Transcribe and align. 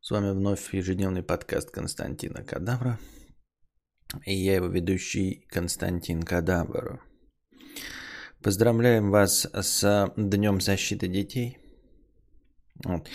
С 0.00 0.10
вами 0.10 0.30
вновь 0.30 0.72
ежедневный 0.72 1.22
подкаст 1.22 1.70
Константина 1.70 2.44
Кадавра. 2.44 2.98
И 4.24 4.32
я 4.32 4.54
его 4.54 4.68
ведущий 4.68 5.44
Константин 5.50 6.22
Кадавр. 6.22 7.02
Поздравляем 8.40 9.10
вас 9.10 9.46
с 9.52 10.12
Днем 10.16 10.60
защиты 10.60 11.08
детей. 11.08 11.58
Вот. 12.84 13.08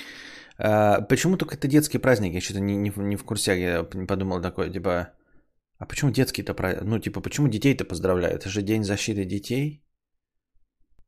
А, 0.57 1.01
почему 1.01 1.37
только 1.37 1.55
это 1.55 1.69
детский 1.69 1.99
праздник? 1.99 2.33
Я 2.33 2.41
что-то 2.41 2.59
не, 2.59 2.75
не, 2.75 2.91
не 2.95 3.15
в 3.15 3.23
курсе. 3.23 3.59
Я 3.59 3.83
подумал 3.83 4.41
такое, 4.41 4.69
типа, 4.69 5.13
а 5.77 5.85
почему 5.85 6.11
детский-то 6.11 6.53
праздник? 6.53 6.83
Ну, 6.83 6.99
типа, 6.99 7.21
почему 7.21 7.47
детей-то 7.47 7.85
поздравляют? 7.85 8.41
Это 8.41 8.49
же 8.49 8.61
День 8.61 8.83
защиты 8.83 9.23
детей. 9.23 9.85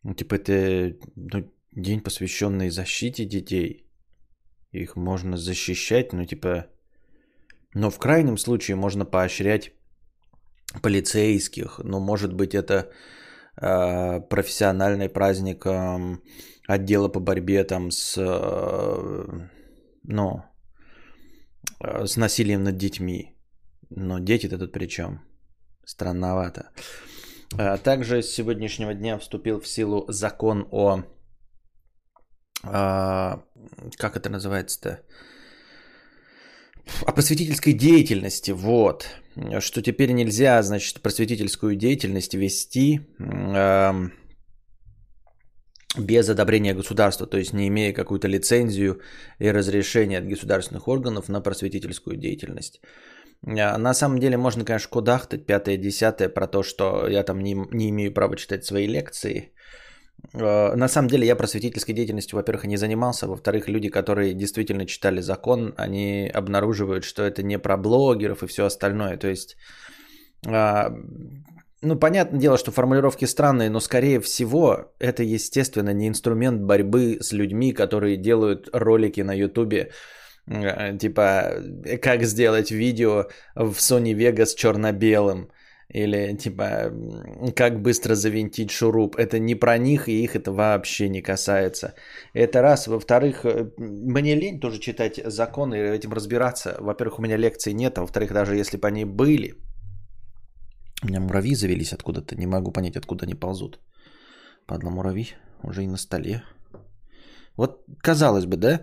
Ну, 0.04 0.14
типа, 0.14 0.36
это 0.36 0.98
ну, 1.16 1.52
день, 1.74 2.02
посвященный 2.02 2.70
защите 2.70 3.26
детей. 3.26 3.85
Их 4.76 4.96
можно 4.96 5.38
защищать, 5.38 6.14
ну 6.14 6.26
типа... 6.26 6.66
Но 7.74 7.90
в 7.90 7.98
крайнем 7.98 8.38
случае 8.38 8.76
можно 8.76 9.06
поощрять 9.06 9.72
полицейских. 10.82 11.80
Ну, 11.84 12.00
может 12.00 12.34
быть, 12.34 12.54
это 12.54 12.90
э, 13.62 14.22
профессиональный 14.30 15.10
праздник 15.10 15.66
э, 15.66 16.18
отдела 16.68 17.10
по 17.10 17.20
борьбе 17.20 17.64
там 17.64 17.92
с... 17.92 18.18
Э, 18.18 19.48
ну, 20.04 20.44
э, 21.82 22.06
с 22.06 22.18
насилием 22.18 22.64
над 22.64 22.78
детьми. 22.78 23.36
Но 23.90 24.20
дети-то 24.20 24.58
тут 24.58 24.72
при 24.72 24.88
чем? 24.88 25.20
Странновато. 25.86 26.72
А 27.58 27.78
также 27.78 28.22
с 28.22 28.32
сегодняшнего 28.32 28.94
дня 28.94 29.18
вступил 29.18 29.60
в 29.60 29.68
силу 29.68 30.06
закон 30.08 30.68
о 30.72 31.04
а, 32.68 33.44
как 33.98 34.16
это 34.16 34.30
называется-то? 34.30 35.00
О 37.06 37.12
просветительской 37.12 37.74
деятельности, 37.74 38.52
вот. 38.52 39.08
Что 39.60 39.82
теперь 39.82 40.12
нельзя, 40.12 40.62
значит, 40.64 41.02
просветительскую 41.02 41.76
деятельность 41.76 42.34
вести 42.34 43.00
э, 43.20 44.10
без 45.98 46.30
одобрения 46.30 46.74
государства, 46.74 47.28
то 47.28 47.38
есть 47.38 47.54
не 47.54 47.68
имея 47.68 47.94
какую-то 47.94 48.28
лицензию 48.28 49.02
и 49.40 49.52
разрешение 49.52 50.20
от 50.20 50.28
государственных 50.28 50.88
органов 50.88 51.28
на 51.28 51.42
просветительскую 51.42 52.18
деятельность. 52.18 52.82
А, 53.46 53.78
на 53.78 53.94
самом 53.94 54.20
деле 54.20 54.38
можно, 54.38 54.64
конечно, 54.64 54.90
кудахтать 54.90 55.46
пятое-десятое 55.46 56.30
про 56.30 56.48
то, 56.48 56.64
что 56.64 57.08
я 57.08 57.24
там 57.24 57.42
не, 57.42 57.56
не 57.72 57.90
имею 57.90 58.14
права 58.14 58.38
читать 58.38 58.64
свои 58.64 58.88
лекции– 58.88 59.52
Э, 59.62 59.85
на 60.34 60.88
самом 60.88 61.08
деле 61.08 61.28
я 61.28 61.36
просветительской 61.36 61.96
деятельностью, 61.96 62.38
во-первых, 62.38 62.66
не 62.66 62.78
занимался, 62.78 63.28
во-вторых, 63.28 63.70
люди, 63.70 63.90
которые 63.90 64.34
действительно 64.34 64.86
читали 64.86 65.22
закон, 65.22 65.74
они 65.78 66.32
обнаруживают, 66.34 67.04
что 67.04 67.24
это 67.24 67.44
не 67.44 67.60
про 67.60 67.78
блогеров 67.78 68.44
и 68.44 68.48
все 68.48 68.66
остальное. 68.66 69.18
То 69.18 69.28
есть, 69.28 69.56
а, 70.46 70.94
ну, 71.82 71.96
понятное 71.96 72.40
дело, 72.40 72.58
что 72.58 72.72
формулировки 72.72 73.26
странные, 73.26 73.70
но, 73.70 73.80
скорее 73.80 74.20
всего, 74.20 74.92
это, 75.00 75.24
естественно, 75.24 75.94
не 75.94 76.08
инструмент 76.08 76.62
борьбы 76.62 77.20
с 77.22 77.32
людьми, 77.32 77.72
которые 77.72 78.18
делают 78.18 78.70
ролики 78.74 79.22
на 79.22 79.34
Ютубе, 79.34 79.92
э, 80.48 80.98
типа, 80.98 81.64
как 82.02 82.24
сделать 82.24 82.72
видео 82.72 83.28
в 83.56 83.78
Sony 83.78 84.14
Vegas 84.14 84.56
черно-белым– 84.56 85.50
или 85.96 86.36
типа, 86.36 86.92
как 87.56 87.82
быстро 87.82 88.16
завинтить 88.16 88.72
шуруп. 88.72 89.16
Это 89.16 89.40
не 89.40 89.56
про 89.56 89.78
них, 89.78 90.10
и 90.10 90.24
их 90.24 90.36
это 90.36 90.52
вообще 90.52 91.10
не 91.10 91.22
касается. 91.22 91.94
Это 92.34 92.62
раз. 92.62 92.88
Во-вторых, 92.88 93.46
э, 93.46 93.72
мне 93.78 94.36
лень 94.36 94.60
тоже 94.60 94.80
читать 94.80 95.22
законы 95.26 95.76
и 95.76 95.98
этим 95.98 96.14
разбираться. 96.14 96.76
Во-первых, 96.80 97.20
у 97.20 97.22
меня 97.22 97.38
лекций 97.38 97.74
нет, 97.74 97.98
а 97.98 98.02
во-вторых, 98.02 98.34
даже 98.34 98.58
если 98.58 98.78
бы 98.78 98.88
они 98.88 99.06
были, 99.06 99.54
у 101.04 101.08
меня 101.08 101.20
муравьи 101.20 101.56
завелись 101.56 101.94
откуда-то, 101.94 102.36
не 102.36 102.48
могу 102.48 102.72
понять, 102.72 102.98
откуда 102.98 103.26
они 103.26 103.36
ползут. 103.36 103.80
Падла 104.66 104.90
муравьи 104.90 105.28
уже 105.64 105.84
и 105.84 105.88
на 105.88 105.98
столе. 105.98 106.44
Вот, 107.58 107.86
казалось 108.04 108.46
бы, 108.46 108.58
да, 108.58 108.82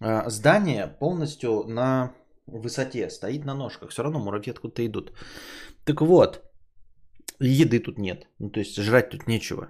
а, 0.00 0.30
здание 0.30 0.88
полностью 0.98 1.64
на 1.68 2.10
высоте, 2.48 3.08
стоит 3.10 3.44
на 3.44 3.54
ножках, 3.54 3.90
все 3.90 4.02
равно 4.02 4.18
муравьи 4.18 4.50
откуда-то 4.50 4.84
идут. 4.84 5.12
Так 5.84 6.00
вот, 6.00 6.42
еды 7.40 7.80
тут 7.80 7.98
нет, 7.98 8.26
ну 8.38 8.50
то 8.50 8.60
есть 8.60 8.76
жрать 8.76 9.10
тут 9.10 9.26
нечего. 9.26 9.68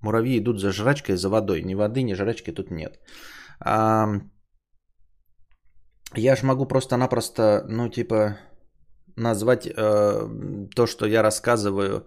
Муравьи 0.00 0.38
идут 0.38 0.60
за 0.60 0.72
жрачкой, 0.72 1.16
за 1.16 1.28
водой, 1.28 1.62
ни 1.62 1.74
воды, 1.74 2.02
ни 2.02 2.14
жрачки 2.14 2.52
тут 2.52 2.70
нет. 2.70 3.00
А, 3.60 4.06
я 6.14 6.36
ж 6.36 6.42
могу 6.42 6.66
просто-напросто, 6.66 7.64
ну 7.68 7.88
типа, 7.88 8.38
назвать 9.16 9.66
э, 9.66 10.28
то, 10.74 10.86
что 10.86 11.06
я 11.06 11.22
рассказываю, 11.22 12.06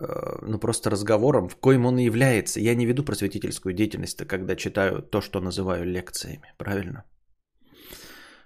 э, 0.00 0.38
ну 0.42 0.58
просто 0.58 0.90
разговором, 0.90 1.48
в 1.48 1.56
коем 1.56 1.86
он 1.86 1.98
и 1.98 2.04
является. 2.04 2.60
Я 2.60 2.74
не 2.74 2.86
веду 2.86 3.04
просветительскую 3.04 3.74
деятельность, 3.74 4.26
когда 4.26 4.56
читаю 4.56 5.02
то, 5.02 5.20
что 5.20 5.40
называю 5.40 5.84
лекциями, 5.84 6.54
правильно? 6.58 7.04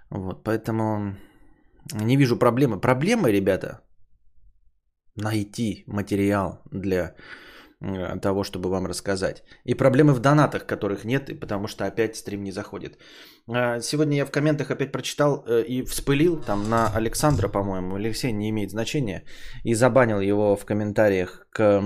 Вот, 0.09 0.43
поэтому 0.43 1.15
не 1.93 2.17
вижу 2.17 2.37
проблемы. 2.37 2.79
Проблема, 2.79 3.29
ребята, 3.29 3.81
найти 5.15 5.83
материал 5.87 6.61
для 6.71 7.15
э, 7.81 8.19
того, 8.21 8.43
чтобы 8.43 8.69
вам 8.69 8.87
рассказать. 8.87 9.43
И 9.65 9.73
проблемы 9.73 10.13
в 10.13 10.19
донатах, 10.19 10.65
которых 10.65 11.05
нет, 11.05 11.39
потому 11.39 11.67
что 11.67 11.85
опять 11.85 12.15
стрим 12.15 12.43
не 12.43 12.51
заходит. 12.51 12.97
А, 13.47 13.79
сегодня 13.81 14.17
я 14.17 14.25
в 14.25 14.31
комментах 14.31 14.71
опять 14.71 14.91
прочитал 14.91 15.43
э, 15.47 15.63
и 15.63 15.83
вспылил 15.83 16.37
там 16.37 16.69
на 16.69 16.87
Александра, 16.95 17.47
по-моему, 17.47 17.95
Алексей 17.95 18.31
не 18.31 18.49
имеет 18.49 18.71
значения, 18.71 19.23
и 19.63 19.73
забанил 19.75 20.19
его 20.21 20.55
в 20.55 20.65
комментариях 20.65 21.47
к 21.51 21.81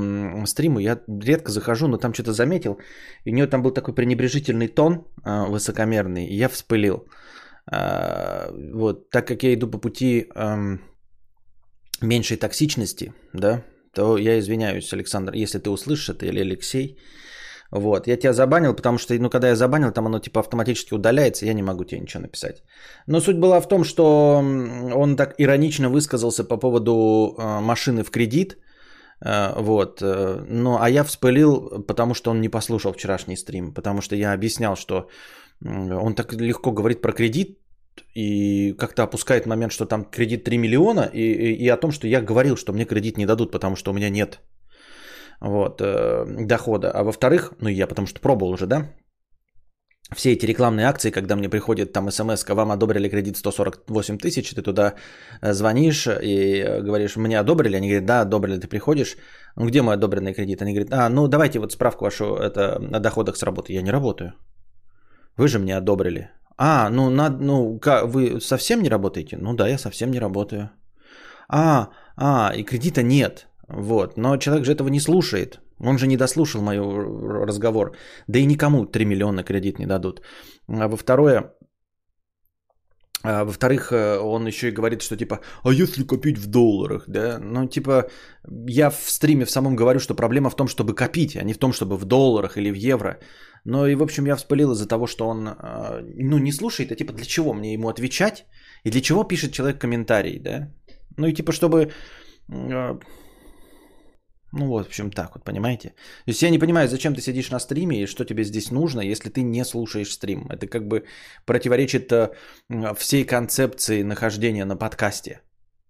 стриму. 0.45 0.79
Я 0.79 0.99
редко 1.07 1.51
захожу, 1.51 1.87
но 1.87 1.97
там 1.97 2.13
что-то 2.13 2.33
заметил, 2.33 2.77
и 3.25 3.31
у 3.31 3.35
него 3.35 3.47
там 3.47 3.61
был 3.61 3.71
такой 3.71 3.95
пренебрежительный 3.95 4.67
тон 4.67 5.05
э, 5.25 5.45
высокомерный, 5.49 6.25
и 6.25 6.35
я 6.35 6.49
вспылил. 6.49 7.07
А, 7.71 8.49
вот, 8.73 9.09
так 9.09 9.27
как 9.27 9.43
я 9.43 9.53
иду 9.53 9.67
по 9.67 9.77
пути 9.77 10.27
эм, 10.35 10.79
меньшей 12.01 12.37
токсичности, 12.37 13.13
да, 13.33 13.63
то 13.93 14.17
я 14.17 14.39
извиняюсь, 14.39 14.93
Александр, 14.93 15.33
если 15.35 15.59
ты 15.59 15.69
услышишь 15.69 16.09
это, 16.09 16.25
или 16.25 16.41
Алексей. 16.41 16.97
Вот, 17.71 18.07
я 18.07 18.17
тебя 18.17 18.33
забанил, 18.33 18.75
потому 18.75 18.97
что, 18.97 19.13
ну, 19.15 19.29
когда 19.29 19.47
я 19.47 19.55
забанил, 19.55 19.91
там 19.91 20.05
оно 20.05 20.19
типа 20.19 20.39
автоматически 20.39 20.93
удаляется, 20.93 21.45
я 21.45 21.53
не 21.53 21.63
могу 21.63 21.85
тебе 21.85 22.01
ничего 22.01 22.21
написать. 22.21 22.63
Но 23.07 23.19
суть 23.19 23.39
была 23.39 23.61
в 23.61 23.67
том, 23.67 23.83
что 23.83 24.43
он 24.95 25.15
так 25.15 25.33
иронично 25.39 25.89
высказался 25.89 26.43
по 26.43 26.57
поводу 26.57 26.93
э, 26.93 27.61
машины 27.61 28.03
в 28.03 28.11
кредит, 28.11 28.57
э, 29.25 29.53
вот, 29.59 30.01
э, 30.03 30.45
ну, 30.49 30.77
а 30.79 30.89
я 30.89 31.03
вспылил, 31.03 31.83
потому 31.87 32.13
что 32.13 32.31
он 32.31 32.41
не 32.41 32.49
послушал 32.49 32.93
вчерашний 32.93 33.37
стрим, 33.37 33.73
потому 33.73 34.01
что 34.01 34.15
я 34.15 34.33
объяснял, 34.33 34.75
что 34.75 35.07
он 35.65 36.15
так 36.15 36.33
легко 36.33 36.71
говорит 36.71 37.01
про 37.01 37.13
кредит 37.13 37.59
и 38.15 38.73
как-то 38.73 39.03
опускает 39.03 39.45
момент, 39.45 39.71
что 39.71 39.85
там 39.85 40.05
кредит 40.05 40.43
3 40.43 40.57
миллиона, 40.57 41.09
и, 41.13 41.21
и, 41.21 41.65
и 41.65 41.69
о 41.69 41.77
том, 41.77 41.91
что 41.91 42.07
я 42.07 42.21
говорил, 42.21 42.57
что 42.57 42.73
мне 42.73 42.85
кредит 42.85 43.17
не 43.17 43.25
дадут, 43.25 43.51
потому 43.51 43.75
что 43.75 43.91
у 43.91 43.93
меня 43.93 44.09
нет 44.09 44.39
вот, 45.39 45.81
э, 45.81 46.25
дохода. 46.47 46.91
А 46.91 47.03
во-вторых, 47.03 47.53
ну 47.59 47.69
я 47.69 47.87
потому 47.87 48.07
что 48.07 48.19
пробовал 48.19 48.53
уже, 48.53 48.65
да, 48.65 48.89
все 50.15 50.33
эти 50.33 50.45
рекламные 50.45 50.87
акции, 50.87 51.11
когда 51.11 51.35
мне 51.35 51.49
приходит 51.49 51.93
там 51.93 52.11
смс, 52.11 52.45
вам 52.47 52.71
одобрили 52.71 53.09
кредит 53.09 53.37
148 53.37 54.17
тысяч, 54.17 54.49
ты 54.49 54.61
туда 54.61 54.93
э, 55.41 55.53
звонишь 55.53 56.07
и 56.07 56.61
э, 56.61 56.81
говоришь, 56.81 57.15
мне 57.15 57.39
одобрили, 57.39 57.77
они 57.77 57.87
говорят, 57.87 58.05
да, 58.05 58.21
одобрили, 58.21 58.59
ты 58.59 58.67
приходишь, 58.67 59.17
ну 59.55 59.67
где 59.67 59.81
мой 59.81 59.95
одобренный 59.95 60.33
кредит? 60.33 60.61
Они 60.61 60.73
говорят, 60.73 60.93
а, 60.93 61.09
ну 61.09 61.27
давайте 61.27 61.59
вот 61.59 61.71
справку 61.71 62.05
вашу 62.05 62.35
это, 62.35 62.75
о 62.75 62.99
доходах 62.99 63.37
с 63.37 63.43
работы. 63.43 63.73
Я 63.73 63.81
не 63.81 63.91
работаю. 63.91 64.33
Вы 65.37 65.47
же 65.47 65.59
мне 65.59 65.77
одобрили. 65.77 66.29
А, 66.57 66.89
ну, 66.89 67.09
над, 67.09 67.41
ну 67.41 67.79
как, 67.79 68.07
вы 68.07 68.39
совсем 68.41 68.81
не 68.81 68.89
работаете? 68.89 69.37
Ну 69.37 69.53
да, 69.53 69.67
я 69.67 69.77
совсем 69.77 70.11
не 70.11 70.19
работаю. 70.19 70.69
А, 71.49 71.89
а, 72.15 72.51
и 72.55 72.63
кредита 72.63 73.03
нет. 73.03 73.47
Вот, 73.67 74.17
но 74.17 74.37
человек 74.37 74.65
же 74.65 74.71
этого 74.71 74.89
не 74.89 74.99
слушает. 74.99 75.59
Он 75.79 75.97
же 75.97 76.07
не 76.07 76.17
дослушал 76.17 76.61
мой 76.61 76.77
разговор. 77.45 77.95
Да 78.27 78.39
и 78.39 78.45
никому 78.45 78.85
3 78.85 79.05
миллиона 79.05 79.43
кредит 79.43 79.79
не 79.79 79.85
дадут. 79.85 80.21
А 80.67 80.87
во 80.87 80.95
второе, 80.95 81.53
а, 83.23 83.45
во-вторых, 83.45 83.91
э, 83.91 84.19
он 84.19 84.47
еще 84.47 84.67
и 84.67 84.71
говорит, 84.71 85.01
что 85.01 85.15
типа, 85.15 85.39
а 85.63 85.71
если 85.71 86.03
копить 86.03 86.37
в 86.37 86.47
долларах, 86.47 87.05
да? 87.07 87.39
Ну, 87.39 87.67
типа, 87.67 88.09
я 88.67 88.89
в 88.89 89.09
стриме 89.09 89.45
в 89.45 89.49
самом 89.49 89.75
говорю, 89.75 89.99
что 89.99 90.15
проблема 90.15 90.49
в 90.49 90.55
том, 90.55 90.67
чтобы 90.67 90.93
копить, 90.93 91.37
а 91.37 91.43
не 91.43 91.53
в 91.53 91.57
том, 91.57 91.71
чтобы 91.71 91.95
в 91.95 92.05
долларах 92.05 92.57
или 92.57 92.69
в 92.71 92.75
евро. 92.75 93.19
Но 93.65 93.87
и, 93.87 93.95
в 93.95 94.03
общем, 94.03 94.25
я 94.25 94.35
вспылил 94.35 94.73
из-за 94.73 94.87
того, 94.87 95.07
что 95.07 95.29
он, 95.29 95.47
а, 95.47 96.01
ну, 96.03 96.37
не 96.37 96.51
слушает, 96.51 96.91
а 96.91 96.95
типа, 96.95 97.13
для 97.13 97.25
чего 97.25 97.53
мне 97.53 97.73
ему 97.73 97.87
отвечать? 97.87 98.45
И 98.83 98.91
для 98.91 99.01
чего 99.01 99.23
пишет 99.23 99.53
человек 99.53 99.79
комментарий, 99.79 100.39
да? 100.39 100.73
Ну, 101.17 101.27
и 101.27 101.33
типа, 101.33 101.53
чтобы... 101.53 101.91
Ну 104.55 104.67
вот, 104.67 104.85
в 104.85 104.89
общем, 104.89 105.09
так 105.09 105.35
вот, 105.35 105.43
понимаете? 105.43 105.89
То 106.25 106.31
есть 106.31 106.43
я 106.43 106.51
не 106.51 106.59
понимаю, 106.59 106.87
зачем 106.87 107.15
ты 107.15 107.21
сидишь 107.21 107.49
на 107.49 107.59
стриме 107.59 108.03
и 108.03 108.05
что 108.05 108.23
тебе 108.23 108.43
здесь 108.43 108.71
нужно, 108.71 109.01
если 109.01 109.29
ты 109.29 109.41
не 109.41 109.65
слушаешь 109.65 110.11
стрим. 110.11 110.47
Это 110.47 110.67
как 110.67 110.87
бы 110.87 111.05
противоречит 111.45 112.11
э, 112.11 112.29
всей 112.95 113.25
концепции 113.25 114.03
нахождения 114.03 114.65
на 114.65 114.77
подкасте. 114.77 115.41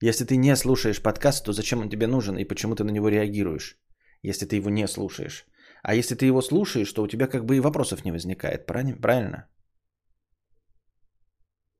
Если 0.01 0.25
ты 0.25 0.37
не 0.37 0.55
слушаешь 0.55 1.01
подкаст, 1.01 1.45
то 1.45 1.51
зачем 1.51 1.79
он 1.79 1.89
тебе 1.89 2.07
нужен 2.07 2.37
и 2.37 2.45
почему 2.45 2.75
ты 2.75 2.83
на 2.85 2.91
него 2.91 3.09
реагируешь, 3.09 3.77
если 4.21 4.45
ты 4.45 4.55
его 4.55 4.69
не 4.69 4.87
слушаешь? 4.87 5.45
А 5.81 5.93
если 5.93 6.15
ты 6.15 6.25
его 6.25 6.41
слушаешь, 6.41 6.93
то 6.93 7.03
у 7.03 7.07
тебя 7.07 7.27
как 7.27 7.43
бы 7.43 7.57
и 7.57 7.59
вопросов 7.59 8.05
не 8.05 8.13
возникает, 8.13 8.65
правильно? 8.65 9.47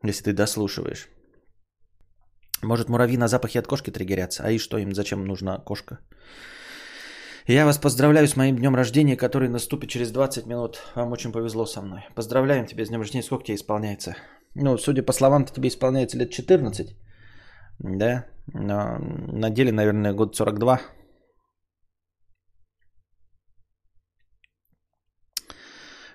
Если 0.04 0.24
ты 0.24 0.34
дослушиваешь. 0.34 1.08
Может, 2.62 2.90
муравьи 2.90 3.18
на 3.18 3.28
запахе 3.28 3.60
от 3.60 3.68
кошки 3.68 3.90
триггерятся? 3.90 4.44
А 4.44 4.52
и 4.52 4.58
что 4.58 4.78
им, 4.78 4.94
зачем 4.94 5.26
нужна 5.26 5.60
кошка? 5.60 6.00
Я 7.48 7.66
вас 7.66 7.78
поздравляю 7.78 8.26
с 8.26 8.38
моим 8.38 8.56
днем 8.56 8.74
рождения, 8.74 9.18
который 9.18 9.50
наступит 9.50 9.90
через 9.90 10.12
20 10.12 10.46
минут. 10.46 10.82
Вам 10.96 11.12
очень 11.12 11.34
повезло 11.34 11.66
со 11.66 11.82
мной. 11.82 12.08
Поздравляем 12.16 12.66
тебя 12.66 12.86
с 12.86 12.88
днем 12.88 13.02
рождения. 13.02 13.24
Сколько 13.24 13.44
тебе 13.44 13.56
исполняется? 13.56 14.16
Ну, 14.56 14.78
судя 14.78 15.04
по 15.04 15.12
словам, 15.12 15.46
тебе 15.46 15.68
исполняется 15.68 16.18
лет 16.18 16.32
14. 16.32 16.96
Да? 17.80 18.26
Но 18.54 18.98
на 18.98 19.50
деле, 19.50 19.74
наверное, 19.74 20.14
год 20.14 20.38
42. 20.38 20.80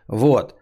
Вот. 0.07 0.55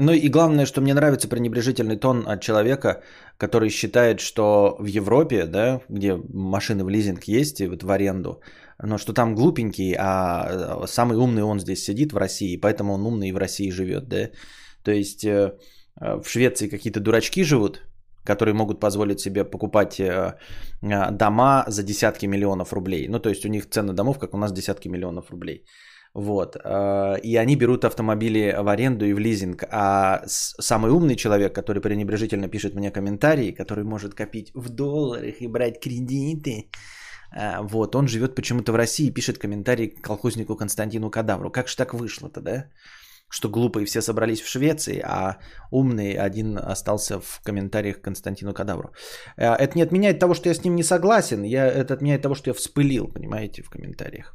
Ну 0.00 0.12
и 0.12 0.28
главное, 0.28 0.64
что 0.64 0.80
мне 0.80 0.94
нравится 0.94 1.28
пренебрежительный 1.28 1.96
тон 1.96 2.24
от 2.28 2.40
человека, 2.40 3.02
который 3.36 3.68
считает, 3.68 4.20
что 4.20 4.76
в 4.78 4.86
Европе, 4.86 5.44
да, 5.46 5.80
где 5.88 6.16
машины 6.32 6.84
в 6.84 6.88
лизинг 6.88 7.24
есть, 7.24 7.60
вот 7.60 7.82
в 7.82 7.90
аренду, 7.90 8.40
но 8.80 8.98
что 8.98 9.12
там 9.12 9.34
глупенький, 9.34 9.96
а 9.98 10.86
самый 10.86 11.16
умный 11.16 11.42
он 11.42 11.58
здесь 11.58 11.82
сидит 11.82 12.12
в 12.12 12.16
России, 12.16 12.60
поэтому 12.60 12.94
он 12.94 13.06
умный 13.06 13.28
и 13.28 13.32
в 13.32 13.38
России 13.38 13.70
живет, 13.70 14.08
да. 14.08 14.30
То 14.84 14.92
есть 14.92 15.24
э, 15.24 15.58
в 15.96 16.24
Швеции 16.28 16.68
какие-то 16.68 17.00
дурачки 17.00 17.42
живут, 17.42 17.82
которые 18.24 18.54
могут 18.54 18.78
позволить 18.78 19.18
себе 19.20 19.44
покупать 19.44 19.98
э, 19.98 20.36
э, 20.82 21.10
дома 21.10 21.64
за 21.66 21.82
десятки 21.82 22.26
миллионов 22.26 22.72
рублей. 22.72 23.08
Ну, 23.08 23.18
то 23.18 23.30
есть 23.30 23.44
у 23.44 23.48
них 23.48 23.68
цены 23.68 23.92
домов, 23.94 24.18
как 24.18 24.34
у 24.34 24.38
нас, 24.38 24.52
десятки 24.52 24.86
миллионов 24.88 25.30
рублей. 25.30 25.64
Вот. 26.14 26.56
Э, 26.56 27.18
и 27.22 27.36
они 27.36 27.56
берут 27.56 27.84
автомобили 27.84 28.54
в 28.58 28.68
аренду 28.68 29.04
и 29.04 29.12
в 29.12 29.18
лизинг. 29.18 29.64
А 29.70 30.22
самый 30.26 30.90
умный 30.90 31.16
человек, 31.16 31.54
который 31.54 31.80
пренебрежительно 31.80 32.48
пишет 32.48 32.74
мне 32.74 32.90
комментарии, 32.90 33.52
который 33.52 33.84
может 33.84 34.14
копить 34.14 34.50
в 34.54 34.68
долларах 34.68 35.40
и 35.40 35.48
брать 35.48 35.80
кредиты, 35.80 36.70
э, 37.36 37.60
вот, 37.60 37.94
он 37.94 38.08
живет 38.08 38.34
почему-то 38.34 38.72
в 38.72 38.76
России 38.76 39.06
и 39.06 39.14
пишет 39.14 39.38
комментарий 39.38 39.88
к 39.88 40.00
колхознику 40.00 40.56
Константину 40.56 41.10
Кадавру. 41.10 41.50
Как 41.50 41.68
же 41.68 41.76
так 41.76 41.94
вышло-то, 41.94 42.40
да? 42.40 42.64
Что 43.30 43.50
глупые 43.50 43.84
все 43.84 44.00
собрались 44.00 44.40
в 44.40 44.48
Швеции, 44.48 45.02
а 45.04 45.36
умный 45.70 46.14
один 46.14 46.58
остался 46.58 47.20
в 47.20 47.42
комментариях 47.44 48.00
к 48.00 48.04
Константину 48.04 48.54
Кадавру. 48.54 48.88
Э, 49.36 49.54
это 49.54 49.76
не 49.76 49.82
отменяет 49.82 50.18
того, 50.18 50.34
что 50.34 50.48
я 50.48 50.54
с 50.54 50.64
ним 50.64 50.74
не 50.74 50.82
согласен, 50.82 51.42
я, 51.44 51.66
это 51.66 51.94
отменяет 51.94 52.22
того, 52.22 52.34
что 52.34 52.50
я 52.50 52.54
вспылил, 52.54 53.12
понимаете, 53.12 53.62
в 53.62 53.68
комментариях. 53.68 54.34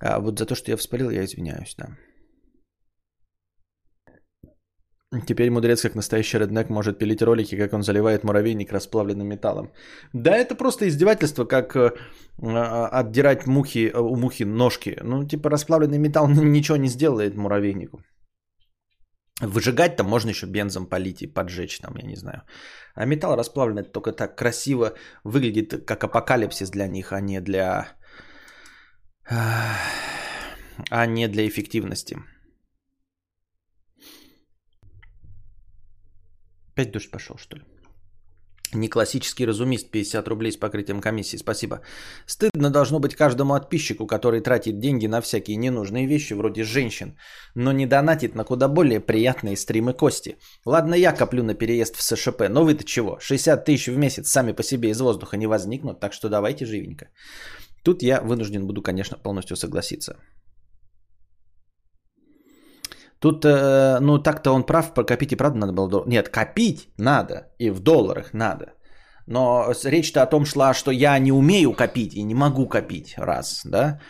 А 0.00 0.18
вот 0.20 0.38
за 0.38 0.46
то, 0.46 0.54
что 0.54 0.70
я 0.70 0.76
вспылил, 0.76 1.10
я 1.10 1.24
извиняюсь, 1.24 1.74
да. 1.76 1.88
Теперь 5.26 5.50
мудрец, 5.50 5.82
как 5.82 5.96
настоящий 5.96 6.38
реднек, 6.38 6.70
может 6.70 6.98
пилить 6.98 7.22
ролики, 7.22 7.56
как 7.56 7.72
он 7.72 7.82
заливает 7.82 8.22
муравейник 8.22 8.72
расплавленным 8.72 9.26
металлом. 9.26 9.72
Да, 10.12 10.36
это 10.36 10.54
просто 10.54 10.86
издевательство, 10.86 11.44
как 11.44 11.74
э, 11.74 11.90
а, 12.42 12.88
отдирать 13.00 13.46
мухи, 13.46 13.92
у 13.92 14.16
мухи 14.16 14.44
ножки. 14.44 14.96
Ну, 15.02 15.26
типа 15.26 15.50
расплавленный 15.50 15.98
металл 15.98 16.28
ничего 16.44 16.76
не 16.76 16.88
сделает 16.88 17.36
муравейнику. 17.36 17.98
Выжигать 19.40 19.96
там 19.96 20.06
можно 20.06 20.30
еще 20.30 20.46
бензом 20.46 20.86
полить 20.86 21.22
и 21.22 21.26
поджечь 21.26 21.80
там, 21.80 21.96
я 21.96 22.06
не 22.06 22.16
знаю. 22.16 22.42
А 22.94 23.04
металл 23.04 23.36
расплавленный 23.36 23.82
только 23.82 24.12
так 24.12 24.38
красиво 24.38 24.92
выглядит, 25.24 25.84
как 25.86 26.04
апокалипсис 26.04 26.70
для 26.70 26.86
них, 26.86 27.12
а 27.12 27.20
не 27.20 27.40
для 27.40 27.88
а 29.30 31.06
не 31.06 31.28
для 31.28 31.46
эффективности. 31.46 32.18
Пять 36.74 36.92
душ 36.92 37.10
пошел, 37.10 37.36
что 37.38 37.56
ли? 37.56 37.62
Не 38.72 38.88
классический 38.88 39.46
разумист, 39.46 39.90
50 39.90 40.28
рублей 40.28 40.52
с 40.52 40.56
покрытием 40.56 41.00
комиссии, 41.00 41.38
спасибо. 41.38 41.80
Стыдно 42.26 42.70
должно 42.70 43.00
быть 43.00 43.16
каждому 43.16 43.54
подписчику, 43.54 44.06
который 44.06 44.40
тратит 44.40 44.78
деньги 44.78 45.08
на 45.08 45.20
всякие 45.20 45.56
ненужные 45.56 46.06
вещи, 46.06 46.34
вроде 46.34 46.62
женщин, 46.62 47.16
но 47.56 47.72
не 47.72 47.86
донатит 47.86 48.36
на 48.36 48.44
куда 48.44 48.68
более 48.68 49.00
приятные 49.00 49.56
стримы 49.56 49.92
Кости. 49.92 50.36
Ладно, 50.64 50.94
я 50.94 51.12
коплю 51.12 51.42
на 51.42 51.54
переезд 51.54 51.96
в 51.96 52.02
СШП, 52.02 52.48
но 52.48 52.64
вы-то 52.64 52.84
чего? 52.84 53.18
60 53.18 53.64
тысяч 53.64 53.88
в 53.88 53.96
месяц 53.96 54.30
сами 54.30 54.52
по 54.52 54.62
себе 54.62 54.90
из 54.90 55.00
воздуха 55.00 55.36
не 55.36 55.48
возникнут, 55.48 55.98
так 55.98 56.12
что 56.12 56.28
давайте 56.28 56.64
живенько. 56.64 57.08
Тут 57.84 58.02
я 58.02 58.20
вынужден 58.20 58.66
буду, 58.66 58.82
конечно, 58.82 59.16
полностью 59.22 59.56
согласиться. 59.56 60.16
Тут, 63.20 63.44
э, 63.44 63.98
ну 64.00 64.18
так-то 64.18 64.52
он 64.52 64.64
прав, 64.64 64.94
копить 64.94 65.32
и 65.32 65.36
правда 65.36 65.58
надо 65.58 65.72
было. 65.72 66.04
Нет, 66.06 66.28
копить 66.28 66.88
надо 66.98 67.34
и 67.58 67.70
в 67.70 67.80
долларах 67.80 68.32
надо. 68.32 68.66
Но 69.26 69.72
речь-то 69.84 70.22
о 70.22 70.26
том 70.26 70.44
шла, 70.44 70.74
что 70.74 70.90
я 70.90 71.18
не 71.18 71.32
умею 71.32 71.72
копить 71.72 72.14
и 72.14 72.22
не 72.22 72.34
могу 72.34 72.68
копить, 72.68 73.14
раз, 73.18 73.62
да. 73.64 74.00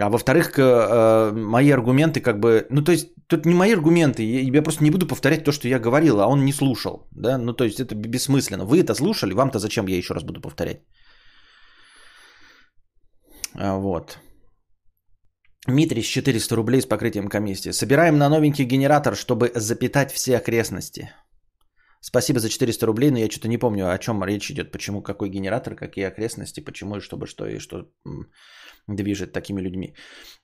А 0.00 0.08
во-вторых, 0.08 0.58
э, 0.58 1.32
мои 1.32 1.70
аргументы 1.70 2.20
как 2.20 2.38
бы, 2.40 2.66
ну 2.70 2.82
то 2.82 2.92
есть 2.92 3.08
тут 3.26 3.46
не 3.46 3.54
мои 3.54 3.72
аргументы, 3.72 4.22
я 4.22 4.62
просто 4.62 4.84
не 4.84 4.90
буду 4.90 5.06
повторять 5.06 5.44
то, 5.44 5.52
что 5.52 5.68
я 5.68 5.78
говорил, 5.78 6.20
а 6.20 6.26
он 6.26 6.44
не 6.44 6.52
слушал, 6.52 7.08
да, 7.12 7.38
ну 7.38 7.52
то 7.52 7.64
есть 7.64 7.80
это 7.80 7.94
бессмысленно. 7.94 8.64
Вы 8.64 8.80
это 8.80 8.94
слушали, 8.94 9.34
вам-то 9.34 9.58
зачем 9.58 9.88
я 9.88 9.96
еще 9.96 10.14
раз 10.14 10.22
буду 10.22 10.40
повторять? 10.40 10.80
А, 13.54 13.76
вот. 13.76 14.18
Митрич 15.66 16.06
400 16.06 16.56
рублей 16.56 16.80
с 16.80 16.86
покрытием 16.86 17.28
комиссии. 17.28 17.72
Собираем 17.72 18.18
на 18.18 18.28
новенький 18.28 18.64
генератор, 18.64 19.16
чтобы 19.16 19.50
запитать 19.54 20.12
все 20.12 20.36
окрестности. 20.36 21.10
Спасибо 22.00 22.38
за 22.38 22.48
400 22.48 22.86
рублей, 22.86 23.10
но 23.10 23.18
я 23.18 23.30
что-то 23.30 23.48
не 23.48 23.58
помню, 23.58 23.90
о 23.90 23.98
чем 23.98 24.22
речь 24.24 24.50
идет, 24.50 24.72
почему, 24.72 25.02
какой 25.02 25.30
генератор, 25.30 25.74
какие 25.74 26.04
окрестности, 26.04 26.60
почему 26.60 26.96
и 26.96 27.00
чтобы 27.00 27.26
что 27.26 27.46
и 27.46 27.58
что 27.58 27.88
движет 28.86 29.32
такими 29.32 29.62
людьми. 29.62 29.94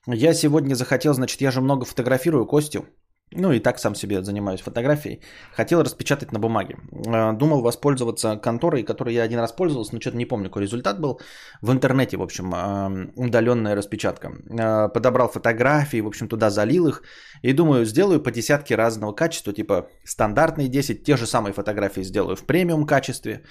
Я 0.07 0.33
сегодня 0.33 0.73
захотел, 0.73 1.13
значит, 1.13 1.41
я 1.41 1.51
же 1.51 1.61
много 1.61 1.85
фотографирую 1.85 2.47
Костю, 2.47 2.85
ну 3.33 3.51
и 3.51 3.59
так 3.59 3.79
сам 3.79 3.95
себе 3.95 4.21
занимаюсь 4.23 4.61
фотографией. 4.61 5.21
Хотел 5.53 5.83
распечатать 5.83 6.31
на 6.31 6.39
бумаге. 6.39 6.75
Э, 6.91 7.33
думал 7.33 7.61
воспользоваться 7.61 8.37
конторой, 8.37 8.83
которой 8.83 9.15
я 9.15 9.23
один 9.23 9.39
раз 9.39 9.51
пользовался, 9.51 9.95
но 9.95 10.01
что-то 10.01 10.17
не 10.17 10.25
помню, 10.25 10.49
какой 10.49 10.63
результат 10.63 10.99
был. 10.99 11.19
В 11.61 11.71
интернете, 11.71 12.17
в 12.17 12.21
общем, 12.21 12.53
э, 12.53 13.11
удаленная 13.15 13.75
распечатка. 13.75 14.31
Э, 14.49 14.89
подобрал 14.93 15.29
фотографии, 15.29 16.01
в 16.01 16.07
общем, 16.07 16.27
туда 16.27 16.49
залил 16.49 16.87
их. 16.87 17.03
И 17.41 17.53
думаю, 17.53 17.85
сделаю 17.85 18.23
по 18.23 18.31
десятке 18.31 18.75
разного 18.75 19.13
качества, 19.13 19.53
типа 19.53 19.87
стандартные 20.03 20.67
10, 20.67 21.03
те 21.03 21.17
же 21.17 21.25
самые 21.25 21.53
фотографии 21.53 22.03
сделаю 22.03 22.35
в 22.35 22.45
премиум 22.45 22.85
качестве. 22.85 23.43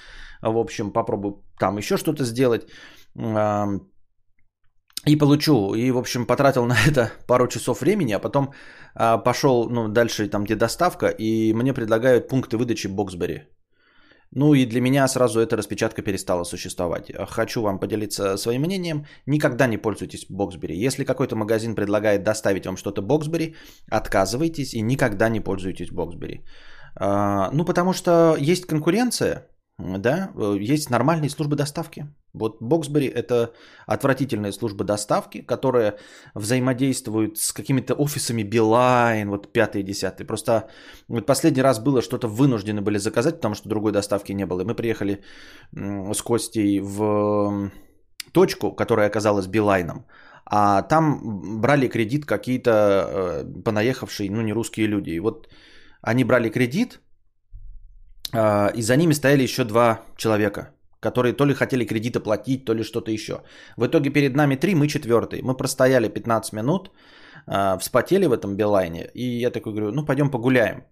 В 0.42 0.58
общем, 0.58 0.92
попробую 0.92 1.42
там 1.58 1.78
еще 1.78 1.96
что-то 1.96 2.24
сделать 2.24 2.66
и 5.06 5.16
получу. 5.16 5.74
И, 5.74 5.90
в 5.90 5.98
общем, 5.98 6.26
потратил 6.26 6.66
на 6.66 6.76
это 6.88 7.10
пару 7.26 7.48
часов 7.48 7.80
времени, 7.80 8.12
а 8.12 8.18
потом 8.18 8.52
а, 8.94 9.18
пошел 9.18 9.68
ну, 9.70 9.88
дальше, 9.88 10.28
там, 10.28 10.44
где 10.44 10.56
доставка, 10.56 11.08
и 11.08 11.52
мне 11.54 11.72
предлагают 11.72 12.28
пункты 12.28 12.56
выдачи 12.56 12.88
Боксбери. 12.88 13.42
Ну 14.32 14.54
и 14.54 14.64
для 14.64 14.80
меня 14.80 15.08
сразу 15.08 15.40
эта 15.40 15.56
распечатка 15.56 16.02
перестала 16.02 16.44
существовать. 16.44 17.10
Хочу 17.30 17.62
вам 17.62 17.80
поделиться 17.80 18.36
своим 18.36 18.60
мнением. 18.60 19.06
Никогда 19.26 19.66
не 19.66 19.76
пользуйтесь 19.76 20.26
Боксбери. 20.30 20.86
Если 20.86 21.04
какой-то 21.04 21.34
магазин 21.34 21.74
предлагает 21.74 22.22
доставить 22.22 22.64
вам 22.66 22.76
что-то 22.76 23.02
Боксбери, 23.02 23.56
отказывайтесь 23.90 24.74
и 24.74 24.82
никогда 24.82 25.28
не 25.28 25.40
пользуйтесь 25.40 25.90
Боксбери. 25.90 26.44
А, 26.94 27.50
ну 27.52 27.64
потому 27.64 27.92
что 27.92 28.36
есть 28.38 28.66
конкуренция, 28.66 29.48
да, 29.98 30.30
э, 30.36 30.56
есть 30.60 30.90
нормальные 30.90 31.30
службы 31.30 31.56
доставки. 31.56 32.06
Вот 32.32 32.56
Боксбери 32.60 33.06
это 33.06 33.52
отвратительная 33.86 34.52
служба 34.52 34.84
доставки, 34.84 35.42
которая 35.42 35.96
взаимодействует 36.34 37.38
с 37.38 37.52
какими-то 37.52 37.94
офисами 37.94 38.42
Билайн, 38.42 39.30
вот 39.30 39.52
5 39.52 39.76
и 39.76 39.82
10. 39.82 40.26
Просто 40.26 40.68
вот 41.08 41.26
последний 41.26 41.62
раз 41.62 41.78
было 41.78 42.02
что-то 42.02 42.28
вынуждены 42.28 42.80
были 42.80 42.98
заказать, 42.98 43.36
потому 43.36 43.54
что 43.54 43.68
другой 43.68 43.92
доставки 43.92 44.32
не 44.32 44.46
было. 44.46 44.62
И 44.62 44.64
мы 44.64 44.74
приехали 44.74 45.22
с 45.72 46.22
Костей 46.22 46.80
в 46.80 47.70
точку, 48.32 48.72
которая 48.72 49.08
оказалась 49.08 49.46
Билайном. 49.46 50.04
А 50.52 50.82
там 50.82 51.60
брали 51.60 51.88
кредит 51.88 52.26
какие-то 52.26 52.70
э, 52.70 53.62
понаехавшие, 53.64 54.30
ну 54.30 54.42
не 54.42 54.52
русские 54.52 54.88
люди. 54.88 55.10
И 55.10 55.20
вот 55.20 55.48
они 56.02 56.24
брали 56.24 56.48
кредит, 56.50 57.00
и 58.32 58.82
за 58.82 58.96
ними 58.96 59.14
стояли 59.14 59.42
еще 59.42 59.64
два 59.64 60.00
человека, 60.16 60.74
которые 61.00 61.32
то 61.32 61.46
ли 61.46 61.54
хотели 61.54 61.84
кредиты 61.84 62.20
платить, 62.20 62.64
то 62.64 62.74
ли 62.74 62.84
что-то 62.84 63.10
еще. 63.10 63.42
В 63.76 63.86
итоге 63.86 64.10
перед 64.10 64.36
нами 64.36 64.56
три, 64.56 64.74
мы 64.74 64.86
четвертый. 64.86 65.42
Мы 65.42 65.56
простояли 65.56 66.08
15 66.08 66.52
минут, 66.52 66.90
э, 67.46 67.78
вспотели 67.78 68.26
в 68.26 68.32
этом 68.32 68.56
Билайне, 68.56 69.10
и 69.14 69.40
я 69.40 69.50
такой 69.50 69.72
говорю, 69.72 69.92
ну 69.92 70.04
пойдем 70.04 70.30
погуляем. 70.30 70.84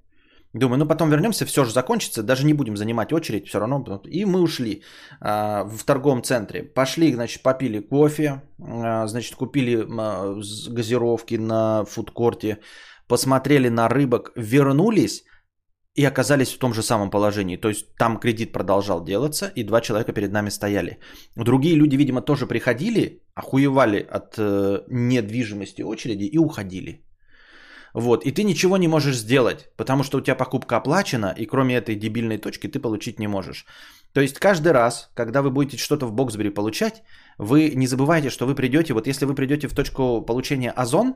Думаю, 0.54 0.78
ну 0.78 0.87
потом 0.87 1.11
вернемся, 1.11 1.45
все 1.45 1.64
же 1.64 1.73
закончится, 1.73 2.23
даже 2.23 2.47
не 2.47 2.54
будем 2.54 2.76
занимать 2.76 3.12
очередь, 3.12 3.47
все 3.47 3.61
равно. 3.61 4.00
И 4.07 4.25
мы 4.25 4.40
ушли 4.40 4.83
а, 5.21 5.64
в 5.64 5.85
торговом 5.85 6.23
центре. 6.23 6.62
Пошли, 6.62 7.12
значит, 7.12 7.42
попили 7.42 7.80
кофе, 7.80 8.40
а, 8.59 9.07
значит, 9.07 9.35
купили 9.35 9.87
а, 9.87 10.40
газировки 10.71 11.35
на 11.35 11.85
фудкорте, 11.85 12.61
посмотрели 13.07 13.68
на 13.68 13.88
рыбок, 13.88 14.33
вернулись 14.37 15.25
и 15.99 16.05
оказались 16.05 16.55
в 16.55 16.59
том 16.59 16.75
же 16.75 16.83
самом 16.83 17.11
положении. 17.11 17.57
То 17.57 17.69
есть 17.69 17.87
там 17.97 18.19
кредит 18.19 18.52
продолжал 18.52 19.05
делаться, 19.05 19.52
и 19.57 19.64
два 19.64 19.81
человека 19.81 20.12
перед 20.12 20.33
нами 20.33 20.50
стояли. 20.50 20.99
Другие 21.37 21.75
люди, 21.75 21.97
видимо, 21.97 22.21
тоже 22.21 22.47
приходили, 22.47 23.23
охуевали 23.35 24.07
от 24.11 24.38
э, 24.38 24.85
недвижимости 24.88 25.83
очереди 25.83 26.25
и 26.25 26.38
уходили. 26.38 27.05
Вот, 27.95 28.25
и 28.25 28.31
ты 28.31 28.45
ничего 28.45 28.76
не 28.76 28.88
можешь 28.88 29.17
сделать, 29.17 29.71
потому 29.76 30.05
что 30.05 30.19
у 30.19 30.21
тебя 30.21 30.37
покупка 30.37 30.76
оплачена, 30.76 31.35
и 31.38 31.47
кроме 31.47 31.75
этой 31.75 31.97
дебильной 31.97 32.38
точки 32.38 32.69
ты 32.69 32.78
получить 32.78 33.19
не 33.19 33.26
можешь. 33.26 33.67
То 34.12 34.21
есть 34.21 34.38
каждый 34.38 34.73
раз, 34.73 35.11
когда 35.14 35.43
вы 35.43 35.50
будете 35.50 35.76
что-то 35.78 36.07
в 36.07 36.12
Боксбери 36.12 36.50
получать, 36.50 37.02
вы 37.38 37.73
не 37.75 37.87
забывайте, 37.87 38.31
что 38.31 38.47
вы 38.47 38.55
придете, 38.55 38.95
вот 38.95 39.07
если 39.07 39.26
вы 39.26 39.35
придете 39.35 39.69
в 39.69 39.75
точку 39.75 40.23
получения 40.23 40.71
Озон, 40.71 41.14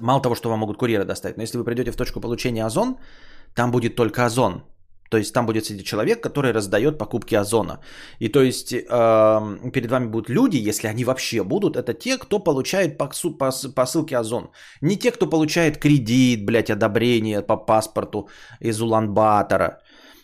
мало 0.00 0.22
того, 0.22 0.34
что 0.34 0.48
вам 0.48 0.58
могут 0.58 0.78
курьеры 0.78 1.04
доставить, 1.04 1.36
но 1.36 1.42
если 1.42 1.58
вы 1.58 1.64
придете 1.64 1.90
в 1.90 1.96
точку 1.96 2.20
получения 2.20 2.66
Озон, 2.66 2.96
там 3.54 3.70
будет 3.70 3.96
только 3.96 4.24
Озон. 4.24 4.62
То 5.10 5.16
есть 5.16 5.32
там 5.32 5.46
будет 5.46 5.64
сидеть 5.64 5.86
человек, 5.86 6.22
который 6.22 6.52
раздает 6.52 6.98
покупки 6.98 7.34
Озона. 7.34 7.80
И 8.20 8.28
то 8.28 8.42
есть 8.42 8.72
э, 8.72 9.70
перед 9.72 9.90
вами 9.90 10.06
будут 10.06 10.28
люди, 10.28 10.68
если 10.68 10.88
они 10.88 11.04
вообще 11.04 11.42
будут, 11.42 11.76
это 11.76 11.94
те, 11.94 12.18
кто 12.18 12.38
получает 12.38 12.98
посылки 12.98 14.14
Озон. 14.14 14.50
Не 14.82 14.96
те, 14.96 15.10
кто 15.10 15.26
получает 15.26 15.78
кредит, 15.78 16.44
блядь, 16.44 16.70
одобрение 16.70 17.42
по 17.42 17.56
паспорту 17.56 18.28
из 18.60 18.80
Улан-Батора. 18.80 19.80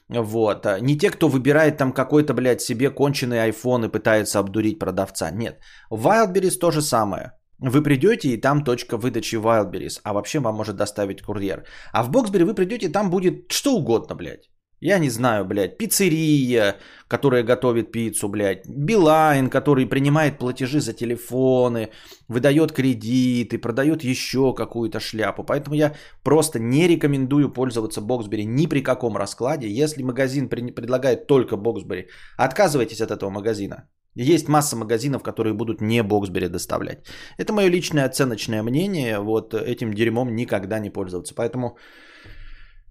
Вот. 0.09 0.67
Не 0.81 0.99
те, 0.99 1.11
кто 1.11 1.29
выбирает 1.29 1.79
там 1.79 1.93
какой-то, 1.93 2.35
блядь, 2.35 2.61
себе 2.61 2.91
конченый 2.91 3.49
iPhone 3.49 3.87
и 3.87 3.89
пытается 3.89 4.39
обдурить 4.39 4.79
продавца. 4.79 5.31
Нет. 5.31 5.61
В 5.91 6.07
Wildberries 6.07 6.59
то 6.59 6.71
же 6.71 6.83
самое. 6.83 7.33
Вы 7.67 7.83
придете, 7.83 8.29
и 8.29 8.41
там 8.41 8.63
точка 8.63 8.99
выдачи 8.99 9.37
Wildberries, 9.37 10.01
а 10.05 10.13
вообще 10.13 10.39
вам 10.39 10.55
может 10.55 10.77
доставить 10.77 11.23
курьер. 11.23 11.65
А 11.93 12.03
в 12.03 12.11
Боксбери 12.11 12.45
вы 12.45 12.55
придете, 12.55 12.91
там 12.91 13.11
будет 13.11 13.51
что 13.51 13.75
угодно, 13.77 14.15
блядь. 14.15 14.51
Я 14.81 14.99
не 14.99 15.09
знаю, 15.09 15.47
блядь, 15.47 15.79
пиццерия, 15.79 16.77
которая 17.09 17.43
готовит 17.43 17.91
пиццу, 17.91 18.29
блядь, 18.29 18.69
Билайн, 18.69 19.49
который 19.49 19.87
принимает 19.87 20.39
платежи 20.39 20.81
за 20.81 20.93
телефоны, 20.93 21.89
выдает 22.29 22.73
кредиты, 22.73 23.59
продает 23.59 24.05
еще 24.05 24.53
какую-то 24.55 25.01
шляпу. 25.01 25.43
Поэтому 25.43 25.75
я 25.75 25.95
просто 26.23 26.59
не 26.59 26.87
рекомендую 26.87 27.51
пользоваться 27.51 28.03
Боксбери 28.03 28.45
ни 28.45 28.67
при 28.67 28.83
каком 28.83 29.17
раскладе. 29.17 29.69
Если 29.71 30.03
магазин 30.03 30.51
предлагает 30.51 31.27
только 31.27 31.57
Боксбери, 31.57 32.09
отказывайтесь 32.37 33.01
от 33.01 33.11
этого 33.11 33.31
магазина. 33.31 33.89
Есть 34.15 34.49
масса 34.49 34.77
магазинов, 34.77 35.23
которые 35.23 35.55
будут 35.55 35.81
не 35.81 36.03
Боксбери 36.03 36.49
доставлять. 36.49 37.07
Это 37.39 37.53
мое 37.53 37.69
личное 37.69 38.07
оценочное 38.07 38.63
мнение. 38.63 39.19
Вот 39.19 39.55
этим 39.55 39.93
дерьмом 39.93 40.35
никогда 40.35 40.79
не 40.79 40.91
пользоваться. 40.91 41.35
Поэтому 41.35 41.77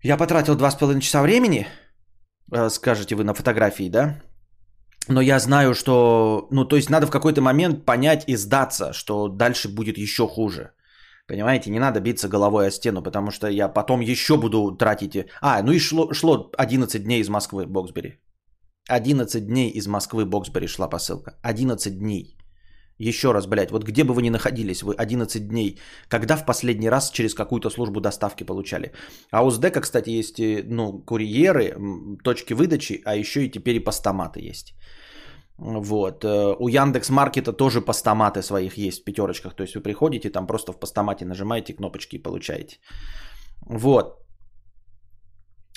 я 0.04 0.18
потратил 0.18 0.56
2,5 0.56 1.00
часа 1.00 1.22
времени– 1.22 1.68
Э, 2.54 2.70
скажете 2.70 3.16
вы 3.16 3.24
на 3.24 3.34
фотографии, 3.34 3.90
да? 3.90 4.22
Но 5.10 5.22
я 5.22 5.40
знаю, 5.40 5.74
что, 5.74 6.48
ну, 6.52 6.66
то 6.66 6.76
есть 6.76 6.90
надо 6.90 7.08
в 7.08 7.12
какой-то 7.12 7.42
момент 7.42 7.86
понять 7.86 8.24
и 8.28 8.38
сдаться, 8.38 8.94
что 8.94 9.28
дальше 9.28 9.68
будет 9.68 9.98
еще 9.98 10.28
хуже. 10.28 10.72
Понимаете, 11.28 11.72
не 11.72 11.80
надо 11.80 12.00
биться 12.00 12.30
головой 12.30 12.68
о 12.68 12.72
стену, 12.72 13.02
потому 13.02 13.32
что 13.32 13.48
я 13.48 13.74
потом 13.74 14.02
еще 14.02 14.38
буду 14.38 14.78
тратить... 14.78 15.26
А, 15.42 15.62
ну 15.64 15.72
и 15.72 15.80
шло, 15.80 16.14
шло 16.14 16.52
11 16.58 17.04
дней 17.04 17.22
из 17.22 17.30
Москвы 17.30 17.66
Боксбери. 17.66 18.20
11 18.90 19.46
дней 19.46 19.70
из 19.70 19.88
Москвы 19.88 20.26
Боксбери 20.26 20.68
шла 20.68 20.90
посылка. 20.90 21.38
11 21.42 22.00
дней. 22.00 22.38
Еще 23.00 23.32
раз, 23.32 23.48
блядь, 23.48 23.72
вот 23.72 23.84
где 23.84 24.04
бы 24.04 24.14
вы 24.14 24.22
ни 24.22 24.30
находились, 24.30 24.84
вы 24.84 24.94
11 24.94 25.48
дней, 25.48 25.80
когда 26.10 26.38
в 26.38 26.46
последний 26.46 26.90
раз 26.90 27.12
через 27.12 27.34
какую-то 27.34 27.70
службу 27.70 28.00
доставки 28.00 28.44
получали? 28.44 28.92
А 29.32 29.44
у 29.44 29.50
СДЭКа, 29.50 29.82
кстати, 29.82 30.10
есть, 30.10 30.40
ну, 30.70 31.04
курьеры, 31.06 31.76
точки 32.24 32.54
выдачи, 32.54 33.02
а 33.06 33.16
еще 33.16 33.46
и 33.46 33.52
теперь 33.52 33.76
и 33.76 33.84
постаматы 33.84 34.50
есть. 34.50 34.76
Вот. 35.58 36.24
Э, 36.24 36.56
у 36.60 36.68
Яндекс 36.68 37.10
Маркета 37.10 37.54
тоже 37.54 37.82
постаматы 37.82 38.42
своих 38.42 38.78
есть 38.78 39.02
в 39.02 39.04
пятерочках. 39.04 39.56
То 39.56 39.64
есть 39.64 39.76
вы 39.76 39.82
приходите, 39.82 40.30
там 40.30 40.48
просто 40.48 40.72
в 40.74 40.80
постамате 40.80 41.26
нажимаете 41.26 41.74
кнопочки 41.74 42.16
и 42.16 42.24
получаете. 42.24 42.78
Вот. 43.66 44.23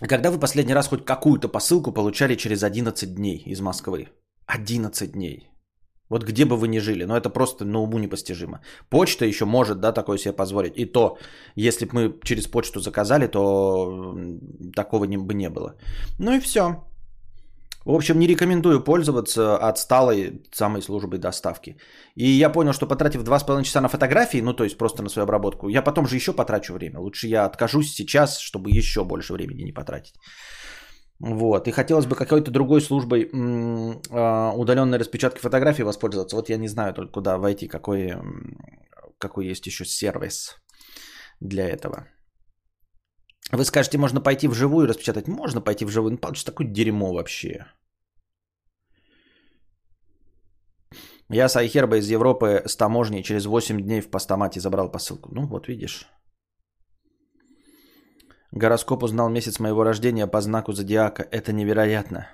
Когда 0.01 0.31
вы 0.31 0.39
последний 0.39 0.75
раз 0.75 0.89
хоть 0.89 1.05
какую-то 1.05 1.49
посылку 1.49 1.93
получали 1.93 2.35
через 2.35 2.63
11 2.63 3.15
дней 3.15 3.43
из 3.47 3.61
Москвы? 3.61 4.09
11 4.47 5.13
дней. 5.13 5.49
Вот 6.11 6.25
где 6.25 6.45
бы 6.45 6.57
вы 6.57 6.69
ни 6.69 6.79
жили, 6.79 7.05
но 7.05 7.17
это 7.17 7.31
просто 7.31 7.65
на 7.65 7.81
уму 7.81 7.99
непостижимо. 7.99 8.61
Почта 8.91 9.25
еще 9.25 9.45
может, 9.45 9.81
да, 9.81 9.93
такое 9.93 10.19
себе 10.19 10.37
позволить. 10.37 10.77
И 10.77 10.85
то, 10.85 11.19
если 11.57 11.87
бы 11.87 11.95
мы 11.95 12.21
через 12.23 12.47
почту 12.47 12.81
заказали, 12.81 13.27
то 13.27 14.15
такого 14.75 15.05
не, 15.05 15.17
бы 15.17 15.35
не 15.35 15.51
было. 15.51 15.75
Ну 16.19 16.33
и 16.33 16.41
все. 16.41 16.85
В 17.87 17.95
общем, 17.95 18.19
не 18.19 18.27
рекомендую 18.27 18.85
пользоваться 18.85 19.57
отсталой 19.57 20.43
самой 20.53 20.83
службой 20.83 21.19
доставки. 21.19 21.77
И 22.17 22.29
я 22.29 22.51
понял, 22.51 22.73
что 22.73 22.89
потратив 22.89 23.23
2,5 23.23 23.63
часа 23.63 23.81
на 23.81 23.89
фотографии, 23.89 24.43
ну 24.43 24.55
то 24.55 24.65
есть 24.65 24.77
просто 24.77 25.03
на 25.03 25.09
свою 25.09 25.25
обработку, 25.25 25.69
я 25.69 25.83
потом 25.83 26.07
же 26.07 26.17
еще 26.17 26.33
потрачу 26.33 26.73
время. 26.75 26.99
Лучше 26.99 27.29
я 27.29 27.45
откажусь 27.45 27.95
сейчас, 27.95 28.39
чтобы 28.41 28.71
еще 28.71 29.05
больше 29.05 29.33
времени 29.33 29.63
не 29.63 29.73
потратить. 29.73 30.15
Вот. 31.21 31.69
И 31.69 31.71
хотелось 31.71 32.07
бы 32.07 32.17
какой-то 32.17 32.51
другой 32.51 32.81
службой 32.81 33.31
а, 34.11 34.53
удаленной 34.57 34.99
распечатки 34.99 35.41
фотографий 35.41 35.85
воспользоваться. 35.85 36.37
Вот 36.37 36.51
я 36.51 36.57
не 36.57 36.69
знаю 36.69 36.93
только 36.93 37.13
куда 37.13 37.39
войти, 37.39 37.69
какой, 37.69 38.17
какой 39.19 39.47
есть 39.47 39.67
еще 39.67 39.85
сервис 39.85 40.57
для 41.41 41.69
этого. 41.69 42.09
Вы 43.53 43.65
скажете, 43.65 43.99
можно 43.99 44.21
пойти 44.21 44.49
вживую 44.49 44.89
распечатать? 44.89 45.29
Можно 45.29 45.61
пойти 45.61 45.85
вживую, 45.85 46.13
но 46.13 46.19
получится 46.19 46.47
такое 46.47 46.67
дерьмо 46.67 47.13
вообще. 47.13 47.67
Я 51.29 51.49
с 51.49 51.57
Айхерба 51.57 51.97
из 51.97 52.09
Европы 52.09 52.63
с 52.67 52.77
таможней 52.77 53.23
через 53.23 53.47
8 53.47 53.81
дней 53.81 54.01
в 54.01 54.11
постамате 54.11 54.61
забрал 54.61 54.91
посылку. 54.91 55.35
Ну, 55.35 55.47
вот 55.47 55.69
видишь. 55.69 56.09
Гороскоп 58.53 59.03
узнал 59.03 59.29
месяц 59.29 59.59
моего 59.59 59.85
рождения 59.85 60.27
по 60.27 60.41
знаку 60.41 60.73
зодиака. 60.73 61.25
Это 61.31 61.53
невероятно. 61.53 62.29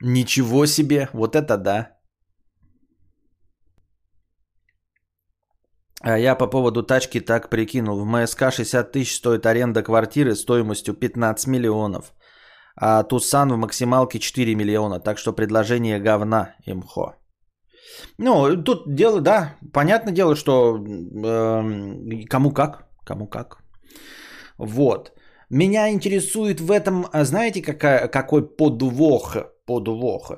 Ничего 0.00 0.66
себе! 0.66 1.08
Вот 1.12 1.36
это 1.36 1.56
да! 1.56 1.93
Я 6.04 6.34
по 6.34 6.46
поводу 6.46 6.82
тачки 6.82 7.20
так 7.20 7.50
прикинул. 7.50 8.00
В 8.00 8.04
МСК 8.04 8.52
60 8.52 8.92
тысяч 8.92 9.16
стоит 9.16 9.46
аренда 9.46 9.82
квартиры 9.82 10.34
стоимостью 10.34 10.94
15 10.94 11.46
миллионов. 11.46 12.12
А 12.76 13.02
Тусан 13.02 13.52
в 13.52 13.56
максималке 13.56 14.18
4 14.18 14.54
миллиона. 14.54 15.00
Так 15.00 15.18
что 15.18 15.32
предложение 15.32 16.00
говна, 16.00 16.54
имхо. 16.66 17.14
Ну, 18.18 18.62
тут 18.62 18.94
дело, 18.94 19.20
да, 19.20 19.56
понятное 19.72 20.12
дело, 20.12 20.36
что 20.36 20.76
э, 20.76 22.26
кому 22.28 22.52
как, 22.52 22.88
кому 23.06 23.26
как. 23.26 23.62
Вот. 24.58 25.12
Меня 25.50 25.90
интересует 25.90 26.60
в 26.60 26.70
этом, 26.70 27.06
а 27.12 27.24
знаете, 27.24 27.62
какая, 27.62 28.08
какой 28.08 28.42
подвох, 28.42 29.36
подвох? 29.66 30.32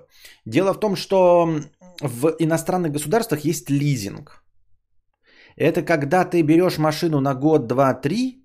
Дело 0.45 0.75
в 0.75 0.81
том, 0.81 0.97
что 0.97 1.49
в 2.01 2.35
иностранных 2.39 2.93
государствах 2.93 3.45
есть 3.45 3.71
лизинг. 3.71 4.46
Это 5.57 5.83
когда 5.83 6.25
ты 6.25 6.43
берешь 6.43 6.79
машину 6.79 7.21
на 7.21 7.35
год, 7.35 7.67
два, 7.67 7.95
три, 7.95 8.45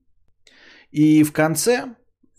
и 0.91 1.23
в 1.23 1.31
конце 1.31 1.95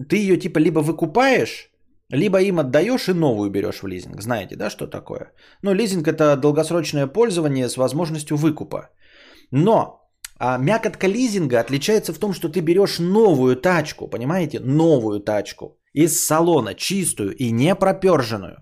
ты 0.08 0.16
ее 0.16 0.36
типа 0.38 0.58
либо 0.58 0.80
выкупаешь, 0.80 1.70
либо 2.10 2.40
им 2.40 2.58
отдаешь 2.58 3.08
и 3.08 3.12
новую 3.12 3.50
берешь 3.50 3.82
в 3.82 3.86
лизинг. 3.86 4.22
Знаете, 4.22 4.56
да, 4.56 4.70
что 4.70 4.86
такое? 4.86 5.32
Ну, 5.62 5.74
лизинг 5.74 6.08
это 6.08 6.36
долгосрочное 6.36 7.06
пользование 7.06 7.68
с 7.68 7.76
возможностью 7.76 8.36
выкупа. 8.36 8.90
Но 9.50 10.02
а 10.38 10.58
мякотка 10.58 11.06
лизинга 11.06 11.60
отличается 11.60 12.12
в 12.12 12.18
том, 12.18 12.32
что 12.32 12.48
ты 12.48 12.60
берешь 12.60 12.98
новую 12.98 13.56
тачку, 13.56 14.08
понимаете? 14.08 14.58
Новую 14.60 15.20
тачку 15.20 15.78
из 15.94 16.24
салона, 16.24 16.74
чистую 16.74 17.34
и 17.36 17.52
не 17.52 17.74
проперженную. 17.74 18.56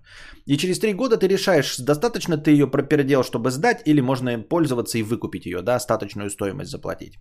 И 0.47 0.57
через 0.57 0.79
три 0.79 0.95
года 0.95 1.17
ты 1.17 1.29
решаешь, 1.29 1.77
достаточно 1.79 2.37
ты 2.37 2.51
ее 2.51 2.71
пропердел, 2.71 3.23
чтобы 3.23 3.51
сдать, 3.51 3.83
или 3.87 4.01
можно 4.01 4.39
пользоваться 4.49 4.99
и 4.99 5.03
выкупить 5.03 5.47
ее, 5.47 5.63
да, 5.63 5.77
остаточную 5.77 6.31
стоимость 6.31 6.71
заплатить. 6.71 7.19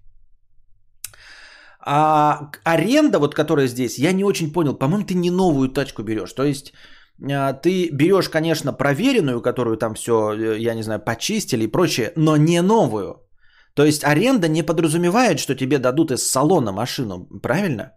А 1.85 2.51
аренда, 2.63 3.19
вот 3.19 3.35
которая 3.35 3.67
здесь, 3.67 3.99
я 3.99 4.11
не 4.11 4.23
очень 4.23 4.51
понял. 4.51 4.77
По-моему, 4.77 5.05
ты 5.05 5.13
не 5.13 5.31
новую 5.31 5.69
тачку 5.69 6.03
берешь. 6.03 6.33
То 6.33 6.43
есть 6.43 6.73
а, 7.21 7.53
ты 7.53 7.89
берешь, 7.89 8.29
конечно, 8.29 8.73
проверенную, 8.73 9.41
которую 9.41 9.77
там 9.77 9.93
все, 9.93 10.33
э, 10.33 10.59
я 10.59 10.75
не 10.75 10.83
знаю, 10.83 10.99
почистили 10.99 11.63
и 11.63 11.71
прочее, 11.71 12.11
но 12.15 12.37
не 12.37 12.61
новую. 12.61 13.15
То 13.75 13.85
есть 13.85 14.03
аренда 14.03 14.47
не 14.47 14.63
подразумевает, 14.63 15.39
что 15.39 15.55
тебе 15.55 15.79
дадут 15.79 16.11
из 16.11 16.29
салона 16.29 16.71
машину, 16.71 17.27
правильно? 17.41 17.91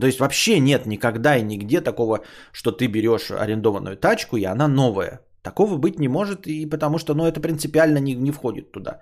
То 0.00 0.06
есть 0.06 0.20
вообще 0.20 0.58
нет 0.58 0.86
никогда 0.86 1.36
и 1.36 1.42
нигде 1.42 1.80
такого, 1.80 2.24
что 2.52 2.72
ты 2.72 2.86
берешь 2.86 3.30
арендованную 3.30 3.96
тачку, 3.96 4.36
и 4.36 4.44
она 4.44 4.68
новая. 4.68 5.20
Такого 5.42 5.76
быть 5.76 5.98
не 5.98 6.08
может, 6.08 6.46
и 6.46 6.66
потому 6.66 6.98
что 6.98 7.14
ну, 7.14 7.26
это 7.26 7.40
принципиально 7.40 7.98
не, 7.98 8.14
не 8.14 8.30
входит 8.32 8.72
туда. 8.72 9.00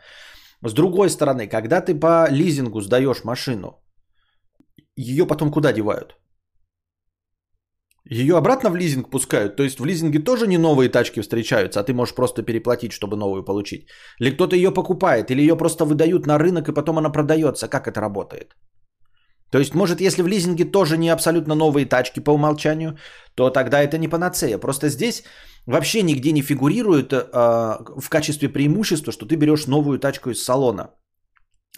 С 0.66 0.73
другой 0.73 1.11
стороны, 1.11 1.47
когда 1.47 1.80
ты 1.80 1.94
по 1.94 2.28
лизингу 2.30 2.80
сдаешь 2.80 3.25
машину, 3.25 3.82
ее 4.97 5.26
потом 5.26 5.50
куда 5.50 5.73
девают? 5.73 6.16
Ее 8.11 8.37
обратно 8.37 8.70
в 8.70 8.76
лизинг 8.76 9.11
пускают, 9.11 9.56
то 9.56 9.62
есть 9.62 9.78
в 9.78 9.85
лизинге 9.85 10.18
тоже 10.18 10.47
не 10.47 10.59
новые 10.59 10.88
тачки 10.88 11.20
встречаются, 11.20 11.80
а 11.80 11.85
ты 11.85 11.92
можешь 11.92 12.14
просто 12.14 12.42
переплатить, 12.42 12.92
чтобы 12.92 13.16
новую 13.16 13.44
получить. 13.44 13.87
Или 14.18 14.30
кто-то 14.30 14.56
ее 14.56 14.75
покупает, 14.75 15.30
или 15.30 15.42
ее 15.42 15.56
просто 15.56 15.85
выдают 15.85 16.26
на 16.26 16.38
рынок, 16.38 16.68
и 16.68 16.75
потом 16.75 16.99
она 16.99 17.11
продается. 17.11 17.68
Как 17.68 17.87
это 17.87 18.00
работает? 18.00 18.56
То 19.50 19.59
есть, 19.59 19.75
может, 19.75 20.00
если 20.00 20.23
в 20.23 20.28
лизинге 20.28 20.64
тоже 20.64 20.97
не 20.97 21.09
абсолютно 21.09 21.54
новые 21.54 21.87
тачки 21.87 22.21
по 22.21 22.30
умолчанию, 22.30 22.97
то 23.35 23.50
тогда 23.50 23.83
это 23.83 23.99
не 23.99 24.09
панацея. 24.09 24.59
Просто 24.59 24.88
здесь 24.88 25.25
вообще 25.66 26.02
нигде 26.02 26.33
не 26.33 26.42
фигурирует 26.42 27.12
э, 27.12 27.19
в 27.33 28.09
качестве 28.09 28.49
преимущества, 28.49 29.12
что 29.12 29.26
ты 29.26 29.37
берешь 29.37 29.66
новую 29.66 29.99
тачку 29.99 30.30
из 30.30 30.45
салона. 30.45 30.90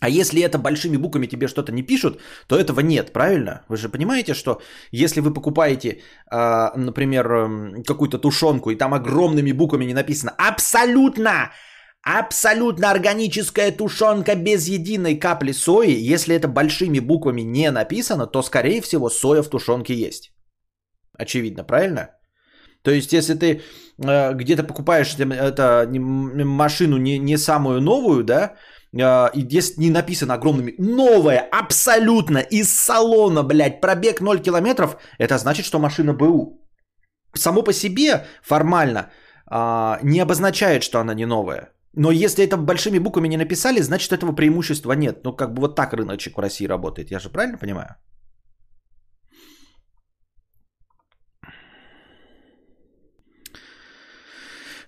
А 0.00 0.08
если 0.08 0.42
это 0.42 0.58
большими 0.58 0.96
буквами 0.96 1.28
тебе 1.28 1.48
что-то 1.48 1.72
не 1.72 1.82
пишут, 1.82 2.20
то 2.48 2.56
этого 2.56 2.80
нет, 2.80 3.12
правильно? 3.12 3.62
Вы 3.68 3.76
же 3.76 3.88
понимаете, 3.88 4.34
что 4.34 4.60
если 4.90 5.20
вы 5.20 5.32
покупаете, 5.32 6.00
э, 6.30 6.70
например, 6.76 7.26
э, 7.32 7.82
какую-то 7.86 8.18
тушенку, 8.18 8.70
и 8.70 8.76
там 8.76 8.92
огромными 8.92 9.52
буквами 9.52 9.86
не 9.86 9.94
написано 9.94 10.34
«Абсолютно!» 10.36 11.52
Абсолютно 12.04 12.90
органическая 12.90 13.70
тушенка 13.70 14.34
без 14.34 14.66
единой 14.66 15.18
капли 15.20 15.52
сои. 15.52 16.12
Если 16.14 16.34
это 16.34 16.48
большими 16.48 16.98
буквами 16.98 17.42
не 17.42 17.70
написано, 17.70 18.26
то, 18.26 18.42
скорее 18.42 18.80
всего, 18.80 19.08
соя 19.08 19.42
в 19.42 19.48
тушенке 19.48 19.94
есть. 19.94 20.32
Очевидно, 21.16 21.64
правильно? 21.64 22.10
То 22.82 22.90
есть, 22.90 23.12
если 23.12 23.34
ты 23.34 23.62
э, 24.04 24.34
где-то 24.34 24.64
покупаешь 24.64 25.14
это, 25.14 25.86
машину 26.44 26.96
не, 26.96 27.18
не 27.18 27.38
самую 27.38 27.80
новую, 27.80 28.24
да, 28.24 28.54
э, 28.92 29.30
и 29.34 29.46
если 29.58 29.80
не 29.80 29.90
написано 29.90 30.34
огромными 30.34 30.74
«новая, 30.78 31.48
абсолютно, 31.52 32.38
из 32.38 32.70
салона, 32.74 33.44
блядь, 33.44 33.80
пробег 33.80 34.20
0 34.20 34.40
километров», 34.40 34.96
это 35.18 35.38
значит, 35.38 35.64
что 35.64 35.78
машина 35.78 36.14
БУ. 36.14 36.58
Само 37.34 37.62
по 37.62 37.72
себе 37.72 38.26
формально 38.42 39.10
э, 39.48 39.98
не 40.02 40.18
обозначает, 40.18 40.82
что 40.82 40.98
она 40.98 41.14
не 41.14 41.26
новая. 41.26 41.72
Но 41.94 42.10
если 42.10 42.44
это 42.44 42.56
большими 42.56 42.98
буквами 42.98 43.28
не 43.28 43.36
написали, 43.36 43.82
значит 43.82 44.12
этого 44.12 44.32
преимущества 44.32 44.92
нет. 44.92 45.24
Ну, 45.24 45.36
как 45.36 45.52
бы 45.52 45.60
вот 45.60 45.76
так 45.76 45.92
рыночек 45.92 46.36
в 46.36 46.40
России 46.40 46.66
работает. 46.66 47.10
Я 47.10 47.18
же 47.18 47.28
правильно 47.28 47.58
понимаю? 47.58 47.96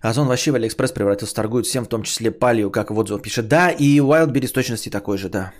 Озон 0.01 0.29
вообще 0.29 0.51
в 0.51 0.55
Алиэкспресс 0.55 0.93
превратился, 0.93 1.35
торгуют 1.35 1.67
всем, 1.67 1.85
в 1.85 1.89
том 1.89 2.03
числе 2.03 2.31
палью, 2.31 2.71
как 2.71 2.91
в 2.91 2.99
отзывах 2.99 3.23
пишет. 3.23 3.49
Да, 3.49 3.71
и 3.71 4.01
Wildberries 4.01 4.53
точности 4.53 4.91
такой 4.91 5.17
же, 5.17 5.29
да. 5.29 5.53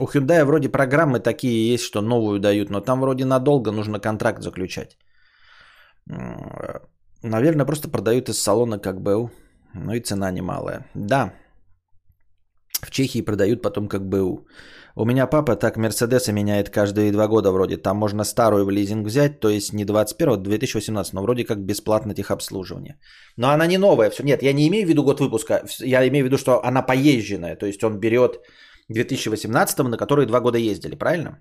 У 0.00 0.06
Hyundai 0.06 0.44
вроде 0.44 0.70
программы 0.70 1.20
такие 1.20 1.72
есть, 1.72 1.84
что 1.84 2.00
новую 2.00 2.40
дают, 2.40 2.70
но 2.70 2.80
там 2.80 3.00
вроде 3.00 3.24
надолго 3.24 3.72
нужно 3.72 4.00
контракт 4.00 4.42
заключать. 4.42 4.96
Наверное, 7.22 7.66
просто 7.66 7.90
продают 7.90 8.28
из 8.28 8.40
салона 8.40 8.78
как 8.78 9.02
БУ. 9.02 9.30
Ну 9.74 9.92
и 9.92 10.00
цена 10.00 10.30
немалая. 10.30 10.86
Да, 10.94 11.32
в 12.82 12.90
Чехии 12.90 13.22
продают 13.22 13.62
потом 13.62 13.88
как 13.88 14.08
БУ. 14.08 14.46
У 14.96 15.04
меня 15.04 15.26
папа 15.26 15.56
так 15.56 15.76
Мерседесы 15.76 16.32
меняет 16.32 16.70
каждые 16.70 17.12
два 17.12 17.28
года 17.28 17.52
вроде. 17.52 17.76
Там 17.76 17.96
можно 17.96 18.24
старую 18.24 18.64
в 18.64 18.70
лизинг 18.70 19.06
взять, 19.06 19.40
то 19.40 19.48
есть 19.48 19.72
не 19.72 19.84
21, 19.84 20.32
а 20.32 20.36
2018, 20.36 21.12
но 21.14 21.22
вроде 21.22 21.44
как 21.44 21.58
бесплатно 21.58 22.14
техобслуживание. 22.14 22.98
Но 23.36 23.50
она 23.50 23.66
не 23.66 23.78
новая. 23.78 24.10
Все. 24.10 24.22
Нет, 24.22 24.42
я 24.42 24.52
не 24.52 24.66
имею 24.68 24.86
в 24.86 24.88
виду 24.88 25.04
год 25.04 25.20
выпуска. 25.20 25.62
Я 25.80 26.06
имею 26.08 26.24
в 26.24 26.26
виду, 26.26 26.38
что 26.38 26.64
она 26.64 26.82
поезженная. 26.82 27.56
То 27.56 27.66
есть 27.66 27.84
он 27.84 28.00
берет 28.00 28.40
2018, 28.88 29.78
на 29.78 29.96
который 29.96 30.26
два 30.26 30.40
года 30.40 30.58
ездили, 30.58 30.96
правильно? 30.96 31.38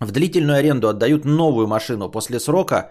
В 0.00 0.12
длительную 0.12 0.58
аренду 0.58 0.88
отдают 0.88 1.24
новую 1.24 1.66
машину. 1.66 2.10
После 2.10 2.40
срока 2.40 2.90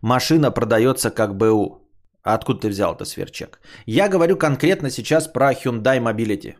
машина 0.00 0.50
продается 0.50 1.10
как 1.10 1.36
БУ. 1.36 1.81
А 2.22 2.34
откуда 2.34 2.60
ты 2.60 2.68
взял 2.68 2.94
это 2.94 3.04
сверчек? 3.04 3.60
Я 3.86 4.08
говорю 4.08 4.36
конкретно 4.36 4.90
сейчас 4.90 5.26
про 5.28 5.52
Hyundai 5.52 5.98
Mobility. 6.00 6.56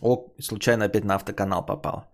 О, 0.00 0.34
случайно 0.40 0.84
опять 0.84 1.04
на 1.04 1.14
автоканал 1.14 1.66
попал. 1.66 2.04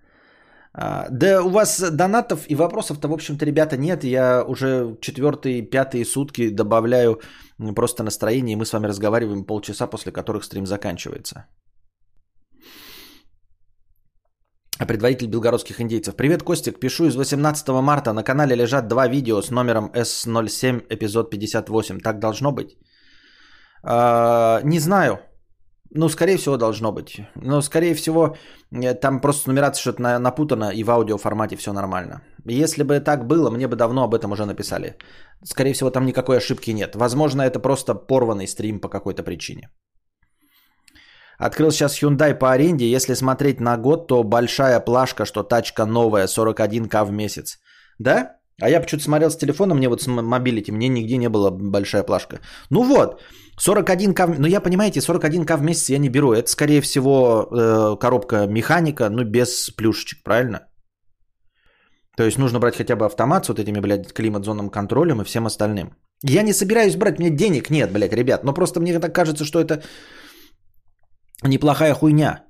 А, 0.74 1.08
да 1.10 1.42
у 1.42 1.50
вас 1.50 1.80
донатов 1.90 2.48
и 2.48 2.54
вопросов-то, 2.54 3.08
в 3.08 3.12
общем-то, 3.12 3.44
ребята, 3.44 3.76
нет. 3.76 4.04
Я 4.04 4.42
уже 4.44 4.96
четвертые, 5.00 5.62
пятые 5.62 6.04
сутки 6.04 6.48
добавляю 6.48 7.20
просто 7.74 8.02
настроение, 8.02 8.54
и 8.54 8.56
мы 8.56 8.64
с 8.64 8.72
вами 8.72 8.86
разговариваем 8.86 9.44
полчаса, 9.44 9.86
после 9.86 10.12
которых 10.12 10.44
стрим 10.44 10.66
заканчивается. 10.66 11.46
Предводитель 14.78 15.28
белгородских 15.28 15.80
индейцев. 15.80 16.16
Привет, 16.16 16.42
Костик. 16.42 16.80
Пишу 16.80 17.04
из 17.06 17.16
18 17.16 17.68
марта. 17.82 18.12
На 18.12 18.22
канале 18.22 18.56
лежат 18.56 18.88
два 18.88 19.08
видео 19.08 19.42
с 19.42 19.50
номером 19.50 19.90
S07, 19.94 20.86
эпизод 20.88 21.30
58. 21.30 22.00
Так 22.00 22.18
должно 22.18 22.52
быть? 22.52 22.76
А, 23.82 24.60
не 24.64 24.80
знаю. 24.80 25.18
Ну, 25.94 26.08
скорее 26.08 26.38
всего, 26.38 26.56
должно 26.56 26.92
быть. 26.92 27.20
Но, 27.34 27.62
скорее 27.62 27.94
всего, 27.94 28.36
э, 28.70 28.94
там 28.94 29.20
просто 29.20 29.50
нумерация 29.50 29.80
что-то 29.80 30.18
напутана, 30.18 30.70
и 30.70 30.84
в 30.84 30.90
аудиоформате 30.90 31.56
все 31.56 31.72
нормально. 31.72 32.22
Если 32.46 32.82
бы 32.82 32.98
так 33.00 33.26
было, 33.26 33.50
мне 33.50 33.68
бы 33.68 33.76
давно 33.76 34.04
об 34.04 34.14
этом 34.14 34.32
уже 34.32 34.46
написали. 34.46 34.96
Скорее 35.44 35.74
всего, 35.74 35.90
там 35.90 36.06
никакой 36.06 36.38
ошибки 36.38 36.70
нет. 36.72 36.96
Возможно, 36.96 37.42
это 37.42 37.60
просто 37.60 37.94
порванный 37.94 38.48
стрим 38.48 38.80
по 38.80 38.88
какой-то 38.88 39.22
причине. 39.22 39.68
Открыл 41.42 41.72
сейчас 41.72 42.00
Hyundai 42.00 42.34
по 42.34 42.52
аренде. 42.52 42.86
Если 42.86 43.14
смотреть 43.14 43.60
на 43.60 43.76
год, 43.76 44.06
то 44.06 44.22
большая 44.22 44.78
плашка, 44.80 45.24
что 45.24 45.42
тачка 45.42 45.86
новая, 45.86 46.26
41к 46.26 47.04
в 47.04 47.10
месяц. 47.10 47.58
Да? 47.98 48.36
А 48.60 48.68
я 48.68 48.80
почему-то 48.80 49.04
смотрел 49.04 49.28
с 49.28 49.36
телефона, 49.36 49.74
мне 49.74 49.88
вот 49.88 50.02
с 50.02 50.06
Mobility, 50.06 50.70
мне 50.70 50.88
нигде 50.88 51.16
не 51.16 51.28
была 51.28 51.50
большая 51.50 52.04
плашка. 52.04 52.38
Ну 52.70 52.84
вот, 52.84 53.20
41к, 53.66 54.36
ну 54.38 54.46
я 54.46 54.60
понимаете, 54.60 55.00
41к 55.00 55.56
в 55.56 55.62
месяц 55.62 55.90
я 55.90 55.98
не 55.98 56.08
беру. 56.08 56.32
Это 56.32 56.48
скорее 56.48 56.80
всего 56.80 57.48
э, 57.50 57.96
коробка 58.00 58.46
механика, 58.46 59.10
ну 59.10 59.24
без 59.24 59.70
плюшечек, 59.70 60.22
правильно? 60.22 60.60
То 62.16 62.22
есть 62.22 62.38
нужно 62.38 62.60
брать 62.60 62.76
хотя 62.76 62.94
бы 62.94 63.04
автомат 63.04 63.46
с 63.46 63.48
вот 63.48 63.58
этими, 63.58 63.80
блядь, 63.80 64.12
климат-зонным 64.12 64.70
контролем 64.70 65.20
и 65.20 65.24
всем 65.24 65.46
остальным. 65.46 65.96
Я 66.22 66.42
не 66.42 66.52
собираюсь 66.52 66.94
брать, 66.94 67.18
мне 67.18 67.30
денег 67.30 67.68
нет, 67.70 67.90
блядь, 67.90 68.12
ребят. 68.12 68.44
Но 68.44 68.54
просто 68.54 68.80
мне 68.80 69.00
так 69.00 69.12
кажется, 69.12 69.44
что 69.44 69.58
это 69.58 69.82
неплохая 71.48 71.94
хуйня. 71.94 72.44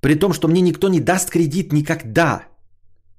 При 0.00 0.14
том, 0.14 0.32
что 0.32 0.48
мне 0.48 0.60
никто 0.60 0.88
не 0.88 1.00
даст 1.00 1.30
кредит 1.30 1.72
никогда 1.72 2.42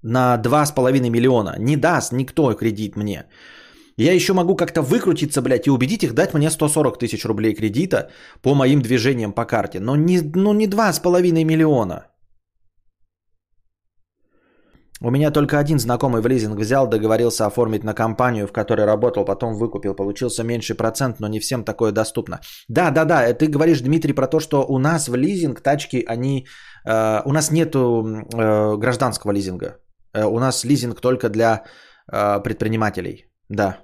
на 0.02 0.38
2,5 0.38 1.10
миллиона. 1.10 1.56
Не 1.60 1.78
даст 1.78 2.12
никто 2.12 2.54
кредит 2.54 2.96
мне. 2.96 3.26
Я 3.98 4.14
еще 4.14 4.34
могу 4.34 4.56
как-то 4.56 4.82
выкрутиться, 4.82 5.42
блядь, 5.42 5.68
и 5.68 5.72
убедить 5.72 6.04
их 6.04 6.14
дать 6.14 6.34
мне 6.34 6.50
140 6.50 7.00
тысяч 7.00 7.26
рублей 7.26 7.56
кредита 7.56 8.10
по 8.42 8.54
моим 8.54 8.82
движениям 8.82 9.34
по 9.34 9.46
карте. 9.46 9.80
Но 9.80 9.96
не, 9.96 10.22
ну 10.22 10.54
не 10.54 10.68
2,5 10.68 11.44
миллиона. 11.44 12.06
У 15.02 15.12
меня 15.12 15.32
только 15.32 15.60
один 15.60 15.80
знакомый 15.80 16.22
в 16.22 16.28
лизинг 16.28 16.60
взял, 16.60 16.88
договорился 16.88 17.46
оформить 17.46 17.84
на 17.84 17.94
компанию, 17.94 18.48
в 18.48 18.52
которой 18.52 18.86
работал, 18.86 19.26
потом 19.26 19.56
выкупил. 19.56 19.94
Получился 19.94 20.44
меньший 20.44 20.76
процент, 20.76 21.20
но 21.20 21.28
не 21.28 21.40
всем 21.40 21.64
такое 21.64 21.92
доступно. 21.92 22.40
Да, 22.68 22.90
да, 22.90 23.06
да, 23.06 23.34
ты 23.34 23.48
говоришь, 23.48 23.82
Дмитрий, 23.82 24.14
про 24.14 24.28
то, 24.28 24.40
что 24.40 24.66
у 24.68 24.80
нас 24.80 25.08
в 25.08 25.16
лизинг 25.16 25.62
тачки, 25.62 26.04
они... 26.08 26.48
Э, 26.86 27.22
у 27.26 27.32
нас 27.32 27.52
нету 27.52 28.04
э, 28.34 28.78
гражданского 28.78 29.32
лизинга. 29.32 29.78
Э, 30.14 30.26
у 30.26 30.40
нас 30.40 30.64
лизинг 30.64 31.00
только 31.00 31.30
для 31.30 31.64
э, 32.12 32.40
предпринимателей. 32.44 33.26
Да. 33.50 33.78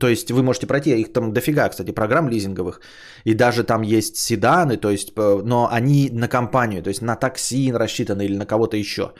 То 0.00 0.08
есть 0.08 0.30
вы 0.30 0.42
можете 0.42 0.66
пройти, 0.66 1.00
их 1.00 1.12
там 1.12 1.32
дофига, 1.32 1.68
кстати, 1.68 1.92
программ 1.92 2.28
лизинговых. 2.28 2.80
И 3.24 3.34
даже 3.34 3.62
там 3.62 3.82
есть 3.82 4.16
седаны, 4.16 4.76
то 4.78 4.90
есть, 4.90 5.12
э, 5.16 5.42
но 5.44 5.68
они 5.70 6.10
на 6.12 6.28
компанию, 6.28 6.82
то 6.82 6.90
есть 6.90 7.02
на 7.02 7.14
такси 7.14 7.72
рассчитаны 7.72 8.24
или 8.24 8.36
на 8.36 8.46
кого-то 8.46 8.76
еще. 8.76 9.12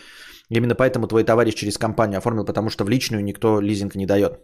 Именно 0.51 0.75
поэтому 0.75 1.09
твой 1.09 1.25
товарищ 1.25 1.55
через 1.55 1.79
компанию 1.79 2.19
оформил, 2.19 2.45
потому 2.45 2.71
что 2.71 2.85
в 2.85 2.89
личную 2.89 3.25
никто 3.25 3.61
лизинг 3.61 3.95
не 3.95 4.07
дает. 4.07 4.41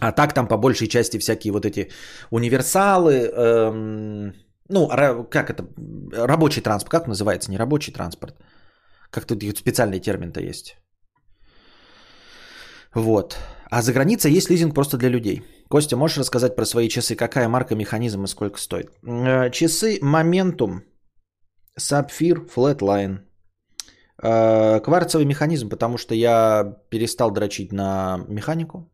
А 0.00 0.12
так 0.12 0.32
там 0.32 0.48
по 0.48 0.56
большей 0.56 0.88
части 0.88 1.18
всякие 1.18 1.52
вот 1.52 1.64
эти 1.64 1.90
универсалы, 2.30 3.12
эм, 3.12 4.32
ну, 4.68 4.88
как 5.30 5.50
это, 5.50 5.68
рабочий 6.12 6.62
транспорт, 6.62 6.90
как 6.90 7.06
называется, 7.08 7.50
не 7.50 7.58
рабочий 7.58 7.92
транспорт. 7.92 8.34
Как 9.10 9.26
тут 9.26 9.42
специальный 9.58 10.00
термин-то 10.00 10.40
есть. 10.40 10.76
Вот. 12.94 13.36
А 13.70 13.82
за 13.82 13.92
границей 13.92 14.32
есть 14.32 14.50
лизинг 14.50 14.74
просто 14.74 14.96
для 14.96 15.10
людей. 15.10 15.42
Костя, 15.68 15.96
можешь 15.96 16.18
рассказать 16.18 16.56
про 16.56 16.64
свои 16.64 16.88
часы? 16.88 17.16
Какая 17.16 17.48
марка, 17.48 17.74
механизм 17.74 18.24
и 18.24 18.28
сколько 18.28 18.58
стоит? 18.58 18.90
Э, 19.02 19.50
часы 19.50 19.98
Momentum, 20.02 20.80
Sapphire, 21.78 22.48
Flatline. 22.54 23.18
Э, 24.22 24.80
кварцевый 24.80 25.26
механизм, 25.26 25.68
потому 25.68 25.98
что 25.98 26.14
я 26.14 26.76
перестал 26.90 27.30
дрочить 27.30 27.72
на 27.72 28.24
механику. 28.28 28.90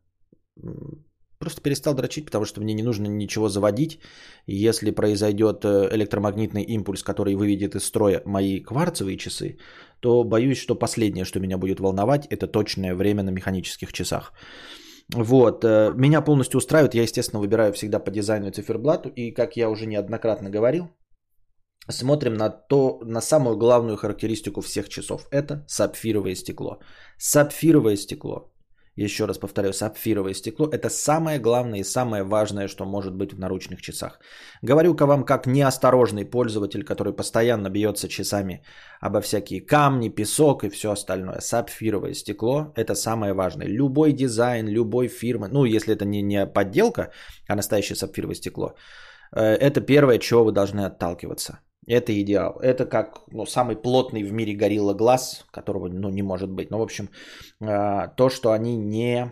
Просто 1.39 1.61
перестал 1.61 1.95
дрочить, 1.95 2.25
потому 2.25 2.45
что 2.45 2.61
мне 2.61 2.73
не 2.73 2.83
нужно 2.83 3.07
ничего 3.07 3.49
заводить. 3.49 3.99
Если 4.47 4.91
произойдет 4.91 5.65
э, 5.65 5.89
электромагнитный 5.91 6.63
импульс, 6.63 7.03
который 7.03 7.35
выведет 7.35 7.75
из 7.75 7.83
строя 7.83 8.21
мои 8.25 8.61
кварцевые 8.61 9.17
часы, 9.17 9.57
то 9.99 10.23
боюсь, 10.23 10.59
что 10.59 10.75
последнее, 10.75 11.25
что 11.25 11.39
меня 11.39 11.57
будет 11.57 11.79
волновать, 11.79 12.27
это 12.29 12.47
точное 12.47 12.95
время 12.95 13.23
на 13.23 13.31
механических 13.31 13.91
часах. 13.93 14.33
Вот, 15.13 15.63
э, 15.63 15.93
меня 15.95 16.21
полностью 16.21 16.57
устраивает, 16.57 16.95
я, 16.95 17.03
естественно, 17.03 17.41
выбираю 17.41 17.73
всегда 17.73 17.99
по 17.99 18.11
дизайну 18.11 18.47
и 18.47 18.51
циферблату, 18.51 19.09
и, 19.09 19.31
как 19.31 19.57
я 19.57 19.69
уже 19.69 19.85
неоднократно 19.87 20.49
говорил, 20.49 20.89
смотрим 21.89 22.33
на 22.33 22.49
то, 22.49 22.99
на 23.03 23.21
самую 23.21 23.57
главную 23.57 23.97
характеристику 23.97 24.61
всех 24.61 24.89
часов, 24.89 25.27
это 25.31 25.65
сапфировое 25.67 26.35
стекло. 26.35 26.79
Сапфировое 27.17 27.97
стекло 27.97 28.51
еще 28.95 29.25
раз 29.25 29.37
повторю, 29.37 29.73
сапфировое 29.73 30.33
стекло– 30.33 30.67
это 30.71 30.89
самое 30.89 31.39
главное 31.39 31.79
и 31.79 31.83
самое 31.83 32.23
важное, 32.23 32.67
что 32.67 32.85
может 32.85 33.15
быть 33.15 33.33
в 33.33 33.39
наручных 33.39 33.81
часах. 33.81 34.19
Говорю-ка 34.61 35.05
вам 35.05 35.23
как 35.23 35.47
неосторожный 35.47 36.25
пользователь, 36.25 36.83
который 36.83 37.13
постоянно 37.13 37.69
бьется 37.69 38.07
часами 38.07 38.63
обо 38.99 39.21
всякие 39.21 39.61
камни, 39.61 40.09
песок 40.09 40.63
и 40.63 40.69
все 40.69 40.91
остальное. 40.91 41.39
Сапфировое 41.39 42.13
стекло– 42.13 42.73
это 42.75 42.95
самое 42.95 43.33
важное. 43.33 43.67
Любой 43.67 44.13
дизайн, 44.13 44.67
любой 44.67 45.07
фирмы, 45.07 45.47
ну 45.47 45.65
если 45.65 45.93
это 45.93 46.05
не, 46.05 46.21
не 46.21 46.45
подделка, 46.45 47.11
а 47.47 47.55
настоящее 47.55 47.95
сапфировое 47.95 48.35
стекло, 48.35 48.75
э, 49.35 49.41
это 49.41 49.81
первое, 49.81 50.19
чего 50.19 50.43
вы 50.43 50.51
должны 50.51 50.81
отталкиваться– 50.81 51.59
это 51.87 52.11
идеал. 52.21 52.59
Это 52.61 52.85
как 52.85 53.21
ну, 53.31 53.45
самый 53.45 53.75
плотный 53.75 54.23
в 54.23 54.31
мире 54.31 54.53
горилла 54.53 54.93
глаз, 54.93 55.45
которого 55.51 55.87
ну, 55.87 56.09
не 56.09 56.21
может 56.21 56.49
быть. 56.51 56.71
Но, 56.71 56.79
в 56.79 56.83
общем, 56.83 57.09
а, 57.59 58.07
то, 58.07 58.29
что 58.29 58.51
они 58.51 58.77
не, 58.77 59.31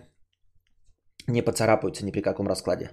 не 1.27 1.41
поцарапаются 1.41 2.05
ни 2.05 2.12
при 2.12 2.21
каком 2.21 2.47
раскладе. 2.47 2.91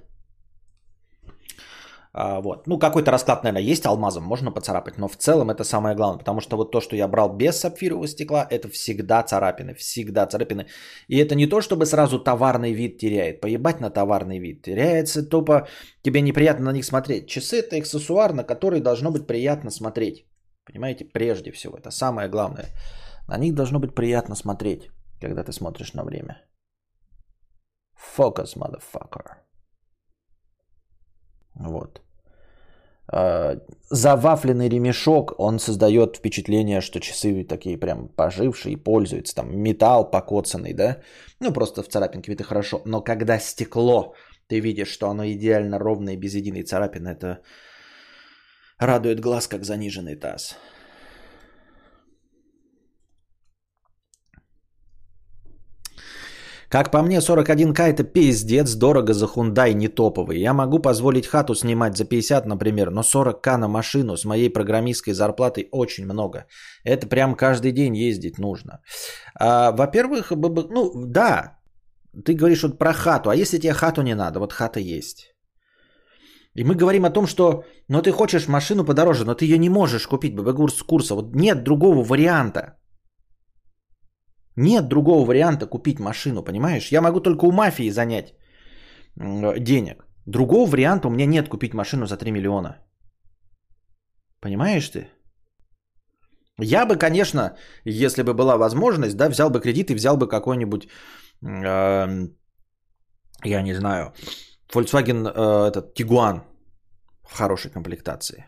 А, 2.18 2.40
вот. 2.40 2.66
Ну, 2.66 2.78
какой-то 2.78 3.10
расклад, 3.10 3.44
наверное, 3.44 3.72
есть 3.72 3.84
алмазом, 3.84 4.24
можно 4.24 4.50
поцарапать, 4.50 4.96
но 4.96 5.06
в 5.06 5.16
целом 5.16 5.50
это 5.50 5.64
самое 5.64 5.94
главное, 5.94 6.18
потому 6.18 6.40
что 6.40 6.56
вот 6.56 6.70
то, 6.72 6.80
что 6.80 6.96
я 6.96 7.08
брал 7.08 7.36
без 7.36 7.60
сапфирового 7.60 8.08
стекла, 8.08 8.46
это 8.48 8.70
всегда 8.70 9.22
царапины, 9.22 9.74
всегда 9.74 10.26
царапины. 10.26 10.66
И 11.08 11.18
это 11.18 11.34
не 11.34 11.46
то, 11.46 11.60
чтобы 11.60 11.84
сразу 11.84 12.18
товарный 12.18 12.72
вид 12.72 12.96
теряет, 12.96 13.42
поебать 13.42 13.80
на 13.80 13.90
товарный 13.90 14.38
вид, 14.38 14.62
теряется 14.62 15.28
тупо, 15.28 15.68
тебе 16.02 16.22
неприятно 16.22 16.64
на 16.64 16.72
них 16.72 16.86
смотреть. 16.86 17.28
Часы 17.28 17.58
это 17.58 17.76
аксессуар, 17.76 18.32
на 18.32 18.44
который 18.44 18.80
должно 18.80 19.10
быть 19.10 19.26
приятно 19.26 19.70
смотреть. 19.70 20.24
Понимаете, 20.64 21.04
прежде 21.04 21.52
всего, 21.52 21.76
это 21.76 21.90
самое 21.90 22.30
главное. 22.30 22.64
На 23.28 23.36
них 23.36 23.54
должно 23.54 23.78
быть 23.78 23.94
приятно 23.94 24.36
смотреть, 24.36 24.90
когда 25.20 25.44
ты 25.44 25.52
смотришь 25.52 25.92
на 25.92 26.02
время. 26.02 26.42
Focus, 28.16 28.56
motherfucker. 28.56 29.36
Вот. 31.54 32.05
Завафленный 33.08 34.68
ремешок, 34.68 35.34
он 35.38 35.60
создает 35.60 36.16
впечатление, 36.16 36.80
что 36.80 37.00
часы 37.00 37.44
такие 37.44 37.78
прям 37.78 38.08
пожившие, 38.08 38.76
пользуются, 38.76 39.34
там 39.36 39.56
металл 39.56 40.10
покоцанный, 40.10 40.72
да, 40.74 41.00
ну 41.38 41.52
просто 41.52 41.82
в 41.82 41.88
царапинке 41.88 42.32
это 42.32 42.42
хорошо, 42.42 42.82
но 42.84 43.00
когда 43.00 43.38
стекло, 43.38 44.14
ты 44.48 44.60
видишь, 44.60 44.88
что 44.88 45.08
оно 45.08 45.24
идеально 45.24 45.78
ровное, 45.78 46.16
без 46.16 46.34
единой 46.34 46.64
царапины, 46.64 47.10
это 47.10 47.38
радует 48.78 49.20
глаз, 49.20 49.46
как 49.46 49.64
заниженный 49.64 50.16
таз. 50.16 50.56
Как 56.76 56.90
по 56.90 57.02
мне, 57.02 57.20
41к 57.20 57.80
это 57.80 58.04
пиздец 58.04 58.74
дорого 58.74 59.14
за 59.14 59.24
Hyundai 59.26 59.72
не 59.72 59.88
топовый. 59.88 60.38
Я 60.40 60.52
могу 60.52 60.78
позволить 60.78 61.26
хату 61.26 61.54
снимать 61.54 61.96
за 61.96 62.04
50, 62.04 62.44
например, 62.46 62.90
но 62.90 63.00
40к 63.00 63.56
на 63.56 63.66
машину 63.66 64.16
с 64.16 64.26
моей 64.26 64.52
программистской 64.52 65.14
зарплатой 65.14 65.68
очень 65.72 66.04
много. 66.04 66.44
Это 66.84 67.06
прям 67.06 67.34
каждый 67.34 67.72
день 67.72 67.96
ездить 67.96 68.38
нужно. 68.38 68.82
А, 69.40 69.72
во-первых, 69.72 70.32
ну 70.32 70.92
да, 71.06 71.56
ты 72.26 72.34
говоришь 72.34 72.62
вот 72.62 72.78
про 72.78 72.92
хату, 72.92 73.30
а 73.30 73.36
если 73.36 73.56
тебе 73.56 73.72
хату 73.72 74.02
не 74.02 74.14
надо, 74.14 74.38
вот 74.38 74.52
хата 74.52 74.78
есть. 74.78 75.34
И 76.54 76.62
мы 76.62 76.74
говорим 76.74 77.06
о 77.06 77.10
том, 77.10 77.26
что 77.26 77.64
ну 77.88 78.02
ты 78.02 78.12
хочешь 78.12 78.48
машину 78.48 78.84
подороже, 78.84 79.24
но 79.24 79.34
ты 79.34 79.46
ее 79.46 79.56
не 79.56 79.70
можешь 79.70 80.06
купить 80.06 80.34
ББ 80.36 80.70
с 80.70 80.82
курса. 80.82 81.14
Вот 81.14 81.34
нет 81.34 81.64
другого 81.64 82.04
варианта. 82.04 82.76
Нет 84.56 84.88
другого 84.88 85.26
варианта 85.26 85.66
купить 85.66 86.00
машину, 86.00 86.42
понимаешь? 86.42 86.92
Я 86.92 87.02
могу 87.02 87.20
только 87.20 87.44
у 87.44 87.52
мафии 87.52 87.90
занять 87.90 88.34
денег. 89.16 90.06
Другого 90.26 90.70
варианта 90.70 91.08
у 91.08 91.10
меня 91.10 91.26
нет 91.26 91.48
купить 91.48 91.74
машину 91.74 92.06
за 92.06 92.16
3 92.16 92.32
миллиона. 92.32 92.76
Понимаешь 94.40 94.88
ты? 94.88 95.08
Я 96.58 96.86
бы, 96.86 96.96
конечно, 96.96 97.56
если 97.84 98.22
бы 98.22 98.32
была 98.32 98.56
возможность, 98.56 99.16
да, 99.16 99.28
взял 99.28 99.50
бы 99.50 99.60
кредит 99.60 99.90
и 99.90 99.94
взял 99.94 100.16
бы 100.16 100.26
какой-нибудь, 100.26 100.88
э, 101.42 102.28
я 103.44 103.62
не 103.62 103.74
знаю, 103.74 104.14
Volkswagen 104.72 105.26
э, 105.26 105.68
этот 105.68 105.98
Tiguan 105.98 106.40
в 107.28 107.36
хорошей 107.36 107.70
комплектации. 107.70 108.46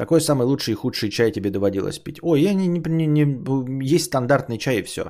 Какой 0.00 0.20
самый 0.20 0.46
лучший 0.46 0.72
и 0.72 0.76
худший 0.76 1.10
чай 1.10 1.30
тебе 1.30 1.50
доводилось 1.50 1.98
пить? 1.98 2.20
Ой, 2.22 2.40
я 2.40 2.54
не, 2.54 2.68
не, 2.68 3.06
не, 3.06 3.06
не... 3.06 3.84
Есть 3.84 4.06
стандартный 4.06 4.56
чай 4.56 4.78
и 4.78 4.82
все. 4.82 5.02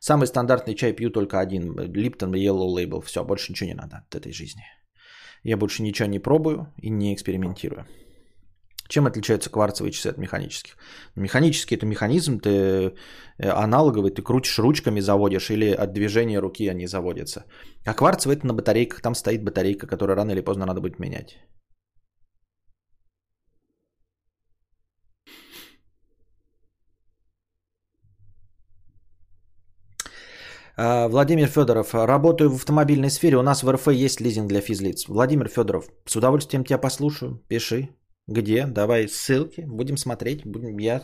Самый 0.00 0.26
стандартный 0.26 0.74
чай 0.74 0.94
пью 0.94 1.10
только 1.10 1.38
один. 1.38 1.76
Липтон 1.78 2.34
Yellow 2.34 2.74
Label. 2.74 3.02
Все, 3.02 3.24
больше 3.24 3.52
ничего 3.52 3.68
не 3.68 3.74
надо 3.74 3.96
от 3.96 4.14
этой 4.14 4.32
жизни. 4.32 4.62
Я 5.42 5.58
больше 5.58 5.82
ничего 5.82 6.08
не 6.08 6.18
пробую 6.18 6.66
и 6.82 6.88
не 6.88 7.12
экспериментирую. 7.12 7.84
Чем 8.88 9.06
отличаются 9.06 9.50
кварцевые 9.50 9.92
часы 9.92 10.08
от 10.08 10.16
механических? 10.16 10.78
Механический 11.14 11.76
это 11.76 11.84
механизм, 11.84 12.40
ты 12.40 12.50
э, 12.50 13.50
аналоговый, 13.50 14.10
ты 14.10 14.22
крутишь 14.22 14.58
ручками, 14.58 15.00
заводишь, 15.00 15.50
или 15.50 15.70
от 15.72 15.92
движения 15.92 16.40
руки 16.40 16.70
они 16.70 16.86
заводятся. 16.86 17.44
А 17.84 17.92
кварцевый 17.92 18.36
это 18.36 18.46
на 18.46 18.54
батарейках, 18.54 19.02
там 19.02 19.14
стоит 19.14 19.44
батарейка, 19.44 19.86
которую 19.86 20.16
рано 20.16 20.30
или 20.30 20.40
поздно 20.40 20.64
надо 20.64 20.80
будет 20.80 20.98
менять. 20.98 21.36
Владимир 30.80 31.48
Федоров, 31.48 31.92
работаю 31.92 32.50
в 32.50 32.54
автомобильной 32.54 33.10
сфере, 33.10 33.36
у 33.36 33.42
нас 33.42 33.64
в 33.64 33.68
РФ 33.68 33.88
есть 33.88 34.20
лизинг 34.20 34.46
для 34.46 34.60
физлиц. 34.60 35.08
Владимир 35.08 35.48
Федоров, 35.48 35.88
с 36.04 36.14
удовольствием 36.14 36.62
тебя 36.62 36.78
послушаю, 36.78 37.42
пиши. 37.48 37.88
Где? 38.28 38.64
Давай 38.64 39.08
ссылки, 39.08 39.62
будем 39.62 39.96
смотреть. 39.96 40.42
Я 40.78 41.02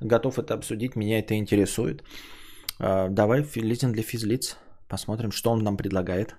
готов 0.00 0.38
это 0.38 0.54
обсудить, 0.54 0.96
меня 0.96 1.18
это 1.18 1.36
интересует. 1.36 2.04
А, 2.78 3.08
давай 3.10 3.44
лизинг 3.54 3.92
для 3.92 4.02
физлиц, 4.02 4.56
посмотрим, 4.88 5.30
что 5.30 5.50
он 5.50 5.62
нам 5.62 5.76
предлагает. 5.76 6.34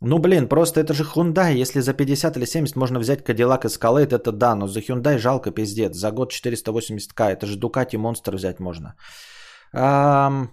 Ну, 0.00 0.18
блин, 0.18 0.48
просто 0.48 0.80
это 0.80 0.92
же 0.92 1.04
Hyundai. 1.04 1.54
Если 1.54 1.80
за 1.80 1.94
50 1.94 2.36
или 2.36 2.44
70 2.44 2.76
можно 2.76 2.98
взять 2.98 3.22
Cadillac 3.22 3.64
Escalade, 3.64 4.14
это 4.14 4.32
да, 4.32 4.54
но 4.54 4.66
за 4.66 4.80
Hyundai 4.80 5.18
жалко 5.18 5.50
пиздец. 5.50 5.96
За 5.96 6.10
год 6.10 6.32
480к, 6.32 7.30
это 7.30 7.46
же 7.46 7.58
Ducati 7.58 7.96
Monster 7.96 8.34
взять 8.34 8.60
можно. 8.60 8.94
Ам... 9.72 10.50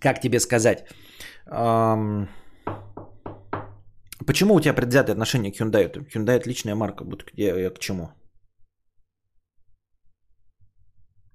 Как 0.00 0.20
тебе 0.20 0.40
сказать? 0.40 0.84
Ам... 1.46 2.28
Почему 4.26 4.54
у 4.54 4.60
тебя 4.60 4.74
предвзятое 4.74 5.12
отношение 5.12 5.52
к 5.52 5.60
Hyundai? 5.60 5.90
Hyundai 6.14 6.36
отличная 6.36 6.74
марка, 6.74 7.04
будто 7.04 7.24
я, 7.34 7.70
к 7.70 7.78
чему? 7.78 8.08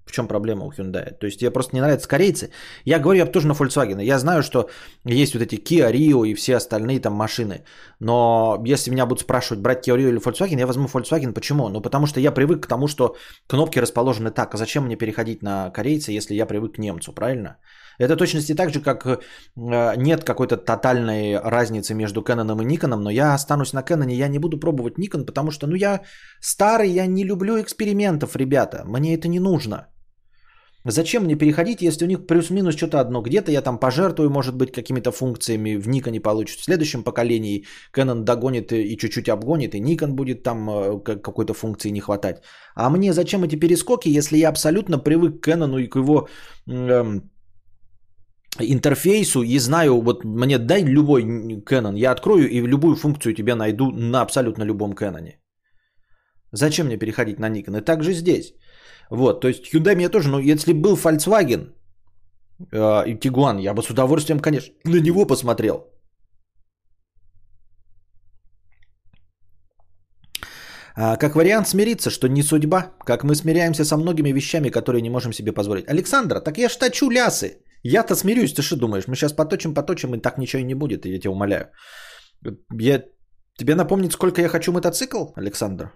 В 0.10 0.12
чем 0.12 0.28
проблема 0.28 0.66
у 0.66 0.72
Hyundai? 0.72 1.14
То 1.20 1.28
есть 1.28 1.40
тебе 1.40 1.52
просто 1.52 1.76
не 1.76 1.82
нравятся 1.82 2.08
корейцы. 2.08 2.50
Я 2.84 3.00
говорю, 3.00 3.20
я 3.20 3.26
тоже 3.28 3.48
на 3.48 3.54
Volkswagen. 3.54 4.04
Я 4.04 4.18
знаю, 4.18 4.42
что 4.42 4.70
есть 5.06 5.34
вот 5.34 5.44
эти 5.44 5.56
Kia 5.56 5.92
Rio 5.92 6.26
и 6.26 6.34
все 6.34 6.56
остальные 6.56 7.00
там 7.00 7.14
машины. 7.14 7.64
Но 8.00 8.60
если 8.66 8.92
меня 8.92 9.06
будут 9.06 9.22
спрашивать, 9.22 9.62
брать 9.62 9.88
Kia 9.88 9.98
Rio 9.98 10.10
или 10.10 10.20
Volkswagen, 10.20 10.60
я 10.60 10.66
возьму 10.66 10.88
Volkswagen. 10.88 11.34
Почему? 11.34 11.70
Ну, 11.70 11.82
потому 11.82 12.08
что 12.08 12.20
я 12.20 12.32
привык 12.32 12.64
к 12.64 12.68
тому, 12.68 12.88
что 12.88 13.16
кнопки 13.48 13.80
расположены 13.80 14.32
так. 14.32 14.56
А 14.56 14.58
зачем 14.58 14.86
мне 14.86 14.98
переходить 14.98 15.44
на 15.44 15.70
корейца, 15.70 16.12
если 16.12 16.34
я 16.34 16.48
привык 16.48 16.76
к 16.76 16.80
немцу, 16.80 17.14
правильно? 17.14 17.58
Это 18.00 18.16
точности 18.16 18.56
так 18.56 18.70
же, 18.70 18.82
как 18.82 19.06
э, 19.06 19.18
нет 19.98 20.24
какой-то 20.24 20.58
тотальной 20.58 21.38
разницы 21.38 21.94
между 21.94 22.22
Canon 22.22 22.62
и 22.64 22.66
Nikon, 22.66 22.96
но 22.96 23.12
я 23.12 23.36
останусь 23.36 23.74
на 23.74 23.84
Canon, 23.84 24.12
я 24.12 24.28
не 24.28 24.40
буду 24.40 24.58
пробовать 24.60 24.98
Nikon, 24.98 25.26
потому 25.26 25.52
что, 25.52 25.68
ну, 25.68 25.76
я 25.76 26.02
старый, 26.40 26.90
я 26.90 27.06
не 27.08 27.26
люблю 27.26 27.62
экспериментов, 27.62 28.36
ребята, 28.36 28.84
мне 28.86 29.16
это 29.16 29.28
не 29.28 29.40
нужно. 29.40 29.88
Зачем 30.86 31.24
мне 31.24 31.36
переходить, 31.36 31.82
если 31.82 32.06
у 32.06 32.08
них 32.08 32.26
плюс-минус 32.26 32.76
что-то 32.76 33.00
одно? 33.00 33.22
Где-то 33.22 33.52
я 33.52 33.62
там 33.62 33.80
пожертвую, 33.80 34.30
может 34.30 34.56
быть, 34.56 34.72
какими-то 34.72 35.12
функциями, 35.12 35.76
в 35.76 35.88
Nikon 35.88 36.12
не 36.12 36.22
получится. 36.22 36.62
В 36.62 36.64
следующем 36.64 37.04
поколении 37.04 37.66
Canon 37.94 38.24
догонит 38.24 38.72
и 38.72 38.98
чуть-чуть 38.98 39.28
обгонит, 39.28 39.76
и 39.76 39.82
Nikon 39.82 40.14
будет 40.14 40.44
там 40.44 40.70
э, 40.70 41.00
какой-то 41.04 41.54
функции 41.54 41.92
не 41.92 42.00
хватать. 42.00 42.42
А 42.76 42.90
мне 42.90 43.14
зачем 43.14 43.44
эти 43.44 43.58
перескоки, 43.58 44.08
если 44.18 44.38
я 44.38 44.50
абсолютно 44.50 44.98
привык 44.98 45.42
к 45.42 45.48
Canon 45.48 45.82
и 45.82 45.88
к 45.88 45.98
его 45.98 46.30
эм, 46.68 47.30
интерфейсу 48.58 49.42
и 49.44 49.60
знаю, 49.60 50.02
вот 50.02 50.24
мне 50.24 50.58
дай 50.58 50.84
любой 50.84 51.24
Canon, 51.66 51.98
я 51.98 52.12
открою 52.12 52.50
и 52.50 52.62
любую 52.62 52.96
функцию 52.96 53.36
тебе 53.36 53.56
найду 53.56 53.92
на 53.92 54.22
абсолютно 54.22 54.64
любом 54.64 54.94
Canon. 54.94 55.34
Зачем 56.54 56.86
мне 56.86 56.98
переходить 56.98 57.40
на 57.40 57.50
Nikon? 57.50 57.78
И 57.78 57.82
также 57.82 58.14
здесь. 58.14 58.54
Вот, 59.10 59.42
то 59.42 59.48
есть 59.48 59.74
Hyundai 59.74 59.96
мне 59.96 60.10
тоже, 60.10 60.30
ну, 60.30 60.40
если 60.40 60.74
был 60.74 60.96
Volkswagen 60.96 61.74
э, 62.72 63.08
и 63.08 63.16
Tiguan, 63.16 63.62
я 63.62 63.74
бы 63.74 63.82
с 63.82 63.90
удовольствием, 63.90 64.40
конечно, 64.40 64.74
на 64.86 65.00
него 65.02 65.26
посмотрел. 65.26 65.86
А, 71.02 71.16
как 71.16 71.36
вариант 71.36 71.68
смириться, 71.68 72.10
что 72.10 72.28
не 72.28 72.44
судьба, 72.44 72.92
как 73.06 73.24
мы 73.24 73.36
смиряемся 73.36 73.86
со 73.86 73.98
многими 73.98 74.34
вещами, 74.34 74.70
которые 74.70 75.02
не 75.02 75.10
можем 75.10 75.34
себе 75.34 75.54
позволить. 75.54 75.88
Александра, 75.88 76.42
так 76.42 76.58
я 76.58 76.70
ж 76.70 76.78
лясы. 77.10 77.64
Я-то 77.84 78.16
смирюсь, 78.16 78.54
ты 78.54 78.62
что 78.62 78.76
думаешь? 78.76 79.08
Мы 79.08 79.16
сейчас 79.16 79.34
поточим, 79.34 79.74
поточим, 79.74 80.14
и 80.14 80.22
так 80.22 80.38
ничего 80.38 80.62
и 80.62 80.66
не 80.66 80.76
будет, 80.76 81.06
я 81.06 81.20
тебя 81.20 81.32
умоляю. 81.32 81.72
Я... 82.82 83.04
Тебе 83.58 83.76
напомнить, 83.76 84.12
сколько 84.12 84.42
я 84.42 84.50
хочу 84.50 84.72
мотоцикл, 84.72 85.26
Александр? 85.36 85.92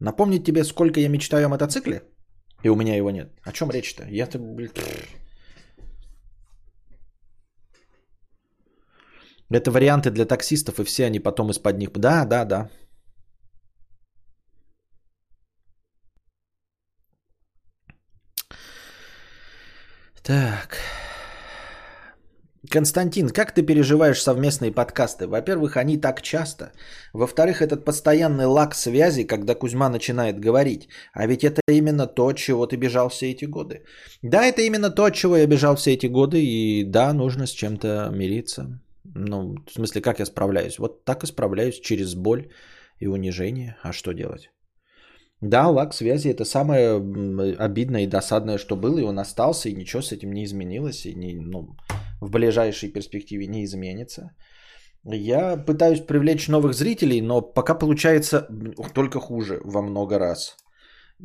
Напомнить 0.00 0.44
тебе, 0.44 0.64
сколько 0.64 1.00
я 1.00 1.08
мечтаю 1.08 1.46
о 1.46 1.48
мотоцикле? 1.48 2.02
И 2.64 2.68
у 2.68 2.76
меня 2.76 2.96
его 2.96 3.10
нет. 3.10 3.28
О 3.42 3.52
чем 3.52 3.70
речь-то? 3.70 4.04
Я-то, 4.08 4.38
блин... 4.38 4.70
Это 9.50 9.70
варианты 9.70 10.10
для 10.10 10.26
таксистов, 10.26 10.78
и 10.78 10.84
все 10.84 11.06
они 11.06 11.20
потом 11.20 11.50
из-под 11.50 11.78
них... 11.78 11.90
Да, 11.92 12.24
да, 12.24 12.44
да. 12.44 12.70
Так. 20.22 20.78
Константин, 22.68 23.28
как 23.28 23.52
ты 23.52 23.62
переживаешь 23.62 24.22
совместные 24.22 24.72
подкасты? 24.72 25.26
Во-первых, 25.26 25.76
они 25.76 25.98
так 25.98 26.22
часто. 26.22 26.72
Во-вторых, 27.12 27.60
этот 27.60 27.84
постоянный 27.84 28.46
лак 28.46 28.74
связи, 28.74 29.24
когда 29.24 29.54
Кузьма 29.54 29.88
начинает 29.88 30.40
говорить. 30.40 30.88
А 31.12 31.26
ведь 31.26 31.44
это 31.44 31.60
именно 31.68 32.06
то, 32.06 32.28
от 32.28 32.36
чего 32.36 32.66
ты 32.66 32.76
бежал 32.76 33.08
все 33.08 33.30
эти 33.30 33.46
годы. 33.46 33.84
Да, 34.22 34.44
это 34.44 34.62
именно 34.62 34.90
то, 34.90 35.04
от 35.04 35.14
чего 35.14 35.36
я 35.36 35.46
бежал 35.46 35.76
все 35.76 35.94
эти 35.94 36.06
годы. 36.06 36.42
И 36.42 36.84
да, 36.84 37.12
нужно 37.12 37.46
с 37.46 37.50
чем-то 37.50 38.10
мириться. 38.12 38.80
Ну, 39.04 39.56
в 39.66 39.72
смысле, 39.72 40.00
как 40.00 40.20
я 40.20 40.26
справляюсь? 40.26 40.78
Вот 40.78 41.04
так 41.04 41.24
и 41.24 41.26
справляюсь 41.26 41.80
через 41.80 42.14
боль 42.14 42.48
и 43.00 43.06
унижение. 43.06 43.76
А 43.82 43.92
что 43.92 44.12
делать? 44.12 44.50
Да, 45.40 45.68
лак 45.68 45.94
связи 45.94 46.28
это 46.28 46.44
самое 46.44 46.96
обидное 47.58 48.02
и 48.02 48.08
досадное, 48.08 48.58
что 48.58 48.76
было, 48.76 48.98
и 48.98 49.04
он 49.04 49.18
остался, 49.20 49.68
и 49.68 49.74
ничего 49.74 50.02
с 50.02 50.10
этим 50.10 50.32
не 50.32 50.44
изменилось, 50.44 51.06
и 51.06 51.14
не, 51.14 51.34
ну, 51.34 51.76
в 52.20 52.30
ближайшей 52.30 52.92
перспективе 52.92 53.46
не 53.46 53.64
изменится. 53.64 54.30
Я 55.04 55.56
пытаюсь 55.56 56.00
привлечь 56.00 56.48
новых 56.48 56.74
зрителей, 56.74 57.20
но 57.22 57.40
пока 57.40 57.74
получается 57.74 58.46
только 58.94 59.20
хуже 59.20 59.60
во 59.64 59.82
много 59.82 60.18
раз. 60.18 60.56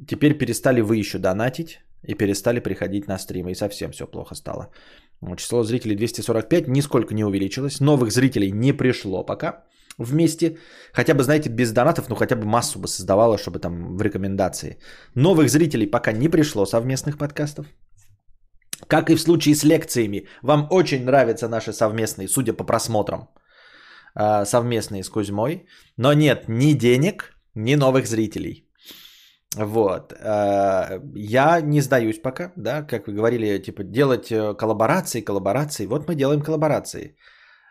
Теперь 0.07 0.37
перестали 0.37 0.81
вы 0.81 0.97
еще 0.97 1.17
донатить 1.17 1.79
и 2.03 2.15
перестали 2.15 2.59
приходить 2.59 3.07
на 3.07 3.17
стримы, 3.17 3.51
и 3.51 3.55
совсем 3.55 3.91
все 3.91 4.05
плохо 4.05 4.35
стало. 4.35 4.69
Число 5.37 5.63
зрителей 5.63 5.95
245 5.95 6.67
нисколько 6.67 7.13
не 7.13 7.23
увеличилось, 7.23 7.79
новых 7.79 8.11
зрителей 8.11 8.51
не 8.51 8.73
пришло 8.73 9.25
пока 9.25 9.63
вместе. 9.97 10.57
Хотя 10.93 11.13
бы, 11.13 11.23
знаете, 11.23 11.49
без 11.49 11.71
донатов, 11.71 12.09
ну 12.09 12.15
хотя 12.15 12.35
бы 12.35 12.45
массу 12.45 12.79
бы 12.79 12.87
создавало, 12.87 13.37
чтобы 13.37 13.59
там 13.59 13.97
в 13.97 14.01
рекомендации. 14.01 14.77
Новых 15.15 15.49
зрителей 15.49 15.87
пока 15.87 16.11
не 16.11 16.29
пришло 16.29 16.65
совместных 16.65 17.17
подкастов. 17.17 17.65
Как 18.87 19.09
и 19.09 19.15
в 19.15 19.21
случае 19.21 19.55
с 19.55 19.63
лекциями, 19.63 20.27
вам 20.41 20.67
очень 20.71 21.05
нравятся 21.05 21.47
наши 21.47 21.73
совместные, 21.73 22.27
судя 22.27 22.53
по 22.53 22.63
просмотрам, 22.63 23.29
а, 24.15 24.45
совместные 24.45 25.03
с 25.03 25.09
Кузьмой. 25.09 25.67
Но 25.97 26.13
нет 26.13 26.45
ни 26.47 26.73
денег, 26.73 27.35
ни 27.55 27.75
новых 27.75 28.07
зрителей. 28.07 28.69
Вот. 29.55 30.13
А, 30.19 30.99
я 31.15 31.61
не 31.61 31.81
сдаюсь 31.81 32.21
пока, 32.21 32.51
да, 32.55 32.83
как 32.83 33.07
вы 33.07 33.13
говорили, 33.13 33.59
типа 33.59 33.83
делать 33.83 34.31
э, 34.31 34.55
коллаборации, 34.55 35.21
коллаборации. 35.21 35.87
Вот 35.87 36.07
мы 36.07 36.15
делаем 36.15 36.41
коллаборации. 36.41 37.15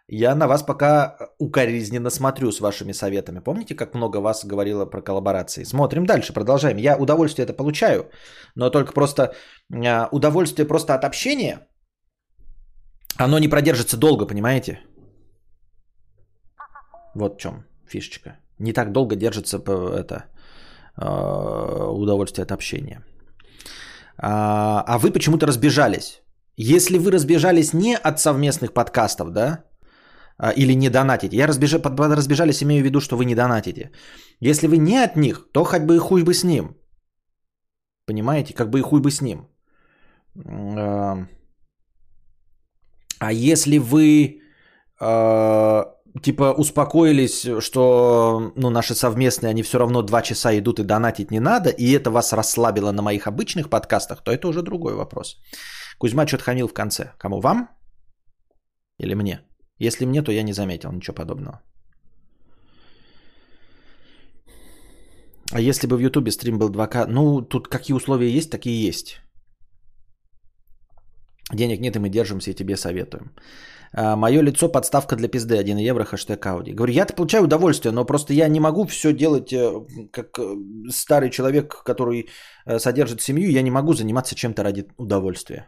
Я 0.09 0.35
на 0.35 0.47
вас 0.47 0.63
пока 0.63 1.17
укоризненно 1.39 2.11
смотрю 2.11 2.53
с 2.53 2.61
вашими 2.61 2.93
советами. 2.93 3.41
Помните, 3.41 3.75
как 3.75 3.95
много 3.95 4.21
вас 4.21 4.45
говорило 4.45 4.85
про 4.85 5.01
коллаборации? 5.01 5.65
Смотрим 5.65 6.07
дальше, 6.07 6.33
продолжаем. 6.33 6.77
Я 6.77 6.97
удовольствие 6.97 7.45
это 7.45 7.53
получаю, 7.53 8.11
но 8.57 8.71
только 8.71 8.93
просто 8.93 9.35
а, 9.73 10.09
удовольствие 10.13 10.67
просто 10.67 10.95
от 10.95 11.05
общения, 11.05 11.69
оно 13.17 13.39
не 13.39 13.49
продержится 13.49 13.97
долго, 13.97 14.27
понимаете? 14.27 14.81
Вот 17.15 17.35
в 17.35 17.41
чем 17.41 17.65
фишечка. 17.87 18.39
Не 18.59 18.73
так 18.73 18.93
долго 18.93 19.17
держится 19.17 19.59
это 19.59 20.25
а, 20.97 21.91
удовольствие 21.91 22.43
от 22.43 22.53
общения. 22.53 23.05
А, 24.19 24.85
а 24.87 24.99
вы 24.99 25.13
почему-то 25.13 25.47
разбежались. 25.47 26.23
Если 26.57 26.99
вы 26.99 27.13
разбежались 27.13 27.73
не 27.73 27.97
от 27.97 28.21
совместных 28.21 28.73
подкастов, 28.73 29.33
да, 29.33 29.65
или 30.57 30.75
не 30.75 30.91
донатите. 30.91 31.37
Я 31.37 31.47
разбеж... 31.47 31.83
под 31.83 32.01
разбежались, 32.01 32.63
имею 32.63 32.83
в 32.83 32.85
виду, 32.85 33.01
что 33.01 33.17
вы 33.17 33.25
не 33.25 33.35
донатите. 33.35 33.91
Если 34.41 34.67
вы 34.67 34.79
не 34.79 35.05
от 35.05 35.17
них, 35.17 35.49
то 35.53 35.65
хоть 35.65 35.83
бы 35.83 35.97
и 35.97 35.99
хуй 35.99 36.23
бы 36.23 36.35
с 36.35 36.45
ним. 36.45 36.77
Понимаете? 38.07 38.55
Как 38.55 38.71
бы 38.71 38.79
и 38.79 38.83
хуй 38.83 39.01
бы 39.01 39.11
с 39.11 39.21
ним. 39.21 39.47
А, 40.37 41.27
а 43.19 43.33
если 43.33 43.79
вы 43.79 44.41
э, 45.01 45.85
типа 46.23 46.55
успокоились, 46.59 47.47
что 47.61 48.53
ну, 48.57 48.71
наши 48.71 48.95
совместные, 48.95 49.51
они 49.51 49.63
все 49.63 49.79
равно 49.79 50.03
два 50.03 50.23
часа 50.23 50.59
идут 50.59 50.79
и 50.79 50.85
донатить 50.85 51.31
не 51.31 51.41
надо, 51.41 51.71
и 51.71 51.93
это 51.93 52.11
вас 52.11 52.33
расслабило 52.33 52.93
на 52.93 53.03
моих 53.03 53.27
обычных 53.27 53.69
подкастах, 53.71 54.23
то 54.25 54.31
это 54.31 54.49
уже 54.49 54.63
другой 54.63 54.95
вопрос. 54.95 55.37
Кузьма 55.99 56.27
что-то 56.27 56.45
хамил 56.45 56.69
в 56.69 56.75
конце. 56.75 57.13
Кому? 57.19 57.41
Вам? 57.41 57.69
Или 58.99 59.15
мне? 59.15 59.41
Если 59.79 60.07
мне, 60.07 60.23
то 60.23 60.33
я 60.33 60.43
не 60.43 60.53
заметил 60.53 60.93
ничего 60.93 61.15
подобного. 61.15 61.61
А 65.53 65.61
если 65.61 65.87
бы 65.87 65.97
в 65.97 66.01
Ютубе 66.01 66.31
стрим 66.31 66.59
был 66.59 66.71
2К, 66.71 67.07
ну, 67.07 67.43
тут 67.43 67.69
какие 67.69 67.95
условия 67.95 68.31
есть, 68.31 68.51
такие 68.51 68.87
есть. 68.87 69.21
Денег 71.53 71.81
нет, 71.81 71.97
и 71.97 71.99
мы 71.99 72.09
держимся, 72.09 72.51
и 72.51 72.55
тебе 72.55 72.77
советуем. 72.77 73.33
А, 73.95 74.17
мое 74.17 74.43
лицо 74.43 74.69
подставка 74.73 75.17
для 75.17 75.29
пизды, 75.29 75.59
1 75.59 75.79
евро, 75.79 76.05
хэштег 76.05 76.47
Ауди. 76.47 76.73
Говорю, 76.73 76.93
я-то 76.93 77.15
получаю 77.15 77.45
удовольствие, 77.45 77.93
но 77.93 78.07
просто 78.07 78.33
я 78.33 78.49
не 78.49 78.61
могу 78.61 78.87
все 78.87 79.13
делать 79.13 79.53
э, 79.53 79.73
как 80.11 80.39
э, 80.39 80.57
старый 80.91 81.31
человек, 81.31 81.83
который 81.85 82.29
э, 82.67 82.79
содержит 82.79 83.21
семью, 83.21 83.51
я 83.51 83.63
не 83.63 83.71
могу 83.71 83.93
заниматься 83.93 84.35
чем-то 84.35 84.63
ради 84.63 84.87
удовольствия. 84.97 85.67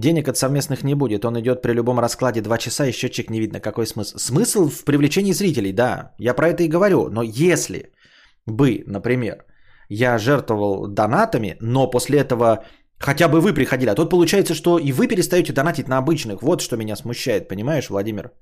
Денег 0.00 0.28
от 0.28 0.36
совместных 0.36 0.82
не 0.84 0.94
будет. 0.94 1.24
Он 1.24 1.38
идет 1.38 1.62
при 1.62 1.72
любом 1.72 2.00
раскладе 2.00 2.40
2 2.40 2.58
часа, 2.58 2.86
и 2.86 2.92
счетчик 2.92 3.30
не 3.30 3.40
видно. 3.40 3.60
Какой 3.60 3.86
смысл? 3.86 4.18
Смысл 4.18 4.68
в 4.68 4.84
привлечении 4.84 5.32
зрителей, 5.32 5.72
да. 5.72 6.14
Я 6.18 6.34
про 6.34 6.48
это 6.48 6.62
и 6.62 6.68
говорю. 6.68 7.08
Но 7.10 7.22
если 7.22 7.92
бы, 8.46 8.82
например, 8.86 9.44
я 9.88 10.18
жертвовал 10.18 10.88
донатами, 10.88 11.56
но 11.60 11.90
после 11.90 12.18
этого 12.18 12.64
хотя 12.98 13.28
бы 13.28 13.40
вы 13.40 13.54
приходили, 13.54 13.90
а 13.90 13.94
тут 13.94 14.10
получается, 14.10 14.54
что 14.54 14.78
и 14.78 14.92
вы 14.92 15.06
перестаете 15.06 15.52
донатить 15.52 15.88
на 15.88 15.98
обычных. 15.98 16.42
Вот 16.42 16.60
что 16.60 16.76
меня 16.76 16.96
смущает, 16.96 17.48
понимаешь, 17.48 17.90
Владимир? 17.90 18.32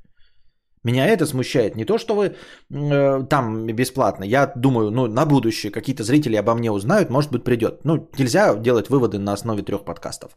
Меня 0.85 1.07
это 1.07 1.27
смущает. 1.27 1.77
Не 1.77 1.85
то, 1.85 1.99
что 1.99 2.15
вы 2.15 2.25
э, 2.25 3.27
там 3.29 3.67
бесплатно. 3.67 4.25
Я 4.25 4.53
думаю, 4.57 4.91
ну, 4.91 5.07
на 5.07 5.27
будущее 5.27 5.71
какие-то 5.71 6.03
зрители 6.03 6.37
обо 6.37 6.55
мне 6.55 6.71
узнают, 6.73 7.11
может 7.11 7.31
быть, 7.31 7.45
придет. 7.45 7.85
Ну, 7.85 8.09
нельзя 8.19 8.55
делать 8.57 8.88
выводы 8.88 9.19
на 9.19 9.33
основе 9.33 9.62
трех 9.62 9.85
подкастов. 9.85 10.37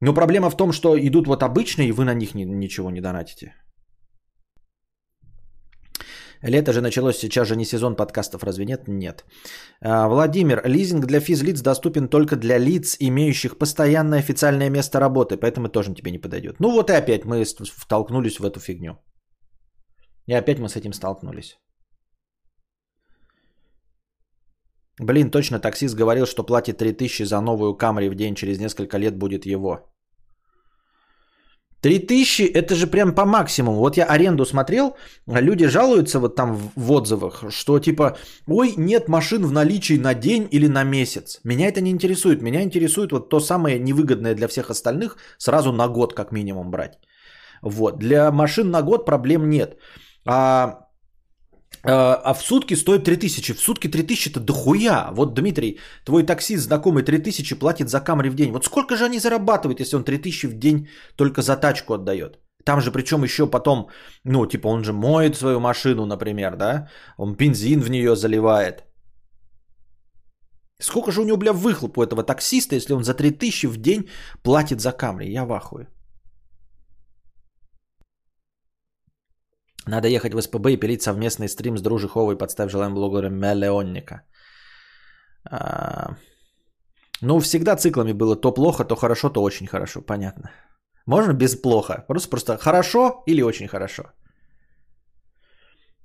Но 0.00 0.14
проблема 0.14 0.50
в 0.50 0.56
том, 0.56 0.72
что 0.72 0.98
идут 0.98 1.26
вот 1.26 1.42
обычные, 1.42 1.88
и 1.88 1.92
вы 1.92 2.04
на 2.04 2.14
них 2.14 2.34
ни, 2.34 2.44
ничего 2.44 2.90
не 2.90 3.00
донатите. 3.00 3.54
Лето 6.42 6.72
же 6.72 6.80
началось, 6.80 7.18
сейчас 7.18 7.48
же 7.48 7.56
не 7.56 7.64
сезон 7.64 7.96
подкастов, 7.96 8.44
разве 8.44 8.64
нет? 8.64 8.88
Нет. 8.88 9.24
А, 9.80 10.08
Владимир, 10.08 10.60
лизинг 10.64 11.06
для 11.06 11.20
физлиц 11.20 11.62
доступен 11.62 12.08
только 12.08 12.36
для 12.36 12.58
лиц, 12.58 12.96
имеющих 13.00 13.58
постоянное 13.58 14.18
официальное 14.18 14.70
место 14.70 15.00
работы, 15.00 15.36
поэтому 15.36 15.68
тоже 15.68 15.94
тебе 15.94 16.10
не 16.10 16.18
подойдет. 16.18 16.60
Ну 16.60 16.70
вот 16.70 16.90
и 16.90 16.92
опять 16.92 17.24
мы 17.24 17.44
втолкнулись 17.44 18.38
в 18.38 18.44
эту 18.44 18.60
фигню. 18.60 18.98
И 20.26 20.34
опять 20.34 20.58
мы 20.58 20.68
с 20.68 20.76
этим 20.76 20.92
столкнулись. 20.92 21.56
Блин, 25.00 25.30
точно 25.30 25.58
таксист 25.58 25.94
говорил, 25.94 26.26
что 26.26 26.42
платит 26.42 26.78
3000 26.78 27.24
за 27.24 27.40
новую 27.40 27.74
Камри 27.74 28.08
в 28.08 28.14
день, 28.14 28.34
через 28.34 28.58
несколько 28.58 28.98
лет 28.98 29.16
будет 29.16 29.46
его. 29.46 29.80
3000 31.82 32.42
это 32.42 32.74
же 32.74 32.86
прям 32.86 33.14
по 33.14 33.24
максимуму. 33.24 33.78
Вот 33.78 33.96
я 33.96 34.06
аренду 34.06 34.44
смотрел, 34.44 34.96
люди 35.26 35.66
жалуются 35.68 36.18
вот 36.18 36.34
там 36.34 36.58
в 36.74 36.92
отзывах, 36.92 37.44
что 37.50 37.78
типа, 37.78 38.16
ой, 38.48 38.74
нет 38.76 39.08
машин 39.08 39.46
в 39.46 39.52
наличии 39.52 39.98
на 39.98 40.14
день 40.14 40.48
или 40.50 40.68
на 40.68 40.84
месяц. 40.84 41.40
Меня 41.44 41.68
это 41.68 41.80
не 41.80 41.90
интересует. 41.90 42.42
Меня 42.42 42.62
интересует 42.62 43.12
вот 43.12 43.28
то 43.28 43.40
самое 43.40 43.78
невыгодное 43.78 44.34
для 44.34 44.48
всех 44.48 44.70
остальных 44.70 45.16
сразу 45.38 45.72
на 45.72 45.88
год 45.88 46.14
как 46.14 46.32
минимум 46.32 46.70
брать. 46.70 46.98
Вот. 47.62 47.98
Для 47.98 48.32
машин 48.32 48.70
на 48.70 48.82
год 48.82 49.06
проблем 49.06 49.48
нет. 49.48 49.76
А 50.24 50.85
а, 51.82 52.20
а 52.24 52.34
в 52.34 52.42
сутки 52.42 52.74
стоит 52.74 53.04
3000. 53.04 53.54
В 53.54 53.60
сутки 53.60 53.88
3000 53.88 54.30
это 54.30 54.40
дохуя. 54.40 55.10
Вот, 55.12 55.34
Дмитрий, 55.34 55.78
твой 56.04 56.22
таксист 56.24 56.64
знакомый 56.64 57.02
3000 57.02 57.54
платит 57.54 57.88
за 57.88 58.00
камри 58.00 58.30
в 58.30 58.34
день. 58.34 58.52
Вот 58.52 58.64
сколько 58.64 58.96
же 58.96 59.04
они 59.04 59.18
зарабатывают, 59.18 59.80
если 59.80 59.96
он 59.96 60.04
3000 60.04 60.46
в 60.46 60.58
день 60.58 60.88
только 61.16 61.42
за 61.42 61.56
тачку 61.56 61.94
отдает? 61.94 62.38
Там 62.64 62.80
же 62.80 62.90
причем 62.90 63.22
еще 63.24 63.46
потом, 63.46 63.88
ну, 64.24 64.46
типа 64.46 64.68
он 64.68 64.82
же 64.84 64.92
моет 64.92 65.36
свою 65.36 65.60
машину, 65.60 66.06
например, 66.06 66.56
да? 66.56 66.88
Он 67.16 67.36
бензин 67.36 67.80
в 67.80 67.90
нее 67.90 68.16
заливает. 68.16 68.84
Сколько 70.80 71.12
же 71.12 71.20
у 71.20 71.24
него, 71.24 71.36
бля, 71.36 71.52
выхлоп 71.52 71.98
у 71.98 72.02
этого 72.02 72.22
таксиста, 72.22 72.74
если 72.74 72.94
он 72.94 73.04
за 73.04 73.14
3000 73.14 73.66
в 73.66 73.76
день 73.76 74.08
платит 74.42 74.80
за 74.80 74.92
камри? 74.92 75.32
Я 75.32 75.44
в 75.44 75.52
ахуе. 75.52 75.86
Надо 79.88 80.08
ехать 80.08 80.34
в 80.34 80.42
СПБ 80.42 80.66
и 80.70 80.76
пилить 80.76 81.02
совместный 81.02 81.48
стрим 81.48 81.78
с 81.78 81.82
Дружиховой. 81.82 82.36
Подставь 82.38 82.70
желаем 82.70 82.94
блогера 82.94 83.30
Мелеонника. 83.30 84.22
А... 85.50 86.16
Ну, 87.22 87.40
всегда 87.40 87.76
циклами 87.76 88.12
было 88.12 88.36
то 88.36 88.52
плохо, 88.52 88.84
то 88.84 88.96
хорошо, 88.96 89.30
то 89.30 89.42
очень 89.42 89.66
хорошо. 89.66 90.02
Понятно. 90.02 90.50
Можно 91.06 91.32
без 91.32 91.56
плохо. 91.56 92.04
Просто 92.08 92.28
просто 92.28 92.58
хорошо 92.58 93.22
или 93.26 93.42
очень 93.42 93.68
хорошо. 93.68 94.02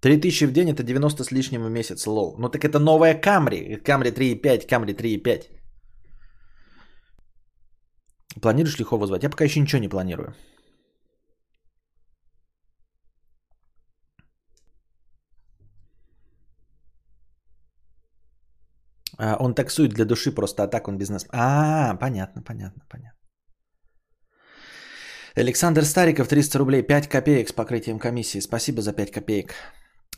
3000 0.02 0.46
в 0.46 0.52
день 0.52 0.70
это 0.70 0.84
90 0.84 1.24
с 1.24 1.32
лишним 1.32 1.64
в 1.64 1.70
месяц, 1.70 2.08
лол. 2.08 2.36
Ну 2.40 2.50
так 2.50 2.64
это 2.64 2.80
новая 2.80 3.22
Камри. 3.22 3.78
Камри 3.78 4.12
3.5, 4.12 4.68
Камри 4.68 4.94
3.5. 4.94 5.50
Планируешь 8.42 8.80
ли 8.80 8.86
Хову 8.86 9.06
звать? 9.06 9.24
Я 9.24 9.30
пока 9.30 9.44
еще 9.44 9.60
ничего 9.60 9.82
не 9.82 9.90
планирую. 9.90 10.34
А, 19.22 19.36
он 19.40 19.54
таксует 19.54 19.92
для 19.94 20.06
души 20.06 20.32
просто, 20.32 20.64
а 20.64 20.68
так 20.68 20.88
он 20.88 20.98
бизнес. 20.98 21.26
А, 21.32 21.96
понятно, 21.96 22.42
понятно, 22.42 22.84
понятно. 22.90 23.20
Александр 25.36 25.86
Стариков, 25.86 26.28
300 26.28 26.58
рублей, 26.58 26.82
5 26.82 27.08
копеек 27.08 27.50
с 27.50 27.54
покрытием 27.54 28.00
комиссии. 28.00 28.42
Спасибо 28.42 28.82
за 28.82 28.94
5 28.94 29.12
копеек. 29.12 29.54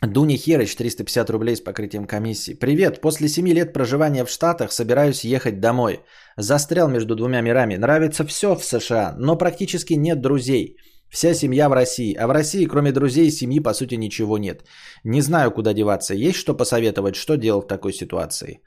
Дуни 0.02 0.38
Херыч, 0.38 0.76
350 0.76 1.30
рублей 1.30 1.56
с 1.56 1.62
покрытием 1.62 2.08
комиссии. 2.08 2.54
Привет, 2.54 3.02
после 3.02 3.28
7 3.28 3.48
лет 3.48 3.74
проживания 3.74 4.26
в 4.26 4.30
Штатах 4.30 4.72
собираюсь 4.72 5.26
ехать 5.26 5.60
домой. 5.60 6.00
Застрял 6.38 6.90
между 6.90 7.16
двумя 7.16 7.42
мирами. 7.42 7.76
Нравится 7.76 8.26
все 8.26 8.56
в 8.56 8.64
США, 8.64 9.16
но 9.18 9.38
практически 9.38 9.94
нет 9.94 10.22
друзей. 10.22 10.78
Вся 11.14 11.34
семья 11.34 11.70
в 11.70 11.74
России. 11.74 12.16
А 12.16 12.28
в 12.28 12.32
России, 12.32 12.66
кроме 12.66 12.92
друзей 12.92 13.28
и 13.28 13.32
семьи, 13.32 13.60
по 13.60 13.74
сути, 13.74 13.96
ничего 13.96 14.38
нет. 14.38 14.64
Не 15.04 15.22
знаю, 15.22 15.52
куда 15.52 15.74
деваться. 15.74 16.16
Есть 16.16 16.40
что 16.40 16.58
посоветовать, 16.58 17.16
что 17.16 17.38
делать 17.38 17.66
в 17.66 17.68
такой 17.68 17.94
ситуации? 17.94 18.62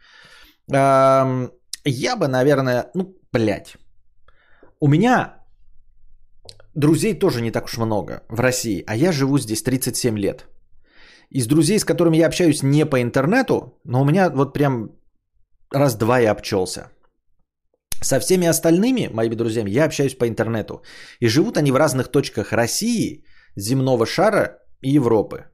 Я 0.69 2.17
бы, 2.17 2.29
наверное, 2.29 2.91
ну, 2.95 3.17
блядь. 3.33 3.77
У 4.81 4.89
меня 4.89 5.45
друзей 6.75 7.19
тоже 7.19 7.43
не 7.43 7.51
так 7.51 7.65
уж 7.65 7.79
много 7.79 8.23
в 8.29 8.41
России, 8.41 8.85
а 8.87 8.97
я 8.97 9.13
живу 9.13 9.39
здесь 9.39 9.63
37 9.63 10.19
лет. 10.19 10.47
Из 11.31 11.47
друзей, 11.47 11.79
с 11.79 11.85
которыми 11.85 12.17
я 12.19 12.27
общаюсь 12.27 12.63
не 12.63 12.87
по 12.87 13.03
интернету, 13.03 13.81
но 13.85 14.03
у 14.03 14.05
меня 14.05 14.31
вот 14.31 14.53
прям 14.55 14.91
раз-два 15.73 16.21
я 16.21 16.31
обчелся. 16.31 16.91
Со 18.03 18.21
всеми 18.21 18.47
остальными 18.47 19.09
моими 19.13 19.35
друзьями 19.35 19.71
я 19.71 19.85
общаюсь 19.85 20.19
по 20.19 20.27
интернету. 20.29 20.83
И 21.21 21.29
живут 21.29 21.57
они 21.57 21.73
в 21.73 21.77
разных 21.77 22.09
точках 22.09 22.53
России, 22.53 23.25
земного 23.57 24.07
шара 24.07 24.59
и 24.83 24.91
Европы. 24.91 25.45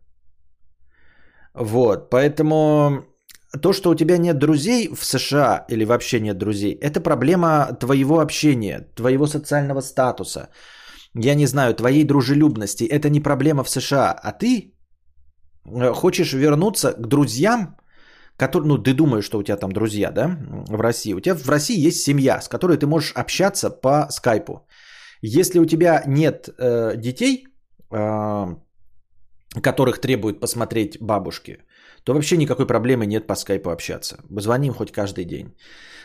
Вот, 1.54 2.10
поэтому 2.10 3.04
то, 3.60 3.72
что 3.72 3.90
у 3.90 3.94
тебя 3.94 4.18
нет 4.18 4.38
друзей 4.38 4.88
в 4.88 5.04
США 5.04 5.66
или 5.68 5.84
вообще 5.84 6.20
нет 6.20 6.38
друзей, 6.38 6.78
это 6.80 7.00
проблема 7.00 7.76
твоего 7.80 8.20
общения, 8.20 8.88
твоего 8.96 9.26
социального 9.26 9.80
статуса. 9.80 10.48
Я 11.14 11.34
не 11.34 11.46
знаю, 11.46 11.74
твоей 11.74 12.04
дружелюбности. 12.04 12.84
Это 12.84 13.10
не 13.10 13.20
проблема 13.20 13.64
в 13.64 13.68
США. 13.68 14.12
А 14.22 14.32
ты 14.32 14.74
э, 15.66 15.92
хочешь 15.92 16.32
вернуться 16.32 16.92
к 16.92 17.06
друзьям, 17.06 17.76
которые, 18.36 18.68
ну, 18.68 18.78
ты 18.78 18.94
думаешь, 18.94 19.24
что 19.24 19.38
у 19.38 19.42
тебя 19.42 19.56
там 19.56 19.72
друзья, 19.72 20.10
да, 20.10 20.36
в 20.68 20.80
России. 20.80 21.14
У 21.14 21.20
тебя 21.20 21.34
в 21.34 21.48
России 21.48 21.86
есть 21.86 22.02
семья, 22.02 22.40
с 22.40 22.48
которой 22.48 22.76
ты 22.76 22.86
можешь 22.86 23.12
общаться 23.14 23.70
по 23.70 24.06
скайпу. 24.10 24.66
Если 25.22 25.60
у 25.60 25.66
тебя 25.66 26.02
нет 26.06 26.48
э, 26.58 26.96
детей, 26.96 27.46
э, 27.92 28.56
которых 29.62 30.00
требует 30.00 30.40
посмотреть 30.40 30.98
бабушки, 31.00 31.58
то 32.04 32.14
вообще 32.14 32.36
никакой 32.36 32.66
проблемы 32.66 33.06
нет 33.06 33.26
по 33.26 33.36
скайпу 33.36 33.70
общаться. 33.70 34.16
Звоним 34.30 34.74
хоть 34.74 34.92
каждый 34.92 35.24
день. 35.24 35.54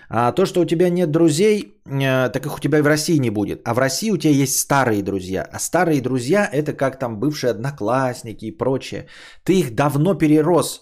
А 0.10 0.32
то, 0.32 0.46
что 0.46 0.62
у 0.62 0.66
тебя 0.66 0.90
нет 0.90 1.12
друзей, 1.12 1.82
э, 1.86 2.30
так 2.30 2.46
их 2.46 2.56
у 2.56 2.60
тебя 2.60 2.80
и 2.80 2.82
в 2.82 2.88
России 2.88 3.20
не 3.20 3.30
будет. 3.30 3.62
А 3.66 3.74
в 3.74 3.80
России 3.80 4.12
у 4.12 4.18
тебя 4.18 4.34
есть 4.34 4.60
старые 4.60 5.02
друзья. 5.04 5.48
А 5.52 5.60
старые 5.60 6.02
друзья 6.02 6.50
это 6.52 6.74
как 6.74 7.00
там 7.00 7.20
бывшие 7.20 7.52
одноклассники 7.52 8.46
и 8.46 8.58
прочее. 8.58 9.08
Ты 9.44 9.60
их 9.60 9.76
давно 9.76 10.14
перерос 10.16 10.82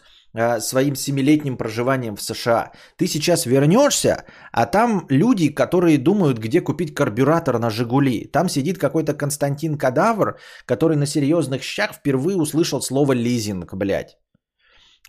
своим 0.59 0.95
семилетним 0.95 1.57
проживанием 1.57 2.15
в 2.15 2.21
США. 2.21 2.71
Ты 2.97 3.07
сейчас 3.07 3.45
вернешься, 3.45 4.25
а 4.51 4.65
там 4.65 5.05
люди, 5.09 5.49
которые 5.49 5.97
думают, 5.97 6.37
где 6.37 6.61
купить 6.61 6.93
карбюратор 6.93 7.59
на 7.59 7.69
Жигули. 7.69 8.25
Там 8.25 8.49
сидит 8.49 8.77
какой-то 8.77 9.13
Константин 9.13 9.77
Кадавр, 9.77 10.39
который 10.65 10.97
на 10.97 11.05
серьезных 11.05 11.63
щах 11.63 11.93
впервые 11.93 12.37
услышал 12.37 12.81
слово 12.81 13.13
лизинг, 13.13 13.73
блядь. 13.73 14.17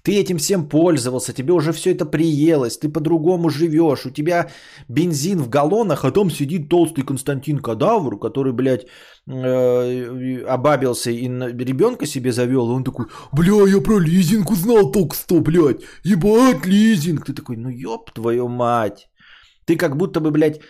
Ты 0.07 0.21
этим 0.21 0.38
всем 0.38 0.69
пользовался, 0.69 1.33
тебе 1.33 1.53
уже 1.53 1.73
все 1.73 1.90
это 1.90 2.07
приелось, 2.07 2.79
ты 2.79 2.88
по-другому 2.88 3.51
живешь, 3.51 4.07
у 4.07 4.11
тебя 4.11 4.49
бензин 4.88 5.40
в 5.40 5.49
галлонах, 5.49 6.05
а 6.05 6.12
там 6.12 6.31
сидит 6.31 6.69
толстый 6.69 7.03
Константин 7.03 7.59
Кадавр, 7.59 8.16
который, 8.16 8.53
блядь, 8.53 8.87
э, 9.27 10.45
обабился 10.47 11.11
и 11.11 11.27
ребенка 11.64 12.07
себе 12.07 12.31
завел, 12.31 12.71
и 12.71 12.75
он 12.75 12.85
такой, 12.85 13.07
бля, 13.33 13.66
я 13.66 13.81
про 13.81 13.99
лизинг 13.99 14.51
узнал 14.51 14.92
только 14.92 15.16
что, 15.16 15.40
блядь, 15.40 15.83
ебать 16.05 16.66
лизинг. 16.66 17.25
Ты 17.25 17.35
такой, 17.35 17.57
ну 17.57 17.69
ёб 17.69 18.12
твою 18.12 18.47
мать. 18.47 19.09
Ты 19.64 19.77
как 19.77 19.97
будто 19.97 20.21
бы, 20.21 20.31
блядь, 20.31 20.61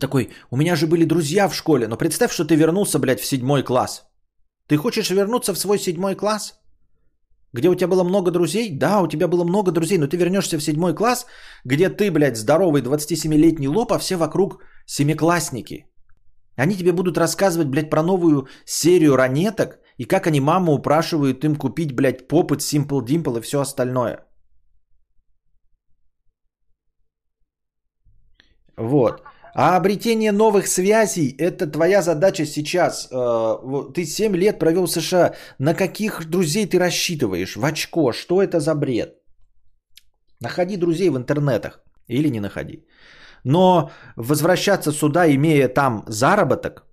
такой, 0.00 0.30
у 0.50 0.56
меня 0.56 0.76
же 0.76 0.86
были 0.86 1.04
друзья 1.04 1.46
в 1.48 1.54
школе, 1.54 1.88
но 1.88 1.98
представь, 1.98 2.32
что 2.32 2.46
ты 2.46 2.56
вернулся, 2.56 2.98
блядь, 2.98 3.20
в 3.20 3.26
седьмой 3.26 3.62
класс. 3.62 4.06
Ты 4.66 4.78
хочешь 4.78 5.10
вернуться 5.10 5.52
в 5.52 5.58
свой 5.58 5.78
седьмой 5.78 6.14
класс? 6.14 6.54
Где 7.54 7.68
у 7.68 7.74
тебя 7.74 7.88
было 7.88 8.04
много 8.04 8.30
друзей? 8.30 8.78
Да, 8.78 9.00
у 9.00 9.06
тебя 9.06 9.28
было 9.28 9.44
много 9.44 9.70
друзей, 9.70 9.98
но 9.98 10.08
ты 10.08 10.16
вернешься 10.16 10.58
в 10.58 10.62
седьмой 10.62 10.94
класс, 10.94 11.26
где 11.64 11.88
ты, 11.88 12.10
блядь, 12.10 12.36
здоровый 12.36 12.82
27-летний 12.82 13.68
лоб, 13.68 13.92
а 13.92 13.98
все 13.98 14.16
вокруг 14.16 14.60
семиклассники. 14.86 15.86
Они 16.56 16.74
тебе 16.74 16.92
будут 16.92 17.16
рассказывать, 17.16 17.68
блядь, 17.68 17.90
про 17.90 18.02
новую 18.02 18.48
серию 18.66 19.16
ранеток 19.16 19.78
и 19.98 20.04
как 20.04 20.26
они 20.26 20.40
маму 20.40 20.72
упрашивают 20.72 21.44
им 21.44 21.56
купить, 21.56 21.94
блядь, 21.94 22.26
попыт, 22.28 22.60
Simple 22.60 23.04
Dimple 23.04 23.38
и 23.38 23.40
все 23.40 23.60
остальное. 23.60 24.18
Вот. 28.76 29.22
А 29.54 29.76
обретение 29.76 30.32
новых 30.32 30.66
связей– 30.66 31.36
это 31.38 31.66
твоя 31.66 32.02
задача 32.02 32.44
сейчас. 32.46 33.08
Э, 33.10 33.92
ты 33.94 34.04
7 34.04 34.36
лет 34.36 34.58
провел 34.58 34.86
в 34.86 34.90
США. 34.90 35.34
На 35.58 35.74
каких 35.74 36.28
друзей 36.28 36.66
ты 36.66 36.78
рассчитываешь? 36.78 37.56
В 37.56 37.64
очко. 37.64 38.12
Что 38.12 38.42
это 38.42 38.58
за 38.58 38.74
бред? 38.74 39.14
Находи 40.40 40.76
друзей 40.76 41.10
в 41.10 41.16
интернетах. 41.16 41.80
Или 42.08 42.30
не 42.30 42.40
находи. 42.40 42.84
Но 43.44 43.90
возвращаться 44.16 44.92
сюда, 44.92 45.26
имея 45.26 45.68
там 45.68 46.04
заработок 46.08 46.84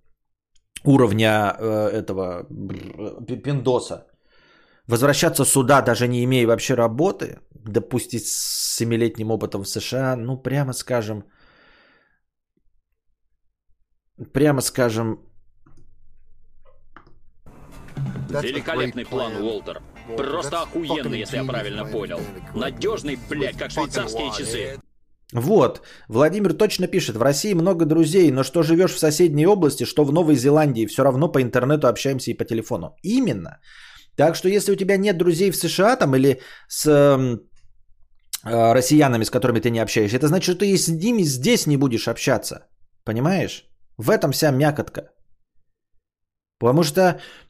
уровня 0.86 1.56
э, 1.58 1.90
этого 1.90 2.48
пиндоса, 3.44 4.06
Возвращаться 4.88 5.46
сюда, 5.46 5.82
даже 5.82 6.08
не 6.08 6.24
имея 6.24 6.48
вообще 6.48 6.74
работы, 6.74 7.40
допустить 7.54 8.28
с 8.28 8.76
семилетним 8.78 9.32
опытом 9.32 9.64
в 9.64 9.68
США, 9.68 10.16
ну, 10.18 10.38
прямо 10.38 10.74
скажем, 10.74 11.24
прямо 14.34 14.62
скажем... 14.62 15.20
Великолепный 18.30 19.06
план, 19.06 19.36
Уолтер. 19.36 19.82
Просто 20.18 20.62
охуенный, 20.62 21.20
если 21.20 21.38
я 21.38 21.44
правильно 21.44 21.86
понял. 21.86 22.20
Надежный, 22.56 23.18
блядь, 23.30 23.58
как 23.58 23.72
швейцарские 23.72 24.32
часы. 24.38 24.80
Вот, 25.34 25.82
Владимир 26.10 26.54
точно 26.54 26.88
пишет, 26.88 27.16
в 27.16 27.22
России 27.22 27.54
много 27.54 27.86
друзей, 27.86 28.32
но 28.32 28.44
что 28.44 28.64
живешь 28.64 28.94
в 28.94 29.00
соседней 29.00 29.48
области, 29.48 29.86
что 29.86 30.04
в 30.04 30.12
Новой 30.12 30.36
Зеландии, 30.36 30.86
все 30.86 31.04
равно 31.04 31.32
по 31.32 31.42
интернету 31.42 31.88
общаемся 31.88 32.32
и 32.32 32.38
по 32.38 32.44
телефону. 32.44 32.96
Именно. 33.02 33.60
Так 34.18 34.36
что 34.36 34.50
если 34.50 34.74
у 34.74 34.76
тебя 34.76 34.98
нет 34.98 35.18
друзей 35.18 35.52
в 35.52 35.56
США 35.56 35.96
там 35.96 36.16
или 36.16 36.42
с 36.68 36.86
э, 36.86 37.38
россиянами, 38.44 39.24
с 39.24 39.30
которыми 39.30 39.62
ты 39.62 39.70
не 39.70 39.80
общаешься, 39.80 40.18
это 40.18 40.28
значит, 40.28 40.44
что 40.44 40.56
ты 40.56 40.72
и 40.72 40.78
с 40.78 40.90
ними 40.90 41.24
здесь 41.24 41.66
не 41.66 41.78
будешь 41.78 42.10
общаться. 42.10 42.68
Понимаешь? 43.06 43.71
В 43.98 44.10
этом 44.10 44.32
вся 44.32 44.52
мякотка. 44.52 45.02
Потому 46.62 46.84
что 46.84 47.02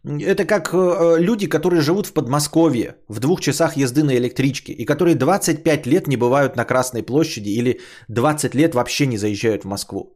это 0.06 0.46
как 0.46 0.74
э, 0.74 1.20
люди, 1.20 1.50
которые 1.50 1.82
живут 1.82 2.08
в 2.08 2.14
Подмосковье, 2.14 2.96
в 3.10 3.20
двух 3.20 3.42
часах 3.42 3.76
езды 3.76 4.04
на 4.04 4.16
электричке, 4.16 4.72
и 4.72 4.86
которые 4.86 5.16
25 5.16 5.86
лет 5.86 6.08
не 6.08 6.18
бывают 6.18 6.56
на 6.56 6.64
Красной 6.64 7.04
площади 7.04 7.50
или 7.50 7.82
20 8.08 8.56
лет 8.56 8.74
вообще 8.74 9.08
не 9.08 9.18
заезжают 9.18 9.64
в 9.64 9.68
Москву. 9.68 10.16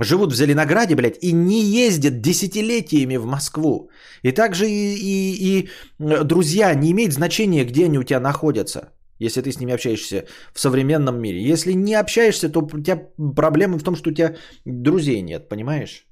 Живут 0.00 0.32
в 0.32 0.36
Зеленограде, 0.36 0.96
блядь, 0.96 1.22
и 1.22 1.32
не 1.32 1.62
ездят 1.62 2.20
десятилетиями 2.20 3.16
в 3.16 3.26
Москву. 3.26 3.90
И 4.24 4.32
также 4.32 4.66
и, 4.66 4.96
и, 4.96 5.60
и 5.60 5.68
друзья, 6.24 6.74
не 6.74 6.90
имеет 6.90 7.12
значения, 7.12 7.64
где 7.64 7.84
они 7.84 7.98
у 7.98 8.04
тебя 8.04 8.20
находятся, 8.20 8.80
если 9.20 9.42
ты 9.42 9.52
с 9.52 9.60
ними 9.60 9.74
общаешься 9.74 10.24
в 10.52 10.60
современном 10.60 11.20
мире. 11.20 11.52
Если 11.52 11.74
не 11.74 11.94
общаешься, 11.94 12.48
то 12.48 12.60
у 12.60 12.82
тебя 12.82 12.96
проблема 13.36 13.78
в 13.78 13.82
том, 13.82 13.94
что 13.94 14.10
у 14.10 14.12
тебя 14.12 14.34
друзей 14.64 15.22
нет, 15.22 15.48
понимаешь? 15.48 16.06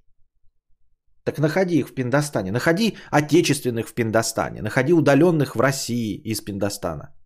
Так 1.25 1.39
находи 1.39 1.79
их 1.79 1.89
в 1.89 1.95
Пиндостане. 1.95 2.53
Находи 2.53 2.97
отечественных 3.11 3.89
в 3.89 3.95
Пиндостане. 3.95 4.63
Находи 4.63 4.93
удаленных 4.93 5.57
в 5.57 5.61
России 5.61 6.23
из 6.25 6.41
Пиндостана. 6.41 7.18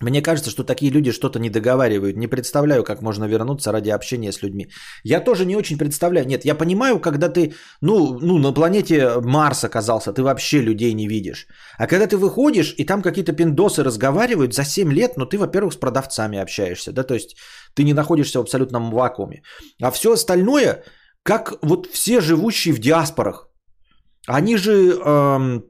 Мне 0.00 0.22
кажется, 0.22 0.50
что 0.50 0.64
такие 0.64 0.92
люди 0.92 1.12
что-то 1.12 1.38
не 1.38 1.50
договаривают. 1.50 2.16
Не 2.16 2.28
представляю, 2.28 2.84
как 2.84 3.02
можно 3.02 3.24
вернуться 3.24 3.72
ради 3.72 3.90
общения 3.90 4.32
с 4.32 4.42
людьми. 4.42 4.68
Я 5.04 5.20
тоже 5.20 5.44
не 5.44 5.56
очень 5.56 5.78
представляю. 5.78 6.26
Нет, 6.26 6.44
я 6.44 6.54
понимаю, 6.54 7.00
когда 7.00 7.28
ты, 7.28 7.54
ну, 7.80 8.18
ну, 8.20 8.38
на 8.38 8.52
планете 8.52 9.20
Марс 9.20 9.64
оказался, 9.64 10.12
ты 10.12 10.22
вообще 10.22 10.62
людей 10.62 10.94
не 10.94 11.08
видишь. 11.08 11.46
А 11.78 11.86
когда 11.86 12.06
ты 12.06 12.16
выходишь, 12.16 12.74
и 12.78 12.84
там 12.84 13.02
какие-то 13.02 13.32
пиндосы 13.32 13.82
разговаривают 13.82 14.54
за 14.54 14.64
7 14.64 14.92
лет, 14.92 15.16
ну, 15.16 15.26
ты, 15.26 15.36
во-первых, 15.38 15.72
с 15.72 15.76
продавцами 15.76 16.38
общаешься, 16.38 16.92
да, 16.92 17.02
то 17.02 17.14
есть 17.14 17.36
ты 17.74 17.84
не 17.84 17.94
находишься 17.94 18.38
в 18.38 18.42
абсолютном 18.42 18.90
вакууме. 18.90 19.42
А 19.82 19.90
все 19.90 20.12
остальное, 20.12 20.84
как 21.24 21.54
вот 21.62 21.86
все 21.86 22.20
живущие 22.20 22.74
в 22.74 22.78
диаспорах, 22.78 23.48
они 24.28 24.56
же, 24.56 24.72
эм, 25.04 25.64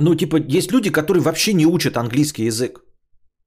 ну, 0.00 0.14
типа, 0.14 0.36
есть 0.58 0.72
люди, 0.72 0.90
которые 0.90 1.22
вообще 1.22 1.52
не 1.52 1.66
учат 1.66 1.96
английский 1.96 2.44
язык. 2.44 2.80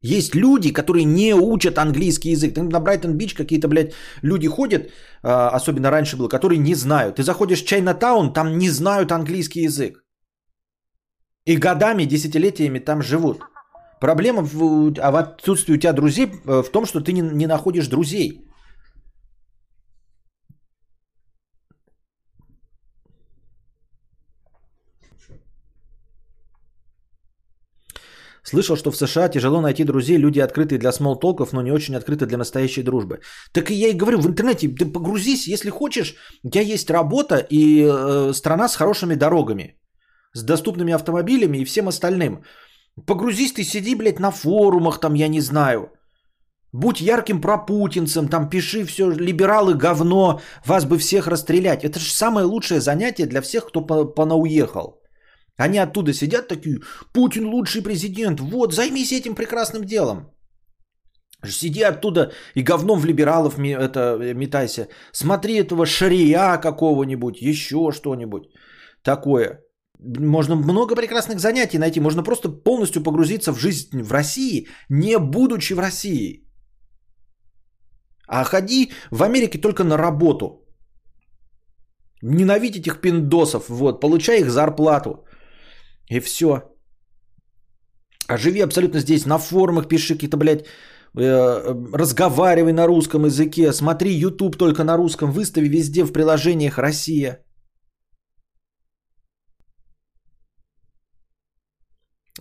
Есть 0.03 0.35
люди, 0.35 0.73
которые 0.73 1.05
не 1.05 1.33
учат 1.33 1.77
английский 1.77 2.31
язык. 2.31 2.57
На 2.57 2.79
Брайтон-Бич 2.79 3.33
какие-то, 3.33 3.67
блядь, 3.67 3.93
люди 4.21 4.47
ходят, 4.47 4.91
а, 5.23 5.49
особенно 5.49 5.91
раньше 5.91 6.17
было, 6.17 6.27
которые 6.27 6.59
не 6.59 6.75
знают. 6.75 7.15
Ты 7.15 7.23
заходишь 7.23 7.63
в 7.63 7.65
Чайнатаун, 7.65 8.33
там 8.33 8.57
не 8.57 8.69
знают 8.69 9.11
английский 9.11 9.61
язык. 9.61 10.03
И 11.45 11.55
годами, 11.55 12.05
десятилетиями 12.05 12.79
там 12.79 13.01
живут. 13.01 13.41
Проблема 14.01 14.41
в, 14.41 14.93
а 14.99 15.11
в 15.11 15.15
отсутствии 15.15 15.75
у 15.75 15.77
тебя 15.77 15.93
друзей 15.93 16.25
э, 16.25 16.63
в 16.63 16.69
том, 16.69 16.85
что 16.85 16.99
ты 16.99 17.13
не, 17.13 17.21
не 17.21 17.47
находишь 17.47 17.87
друзей. 17.87 18.45
Слышал, 28.43 28.75
что 28.75 28.91
в 28.91 28.97
США 28.97 29.29
тяжело 29.29 29.61
найти 29.61 29.85
друзей, 29.85 30.17
люди 30.17 30.39
открытые 30.39 30.77
для 30.77 30.91
смолтолков, 30.91 31.53
но 31.53 31.61
не 31.61 31.71
очень 31.71 31.95
открыты 31.95 32.25
для 32.25 32.37
настоящей 32.37 32.83
дружбы. 32.83 33.19
Так 33.53 33.71
и 33.71 33.73
я 33.73 33.87
и 33.87 33.97
говорю, 33.97 34.19
в 34.19 34.27
интернете 34.27 34.67
ты 34.67 34.85
погрузись, 34.85 35.47
если 35.47 35.69
хочешь, 35.69 36.15
у 36.43 36.49
тебя 36.49 36.61
есть 36.61 36.89
работа 36.89 37.37
и 37.37 37.83
э, 37.85 38.33
страна 38.33 38.67
с 38.67 38.75
хорошими 38.75 39.15
дорогами, 39.15 39.77
с 40.33 40.43
доступными 40.43 40.93
автомобилями 40.93 41.59
и 41.59 41.65
всем 41.65 41.87
остальным. 41.87 42.43
Погрузись 43.07 43.53
ты, 43.53 43.63
сиди, 43.63 43.95
блядь, 43.95 44.19
на 44.19 44.31
форумах 44.31 44.99
там, 44.99 45.15
я 45.15 45.29
не 45.29 45.41
знаю. 45.41 45.89
Будь 46.73 47.01
ярким 47.01 47.39
пропутинцем, 47.39 48.27
там 48.27 48.49
пиши 48.49 48.83
все, 48.85 49.09
либералы 49.11 49.75
говно, 49.75 50.41
вас 50.65 50.85
бы 50.85 50.97
всех 50.97 51.27
расстрелять. 51.27 51.83
Это 51.83 51.99
же 51.99 52.11
самое 52.11 52.45
лучшее 52.45 52.81
занятие 52.81 53.25
для 53.27 53.41
всех, 53.41 53.67
кто 53.67 53.81
понауехал. 53.81 55.02
Они 55.57 55.77
оттуда 55.77 56.13
сидят 56.13 56.47
такие, 56.47 56.79
Путин 57.13 57.45
лучший 57.45 57.81
президент, 57.81 58.39
вот, 58.39 58.73
займись 58.73 59.11
этим 59.11 59.35
прекрасным 59.35 59.83
делом. 59.85 60.33
Сиди 61.45 61.83
оттуда 61.83 62.31
и 62.55 62.63
говном 62.63 62.99
в 62.99 63.05
либералов 63.05 63.59
это, 63.59 64.33
метайся. 64.33 64.87
Смотри 65.11 65.55
этого 65.55 65.85
шария 65.85 66.57
какого-нибудь, 66.57 67.41
еще 67.41 67.91
что-нибудь 67.91 68.43
такое. 69.03 69.59
Можно 69.99 70.55
много 70.55 70.95
прекрасных 70.95 71.39
занятий 71.39 71.77
найти. 71.77 71.99
Можно 71.99 72.23
просто 72.23 72.49
полностью 72.49 73.03
погрузиться 73.03 73.51
в 73.53 73.59
жизнь 73.59 74.01
в 74.01 74.11
России, 74.11 74.67
не 74.89 75.17
будучи 75.19 75.73
в 75.73 75.79
России. 75.79 76.47
А 78.27 78.43
ходи 78.43 78.91
в 79.11 79.23
Америке 79.23 79.59
только 79.59 79.83
на 79.83 79.97
работу. 79.97 80.65
Ненавидь 82.21 82.77
этих 82.77 83.01
пиндосов, 83.01 83.69
вот, 83.69 84.01
получай 84.01 84.39
их 84.39 84.49
зарплату. 84.49 85.25
И 86.09 86.19
все. 86.19 86.61
А 88.27 88.37
живи 88.37 88.61
абсолютно 88.61 88.99
здесь, 88.99 89.25
на 89.25 89.37
форумах 89.37 89.87
пиши 89.87 90.13
какие-то, 90.13 90.37
блядь, 90.37 90.65
э, 91.15 91.75
разговаривай 91.93 92.73
на 92.73 92.87
русском 92.87 93.25
языке, 93.25 93.73
смотри 93.73 94.11
YouTube 94.11 94.57
только 94.57 94.83
на 94.83 94.97
русском, 94.97 95.31
выстави 95.31 95.67
везде 95.67 96.03
в 96.03 96.11
приложениях 96.11 96.77
Россия. 96.77 97.43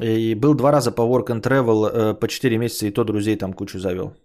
И 0.01 0.35
был 0.35 0.55
два 0.55 0.73
раза 0.73 0.91
по 0.91 1.03
Work 1.03 1.29
and 1.29 1.43
Travel 1.43 1.91
э, 1.91 2.15
по 2.15 2.29
4 2.29 2.59
месяца, 2.59 2.87
и 2.87 2.91
то 2.91 3.05
друзей 3.05 3.37
там 3.37 3.53
кучу 3.53 3.79
завел. 3.79 4.17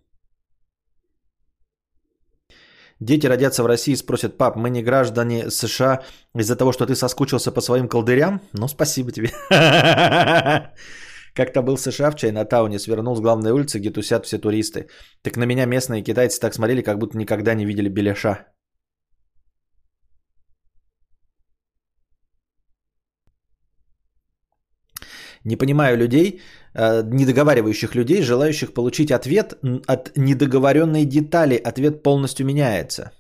Дети 3.00 3.28
родятся 3.28 3.64
в 3.64 3.68
России 3.68 3.94
и 3.94 3.96
спросят, 3.98 4.38
пап, 4.38 4.56
мы 4.56 4.70
не 4.70 4.82
граждане 4.82 5.52
США 5.52 6.04
из-за 6.36 6.56
того, 6.56 6.72
что 6.72 6.86
ты 6.86 6.96
соскучился 6.96 7.52
по 7.52 7.62
своим 7.62 7.88
колдырям? 7.88 8.42
Ну, 8.54 8.68
спасибо 8.68 9.12
тебе. 9.12 9.30
Как-то 11.36 11.62
был 11.62 11.76
в 11.76 11.82
США 11.82 12.10
в 12.10 12.16
Чайнатауне, 12.16 12.80
свернул 12.80 13.16
с 13.16 13.20
главной 13.20 13.52
улицы, 13.52 13.78
где 13.78 13.92
тусят 13.92 14.26
все 14.26 14.40
туристы. 14.40 14.88
Так 15.22 15.38
на 15.38 15.46
меня 15.46 15.66
местные 15.66 16.02
китайцы 16.02 16.40
так 16.40 16.54
смотрели, 16.54 16.82
как 16.82 16.98
будто 16.98 17.18
никогда 17.18 17.54
не 17.54 17.66
видели 17.66 17.90
беляша. 17.90 18.48
Не 25.44 25.56
понимаю 25.56 25.98
людей, 25.98 26.42
недоговаривающих 26.78 27.96
людей, 27.96 28.22
желающих 28.22 28.74
получить 28.74 29.12
ответ 29.12 29.54
от 29.88 30.12
недоговоренной 30.16 31.06
детали. 31.06 31.56
Ответ 31.56 32.04
полностью 32.04 32.46
меняется. 32.46 33.12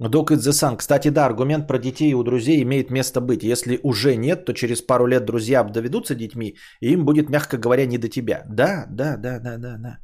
Dog 0.00 0.30
is 0.30 0.38
the. 0.38 0.76
Кстати, 0.76 1.10
да, 1.10 1.26
аргумент 1.26 1.66
про 1.66 1.78
детей 1.78 2.14
у 2.14 2.22
друзей 2.22 2.62
имеет 2.62 2.90
место 2.90 3.20
быть. 3.20 3.42
Если 3.42 3.80
уже 3.82 4.16
нет, 4.16 4.44
то 4.44 4.52
через 4.54 4.80
пару 4.80 5.06
лет 5.06 5.24
друзья 5.24 5.60
обдоведутся 5.60 6.14
детьми, 6.14 6.56
и 6.80 6.92
им 6.92 7.04
будет, 7.04 7.28
мягко 7.30 7.58
говоря, 7.58 7.86
не 7.86 7.98
до 7.98 8.08
тебя. 8.08 8.44
Да, 8.48 8.86
да, 8.90 9.16
да, 9.16 9.40
да, 9.40 9.58
да, 9.58 9.76
да. 9.76 9.98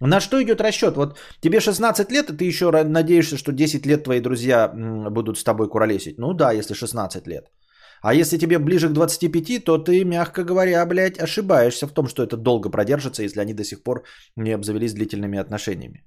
На 0.00 0.20
что 0.20 0.42
идет 0.42 0.60
расчет? 0.60 0.96
Вот 0.96 1.18
тебе 1.40 1.60
16 1.60 2.10
лет, 2.10 2.30
и 2.30 2.36
ты 2.36 2.44
еще 2.44 2.70
надеешься, 2.84 3.36
что 3.36 3.52
10 3.52 3.86
лет 3.86 4.04
твои 4.04 4.20
друзья 4.20 4.72
будут 5.10 5.38
с 5.38 5.44
тобой 5.44 5.68
куролесить. 5.68 6.18
Ну 6.18 6.32
да, 6.34 6.52
если 6.52 6.74
16 6.74 7.26
лет. 7.26 7.50
А 8.02 8.14
если 8.14 8.38
тебе 8.38 8.58
ближе 8.58 8.88
к 8.88 8.92
25, 8.92 9.64
то 9.64 9.78
ты, 9.78 10.04
мягко 10.04 10.42
говоря, 10.42 10.86
блядь, 10.86 11.18
ошибаешься 11.18 11.86
в 11.86 11.92
том, 11.92 12.08
что 12.08 12.22
это 12.22 12.36
долго 12.36 12.70
продержится, 12.70 13.22
если 13.22 13.40
они 13.40 13.52
до 13.52 13.64
сих 13.64 13.82
пор 13.82 14.04
не 14.36 14.52
обзавелись 14.52 14.94
длительными 14.94 15.38
отношениями. 15.38 16.02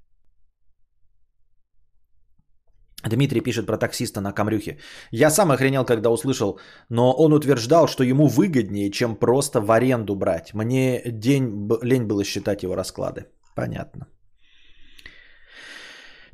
Дмитрий 3.05 3.41
пишет 3.41 3.65
про 3.65 3.77
таксиста 3.77 4.21
на 4.21 4.31
Камрюхе. 4.31 4.79
Я 5.11 5.29
сам 5.29 5.51
охренел, 5.51 5.85
когда 5.85 6.09
услышал, 6.09 6.59
но 6.89 7.13
он 7.13 7.33
утверждал, 7.33 7.87
что 7.87 8.03
ему 8.03 8.27
выгоднее, 8.27 8.89
чем 8.89 9.15
просто 9.15 9.59
в 9.61 9.71
аренду 9.71 10.15
брать. 10.15 10.53
Мне 10.53 11.01
день 11.05 11.69
лень 11.83 12.07
было 12.07 12.23
считать 12.23 12.63
его 12.63 12.75
расклады. 12.75 13.25
Понятно. 13.55 14.07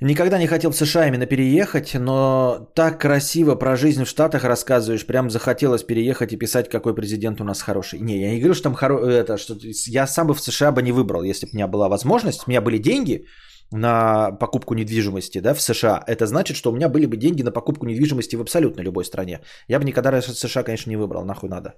Никогда 0.01 0.37
не 0.39 0.47
хотел 0.47 0.71
в 0.71 0.75
США 0.75 1.07
именно 1.07 1.25
переехать, 1.25 1.93
но 1.93 2.71
так 2.73 3.01
красиво 3.01 3.55
про 3.55 3.75
жизнь 3.75 4.03
в 4.03 4.07
Штатах 4.07 4.45
рассказываешь, 4.45 5.05
прям 5.05 5.29
захотелось 5.29 5.83
переехать 5.83 6.31
и 6.31 6.37
писать, 6.37 6.69
какой 6.69 6.95
президент 6.95 7.41
у 7.41 7.43
нас 7.43 7.61
хороший. 7.61 7.99
Не, 7.99 8.21
я 8.21 8.31
не 8.31 8.39
говорю, 8.39 8.53
что 8.53 8.63
там 8.63 8.75
хоро... 8.75 9.05
это, 9.05 9.37
что 9.37 9.57
я 9.87 10.07
сам 10.07 10.27
бы 10.27 10.33
в 10.33 10.39
США 10.39 10.71
бы 10.71 10.81
не 10.81 10.93
выбрал, 10.93 11.23
если 11.23 11.47
бы 11.47 11.51
у 11.51 11.55
меня 11.55 11.67
была 11.67 11.89
возможность, 11.89 12.47
у 12.47 12.49
меня 12.49 12.61
были 12.61 12.77
деньги 12.77 13.25
на 13.71 14.31
покупку 14.31 14.73
недвижимости 14.73 15.41
да, 15.41 15.53
в 15.53 15.61
США. 15.61 16.01
Это 16.07 16.25
значит, 16.25 16.55
что 16.55 16.71
у 16.71 16.75
меня 16.75 16.87
были 16.87 17.05
бы 17.05 17.17
деньги 17.17 17.43
на 17.43 17.51
покупку 17.51 17.85
недвижимости 17.85 18.37
в 18.37 18.41
абсолютно 18.41 18.81
любой 18.81 19.03
стране. 19.03 19.41
Я 19.67 19.79
бы 19.79 19.85
никогда 19.85 20.21
США, 20.21 20.63
конечно, 20.63 20.89
не 20.89 20.97
выбрал, 20.97 21.25
нахуй 21.25 21.49
надо. 21.49 21.73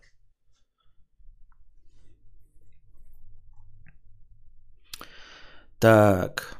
Так. 5.82 6.58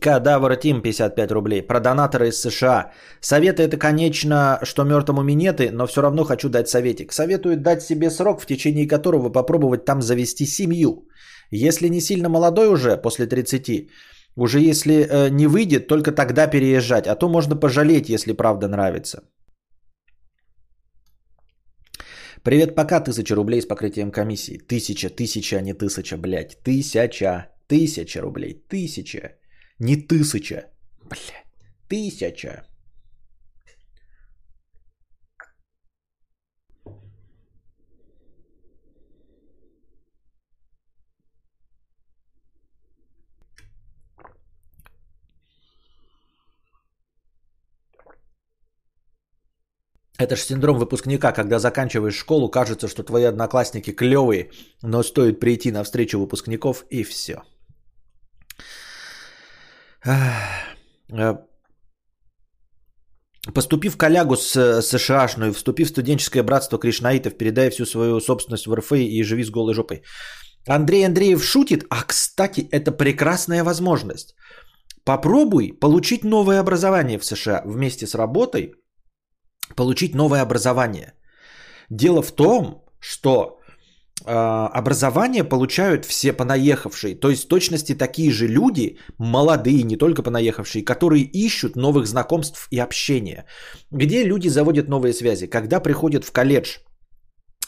Кадавр 0.00 0.56
Тим 0.56 0.80
55 0.82 1.32
рублей. 1.32 1.62
Про 1.62 1.80
донаторы 1.80 2.28
из 2.28 2.40
США. 2.40 2.92
Советы 3.20 3.62
это, 3.62 3.76
конечно, 3.78 4.60
что 4.62 4.84
мертвому 4.84 5.22
минеты, 5.22 5.70
но 5.72 5.86
все 5.86 6.02
равно 6.02 6.24
хочу 6.24 6.48
дать 6.48 6.68
советик. 6.68 7.12
Советую 7.12 7.56
дать 7.56 7.82
себе 7.82 8.10
срок, 8.10 8.40
в 8.40 8.46
течение 8.46 8.86
которого 8.86 9.30
попробовать 9.30 9.84
там 9.84 10.02
завести 10.02 10.46
семью. 10.46 11.08
Если 11.50 11.88
не 11.88 12.00
сильно 12.00 12.28
молодой 12.28 12.68
уже, 12.68 12.96
после 12.96 13.26
30, 13.26 13.88
уже 14.36 14.60
если 14.60 14.92
э, 14.92 15.30
не 15.30 15.46
выйдет, 15.46 15.88
только 15.88 16.12
тогда 16.12 16.46
переезжать. 16.46 17.06
А 17.06 17.16
то 17.16 17.28
можно 17.28 17.56
пожалеть, 17.56 18.08
если 18.08 18.32
правда 18.32 18.68
нравится. 18.68 19.22
Привет, 22.44 22.74
пока, 22.74 23.00
тысяча 23.00 23.34
рублей 23.34 23.62
с 23.62 23.66
покрытием 23.66 24.12
комиссии. 24.12 24.58
Тысяча, 24.58 25.08
тысяча, 25.08 25.56
а 25.56 25.60
не 25.60 25.74
тысяча, 25.74 26.16
блядь. 26.16 26.58
Тысяча, 26.62 27.48
тысяча 27.68 28.20
рублей, 28.20 28.64
тысяча. 28.68 29.36
Не 29.78 29.96
тысяча. 29.96 30.70
Блядь. 31.02 31.44
Тысяча. 31.88 32.64
Это 50.18 50.34
же 50.34 50.42
синдром 50.42 50.78
выпускника, 50.78 51.30
когда 51.30 51.60
заканчиваешь 51.60 52.16
школу, 52.16 52.50
кажется, 52.50 52.88
что 52.88 53.04
твои 53.04 53.22
одноклассники 53.22 53.92
клевые, 53.92 54.50
но 54.82 55.04
стоит 55.04 55.38
прийти 55.38 55.70
на 55.70 55.84
встречу 55.84 56.18
выпускников 56.18 56.84
и 56.90 57.04
все. 57.04 57.44
Э, 60.06 61.34
поступив 63.54 63.94
в 63.94 63.96
коллягу 63.96 64.36
с 64.36 64.82
СШАшную, 64.82 65.52
вступив 65.52 65.86
в 65.86 65.90
студенческое 65.90 66.42
братство 66.42 66.78
кришнаитов, 66.78 67.36
передая 67.38 67.70
всю 67.70 67.86
свою 67.86 68.20
собственность 68.20 68.66
в 68.66 68.74
РФ 68.74 68.92
и 68.92 69.22
живи 69.22 69.44
с 69.44 69.50
голой 69.50 69.74
жопой. 69.74 70.02
Андрей 70.66 71.06
Андреев 71.06 71.42
шутит, 71.42 71.84
а 71.90 72.02
кстати, 72.02 72.68
это 72.70 72.92
прекрасная 72.92 73.64
возможность. 73.64 74.34
Попробуй 75.04 75.72
получить 75.80 76.24
новое 76.24 76.60
образование 76.60 77.18
в 77.18 77.24
США 77.24 77.62
вместе 77.64 78.06
с 78.06 78.14
работой, 78.14 78.74
получить 79.74 80.14
новое 80.14 80.42
образование. 80.42 81.14
Дело 81.90 82.22
в 82.22 82.32
том, 82.32 82.84
что 83.00 83.30
а, 83.30 83.57
образование 84.24 85.44
получают 85.44 86.04
все 86.04 86.32
понаехавшие. 86.32 87.14
То 87.14 87.30
есть 87.30 87.44
в 87.44 87.48
точности 87.48 87.94
такие 87.94 88.30
же 88.30 88.46
люди, 88.46 88.98
молодые, 89.18 89.82
не 89.84 89.96
только 89.96 90.22
понаехавшие, 90.22 90.84
которые 90.84 91.22
ищут 91.22 91.76
новых 91.76 92.06
знакомств 92.06 92.68
и 92.70 92.78
общения. 92.78 93.44
Где 93.90 94.24
люди 94.24 94.48
заводят 94.48 94.88
новые 94.88 95.12
связи? 95.12 95.46
Когда 95.46 95.80
приходят 95.80 96.24
в 96.24 96.32
колледж 96.32 96.78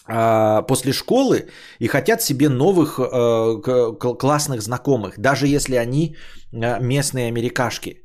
а, 0.07 0.63
после 0.63 0.93
школы 0.93 1.49
и 1.79 1.87
хотят 1.87 2.21
себе 2.23 2.49
новых 2.49 2.99
а, 2.99 3.61
классных 4.19 4.61
знакомых, 4.61 5.19
даже 5.19 5.47
если 5.47 5.77
они 5.77 6.17
местные 6.53 7.29
америкашки. 7.29 8.03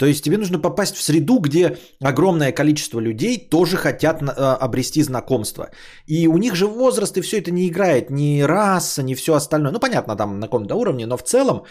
То 0.00 0.06
есть 0.06 0.24
тебе 0.24 0.38
нужно 0.38 0.58
попасть 0.58 0.96
в 0.96 1.02
среду, 1.02 1.38
где 1.40 1.76
огромное 2.02 2.52
количество 2.52 3.00
людей 3.00 3.48
тоже 3.50 3.76
хотят 3.76 4.22
э, 4.22 4.26
обрести 4.64 5.02
знакомство. 5.02 5.68
И 6.06 6.28
у 6.28 6.38
них 6.38 6.54
же 6.54 6.66
возраст 6.66 7.18
и 7.18 7.20
все 7.20 7.38
это 7.38 7.50
не 7.50 7.68
играет, 7.68 8.10
ни 8.10 8.40
раса, 8.40 9.02
ни 9.02 9.14
все 9.14 9.34
остальное. 9.34 9.72
Ну, 9.72 9.78
понятно, 9.78 10.16
там 10.16 10.40
на 10.40 10.46
каком-то 10.46 10.74
уровне, 10.74 11.06
но 11.06 11.18
в 11.18 11.22
целом 11.22 11.64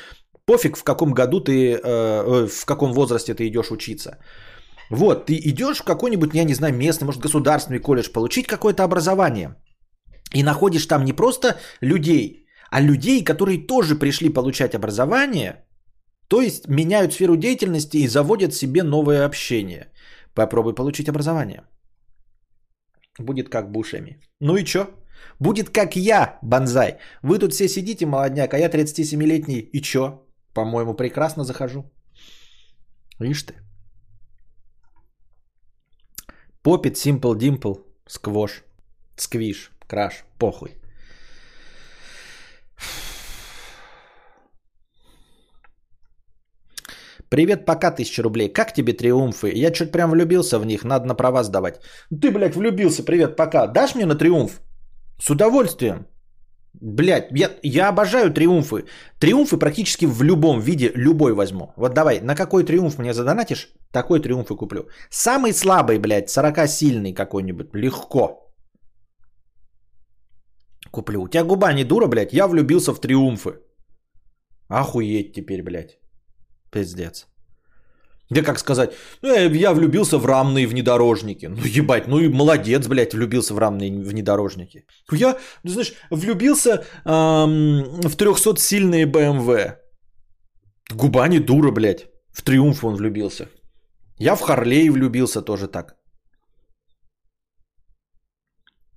пофиг, 0.46 0.78
в 0.78 0.84
каком 0.84 1.14
году 1.14 1.40
ты, 1.40 1.52
э, 1.52 1.80
э, 1.84 2.48
в 2.48 2.66
каком 2.66 2.94
возрасте 2.94 3.34
ты 3.34 3.48
идешь 3.48 3.72
учиться. 3.72 4.20
Вот, 4.92 5.26
ты 5.26 5.34
идешь 5.34 5.80
в 5.80 5.84
какой-нибудь, 5.84 6.36
я 6.36 6.44
не 6.44 6.54
знаю, 6.54 6.76
местный, 6.76 7.06
может, 7.06 7.22
государственный 7.22 7.80
колледж, 7.80 8.12
получить 8.12 8.46
какое-то 8.46 8.84
образование. 8.84 9.56
И 10.36 10.44
находишь 10.44 10.86
там 10.86 11.04
не 11.04 11.14
просто 11.14 11.56
людей, 11.82 12.46
а 12.70 12.80
людей, 12.80 13.24
которые 13.24 13.66
тоже 13.66 13.96
пришли 13.96 14.30
получать 14.30 14.76
образование– 14.76 15.64
то 16.30 16.42
есть 16.42 16.68
меняют 16.68 17.14
сферу 17.14 17.36
деятельности 17.36 17.98
и 17.98 18.08
заводят 18.08 18.54
себе 18.54 18.84
новое 18.84 19.26
общение. 19.26 19.88
Попробуй 20.36 20.76
получить 20.76 21.10
образование. 21.10 21.64
Будет 23.20 23.50
как 23.50 23.72
Бушеми. 23.72 24.22
Ну 24.40 24.56
и 24.56 24.64
чё? 24.64 24.88
Будет 25.40 25.70
как 25.70 25.96
я, 25.96 26.38
Банзай. 26.42 26.98
Вы 27.24 27.40
тут 27.40 27.54
все 27.54 27.68
сидите, 27.68 28.06
молодняк, 28.06 28.54
а 28.54 28.58
я 28.58 28.70
37-летний. 28.70 29.70
И 29.74 29.82
чё? 29.82 30.24
По-моему, 30.54 30.94
прекрасно 30.94 31.44
захожу. 31.44 31.84
Видишь 33.20 33.44
ты. 33.44 33.54
Попит, 36.62 36.96
Simple 36.96 37.36
Dimple, 37.38 37.84
Сквош, 38.08 38.64
Сквиш, 39.18 39.72
Краш, 39.88 40.24
похуй. 40.38 40.76
Привет, 47.30 47.66
пока, 47.66 47.92
тысяча 47.92 48.24
рублей. 48.24 48.50
Как 48.54 48.74
тебе 48.74 48.94
триумфы? 48.94 49.52
Я 49.54 49.72
чуть 49.72 49.92
прям 49.92 50.12
влюбился 50.12 50.60
в 50.60 50.66
них, 50.66 50.84
надо 50.84 51.06
на 51.06 51.16
права 51.16 51.44
сдавать. 51.44 51.80
Ты, 52.10 52.32
блядь, 52.32 52.56
влюбился, 52.56 53.04
привет, 53.04 53.36
пока. 53.36 53.68
Дашь 53.68 53.96
мне 53.96 54.06
на 54.06 54.16
триумф? 54.16 54.62
С 55.22 55.30
удовольствием. 55.30 56.08
Блядь, 56.74 57.28
я, 57.32 57.50
я 57.64 57.90
обожаю 57.90 58.34
триумфы. 58.34 58.86
Триумфы 59.20 59.58
практически 59.58 60.06
в 60.06 60.24
любом 60.24 60.60
виде, 60.60 60.92
любой 60.96 61.34
возьму. 61.34 61.74
Вот 61.78 61.94
давай, 61.94 62.20
на 62.22 62.36
какой 62.36 62.64
триумф 62.64 62.98
мне 62.98 63.14
задонатишь, 63.14 63.74
такой 63.92 64.20
триумф 64.22 64.52
и 64.52 64.56
куплю. 64.56 64.88
Самый 65.10 65.54
слабый, 65.54 66.00
блядь, 66.00 66.30
40-сильный 66.30 67.14
какой-нибудь, 67.14 67.74
легко. 67.74 68.52
Куплю. 70.92 71.22
У 71.22 71.28
тебя 71.28 71.44
губа 71.44 71.74
не 71.74 71.84
дура, 71.84 72.08
блядь, 72.08 72.34
я 72.34 72.48
влюбился 72.48 72.94
в 72.94 73.02
триумфы. 73.02 73.60
Охуеть 74.68 75.34
теперь, 75.34 75.64
блядь. 75.64 75.99
Пиздец. 76.72 77.28
Да 78.30 78.44
как 78.44 78.60
сказать, 78.60 78.94
ну, 79.24 79.34
я 79.34 79.74
влюбился 79.74 80.20
в 80.20 80.26
рамные 80.26 80.68
внедорожники. 80.68 81.48
Ну 81.48 81.58
ебать, 81.66 82.08
ну 82.08 82.20
и 82.20 82.30
молодец, 82.30 82.88
блядь, 82.88 83.14
влюбился 83.14 83.56
в 83.56 83.58
рамные 83.58 83.92
внедорожники. 83.92 84.86
Я, 85.12 85.38
ну, 85.64 85.72
знаешь, 85.72 85.94
влюбился 86.12 86.86
эм, 87.06 88.02
в 88.02 88.16
300-сильные 88.16 89.06
BMW. 89.06 89.78
Губа 90.92 91.28
не 91.28 91.40
дура, 91.40 91.72
блядь. 91.72 92.08
В 92.32 92.44
Триумф 92.44 92.84
он 92.84 92.96
влюбился. 92.96 93.48
Я 94.20 94.36
в 94.36 94.42
Харлей 94.42 94.90
влюбился 94.90 95.42
тоже 95.42 95.68
так. 95.68 95.96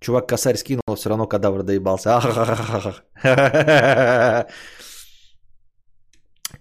Чувак 0.01 0.29
косарь 0.29 0.57
скинул, 0.57 0.97
все 0.97 1.09
равно 1.09 1.27
кадавр 1.27 1.63
доебался. 1.63 2.21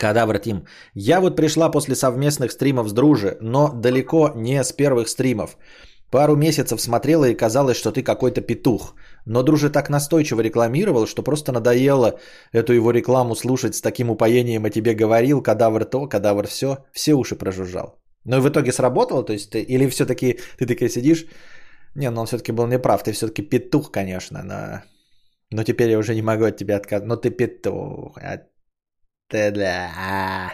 Кадавр 0.02 0.40
Тим. 0.40 0.66
Я 0.96 1.20
вот 1.22 1.36
пришла 1.36 1.72
после 1.72 1.96
совместных 1.96 2.52
стримов 2.52 2.88
с 2.88 2.94
Друже, 2.94 3.38
но 3.42 3.70
далеко 3.70 4.32
не 4.36 4.64
с 4.64 4.72
первых 4.72 5.08
стримов. 5.08 5.58
Пару 6.12 6.36
месяцев 6.36 6.82
смотрела 6.82 7.26
и 7.26 7.36
казалось, 7.36 7.78
что 7.78 7.92
ты 7.92 8.02
какой-то 8.02 8.42
петух. 8.42 8.96
Но 9.26 9.44
Друже 9.44 9.70
так 9.70 9.90
настойчиво 9.90 10.42
рекламировал, 10.42 11.06
что 11.06 11.24
просто 11.24 11.52
надоело 11.52 12.20
эту 12.52 12.74
его 12.74 12.92
рекламу 12.92 13.36
слушать 13.36 13.76
с 13.76 13.82
таким 13.82 14.10
упоением 14.10 14.66
о 14.66 14.70
тебе 14.70 14.96
говорил, 14.96 15.44
кадавр 15.44 15.86
то, 15.86 16.08
кадавр 16.08 16.48
все, 16.48 16.78
все 16.92 17.14
уши 17.14 17.36
прожужжал. 17.36 18.00
Но 18.26 18.38
и 18.38 18.42
в 18.42 18.50
итоге 18.50 18.72
сработало, 18.72 19.24
то 19.24 19.34
есть 19.34 19.52
ты, 19.52 19.62
или 19.62 19.88
все-таки 19.90 20.40
ты 20.58 20.66
такая 20.66 20.90
сидишь, 20.90 21.26
не, 21.96 22.10
ну 22.10 22.22
он 22.22 22.28
все-таки 22.28 22.52
был 22.52 22.68
неправ, 22.68 23.04
ты 23.04 23.12
все-таки 23.12 23.44
петух, 23.44 23.92
конечно, 23.92 24.44
но, 24.44 24.82
но 25.52 25.64
теперь 25.64 25.92
я 25.92 26.00
уже 26.00 26.16
не 26.16 26.24
могу 26.24 26.46
от 26.46 26.58
тебя 26.58 26.78
отказаться, 26.78 27.08
но 27.08 27.18
ты 27.18 27.30
петух, 27.30 28.18
а 28.18 28.51
да. 29.32 30.54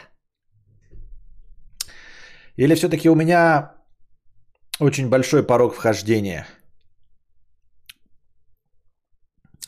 Или 2.58 2.76
все-таки 2.76 3.10
у 3.10 3.16
меня 3.16 3.74
очень 4.80 5.10
большой 5.10 5.46
порог 5.46 5.76
вхождения. 5.76 6.48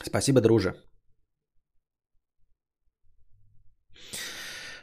Спасибо, 0.03 0.41
друже. 0.41 0.73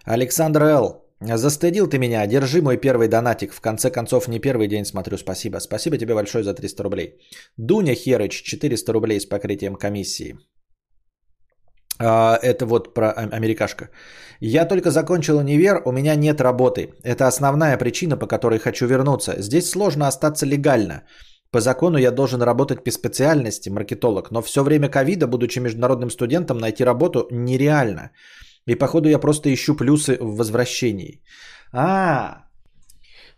Александр 0.04 0.62
Л. 0.62 1.06
Застыдил 1.20 1.88
ты 1.88 1.98
меня. 1.98 2.26
Держи 2.26 2.62
мой 2.62 2.76
первый 2.76 3.08
донатик. 3.08 3.52
В 3.52 3.60
конце 3.60 3.90
концов, 3.90 4.28
не 4.28 4.38
первый 4.38 4.68
день 4.68 4.84
смотрю. 4.84 5.16
Спасибо. 5.18 5.58
Спасибо 5.58 5.98
тебе 5.98 6.14
большое 6.14 6.44
за 6.44 6.54
300 6.54 6.82
рублей. 6.82 7.20
Дуня 7.56 7.94
Херыч, 7.94 8.42
400 8.42 8.92
рублей 8.92 9.20
с 9.20 9.26
покрытием 9.26 9.76
комиссии. 9.76 10.36
А, 11.98 12.38
это 12.42 12.66
вот 12.66 12.94
про 12.94 13.10
америкашка. 13.12 13.88
Я 14.40 14.66
только 14.66 14.90
закончил 14.90 15.38
универ, 15.38 15.82
у 15.84 15.92
меня 15.92 16.14
нет 16.14 16.40
работы. 16.40 16.94
Это 17.02 17.26
основная 17.26 17.78
причина, 17.78 18.16
по 18.16 18.26
которой 18.26 18.58
хочу 18.58 18.86
вернуться. 18.86 19.34
Здесь 19.38 19.70
сложно 19.70 20.06
остаться 20.06 20.46
легально. 20.46 21.02
По 21.50 21.60
закону 21.60 21.98
я 21.98 22.10
должен 22.10 22.42
работать 22.42 22.84
по 22.84 22.90
специальности, 22.90 23.70
маркетолог, 23.70 24.30
но 24.30 24.42
все 24.42 24.62
время 24.62 24.88
ковида, 24.88 25.26
будучи 25.26 25.60
международным 25.60 26.10
студентом, 26.10 26.58
найти 26.58 26.84
работу 26.84 27.28
нереально. 27.30 28.10
И 28.66 28.74
походу 28.74 29.08
я 29.08 29.18
просто 29.18 29.48
ищу 29.48 29.76
плюсы 29.76 30.18
в 30.20 30.36
возвращении. 30.36 31.22
А, 31.72 32.46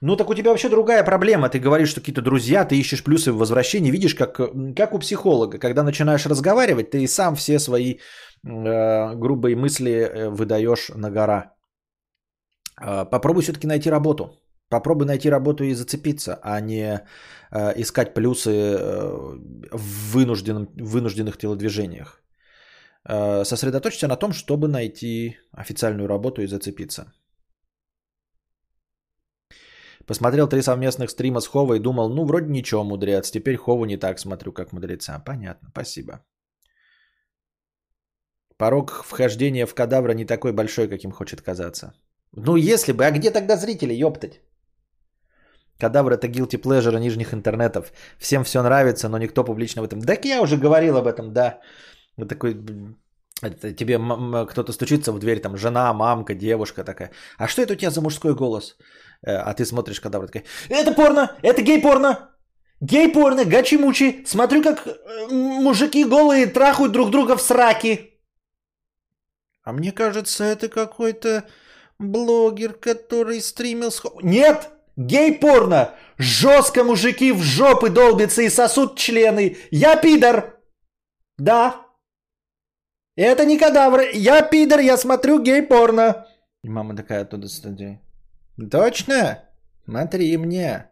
ну 0.01 0.17
так 0.17 0.31
у 0.31 0.35
тебя 0.35 0.51
вообще 0.51 0.69
другая 0.69 1.05
проблема. 1.05 1.49
Ты 1.49 1.59
говоришь, 1.59 1.91
что 1.91 2.01
какие-то 2.01 2.23
друзья, 2.23 2.65
ты 2.65 2.77
ищешь 2.77 3.03
плюсы 3.03 3.33
в 3.33 3.39
возвращении. 3.39 3.91
Видишь, 3.91 4.15
как, 4.15 4.41
как 4.77 4.95
у 4.95 4.99
психолога, 4.99 5.59
когда 5.59 5.83
начинаешь 5.83 6.27
разговаривать, 6.27 6.91
ты 6.91 7.07
сам 7.09 7.35
все 7.35 7.59
свои 7.59 7.99
грубые 8.43 9.57
мысли 9.57 9.91
э, 9.91 10.29
выдаешь 10.31 10.91
на 10.95 11.11
гора. 11.11 11.55
Э, 12.81 13.05
попробуй 13.11 13.43
все-таки 13.43 13.67
найти 13.67 13.91
работу. 13.91 14.31
Попробуй 14.69 15.07
найти 15.07 15.31
работу 15.31 15.65
и 15.65 15.75
зацепиться, 15.75 16.39
а 16.43 16.61
не 16.61 17.01
э, 17.51 17.73
искать 17.81 18.15
плюсы 18.15 18.51
э, 18.51 18.79
в 19.73 20.13
вынужденном, 20.13 20.69
вынужденных 20.77 21.39
телодвижениях. 21.39 22.23
Э, 23.09 23.45
сосредоточься 23.45 24.09
на 24.09 24.17
том, 24.17 24.33
чтобы 24.33 24.69
найти 24.69 25.39
официальную 25.53 26.09
работу 26.09 26.43
и 26.43 26.47
зацепиться. 26.47 27.13
Посмотрел 30.07 30.49
три 30.49 30.63
совместных 30.63 31.11
стрима 31.11 31.41
с 31.41 31.47
Хова 31.47 31.75
и 31.75 31.81
думал, 31.81 32.09
ну, 32.15 32.25
вроде 32.25 32.51
ничего, 32.51 32.85
мудрец. 32.85 33.31
Теперь 33.31 33.57
Хову 33.57 33.85
не 33.85 33.99
так 33.99 34.19
смотрю, 34.19 34.53
как 34.53 34.73
мудреца. 34.73 35.19
Понятно, 35.19 35.69
спасибо. 35.71 36.21
Порог 38.59 39.05
вхождения 39.05 39.67
в 39.67 39.75
кадавра 39.75 40.15
не 40.15 40.25
такой 40.25 40.53
большой, 40.53 40.89
каким 40.89 41.13
хочет 41.13 41.41
казаться. 41.41 41.93
Ну, 42.33 42.57
если 42.57 42.93
бы, 42.93 43.07
а 43.07 43.11
где 43.11 43.31
тогда 43.31 43.57
зрители, 43.57 43.95
ёптать? 43.95 44.41
Кадавр 45.81 46.13
это 46.13 46.27
guilty 46.27 46.61
pleasure 46.61 46.99
нижних 46.99 47.33
интернетов. 47.33 47.93
Всем 48.19 48.43
все 48.43 48.63
нравится, 48.63 49.09
но 49.09 49.19
никто 49.19 49.45
публично 49.45 49.83
в 49.83 49.85
этом... 49.85 50.01
Так 50.01 50.25
я 50.25 50.43
уже 50.43 50.57
говорил 50.57 50.97
об 50.97 51.07
этом, 51.07 51.33
да. 51.33 51.61
Вот 52.17 52.29
такой... 52.29 52.57
Это 53.43 53.73
тебе 53.73 53.99
кто-то 54.47 54.73
стучится 54.73 55.13
в 55.13 55.21
дверь, 55.21 55.41
там 55.41 55.57
жена, 55.57 55.93
мамка, 55.93 56.35
девушка 56.35 56.83
такая. 56.83 57.13
А 57.39 57.47
что 57.47 57.63
это 57.63 57.75
у 57.75 57.77
тебя 57.77 57.91
за 57.91 58.01
мужской 58.01 58.35
голос? 58.35 58.77
Э, 59.25 59.37
а 59.37 59.55
ты 59.55 59.65
смотришь 59.65 60.01
кадавр 60.01 60.27
такой. 60.27 60.45
Это 60.69 60.93
порно! 60.93 61.31
Это 61.43 61.63
гей-порно! 61.63 62.31
Гей-порно! 62.81 63.45
Гачи-мучи! 63.45 64.25
Смотрю, 64.27 64.65
как 64.65 64.85
э, 64.87 65.33
мужики 65.33 66.05
голые 66.05 66.47
трахают 66.47 66.93
друг 66.93 67.11
друга 67.11 67.37
в 67.37 67.43
сраки. 67.43 68.08
А 69.69 69.73
мне 69.73 69.93
кажется, 69.93 70.45
это 70.45 70.71
какой-то 70.71 71.45
блогер, 71.99 72.73
который 72.73 73.43
стримил... 73.43 73.91
С... 73.91 74.03
Нет! 74.23 74.71
Гей-порно! 74.97 75.95
Жестко 76.17 76.85
мужики 76.85 77.33
в 77.33 77.43
жопы 77.43 77.91
долбятся 77.91 78.41
и 78.41 78.49
сосут 78.49 78.97
члены. 78.97 79.59
Я 79.71 79.97
пидор! 79.97 80.59
Да. 81.37 81.85
Это 83.15 83.45
не 83.45 83.59
кадавр. 83.59 84.05
Я 84.15 84.41
пидор, 84.41 84.81
я 84.81 84.97
смотрю 84.97 85.43
гей-порно. 85.43 86.27
И 86.65 86.71
мама 86.71 86.97
такая 86.97 87.21
оттуда 87.21 87.47
студия. 87.47 88.01
Точно? 88.71 89.51
Смотри 89.85 90.35
мне. 90.39 90.91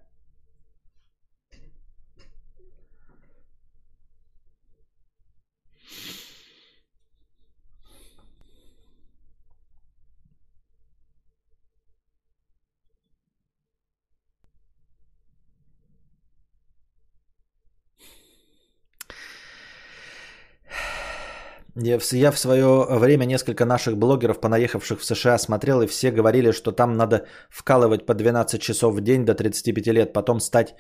Я 21.78 21.98
в, 21.98 22.12
я 22.12 22.30
в 22.30 22.38
свое 22.38 22.86
время 22.98 23.26
несколько 23.26 23.66
наших 23.66 23.96
блогеров, 23.96 24.40
понаехавших 24.40 25.00
в 25.00 25.04
США, 25.04 25.38
смотрел, 25.38 25.82
и 25.82 25.86
все 25.86 26.10
говорили, 26.10 26.52
что 26.52 26.72
там 26.72 26.96
надо 26.96 27.26
вкалывать 27.50 28.06
по 28.06 28.14
12 28.14 28.60
часов 28.60 28.94
в 28.94 29.00
день 29.00 29.24
до 29.24 29.34
35 29.34 29.86
лет, 29.88 30.12
потом 30.12 30.40
стать... 30.40 30.74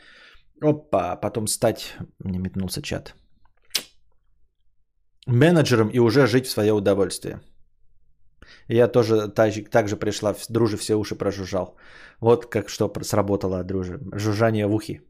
Опа, 0.62 1.16
потом 1.16 1.46
стать... 1.46 1.96
Не 2.24 2.38
метнулся 2.38 2.80
чат. 2.80 3.14
Менеджером 5.26 5.88
и 5.88 5.98
уже 5.98 6.26
жить 6.26 6.46
в 6.46 6.50
свое 6.50 6.72
удовольствие. 6.72 7.40
Я 8.68 8.88
тоже 8.88 9.28
так, 9.28 9.52
так 9.70 9.88
же 9.88 9.96
пришла, 9.96 10.34
дружи 10.48 10.76
все 10.76 10.94
уши 10.94 11.14
прожужжал. 11.14 11.76
Вот 12.20 12.46
как 12.46 12.68
что 12.68 12.90
сработало, 13.02 13.64
дружи. 13.64 13.98
Жужжание 14.12 14.66
в 14.66 14.74
ухе. 14.74 15.02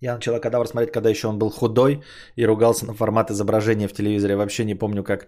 Я 0.00 0.14
начала 0.14 0.38
кадавр 0.38 0.66
смотреть, 0.68 0.92
когда 0.92 1.10
еще 1.10 1.28
он 1.28 1.38
был 1.38 1.50
худой 1.50 2.02
и 2.36 2.46
ругался 2.46 2.86
на 2.86 2.94
формат 2.94 3.30
изображения 3.30 3.88
в 3.88 3.92
телевизоре. 3.92 4.36
Вообще 4.36 4.64
не 4.64 4.78
помню, 4.78 5.02
как 5.02 5.26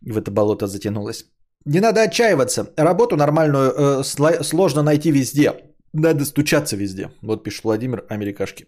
в 0.00 0.16
это 0.16 0.30
болото 0.30 0.66
затянулось. 0.66 1.24
Не 1.64 1.80
надо 1.80 2.02
отчаиваться. 2.02 2.72
Работу 2.76 3.16
нормальную 3.16 3.72
э, 3.72 4.02
сложно 4.44 4.82
найти 4.82 5.10
везде. 5.10 5.52
Надо 5.92 6.24
стучаться 6.24 6.76
везде. 6.76 7.10
Вот 7.22 7.42
пишет 7.42 7.64
Владимир 7.64 8.04
Америкашки. 8.08 8.66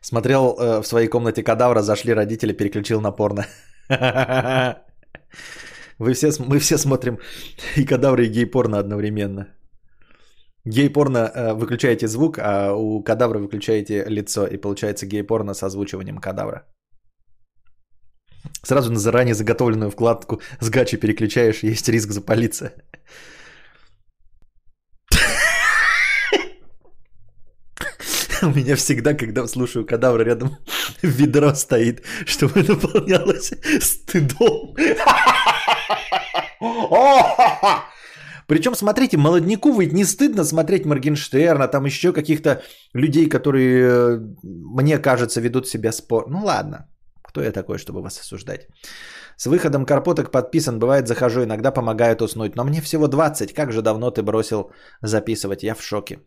Смотрел 0.00 0.56
э, 0.58 0.80
в 0.82 0.86
своей 0.86 1.08
комнате 1.08 1.42
кадавра, 1.42 1.82
зашли 1.82 2.14
родители, 2.14 2.52
переключил 2.52 3.00
на 3.00 3.12
порно. 3.12 3.46
Вы 6.00 6.14
все, 6.14 6.32
мы 6.38 6.58
все 6.58 6.78
смотрим 6.78 7.18
и 7.76 7.84
кадавры, 7.84 8.24
и 8.24 8.30
гей-порно 8.30 8.78
одновременно. 8.78 9.46
Гей-порно 10.64 11.18
э, 11.18 11.52
выключаете 11.52 12.08
звук, 12.08 12.38
а 12.38 12.74
у 12.74 13.04
кадавра 13.04 13.38
выключаете 13.38 14.04
лицо, 14.08 14.46
и 14.46 14.56
получается 14.56 15.06
гей-порно 15.06 15.54
с 15.54 15.62
озвучиванием 15.62 16.18
кадавра. 16.18 16.66
Сразу 18.62 18.90
на 18.90 18.98
заранее 18.98 19.34
заготовленную 19.34 19.90
вкладку 19.90 20.40
с 20.60 20.70
гачи 20.70 20.96
переключаешь, 20.96 21.62
есть 21.62 21.88
риск 21.88 22.12
запалиться. 22.12 22.72
У 28.42 28.50
меня 28.54 28.76
всегда, 28.76 29.14
когда 29.14 29.46
слушаю 29.46 29.86
кадавра, 29.86 30.24
рядом 30.24 30.56
ведро 31.02 31.54
стоит, 31.54 32.02
чтобы 32.26 32.62
наполнялось 32.62 33.52
стыдом. 33.80 34.74
Причем, 38.46 38.74
смотрите, 38.74 39.16
молодняку 39.16 39.78
ведь 39.78 39.92
не 39.92 40.04
стыдно 40.04 40.44
смотреть 40.44 40.84
Моргенштерна, 40.84 41.68
там 41.68 41.86
еще 41.86 42.12
каких-то 42.12 42.62
людей, 42.94 43.28
которые, 43.28 43.84
э, 43.84 44.20
мне 44.42 44.98
кажется, 44.98 45.40
ведут 45.40 45.68
себя 45.68 45.92
спор. 45.92 46.24
Ну 46.28 46.44
ладно, 46.44 46.88
кто 47.22 47.42
я 47.42 47.52
такой, 47.52 47.78
чтобы 47.78 48.02
вас 48.02 48.20
осуждать? 48.20 48.66
С 49.36 49.46
выходом 49.46 49.86
Карпоток 49.86 50.30
подписан, 50.30 50.78
бывает 50.78 51.06
захожу, 51.06 51.44
иногда 51.44 51.70
помогает 51.70 52.22
уснуть. 52.22 52.56
Но 52.56 52.64
мне 52.64 52.80
всего 52.80 53.06
20, 53.06 53.54
как 53.54 53.72
же 53.72 53.82
давно 53.82 54.10
ты 54.10 54.22
бросил 54.22 54.72
записывать, 55.00 55.62
я 55.62 55.74
в 55.74 55.82
шоке. 55.82 56.18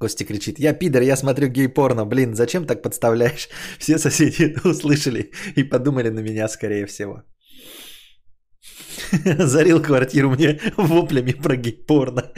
Костя 0.00 0.24
кричит, 0.24 0.58
я 0.58 0.72
пидор, 0.72 1.02
я 1.02 1.16
смотрю 1.16 1.48
гей-порно. 1.48 2.06
Блин, 2.06 2.34
зачем 2.34 2.66
так 2.66 2.82
подставляешь? 2.82 3.48
Все 3.78 3.98
соседи 3.98 4.56
услышали 4.64 5.30
и 5.56 5.62
подумали 5.62 6.08
на 6.08 6.20
меня, 6.20 6.48
скорее 6.48 6.86
всего. 6.86 7.22
Зарил 9.38 9.82
квартиру 9.82 10.30
мне 10.30 10.58
воплями 10.78 11.32
про 11.32 11.56
гей-порно. 11.56 12.32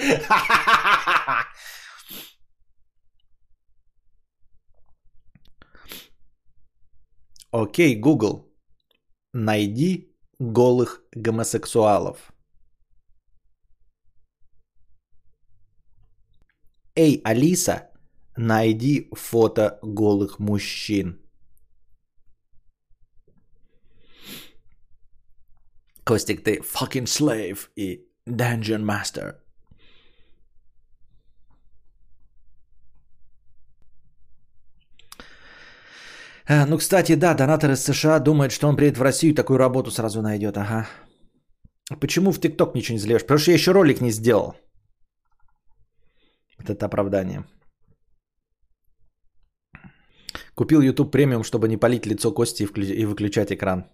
Окей, 7.53 8.01
Google, 8.01 8.53
найди 9.35 10.17
голых 10.41 11.03
гомосексуалов. 11.15 12.32
Эй, 16.95 17.21
Алиса, 17.25 17.91
найди 18.37 19.09
фото 19.13 19.79
голых 19.83 20.39
мужчин. 20.39 21.19
Костик, 26.05 26.43
ты 26.45 26.61
fucking 26.61 27.07
slave 27.07 27.69
и 27.77 28.07
dungeon 28.27 28.85
master. 28.85 29.37
Э, 36.49 36.67
ну, 36.67 36.79
кстати, 36.79 37.15
да, 37.15 37.35
донатор 37.35 37.71
из 37.71 37.85
США 37.85 38.19
думает, 38.19 38.53
что 38.53 38.69
он 38.69 38.77
приедет 38.77 38.99
в 38.99 39.03
Россию 39.03 39.33
и 39.33 39.37
такую 39.37 39.59
работу 39.59 39.91
сразу 39.91 40.21
найдет. 40.21 40.57
Ага. 40.57 40.89
Почему 42.01 42.33
в 42.33 42.41
ТикТок 42.41 42.75
ничего 42.75 42.95
не 42.95 43.01
залезешь? 43.01 43.23
Потому 43.23 43.39
что 43.39 43.51
я 43.51 43.57
еще 43.57 43.73
ролик 43.73 44.01
не 44.01 44.11
сделал. 44.11 44.57
Это 46.69 46.87
оправдание. 46.87 47.45
Купил 50.55 50.83
YouTube 50.83 51.11
премиум, 51.11 51.45
чтобы 51.45 51.67
не 51.67 51.79
палить 51.79 52.07
лицо 52.07 52.31
Кости 52.31 52.65
и 52.65 53.07
выключать 53.07 53.53
экран. 53.53 53.87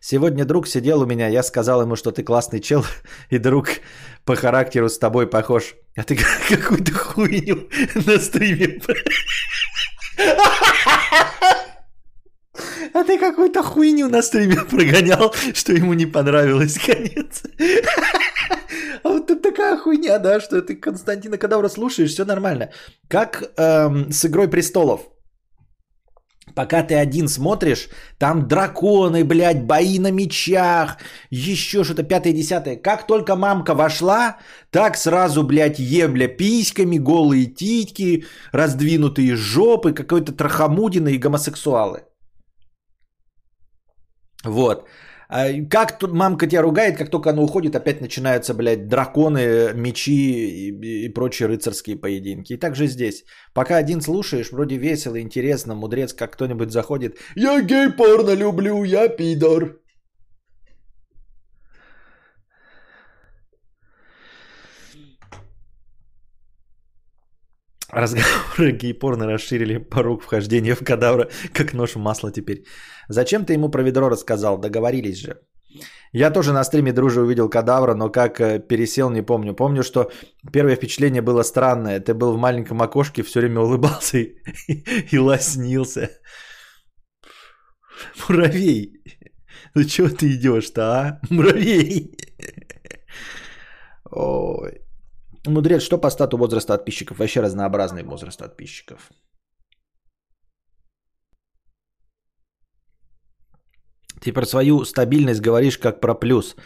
Сегодня 0.00 0.44
друг 0.44 0.66
сидел 0.66 1.02
у 1.02 1.06
меня, 1.06 1.28
я 1.28 1.42
сказал 1.42 1.82
ему, 1.82 1.94
что 1.94 2.10
ты 2.10 2.24
классный 2.24 2.60
чел, 2.60 2.84
и 3.30 3.38
друг 3.38 3.68
по 4.24 4.34
характеру 4.34 4.88
с 4.88 4.98
тобой 4.98 5.28
похож. 5.28 5.76
А 5.96 6.02
ты 6.02 6.16
какую-то 6.48 6.92
хуйню 6.92 7.68
на 8.06 8.18
стриме. 8.18 8.80
А 12.92 13.04
ты 13.04 13.18
какую-то 13.18 13.62
хуйню 13.62 14.08
на 14.08 14.22
стриме 14.22 14.56
прогонял, 14.68 15.32
что 15.54 15.72
ему 15.72 15.94
не 15.94 16.06
понравилось, 16.06 16.78
конец. 16.78 17.42
Тут 19.30 19.42
такая 19.42 19.76
хуйня, 19.76 20.18
да, 20.18 20.40
что 20.40 20.60
ты 20.60 20.74
Константина 20.74 21.38
Кадавра 21.38 21.68
слушаешь, 21.68 22.10
все 22.10 22.24
нормально. 22.24 22.70
Как 23.08 23.44
эм, 23.56 24.10
с 24.10 24.24
«Игрой 24.24 24.50
престолов». 24.50 25.00
Пока 26.56 26.82
ты 26.82 26.96
один 26.96 27.28
смотришь, 27.28 27.88
там 28.18 28.48
драконы, 28.48 29.24
блядь, 29.24 29.62
бои 29.62 30.00
на 30.00 30.10
мечах, 30.10 30.96
еще 31.30 31.84
что-то 31.84 32.02
пятое-десятое. 32.02 32.74
Как 32.82 33.06
только 33.06 33.36
мамка 33.36 33.74
вошла, 33.74 34.38
так 34.70 34.96
сразу, 34.96 35.44
блядь, 35.44 35.78
ебля 35.78 36.26
письками, 36.26 36.98
голые 36.98 37.46
титьки, 37.46 38.24
раздвинутые 38.52 39.36
жопы, 39.36 39.92
какой-то 39.92 40.32
трахамудины 40.32 41.12
и 41.12 41.18
гомосексуалы. 41.18 42.00
Вот. 44.44 44.88
А 45.32 45.46
как 45.70 45.98
тут 45.98 46.12
мамка 46.12 46.48
тебя 46.48 46.62
ругает, 46.62 46.96
как 46.96 47.08
только 47.08 47.30
она 47.30 47.42
уходит, 47.42 47.76
опять 47.76 48.00
начинаются, 48.00 48.52
блядь, 48.52 48.88
драконы, 48.88 49.72
мечи 49.74 50.70
и, 50.70 51.04
и 51.04 51.08
прочие 51.08 51.46
рыцарские 51.46 51.96
поединки. 51.96 52.54
И 52.54 52.56
также 52.56 52.88
здесь. 52.88 53.24
Пока 53.54 53.76
один 53.76 54.00
слушаешь, 54.00 54.50
вроде 54.50 54.76
весело, 54.76 55.20
интересно, 55.20 55.76
мудрец, 55.76 56.12
как 56.12 56.32
кто-нибудь 56.32 56.72
заходит. 56.72 57.18
Я 57.36 57.62
гей-порно 57.62 58.34
люблю, 58.34 58.82
я 58.82 59.08
пидор. 59.08 59.76
Разговоры 67.92 68.72
гей-порно 68.80 69.26
расширили 69.26 69.78
порог 69.78 70.22
вхождения 70.22 70.74
в 70.74 70.84
кадавра, 70.84 71.28
как 71.52 71.74
нож 71.74 71.94
в 71.94 71.98
масло 71.98 72.30
теперь. 72.30 72.64
Зачем 73.08 73.44
ты 73.44 73.54
ему 73.54 73.70
про 73.70 73.82
ведро 73.82 74.08
рассказал? 74.08 74.58
Договорились 74.58 75.18
же. 75.18 75.40
Я 76.12 76.30
тоже 76.32 76.52
на 76.52 76.64
стриме 76.64 76.92
дружи 76.92 77.20
увидел 77.20 77.48
кадавра, 77.48 77.94
но 77.94 78.10
как 78.10 78.40
э, 78.40 78.58
пересел, 78.58 79.10
не 79.10 79.22
помню. 79.22 79.54
Помню, 79.54 79.82
что 79.82 80.10
первое 80.52 80.76
впечатление 80.76 81.22
было 81.22 81.44
странное. 81.44 82.00
Ты 82.00 82.14
был 82.14 82.32
в 82.32 82.38
маленьком 82.38 82.82
окошке, 82.82 83.22
все 83.22 83.40
время 83.40 83.60
улыбался 83.60 84.18
и, 84.18 84.34
и, 84.68 84.84
и 85.12 85.18
лоснился. 85.18 86.10
Муравей. 88.28 89.02
Ну 89.74 89.84
чего 89.84 90.08
ты 90.08 90.32
идешь-то, 90.32 90.82
а? 90.82 91.20
Муравей. 91.30 92.16
Ой. 94.10 94.80
Мудрец, 95.46 95.82
что 95.82 95.98
по 95.98 96.10
стату 96.10 96.36
возраста 96.36 96.76
подписчиков? 96.76 97.18
Вообще 97.18 97.40
разнообразный 97.40 98.02
возраст 98.02 98.38
подписчиков. 98.38 99.10
Ты 104.20 104.32
про 104.32 104.44
свою 104.44 104.84
стабильность 104.84 105.40
говоришь 105.40 105.78
как 105.78 106.00
про 106.00 106.14
плюс. 106.14 106.56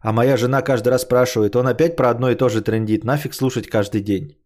А 0.00 0.12
моя 0.12 0.36
жена 0.36 0.62
каждый 0.62 0.88
раз 0.90 1.02
спрашивает, 1.02 1.56
он 1.56 1.66
опять 1.66 1.96
про 1.96 2.10
одно 2.10 2.30
и 2.30 2.36
то 2.36 2.48
же 2.48 2.62
трендит. 2.62 3.04
Нафиг 3.04 3.34
слушать 3.34 3.68
каждый 3.68 4.00
день. 4.00 4.38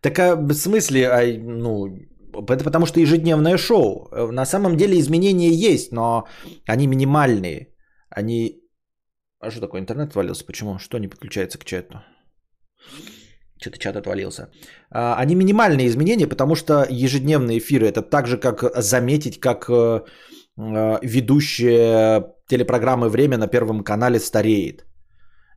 Так 0.00 0.18
а 0.18 0.36
в 0.36 0.54
смысле, 0.54 1.08
а, 1.08 1.22
ну, 1.38 1.98
это 2.48 2.64
потому 2.64 2.86
что 2.86 3.00
ежедневное 3.00 3.58
шоу. 3.58 4.08
На 4.32 4.46
самом 4.46 4.76
деле 4.76 4.98
изменения 4.98 5.50
есть, 5.50 5.92
но 5.92 6.26
они 6.66 6.86
минимальные. 6.86 7.74
Они... 8.08 8.62
А 9.40 9.50
что 9.50 9.60
такое, 9.60 9.80
интернет 9.80 10.08
отвалился? 10.08 10.46
Почему? 10.46 10.78
Что 10.78 10.98
не 10.98 11.08
подключается 11.08 11.58
к 11.58 11.64
чату? 11.64 12.02
Что-то 13.60 13.78
чат 13.78 13.96
отвалился. 13.96 14.48
А, 14.90 15.16
они 15.16 15.34
минимальные 15.34 15.86
изменения, 15.86 16.26
потому 16.28 16.54
что 16.54 16.86
ежедневные 16.90 17.58
эфиры 17.58 17.86
это 17.86 18.02
так 18.02 18.26
же, 18.26 18.38
как 18.38 18.64
заметить, 18.76 19.40
как 19.40 19.68
э, 19.68 20.00
э, 20.58 20.98
ведущая 21.02 22.34
телепрограммы 22.48 23.08
«Время» 23.08 23.38
на 23.38 23.48
Первом 23.48 23.82
канале 23.82 24.20
стареет. 24.20 24.84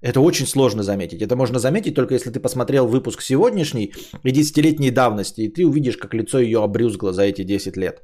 Это 0.02 0.22
очень 0.22 0.48
сложно 0.48 0.84
заметить. 0.84 1.22
Это 1.22 1.36
можно 1.36 1.60
заметить 1.60 1.96
только 1.96 2.14
если 2.14 2.32
ты 2.32 2.40
посмотрел 2.40 2.88
выпуск 2.88 3.22
сегодняшний 3.22 3.94
и 4.24 4.32
десятилетней 4.32 4.92
давности, 4.92 5.42
и 5.42 5.50
ты 5.50 5.66
увидишь, 5.66 5.98
как 5.98 6.14
лицо 6.14 6.40
ее 6.40 6.64
обрюзгло 6.64 7.12
за 7.12 7.24
эти 7.24 7.44
10 7.44 7.78
лет. 7.78 8.02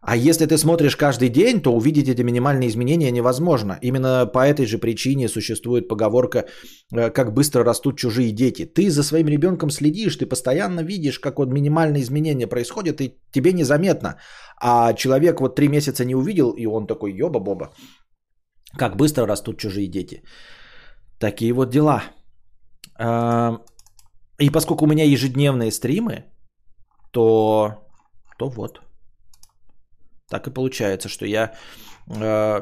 А 0.00 0.16
если 0.16 0.46
ты 0.46 0.56
смотришь 0.56 0.96
каждый 0.96 1.28
день, 1.28 1.60
то 1.60 1.72
увидеть 1.72 2.08
эти 2.08 2.22
минимальные 2.22 2.68
изменения 2.68 3.10
невозможно. 3.10 3.78
Именно 3.82 4.26
по 4.26 4.46
этой 4.46 4.64
же 4.66 4.78
причине 4.78 5.28
существует 5.28 5.88
поговорка, 5.88 6.46
э, 6.94 7.10
как 7.10 7.34
быстро 7.34 7.64
растут 7.64 7.98
чужие 7.98 8.32
дети. 8.32 8.64
Ты 8.64 8.90
за 8.90 9.02
своим 9.02 9.28
ребенком 9.28 9.70
следишь, 9.70 10.16
ты 10.16 10.26
постоянно 10.26 10.84
видишь, 10.84 11.18
как 11.18 11.38
вот 11.38 11.50
минимальные 11.50 12.02
изменения 12.02 12.46
происходят, 12.46 13.00
и 13.00 13.18
тебе 13.32 13.52
незаметно. 13.52 14.16
А 14.60 14.94
человек 14.94 15.40
вот 15.40 15.56
три 15.56 15.68
месяца 15.68 16.04
не 16.04 16.14
увидел, 16.14 16.52
и 16.52 16.66
он 16.66 16.86
такой, 16.86 17.12
ёба-боба, 17.12 17.72
как 18.76 18.96
быстро 18.96 19.26
растут 19.26 19.58
чужие 19.58 19.88
дети. 19.88 20.22
Такие 21.18 21.52
вот 21.52 21.70
дела. 21.70 22.04
А, 23.00 23.58
и 24.38 24.50
поскольку 24.50 24.84
у 24.84 24.88
меня 24.88 25.04
ежедневные 25.04 25.72
стримы, 25.72 26.24
то, 27.10 27.74
то 28.38 28.48
вот. 28.48 28.80
Так 30.30 30.46
и 30.46 30.50
получается, 30.50 31.08
что 31.08 31.26
я 31.26 31.54
э, 32.06 32.60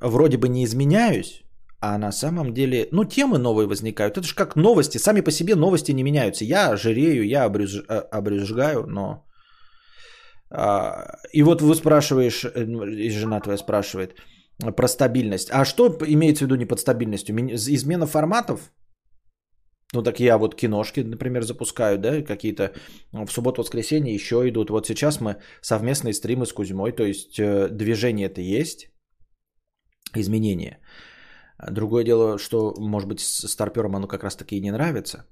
вроде 0.00 0.38
бы 0.38 0.48
не 0.48 0.64
изменяюсь, 0.64 1.44
а 1.80 1.98
на 1.98 2.12
самом 2.12 2.52
деле, 2.52 2.88
ну, 2.92 3.04
темы 3.04 3.38
новые 3.38 3.66
возникают. 3.66 4.16
Это 4.16 4.26
же 4.26 4.34
как 4.34 4.56
новости. 4.56 4.98
Сами 4.98 5.20
по 5.20 5.30
себе 5.30 5.54
новости 5.54 5.92
не 5.92 6.02
меняются. 6.02 6.44
Я 6.44 6.76
жирею, 6.76 7.26
я 7.26 7.44
обрюз, 7.44 7.76
э, 7.88 8.02
обрюзгаю, 8.10 8.86
но... 8.86 9.24
А, 10.50 11.18
и 11.32 11.42
вот 11.42 11.60
вы 11.60 11.74
спрашиваешь, 11.74 12.44
э, 12.44 12.64
и 13.06 13.10
жена 13.10 13.40
твоя 13.40 13.58
спрашивает 13.58 14.16
про 14.76 14.88
стабильность. 14.88 15.50
А 15.52 15.64
что 15.64 15.96
имеется 16.06 16.44
в 16.44 16.46
виду 16.46 16.56
не 16.56 16.66
под 16.66 16.80
стабильностью? 16.80 17.36
Измена 17.54 18.06
форматов? 18.06 18.72
Ну 19.94 20.02
так 20.02 20.20
я 20.20 20.36
вот 20.36 20.56
киношки, 20.56 21.00
например, 21.00 21.42
запускаю, 21.42 21.98
да, 21.98 22.22
какие-то 22.22 22.72
в 23.12 23.30
субботу-воскресенье 23.30 24.14
еще 24.14 24.36
идут. 24.48 24.70
Вот 24.70 24.86
сейчас 24.86 25.20
мы 25.20 25.36
совместные 25.62 26.12
стримы 26.12 26.44
с 26.44 26.52
Кузьмой, 26.52 26.92
то 26.92 27.04
есть 27.04 27.38
э, 27.38 27.68
движение-то 27.68 28.40
есть, 28.40 28.88
изменения. 30.14 30.80
Другое 31.70 32.04
дело, 32.04 32.38
что, 32.38 32.74
может 32.78 33.08
быть, 33.08 33.20
с 33.20 33.48
старпером 33.48 33.96
оно 33.96 34.08
как 34.08 34.24
раз 34.24 34.36
таки 34.36 34.56
и 34.56 34.60
не 34.60 34.72
нравится. 34.72 35.24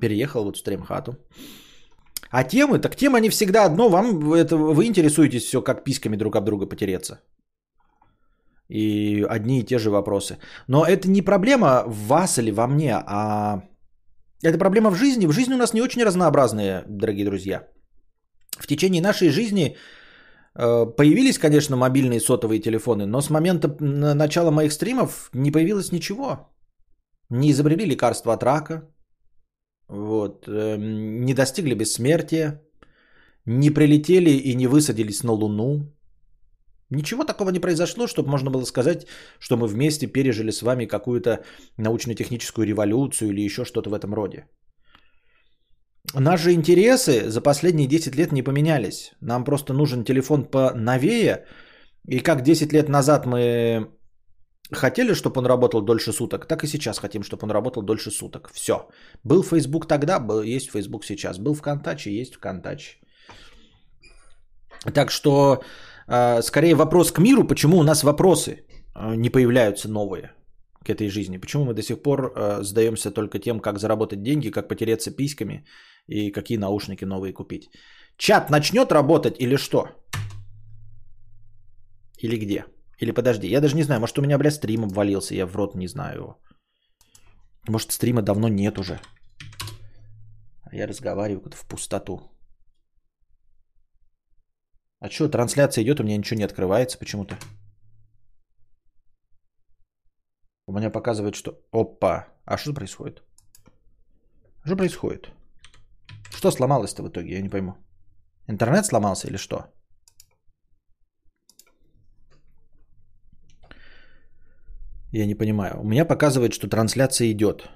Переехал 0.00 0.44
вот 0.44 0.56
в 0.56 0.58
стримхату. 0.58 1.12
А 2.30 2.42
темы, 2.42 2.78
так 2.80 2.96
темы 2.96 3.18
они 3.18 3.30
всегда 3.30 3.64
одно, 3.64 3.88
вам 3.88 4.32
это, 4.32 4.56
вы 4.56 4.86
интересуетесь 4.86 5.44
все, 5.44 5.62
как 5.62 5.84
письками 5.84 6.16
друг 6.16 6.36
об 6.36 6.44
друга 6.44 6.66
потереться 6.66 7.20
и 8.68 9.24
одни 9.28 9.60
и 9.60 9.64
те 9.64 9.78
же 9.78 9.90
вопросы. 9.90 10.38
Но 10.68 10.84
это 10.84 11.08
не 11.08 11.22
проблема 11.22 11.84
в 11.86 12.06
вас 12.06 12.38
или 12.38 12.50
во 12.50 12.66
мне, 12.66 12.94
а 12.94 13.62
это 14.42 14.58
проблема 14.58 14.90
в 14.90 14.96
жизни. 14.96 15.26
В 15.26 15.32
жизни 15.32 15.54
у 15.54 15.58
нас 15.58 15.74
не 15.74 15.82
очень 15.82 16.04
разнообразные, 16.04 16.84
дорогие 16.88 17.24
друзья. 17.24 17.68
В 18.58 18.66
течение 18.66 19.02
нашей 19.02 19.28
жизни 19.28 19.76
э, 20.54 20.86
появились, 20.96 21.38
конечно, 21.38 21.76
мобильные 21.76 22.20
сотовые 22.20 22.60
телефоны, 22.60 23.06
но 23.06 23.20
с 23.20 23.30
момента 23.30 23.68
начала 23.80 24.50
моих 24.50 24.72
стримов 24.72 25.30
не 25.34 25.50
появилось 25.50 25.92
ничего. 25.92 26.48
Не 27.30 27.50
изобрели 27.50 27.84
лекарства 27.84 28.34
от 28.34 28.42
рака, 28.42 28.82
вот, 29.88 30.48
эм, 30.48 31.24
не 31.24 31.34
достигли 31.34 31.74
бессмертия, 31.74 32.62
не 33.46 33.70
прилетели 33.70 34.30
и 34.30 34.54
не 34.54 34.66
высадились 34.66 35.22
на 35.22 35.32
Луну, 35.32 35.95
Ничего 36.90 37.24
такого 37.24 37.50
не 37.50 37.60
произошло, 37.60 38.06
чтобы 38.06 38.30
можно 38.30 38.50
было 38.50 38.64
сказать, 38.64 39.06
что 39.40 39.56
мы 39.56 39.66
вместе 39.66 40.06
пережили 40.06 40.50
с 40.52 40.62
вами 40.62 40.86
какую-то 40.86 41.44
научно-техническую 41.78 42.66
революцию 42.66 43.30
или 43.30 43.44
еще 43.44 43.64
что-то 43.64 43.90
в 43.90 43.94
этом 43.94 44.14
роде. 44.14 44.46
Наши 46.14 46.52
интересы 46.52 47.28
за 47.28 47.40
последние 47.40 47.88
10 47.88 48.14
лет 48.16 48.32
не 48.32 48.42
поменялись. 48.42 49.12
Нам 49.20 49.44
просто 49.44 49.72
нужен 49.72 50.04
телефон 50.04 50.44
поновее. 50.44 51.46
И 52.08 52.20
как 52.20 52.42
10 52.42 52.72
лет 52.72 52.88
назад 52.88 53.26
мы 53.26 53.90
хотели, 54.72 55.14
чтобы 55.14 55.40
он 55.40 55.46
работал 55.46 55.82
дольше 55.82 56.12
суток, 56.12 56.46
так 56.46 56.62
и 56.62 56.68
сейчас 56.68 56.98
хотим, 56.98 57.22
чтобы 57.22 57.44
он 57.44 57.50
работал 57.50 57.82
дольше 57.82 58.10
суток. 58.10 58.50
Все. 58.52 58.88
Был 59.24 59.42
Facebook 59.42 59.88
тогда, 59.88 60.20
был, 60.20 60.42
есть 60.42 60.70
Facebook 60.70 61.04
сейчас. 61.04 61.38
Был 61.38 61.54
ВКонтаче, 61.54 62.20
есть 62.20 62.36
ВКонтаче. 62.36 62.98
Так 64.94 65.10
что, 65.10 65.62
скорее 66.42 66.74
вопрос 66.74 67.12
к 67.12 67.18
миру, 67.18 67.46
почему 67.46 67.78
у 67.78 67.82
нас 67.82 68.02
вопросы 68.04 68.64
э, 68.94 69.16
не 69.16 69.30
появляются 69.30 69.88
новые 69.88 70.32
к 70.84 70.90
этой 70.90 71.08
жизни. 71.08 71.38
Почему 71.38 71.64
мы 71.64 71.74
до 71.74 71.82
сих 71.82 72.02
пор 72.02 72.32
э, 72.36 72.62
задаемся 72.62 73.10
только 73.10 73.38
тем, 73.38 73.60
как 73.60 73.78
заработать 73.78 74.22
деньги, 74.22 74.50
как 74.50 74.68
потереться 74.68 75.10
письками 75.10 75.64
и 76.06 76.30
какие 76.30 76.58
наушники 76.58 77.04
новые 77.04 77.32
купить. 77.32 77.70
Чат 78.16 78.50
начнет 78.50 78.92
работать 78.92 79.40
или 79.40 79.56
что? 79.56 79.88
Или 82.22 82.36
где? 82.36 82.64
Или 83.02 83.12
подожди, 83.12 83.48
я 83.48 83.60
даже 83.60 83.76
не 83.76 83.82
знаю, 83.82 84.00
может 84.00 84.18
у 84.18 84.22
меня, 84.22 84.38
блядь, 84.38 84.54
стрим 84.54 84.84
обвалился, 84.84 85.34
я 85.34 85.46
в 85.46 85.56
рот 85.56 85.74
не 85.74 85.88
знаю 85.88 86.16
его. 86.16 86.38
Может 87.68 87.92
стрима 87.92 88.22
давно 88.22 88.48
нет 88.48 88.78
уже. 88.78 89.00
А 90.62 90.74
я 90.74 90.86
разговариваю 90.86 91.40
как-то 91.40 91.56
в 91.56 91.66
пустоту. 91.66 92.20
А 95.00 95.10
что, 95.10 95.28
трансляция 95.28 95.84
идет, 95.84 96.00
у 96.00 96.04
меня 96.04 96.16
ничего 96.16 96.38
не 96.38 96.44
открывается 96.44 96.98
почему-то. 96.98 97.36
У 100.66 100.72
меня 100.72 100.90
показывает, 100.90 101.34
что... 101.34 101.52
Опа! 101.72 102.26
А 102.44 102.56
что 102.56 102.74
происходит? 102.74 103.22
Что 104.64 104.76
происходит? 104.76 105.30
Что 106.30 106.50
сломалось-то 106.50 107.02
в 107.02 107.08
итоге? 107.08 107.34
Я 107.34 107.42
не 107.42 107.48
пойму. 107.48 107.74
Интернет 108.48 108.86
сломался 108.86 109.28
или 109.28 109.36
что? 109.36 109.66
Я 115.12 115.26
не 115.26 115.34
понимаю. 115.34 115.80
У 115.80 115.84
меня 115.84 116.04
показывает, 116.04 116.52
что 116.52 116.68
трансляция 116.68 117.30
идет. 117.30 117.70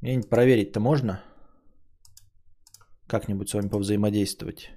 Мне 0.00 0.20
проверить-то 0.20 0.80
можно? 0.80 1.22
Как-нибудь 3.06 3.48
с 3.48 3.54
вами 3.54 3.68
повзаимодействовать. 3.68 4.70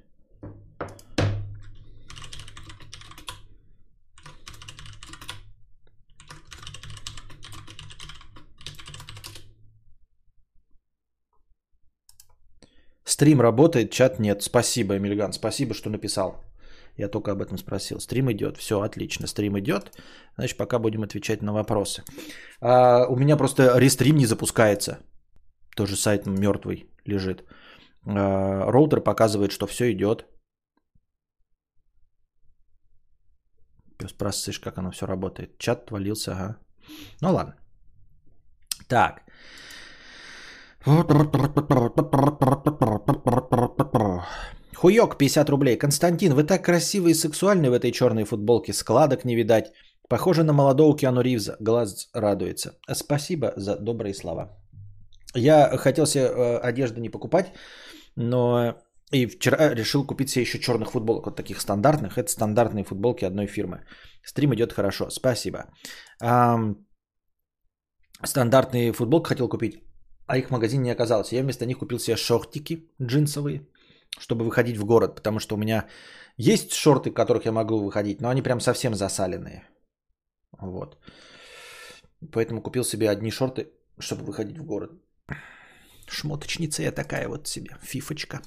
Стрим 13.17 13.41
работает, 13.41 13.89
чат 13.89 14.19
нет. 14.19 14.43
Спасибо, 14.43 14.95
Эмильган, 14.95 15.33
спасибо, 15.33 15.73
что 15.73 15.89
написал. 15.89 16.43
Я 16.97 17.07
только 17.09 17.31
об 17.31 17.41
этом 17.41 17.57
спросил. 17.57 17.99
Стрим 17.99 18.31
идет, 18.31 18.57
все 18.57 18.75
отлично, 18.75 19.27
стрим 19.27 19.57
идет. 19.57 19.91
Значит, 20.37 20.57
пока 20.57 20.77
будем 20.77 21.01
отвечать 21.01 21.41
на 21.41 21.51
вопросы. 21.51 22.03
А, 22.61 23.07
у 23.09 23.15
меня 23.15 23.35
просто 23.35 23.79
рестрим 23.79 24.17
не 24.17 24.27
запускается. 24.27 24.99
Тоже 25.75 25.95
сайт 25.95 26.27
мертвый 26.27 26.85
лежит. 27.05 27.43
А, 28.05 28.71
роутер 28.71 29.01
показывает, 29.01 29.51
что 29.51 29.65
все 29.65 29.91
идет. 29.91 30.27
Пес 33.97 34.13
просышь, 34.13 34.59
как 34.59 34.77
оно 34.77 34.91
все 34.91 35.07
работает. 35.07 35.57
Чат 35.57 35.85
отвалился, 35.85 36.31
ага. 36.31 36.57
Ну 37.21 37.33
ладно. 37.33 37.55
Так. 38.87 39.23
Хуёк 44.75 45.17
50 45.17 45.49
рублей. 45.49 45.77
Константин, 45.77 46.33
вы 46.33 46.45
так 46.45 46.63
красивый 46.63 47.11
и 47.11 47.15
сексуальный 47.15 47.69
в 47.69 47.73
этой 47.73 47.91
черной 47.91 48.23
футболке. 48.23 48.73
Складок 48.73 49.25
не 49.25 49.35
видать. 49.35 49.73
Похоже 50.07 50.43
на 50.43 50.53
молодого 50.53 50.95
Киану 50.95 51.21
Ривза. 51.21 51.57
Глаз 51.59 52.09
радуется. 52.13 52.71
Спасибо 52.93 53.51
за 53.57 53.75
добрые 53.75 54.13
слова. 54.13 54.57
Я 55.35 55.77
хотел 55.77 56.05
себе 56.05 56.23
э, 56.23 56.57
одежды 56.69 57.01
не 57.01 57.09
покупать, 57.09 57.51
но 58.15 58.75
и 59.11 59.25
вчера 59.25 59.75
решил 59.75 60.05
купить 60.05 60.29
себе 60.29 60.43
еще 60.43 60.59
черных 60.59 60.91
футболок, 60.91 61.25
вот 61.25 61.35
таких 61.35 61.59
стандартных. 61.59 62.17
Это 62.17 62.31
стандартные 62.31 62.85
футболки 62.85 63.25
одной 63.25 63.47
фирмы. 63.47 63.83
Стрим 64.23 64.53
идет 64.53 64.71
хорошо. 64.71 65.09
Спасибо. 65.09 65.65
А, 66.21 66.57
стандартные 68.23 68.93
футболки 68.93 69.27
хотел 69.27 69.49
купить, 69.49 69.86
а 70.27 70.37
их 70.37 70.47
в 70.47 70.51
магазине 70.51 70.83
не 70.83 70.91
оказалось. 70.91 71.31
Я 71.31 71.41
вместо 71.41 71.65
них 71.65 71.77
купил 71.77 71.99
себе 71.99 72.17
шортики 72.17 72.89
джинсовые 73.01 73.61
чтобы 74.19 74.45
выходить 74.45 74.77
в 74.77 74.85
город, 74.85 75.15
потому 75.15 75.39
что 75.39 75.55
у 75.55 75.57
меня 75.57 75.87
есть 76.37 76.73
шорты, 76.73 77.09
в 77.09 77.13
которых 77.13 77.45
я 77.45 77.51
могу 77.51 77.79
выходить, 77.79 78.21
но 78.21 78.29
они 78.29 78.41
прям 78.41 78.59
совсем 78.59 78.95
засаленные. 78.95 79.63
Вот. 80.59 80.97
Поэтому 82.31 82.61
купил 82.61 82.83
себе 82.83 83.09
одни 83.09 83.31
шорты, 83.31 83.67
чтобы 83.99 84.23
выходить 84.23 84.57
в 84.57 84.65
город. 84.65 84.91
Шмоточница 86.07 86.83
я 86.83 86.91
такая 86.91 87.27
вот 87.27 87.47
себе, 87.47 87.77
фифочка. 87.81 88.41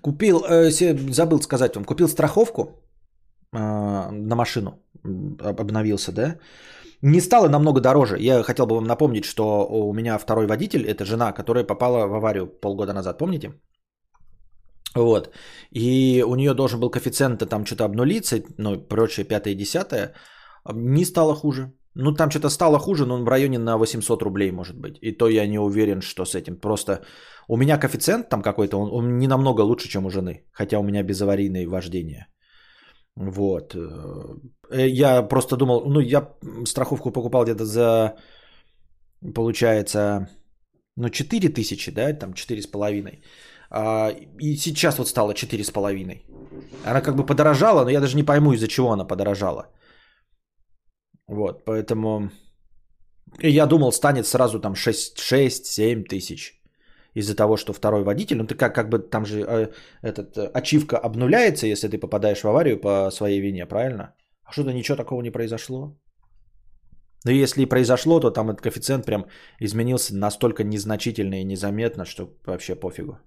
Купил, 0.00 0.44
э, 0.44 0.70
забыл 1.10 1.40
сказать 1.40 1.76
вам, 1.76 1.84
купил 1.84 2.08
страховку 2.08 2.62
э, 3.52 3.58
на 3.58 4.36
машину, 4.36 4.82
обновился, 5.40 6.12
да, 6.12 6.38
не 7.04 7.20
стало 7.20 7.48
намного 7.48 7.80
дороже. 7.80 8.16
Я 8.18 8.42
хотел 8.42 8.66
бы 8.66 8.74
вам 8.74 8.84
напомнить, 8.84 9.24
что 9.24 9.66
у 9.70 9.92
меня 9.92 10.18
второй 10.18 10.46
водитель, 10.46 10.86
это 10.86 11.04
жена, 11.04 11.32
которая 11.32 11.64
попала 11.64 12.06
в 12.06 12.14
аварию 12.14 12.46
полгода 12.46 12.92
назад, 12.92 13.18
помните? 13.18 13.52
Вот. 14.96 15.30
И 15.70 16.24
у 16.26 16.34
нее 16.34 16.54
должен 16.54 16.80
был 16.80 16.90
коэффициент 16.90 17.48
там 17.48 17.66
что-то 17.66 17.84
обнулиться, 17.84 18.42
ну, 18.58 18.88
прочее, 18.88 19.26
пятое 19.26 19.54
десятое. 19.54 20.14
Не 20.72 21.04
стало 21.04 21.34
хуже. 21.34 21.72
Ну, 21.94 22.14
там 22.14 22.30
что-то 22.30 22.48
стало 22.48 22.78
хуже, 22.78 23.04
но 23.04 23.24
в 23.24 23.28
районе 23.28 23.58
на 23.58 23.76
800 23.76 24.22
рублей, 24.22 24.50
может 24.50 24.76
быть. 24.76 24.98
И 25.02 25.12
то 25.12 25.28
я 25.28 25.46
не 25.46 25.58
уверен, 25.58 26.00
что 26.00 26.24
с 26.24 26.34
этим. 26.34 26.56
Просто 26.56 27.04
у 27.48 27.56
меня 27.56 27.78
коэффициент 27.78 28.30
там 28.30 28.42
какой-то, 28.42 28.78
он, 28.78 28.88
он 28.92 29.18
не 29.18 29.28
намного 29.28 29.60
лучше, 29.60 29.88
чем 29.88 30.06
у 30.06 30.10
жены. 30.10 30.44
Хотя 30.52 30.78
у 30.78 30.82
меня 30.82 31.02
безаварийное 31.02 31.68
вождение. 31.68 32.28
Вот. 33.16 33.74
Э, 33.74 34.88
я 34.88 35.22
просто 35.22 35.56
думал, 35.56 35.84
ну, 35.86 36.00
я 36.00 36.28
страховку 36.66 37.10
покупал 37.12 37.44
где-то 37.44 37.64
за, 37.64 38.16
получается, 39.34 40.28
ну, 40.96 41.08
4 41.08 41.48
тысячи, 41.48 41.90
да, 41.90 42.12
там 42.12 42.32
4,5. 42.32 43.22
А, 43.70 44.10
и 44.40 44.56
сейчас 44.56 44.98
вот 44.98 45.08
стало 45.08 45.32
4,5. 45.32 46.22
Она 46.84 47.00
как 47.00 47.16
бы 47.16 47.26
подорожала, 47.26 47.84
но 47.84 47.90
я 47.90 48.00
даже 48.00 48.16
не 48.16 48.24
пойму, 48.24 48.52
из-за 48.52 48.68
чего 48.68 48.92
она 48.92 49.04
подорожала. 49.04 49.66
Вот, 51.26 51.64
поэтому 51.64 52.30
я 53.40 53.66
думал, 53.66 53.92
станет 53.92 54.26
сразу 54.26 54.60
там 54.60 54.74
6-7 54.74 56.04
тысяч 56.04 56.63
из-за 57.14 57.36
того, 57.36 57.56
что 57.56 57.72
второй 57.72 58.02
водитель, 58.02 58.36
ну 58.36 58.46
ты 58.46 58.54
как, 58.54 58.74
как 58.74 58.88
бы 58.88 58.98
там 58.98 59.24
же 59.24 59.40
э, 59.40 59.68
этот, 60.02 60.36
э, 60.36 60.50
ачивка 60.54 60.98
обнуляется, 60.98 61.66
если 61.66 61.88
ты 61.88 61.98
попадаешь 61.98 62.42
в 62.42 62.46
аварию 62.46 62.80
по 62.80 63.10
своей 63.10 63.40
вине, 63.40 63.66
правильно? 63.66 64.14
А 64.44 64.52
что-то 64.52 64.72
ничего 64.72 64.96
такого 64.96 65.22
не 65.22 65.30
произошло. 65.30 65.96
Но 67.24 67.30
если 67.30 67.62
и 67.62 67.66
произошло, 67.66 68.20
то 68.20 68.30
там 68.30 68.50
этот 68.50 68.60
коэффициент 68.60 69.06
прям 69.06 69.26
изменился 69.60 70.14
настолько 70.16 70.64
незначительно 70.64 71.40
и 71.40 71.44
незаметно, 71.44 72.04
что 72.04 72.28
вообще 72.46 72.74
пофигу. 72.74 73.18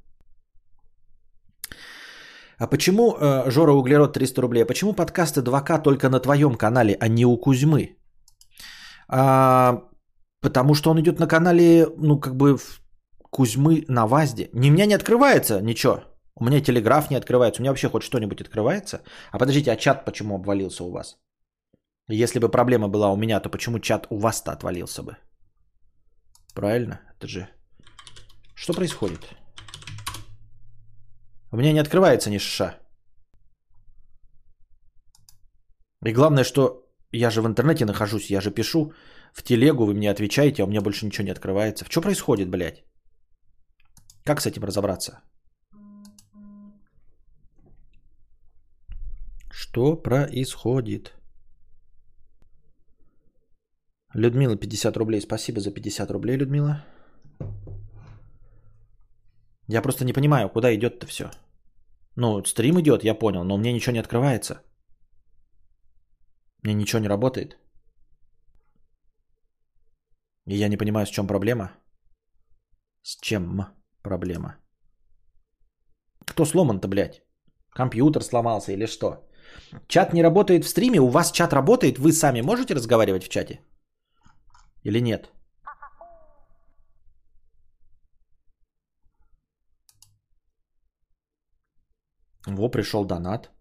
А 2.59 2.67
почему, 2.67 3.15
э, 3.19 3.49
Жора 3.51 3.73
Углерод 3.73 4.13
300 4.13 4.41
рублей, 4.41 4.63
а 4.63 4.65
почему 4.65 4.93
подкасты 4.93 5.41
2К 5.41 5.83
только 5.83 6.09
на 6.09 6.19
твоем 6.19 6.55
канале, 6.55 6.97
а 6.99 7.07
не 7.07 7.25
у 7.25 7.37
Кузьмы? 7.37 7.97
А, 9.07 9.83
потому 10.41 10.73
что 10.73 10.89
он 10.89 10.99
идет 10.99 11.19
на 11.19 11.27
канале, 11.27 11.87
ну, 11.97 12.19
как 12.19 12.35
бы 12.35 12.57
Кузьмы 13.37 13.85
на 13.87 14.07
ВАЗде. 14.07 14.49
Не, 14.53 14.69
у 14.69 14.73
меня 14.73 14.87
не 14.87 14.95
открывается 14.95 15.61
ничего. 15.61 16.03
У 16.35 16.43
меня 16.43 16.59
телеграф 16.59 17.11
не 17.11 17.17
открывается. 17.17 17.61
У 17.61 17.63
меня 17.63 17.71
вообще 17.71 17.87
хоть 17.87 18.01
что-нибудь 18.01 18.41
открывается. 18.41 19.01
А 19.31 19.37
подождите, 19.37 19.71
а 19.71 19.75
чат 19.75 20.05
почему 20.05 20.35
обвалился 20.35 20.83
у 20.83 20.91
вас? 20.91 21.19
Если 22.09 22.39
бы 22.39 22.49
проблема 22.49 22.87
была 22.87 23.11
у 23.11 23.15
меня, 23.15 23.39
то 23.39 23.49
почему 23.49 23.79
чат 23.79 24.07
у 24.09 24.17
вас-то 24.17 24.51
отвалился 24.51 25.03
бы? 25.03 25.17
Правильно? 26.55 26.99
Это 27.15 27.27
же... 27.27 27.47
Что 28.55 28.73
происходит? 28.73 29.19
У 31.51 31.57
меня 31.57 31.73
не 31.73 31.81
открывается 31.81 32.31
ни 32.31 32.39
шиша. 32.39 32.79
И 36.05 36.11
главное, 36.11 36.43
что 36.43 36.87
я 37.11 37.29
же 37.29 37.41
в 37.41 37.45
интернете 37.45 37.85
нахожусь, 37.85 38.31
я 38.31 38.41
же 38.41 38.49
пишу 38.49 38.93
в 39.31 39.43
телегу, 39.43 39.85
вы 39.85 39.93
мне 39.93 40.09
отвечаете, 40.09 40.63
а 40.63 40.65
у 40.65 40.69
меня 40.69 40.81
больше 40.81 41.05
ничего 41.05 41.25
не 41.25 41.33
открывается. 41.33 41.85
Что 41.85 42.01
происходит, 42.01 42.49
блядь? 42.49 42.83
Как 44.27 44.41
с 44.41 44.45
этим 44.45 44.63
разобраться? 44.65 45.21
Что 49.49 49.95
происходит? 49.95 51.13
Людмила, 54.13 54.57
50 54.57 54.97
рублей. 54.97 55.21
Спасибо 55.21 55.61
за 55.61 55.71
50 55.71 56.11
рублей, 56.11 56.37
Людмила. 56.37 56.83
Я 59.69 59.81
просто 59.81 60.03
не 60.03 60.13
понимаю, 60.13 60.49
куда 60.49 60.75
идет-то 60.75 61.07
все. 61.07 61.31
Ну, 62.17 62.43
стрим 62.43 62.79
идет, 62.81 63.05
я 63.05 63.15
понял, 63.15 63.45
но 63.45 63.57
мне 63.57 63.71
ничего 63.71 63.93
не 63.93 64.01
открывается. 64.01 64.61
Мне 66.63 66.73
ничего 66.73 66.99
не 66.99 67.09
работает. 67.09 67.57
И 70.47 70.57
я 70.57 70.67
не 70.67 70.77
понимаю, 70.77 71.05
с 71.05 71.11
чем 71.11 71.27
проблема. 71.27 71.71
С 73.03 73.15
чем 73.21 73.76
проблема? 74.07 74.57
Кто 76.25 76.45
сломан-то, 76.45 76.87
блядь? 76.87 77.21
Компьютер 77.69 78.23
сломался 78.23 78.71
или 78.73 78.87
что? 78.87 79.07
Чат 79.87 80.13
не 80.13 80.23
работает 80.23 80.65
в 80.65 80.67
стриме? 80.67 80.99
У 80.99 81.09
вас 81.09 81.31
чат 81.31 81.53
работает? 81.53 81.99
Вы 81.99 82.11
сами 82.11 82.41
можете 82.41 82.75
разговаривать 82.75 83.23
в 83.23 83.29
чате? 83.29 83.59
Или 84.83 85.01
нет? 85.01 85.31
Во, 92.47 92.71
пришел 92.71 93.05
донат. 93.05 93.51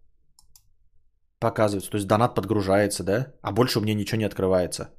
Показывается. 1.39 1.91
То 1.91 1.97
есть 1.97 2.07
донат 2.07 2.35
подгружается, 2.35 3.03
да? 3.03 3.33
А 3.41 3.51
больше 3.51 3.79
у 3.79 3.81
меня 3.81 3.93
ничего 3.93 4.19
не 4.19 4.27
открывается. 4.27 4.89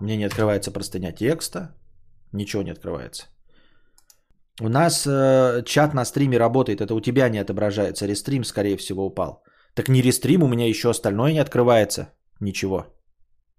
У 0.00 0.04
меня 0.04 0.16
не 0.16 0.24
открывается 0.24 0.70
простыня 0.70 1.12
текста. 1.12 1.74
Ничего 2.32 2.62
не 2.62 2.72
открывается. 2.72 3.26
У 4.60 4.68
нас 4.68 5.06
э, 5.06 5.62
чат 5.64 5.94
на 5.94 6.04
стриме 6.04 6.38
работает. 6.38 6.80
Это 6.80 6.94
у 6.94 7.00
тебя 7.00 7.28
не 7.28 7.38
отображается. 7.38 8.06
Рестрим, 8.06 8.44
скорее 8.44 8.76
всего, 8.76 9.06
упал. 9.06 9.42
Так 9.74 9.88
не 9.88 10.02
рестрим, 10.02 10.42
у 10.42 10.48
меня 10.48 10.68
еще 10.68 10.90
остальное 10.90 11.32
не 11.32 11.38
открывается. 11.38 12.12
Ничего. 12.40 12.76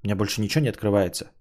У 0.03 0.07
меня 0.07 0.15
больше 0.15 0.41
ничего 0.41 0.61
не 0.61 0.69
открывается. 0.69 1.31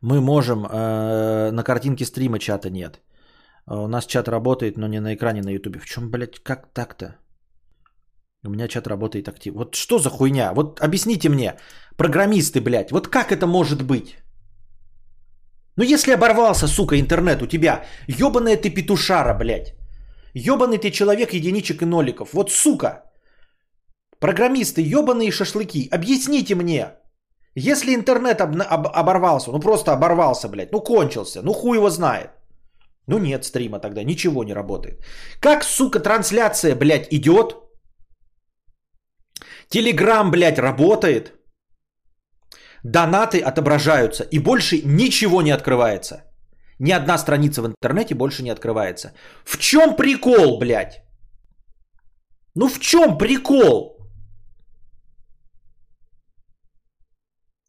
Мы 0.00 0.20
можем... 0.20 0.66
Э, 0.66 1.50
на 1.50 1.64
картинке 1.64 2.04
стрима 2.04 2.38
чата 2.38 2.70
нет. 2.70 3.00
А 3.66 3.82
у 3.82 3.88
нас 3.88 4.06
чат 4.06 4.28
работает, 4.28 4.76
но 4.78 4.86
не 4.86 5.00
на 5.00 5.14
экране 5.14 5.42
на 5.42 5.50
ютубе. 5.50 5.80
В 5.80 5.86
чем, 5.86 6.10
блядь, 6.10 6.38
как 6.42 6.72
так-то? 6.72 7.16
У 8.44 8.50
меня 8.50 8.68
чат 8.68 8.86
работает 8.86 9.28
активно. 9.28 9.58
Вот 9.58 9.74
что 9.74 9.98
за 9.98 10.10
хуйня? 10.10 10.52
Вот 10.54 10.80
объясните 10.80 11.28
мне, 11.28 11.56
программисты, 11.96 12.60
блядь, 12.60 12.92
вот 12.92 13.08
как 13.08 13.32
это 13.32 13.46
может 13.46 13.82
быть? 13.82 14.16
Ну 15.78 15.84
если 15.84 16.14
оборвался, 16.14 16.66
сука, 16.66 16.96
интернет 16.96 17.40
у 17.42 17.46
тебя, 17.46 17.84
ебаная 18.08 18.56
ты 18.56 18.68
петушара, 18.68 19.32
блядь. 19.32 19.74
Ебаный 20.34 20.78
ты 20.78 20.90
человек 20.90 21.32
единичек 21.32 21.82
и 21.82 21.86
ноликов. 21.86 22.34
Вот 22.34 22.50
сука. 22.50 23.04
Программисты, 24.18 24.80
ебаные 24.82 25.30
шашлыки, 25.30 25.88
объясните 25.92 26.56
мне. 26.56 26.94
Если 27.54 27.94
интернет 27.94 28.40
об- 28.40 28.60
об- 28.60 28.88
оборвался, 28.88 29.52
ну 29.52 29.60
просто 29.60 29.92
оборвался, 29.92 30.48
блядь, 30.48 30.72
ну 30.72 30.80
кончился, 30.80 31.42
ну 31.42 31.52
хуй 31.52 31.76
его 31.76 31.90
знает. 31.90 32.30
Ну 33.06 33.18
нет 33.18 33.44
стрима 33.44 33.78
тогда, 33.78 34.02
ничего 34.02 34.42
не 34.42 34.54
работает. 34.54 35.04
Как, 35.40 35.62
сука, 35.62 36.00
трансляция, 36.00 36.74
блядь, 36.74 37.06
идет? 37.12 37.54
Телеграм, 39.68 40.30
блядь, 40.32 40.58
работает. 40.58 41.37
Донаты 42.84 43.40
отображаются. 43.40 44.24
И 44.30 44.38
больше 44.38 44.82
ничего 44.84 45.42
не 45.42 45.50
открывается. 45.50 46.24
Ни 46.78 46.92
одна 46.92 47.18
страница 47.18 47.62
в 47.62 47.66
интернете 47.66 48.14
больше 48.14 48.42
не 48.42 48.50
открывается. 48.50 49.12
В 49.44 49.58
чем 49.58 49.96
прикол, 49.96 50.58
блядь? 50.58 51.02
Ну 52.54 52.68
в 52.68 52.78
чем 52.78 53.18
прикол? 53.18 53.98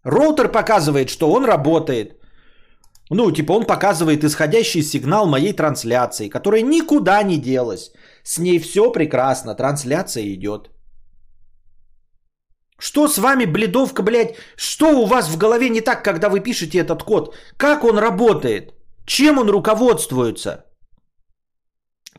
Роутер 0.04 0.52
показывает, 0.52 1.10
что 1.10 1.32
он 1.32 1.46
работает. 1.46 2.20
Ну, 3.12 3.32
типа 3.32 3.54
он 3.54 3.66
показывает 3.66 4.24
исходящий 4.24 4.84
сигнал 4.84 5.28
моей 5.28 5.54
трансляции, 5.54 6.30
которая 6.30 6.62
никуда 6.62 7.24
не 7.24 7.38
делась. 7.38 7.92
С 8.24 8.38
ней 8.38 8.60
все 8.60 8.92
прекрасно, 8.92 9.56
трансляция 9.56 10.34
идет. 10.34 10.70
Что 12.80 13.08
с 13.08 13.18
вами, 13.18 13.46
бледовка, 13.46 14.04
блядь? 14.04 14.36
Что 14.56 14.86
у 14.86 15.06
вас 15.06 15.30
в 15.30 15.38
голове 15.38 15.70
не 15.70 15.82
так, 15.82 16.04
когда 16.04 16.30
вы 16.30 16.40
пишете 16.40 16.80
этот 16.80 17.04
код? 17.04 17.36
Как 17.58 17.84
он 17.84 18.00
работает? 18.00 18.74
Чем 19.06 19.38
он 19.38 19.50
руководствуется? 19.50 20.66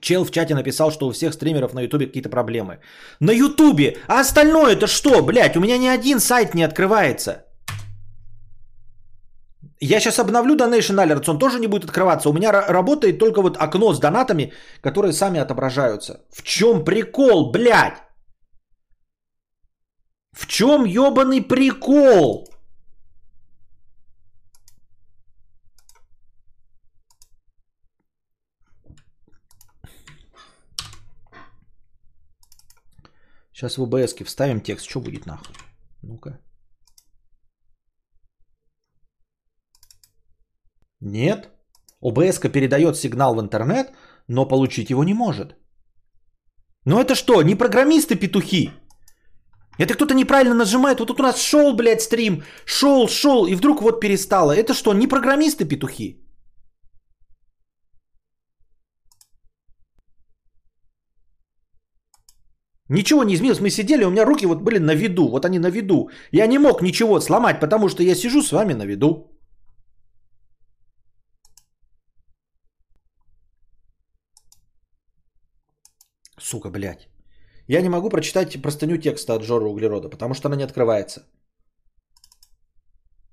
Чел 0.00 0.24
в 0.24 0.30
чате 0.30 0.54
написал, 0.54 0.90
что 0.90 1.06
у 1.06 1.12
всех 1.12 1.34
стримеров 1.34 1.74
на 1.74 1.80
ютубе 1.82 2.06
какие-то 2.06 2.28
проблемы. 2.28 2.78
На 3.20 3.32
ютубе? 3.32 3.96
А 4.08 4.20
остальное 4.20 4.72
это 4.72 4.86
что, 4.86 5.22
блядь? 5.22 5.56
У 5.56 5.60
меня 5.60 5.78
ни 5.78 5.86
один 5.86 6.20
сайт 6.20 6.54
не 6.54 6.62
открывается. 6.62 7.44
Я 9.82 10.00
сейчас 10.00 10.18
обновлю 10.18 10.56
Donation 10.56 10.98
Alerts, 10.98 11.30
он 11.30 11.38
тоже 11.38 11.58
не 11.58 11.66
будет 11.66 11.84
открываться. 11.84 12.28
У 12.28 12.34
меня 12.34 12.52
работает 12.52 13.18
только 13.18 13.40
вот 13.40 13.56
окно 13.56 13.94
с 13.94 14.00
донатами, 14.00 14.52
которые 14.82 15.12
сами 15.12 15.40
отображаются. 15.40 16.20
В 16.30 16.42
чем 16.42 16.84
прикол, 16.84 17.50
блядь? 17.50 18.09
В 20.32 20.46
чем 20.46 20.84
ебаный 20.84 21.40
прикол? 21.42 22.46
Сейчас 33.52 33.76
в 33.76 33.82
ОБС 33.82 34.14
вставим 34.24 34.60
текст. 34.60 34.86
Что 34.86 35.00
будет 35.00 35.26
нахуй? 35.26 35.54
Ну-ка. 36.02 36.40
Нет. 41.00 41.50
ОБС 42.00 42.38
передает 42.38 42.96
сигнал 42.96 43.34
в 43.34 43.40
интернет, 43.40 43.92
но 44.28 44.48
получить 44.48 44.90
его 44.90 45.04
не 45.04 45.14
может. 45.14 45.56
Ну 46.86 46.98
это 46.98 47.14
что, 47.14 47.42
не 47.42 47.54
программисты 47.54 48.16
петухи? 48.16 48.70
Это 49.78 49.94
кто-то 49.94 50.14
неправильно 50.14 50.54
нажимает. 50.54 51.00
Вот 51.00 51.08
тут 51.08 51.20
у 51.20 51.22
нас 51.22 51.40
шел, 51.40 51.74
блядь, 51.74 52.02
стрим. 52.02 52.42
Шел, 52.66 53.08
шел, 53.08 53.46
и 53.46 53.54
вдруг 53.54 53.82
вот 53.82 54.00
перестало. 54.00 54.52
Это 54.52 54.74
что, 54.74 54.94
не 54.94 55.06
программисты 55.06 55.64
петухи? 55.64 56.20
Ничего 62.90 63.22
не 63.22 63.34
изменилось. 63.34 63.60
Мы 63.60 63.70
сидели, 63.70 64.04
у 64.04 64.10
меня 64.10 64.24
руки 64.24 64.46
вот 64.46 64.62
были 64.62 64.78
на 64.78 64.94
виду. 64.94 65.28
Вот 65.28 65.44
они 65.44 65.58
на 65.58 65.70
виду. 65.70 66.10
Я 66.32 66.46
не 66.46 66.58
мог 66.58 66.82
ничего 66.82 67.20
сломать, 67.20 67.60
потому 67.60 67.88
что 67.88 68.02
я 68.02 68.14
сижу 68.14 68.42
с 68.42 68.52
вами 68.52 68.74
на 68.74 68.84
виду. 68.84 69.30
Сука, 76.40 76.70
блядь. 76.70 77.08
Я 77.70 77.82
не 77.82 77.88
могу 77.88 78.10
прочитать 78.10 78.60
простыню 78.62 78.96
текста 78.98 79.34
от 79.34 79.42
Жора 79.42 79.66
Углерода, 79.66 80.08
потому 80.08 80.34
что 80.34 80.48
она 80.48 80.56
не 80.56 80.64
открывается. 80.64 81.20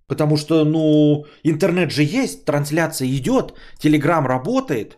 Потому 0.08 0.38
что, 0.38 0.64
ну, 0.64 1.26
интернет 1.44 1.92
же 1.92 2.04
есть, 2.04 2.46
трансляция 2.46 3.08
идет, 3.08 3.54
телеграм 3.80 4.28
работает. 4.28 4.98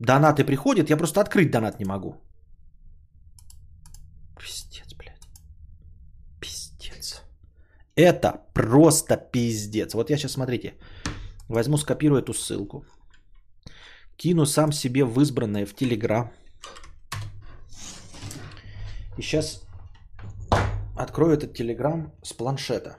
Донаты 0.00 0.44
приходят, 0.44 0.90
я 0.90 0.96
просто 0.96 1.20
открыть 1.20 1.52
донат 1.52 1.78
не 1.78 1.84
могу. 1.84 2.16
Пиздец, 4.36 4.94
блядь. 4.94 5.28
Пиздец. 6.40 7.22
Это 7.94 8.42
просто 8.54 9.16
пиздец. 9.16 9.94
Вот 9.94 10.10
я 10.10 10.16
сейчас, 10.16 10.32
смотрите, 10.32 10.74
возьму, 11.48 11.78
скопирую 11.78 12.20
эту 12.22 12.34
ссылку. 12.34 12.84
Кину 14.16 14.46
сам 14.46 14.72
себе 14.72 15.04
в 15.04 15.20
избранное 15.20 15.64
в 15.64 15.74
Телеграм. 15.74 16.32
И 19.16 19.22
сейчас 19.22 19.62
открою 20.96 21.34
этот 21.34 21.54
Телеграм 21.54 22.12
с 22.22 22.32
планшета. 22.32 22.96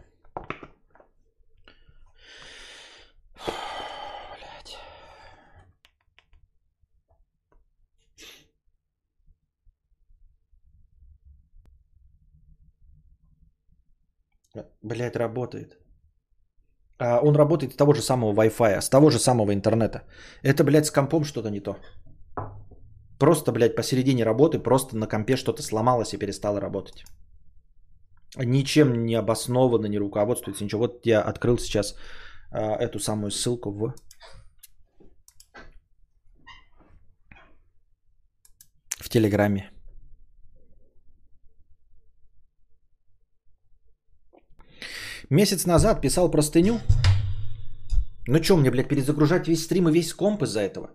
Блять. 14.82 15.16
Работает. 15.16 15.78
А 16.97 17.20
он 17.20 17.36
работает 17.36 17.74
с 17.74 17.76
того 17.76 17.93
же 17.93 18.01
самого 18.01 18.34
Wi-Fi, 18.34 18.82
с 18.82 18.89
того 18.89 19.09
же 19.09 19.20
самого 19.20 19.53
интернета. 19.53 20.03
Это, 20.43 20.63
блядь, 20.63 20.86
с 20.86 20.91
компом 20.91 21.24
что-то 21.26 21.49
не 21.49 21.59
то. 21.59 21.78
Просто, 23.20 23.51
блядь, 23.51 23.76
посередине 23.76 24.26
работы, 24.26 24.59
просто 24.59 24.97
на 24.97 25.07
компе 25.07 25.38
что-то 25.38 25.61
сломалось 25.61 26.13
и 26.13 26.18
перестало 26.18 26.59
работать. 26.59 27.05
Ничем 28.38 29.05
не 29.05 29.16
обоснованно, 29.16 29.88
не 29.88 29.99
руководствуется, 29.99 30.63
ничего. 30.63 30.82
Вот 30.82 31.05
я 31.05 31.22
открыл 31.22 31.57
сейчас 31.57 31.95
а, 32.51 32.76
эту 32.76 32.99
самую 32.99 33.32
ссылку 33.32 33.72
в... 33.72 33.93
В 38.99 39.09
Телеграме. 39.09 39.72
Месяц 45.30 45.66
назад 45.66 46.01
писал 46.01 46.30
простыню. 46.30 46.80
Ну 48.28 48.43
что 48.43 48.57
мне, 48.57 48.72
блядь, 48.72 48.89
перезагружать 48.89 49.47
весь 49.47 49.63
стрим 49.63 49.88
и 49.88 49.93
весь 49.93 50.13
комп 50.13 50.43
из-за 50.43 50.59
этого? 50.59 50.89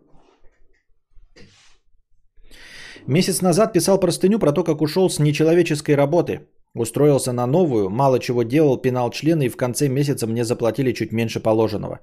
Месяц 3.07 3.43
назад 3.43 3.73
писал 3.73 4.01
простыню 4.01 4.39
про 4.39 4.53
то, 4.53 4.65
как 4.65 4.83
ушел 4.83 5.09
с 5.09 5.19
нечеловеческой 5.19 5.95
работы. 5.95 6.41
Устроился 6.75 7.33
на 7.33 7.47
новую, 7.47 7.91
мало 7.91 8.19
чего 8.19 8.43
делал, 8.43 8.77
пинал 8.77 9.11
члены 9.11 9.47
и 9.47 9.49
в 9.49 9.57
конце 9.57 9.89
месяца 9.89 10.27
мне 10.27 10.45
заплатили 10.45 10.93
чуть 10.93 11.13
меньше 11.13 11.41
положенного. 11.41 12.01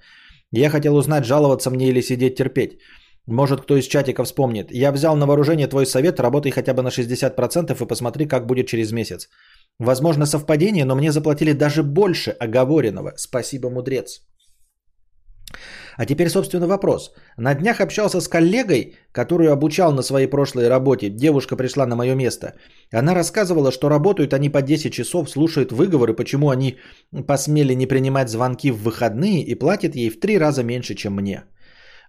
Я 0.51 0.69
хотел 0.69 0.95
узнать, 0.95 1.25
жаловаться 1.25 1.69
мне 1.69 1.89
или 1.89 2.01
сидеть 2.01 2.35
терпеть. 2.35 2.79
Может, 3.27 3.61
кто 3.61 3.75
из 3.75 3.87
чатика 3.87 4.23
вспомнит. 4.23 4.71
Я 4.71 4.91
взял 4.91 5.15
на 5.17 5.25
вооружение 5.25 5.67
твой 5.67 5.85
совет, 5.85 6.19
работай 6.19 6.51
хотя 6.51 6.73
бы 6.73 6.81
на 6.81 6.89
60% 6.89 7.83
и 7.83 7.87
посмотри, 7.87 8.25
как 8.25 8.45
будет 8.45 8.67
через 8.67 8.91
месяц. 8.91 9.29
Возможно, 9.79 10.25
совпадение, 10.25 10.85
но 10.85 10.95
мне 10.95 11.11
заплатили 11.11 11.51
даже 11.51 11.83
больше 11.83 12.31
оговоренного. 12.31 13.13
Спасибо, 13.17 13.69
мудрец. 13.69 14.21
А 15.97 16.05
теперь, 16.05 16.29
собственно, 16.29 16.67
вопрос. 16.67 17.13
На 17.37 17.55
днях 17.55 17.81
общался 17.81 18.21
с 18.21 18.27
коллегой, 18.27 18.95
которую 19.11 19.51
обучал 19.51 19.91
на 19.93 20.03
своей 20.03 20.27
прошлой 20.27 20.67
работе. 20.67 21.09
Девушка 21.09 21.55
пришла 21.55 21.85
на 21.85 21.95
мое 21.95 22.15
место. 22.15 22.53
Она 22.91 23.15
рассказывала, 23.15 23.71
что 23.71 23.89
работают 23.89 24.33
они 24.33 24.49
по 24.49 24.61
10 24.61 24.93
часов, 24.93 25.29
слушают 25.29 25.71
выговоры, 25.71 26.13
почему 26.13 26.49
они 26.49 26.77
посмели 27.27 27.73
не 27.73 27.87
принимать 27.87 28.29
звонки 28.29 28.71
в 28.71 28.83
выходные 28.83 29.43
и 29.43 29.55
платят 29.55 29.95
ей 29.95 30.09
в 30.09 30.19
три 30.19 30.37
раза 30.37 30.63
меньше, 30.63 30.95
чем 30.95 31.15
мне. 31.15 31.43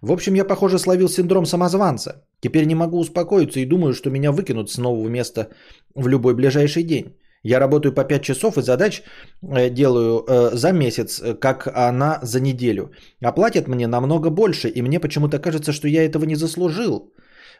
В 0.01 0.11
общем, 0.11 0.35
я, 0.35 0.45
похоже, 0.45 0.79
словил 0.79 1.09
синдром 1.09 1.45
самозванца. 1.45 2.23
Теперь 2.39 2.65
не 2.65 2.75
могу 2.75 2.99
успокоиться 2.99 3.59
и 3.59 3.65
думаю, 3.65 3.93
что 3.93 4.09
меня 4.09 4.31
выкинут 4.31 4.69
с 4.69 4.77
нового 4.77 5.09
места 5.09 5.49
в 5.95 6.07
любой 6.07 6.35
ближайший 6.35 6.83
день. 6.83 7.15
Я 7.43 7.59
работаю 7.59 7.93
по 7.93 8.03
5 8.03 8.21
часов 8.21 8.57
и 8.57 8.61
задач 8.61 9.01
э, 9.41 9.69
делаю 9.69 10.23
э, 10.27 10.49
за 10.53 10.71
месяц, 10.71 11.21
э, 11.21 11.35
как 11.35 11.67
она 11.67 12.19
за 12.21 12.39
неделю. 12.41 12.91
А 13.23 13.31
платят 13.31 13.67
мне 13.67 13.87
намного 13.87 14.29
больше, 14.29 14.67
и 14.67 14.81
мне 14.81 14.99
почему-то 14.99 15.39
кажется, 15.39 15.71
что 15.71 15.87
я 15.87 16.05
этого 16.05 16.25
не 16.25 16.35
заслужил. 16.35 17.13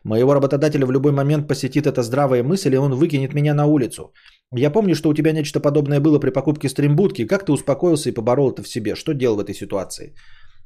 Моего 0.03 0.33
работодателя 0.33 0.85
в 0.85 0.91
любой 0.91 1.11
момент 1.11 1.47
посетит 1.47 1.87
эта 1.87 2.03
здравая 2.03 2.43
мысль, 2.43 2.73
и 2.73 2.77
он 2.77 2.93
выкинет 2.93 3.33
меня 3.33 3.53
на 3.53 3.65
улицу. 3.65 4.13
Я 4.55 4.71
помню, 4.71 4.95
что 4.95 5.09
у 5.09 5.13
тебя 5.13 5.31
нечто 5.31 5.59
подобное 5.59 5.99
было 5.99 6.19
при 6.19 6.31
покупке 6.31 6.69
стримбудки. 6.69 7.27
Как 7.27 7.45
ты 7.45 7.51
успокоился 7.51 8.09
и 8.09 8.13
поборол 8.13 8.51
это 8.51 8.63
в 8.63 8.67
себе? 8.67 8.95
Что 8.95 9.13
делал 9.13 9.35
в 9.35 9.39
этой 9.39 9.55
ситуации? 9.55 10.15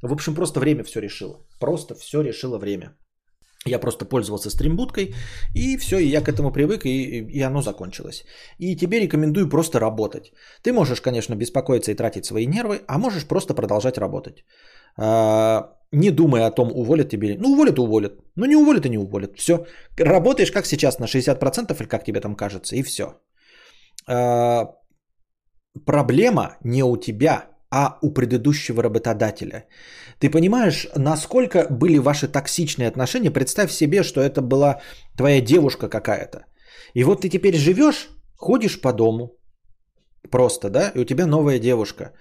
В 0.02 0.12
общем, 0.12 0.34
просто 0.34 0.60
время 0.60 0.84
все 0.84 1.00
решило. 1.00 1.38
Просто 1.60 1.94
все 1.94 2.22
решило 2.22 2.58
время. 2.58 2.96
Я 3.66 3.78
просто 3.78 4.04
пользовался 4.04 4.50
стримбуткой, 4.50 5.14
и 5.54 5.78
все, 5.78 5.98
и 5.98 6.08
я 6.08 6.20
к 6.20 6.28
этому 6.28 6.52
привык, 6.52 6.84
и, 6.84 7.20
и 7.20 7.40
оно 7.40 7.62
закончилось. 7.62 8.24
И 8.58 8.76
тебе 8.76 9.00
рекомендую 9.00 9.48
просто 9.48 9.80
работать. 9.80 10.32
Ты 10.62 10.72
можешь, 10.72 11.00
конечно, 11.00 11.34
беспокоиться 11.34 11.90
и 11.90 11.94
тратить 11.94 12.26
свои 12.26 12.46
нервы, 12.46 12.82
а 12.86 12.98
можешь 12.98 13.26
просто 13.26 13.54
продолжать 13.54 13.98
работать. 13.98 14.44
А, 14.98 15.74
не 15.92 16.10
думая 16.10 16.46
о 16.46 16.50
том, 16.50 16.72
уволят 16.74 17.08
тебе. 17.08 17.36
Ну, 17.38 17.52
уволят, 17.52 17.78
уволят. 17.78 18.12
Ну, 18.36 18.46
не 18.46 18.56
уволят 18.56 18.86
и 18.86 18.90
не 18.90 18.98
уволят. 18.98 19.38
Все. 19.38 19.66
Работаешь 19.98 20.52
как 20.52 20.66
сейчас 20.66 20.98
на 20.98 21.06
60% 21.06 21.80
или 21.80 21.88
как 21.88 22.04
тебе 22.04 22.20
там 22.20 22.36
кажется, 22.36 22.76
и 22.76 22.82
все. 22.82 23.04
А, 24.06 24.74
проблема 25.86 26.56
не 26.64 26.82
у 26.82 26.96
тебя, 26.96 27.53
а 27.74 27.98
у 28.02 28.14
предыдущего 28.14 28.82
работодателя. 28.82 29.64
Ты 30.20 30.30
понимаешь, 30.30 30.86
насколько 30.96 31.66
были 31.70 31.98
ваши 31.98 32.28
токсичные 32.28 32.88
отношения? 32.88 33.32
Представь 33.32 33.72
себе, 33.72 34.02
что 34.04 34.20
это 34.20 34.42
была 34.42 34.80
твоя 35.16 35.40
девушка 35.40 35.88
какая-то. 35.88 36.38
И 36.94 37.04
вот 37.04 37.22
ты 37.22 37.28
теперь 37.28 37.56
живешь, 37.56 38.08
ходишь 38.36 38.80
по 38.80 38.92
дому, 38.92 39.30
просто, 40.30 40.70
да, 40.70 40.92
и 40.94 41.00
у 41.00 41.04
тебя 41.04 41.26
новая 41.26 41.58
девушка. 41.58 42.12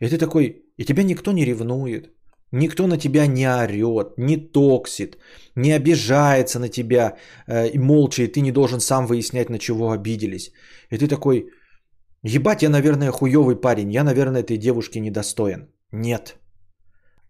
И 0.00 0.08
ты 0.08 0.18
такой, 0.18 0.64
и 0.78 0.84
тебя 0.84 1.02
никто 1.02 1.32
не 1.32 1.44
ревнует, 1.44 2.10
никто 2.50 2.86
на 2.86 2.96
тебя 2.96 3.26
не 3.26 3.46
орет, 3.46 4.18
не 4.18 4.36
токсит, 4.36 5.18
не 5.56 5.76
обижается 5.76 6.58
на 6.58 6.68
тебя 6.68 7.16
э, 7.46 7.78
молча, 7.78 8.22
и 8.22 8.32
ты 8.32 8.40
не 8.40 8.52
должен 8.52 8.80
сам 8.80 9.06
выяснять, 9.06 9.50
на 9.50 9.58
чего 9.58 9.90
обиделись. 9.90 10.52
И 10.90 10.96
ты 10.96 11.06
такой, 11.06 11.50
Ебать, 12.24 12.62
я, 12.62 12.70
наверное, 12.70 13.10
хуёвый 13.10 13.56
парень, 13.60 13.92
я, 13.92 14.04
наверное, 14.04 14.42
этой 14.42 14.56
девушки 14.56 15.00
недостоин. 15.00 15.68
Нет. 15.92 16.36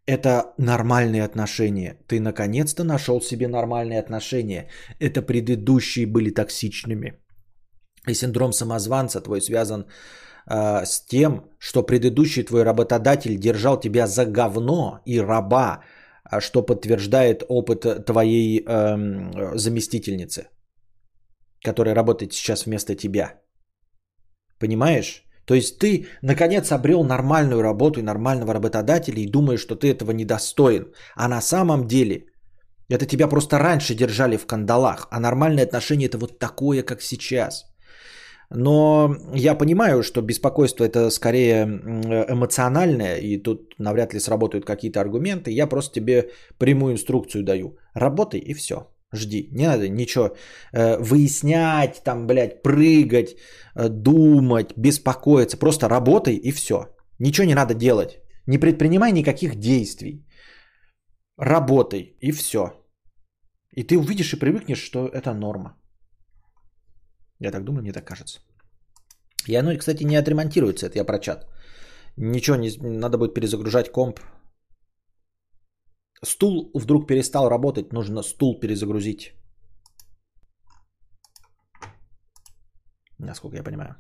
Это 0.07 0.53
нормальные 0.59 1.24
отношения. 1.24 1.97
Ты 2.09 2.20
наконец-то 2.20 2.84
нашел 2.84 3.20
себе 3.20 3.49
нормальные 3.49 4.01
отношения. 4.01 4.68
Это 4.99 5.22
предыдущие 5.22 6.07
были 6.07 6.30
токсичными. 6.30 7.14
И 8.09 8.14
синдром 8.14 8.53
самозванца 8.53 9.20
твой 9.20 9.40
связан 9.40 9.86
э, 10.47 10.84
с 10.84 11.07
тем, 11.07 11.45
что 11.59 11.82
предыдущий 11.82 12.43
твой 12.43 12.64
работодатель 12.64 13.38
держал 13.38 13.80
тебя 13.80 14.07
за 14.07 14.26
говно 14.26 15.01
и 15.07 15.20
раба, 15.20 15.84
что 16.40 16.62
подтверждает 16.62 17.45
опыт 17.49 18.05
твоей 18.07 18.61
э, 18.61 19.57
заместительницы, 19.57 20.49
которая 21.64 21.95
работает 21.95 22.32
сейчас 22.32 22.66
вместо 22.66 22.95
тебя. 22.97 23.43
Понимаешь? 24.62 25.24
То 25.44 25.54
есть 25.54 25.78
ты, 25.80 26.06
наконец, 26.22 26.70
обрел 26.70 27.04
нормальную 27.04 27.62
работу 27.62 27.98
и 27.98 28.02
нормального 28.02 28.54
работодателя 28.54 29.20
и 29.20 29.30
думаешь, 29.30 29.60
что 29.60 29.74
ты 29.74 29.90
этого 29.90 30.12
недостоин. 30.12 30.84
А 31.16 31.28
на 31.28 31.40
самом 31.40 31.86
деле 31.88 32.26
это 32.88 33.04
тебя 33.06 33.26
просто 33.26 33.58
раньше 33.58 33.96
держали 33.96 34.36
в 34.36 34.46
кандалах. 34.46 35.08
А 35.10 35.18
нормальное 35.18 35.64
отношение 35.64 36.08
это 36.08 36.18
вот 36.18 36.38
такое, 36.38 36.84
как 36.84 37.02
сейчас. 37.02 37.64
Но 38.50 39.16
я 39.34 39.58
понимаю, 39.58 40.02
что 40.02 40.22
беспокойство 40.22 40.84
это 40.84 41.10
скорее 41.10 41.64
эмоциональное, 42.28 43.16
и 43.16 43.42
тут 43.42 43.74
навряд 43.78 44.14
ли 44.14 44.20
сработают 44.20 44.64
какие-то 44.64 45.00
аргументы. 45.00 45.50
Я 45.50 45.66
просто 45.66 45.94
тебе 45.94 46.30
прямую 46.58 46.92
инструкцию 46.92 47.42
даю. 47.42 47.78
Работай 47.94 48.40
и 48.40 48.54
все. 48.54 48.91
Жди. 49.14 49.48
Не 49.52 49.66
надо 49.66 49.88
ничего 49.88 50.36
э, 50.72 50.96
выяснять, 50.98 52.02
там, 52.04 52.26
блядь, 52.26 52.62
прыгать, 52.62 53.36
э, 53.74 53.88
думать, 53.88 54.72
беспокоиться. 54.76 55.58
Просто 55.58 55.88
работай 55.88 56.34
и 56.34 56.52
все. 56.52 56.94
Ничего 57.18 57.46
не 57.46 57.54
надо 57.54 57.74
делать. 57.74 58.20
Не 58.46 58.58
предпринимай 58.58 59.12
никаких 59.12 59.56
действий. 59.56 60.26
Работай 61.38 62.16
и 62.20 62.32
все. 62.32 62.72
И 63.76 63.84
ты 63.84 63.98
увидишь 63.98 64.32
и 64.32 64.38
привыкнешь, 64.38 64.82
что 64.82 65.08
это 65.08 65.34
норма. 65.34 65.76
Я 67.40 67.50
так 67.50 67.64
думаю, 67.64 67.82
мне 67.82 67.92
так 67.92 68.04
кажется. 68.04 68.40
И 69.48 69.54
оно, 69.54 69.76
кстати, 69.76 70.04
не 70.04 70.16
отремонтируется, 70.16 70.86
это 70.86 70.98
я 70.98 71.04
про 71.04 71.18
чат. 71.18 71.46
Ничего 72.16 72.56
не... 72.56 72.70
Надо 72.98 73.18
будет 73.18 73.34
перезагружать 73.34 73.90
комп, 73.90 74.20
Стул 76.24 76.70
вдруг 76.74 77.06
перестал 77.06 77.48
работать, 77.48 77.92
нужно 77.92 78.22
стул 78.22 78.60
перезагрузить. 78.60 79.32
Насколько 83.18 83.56
я 83.56 83.64
понимаю. 83.64 83.96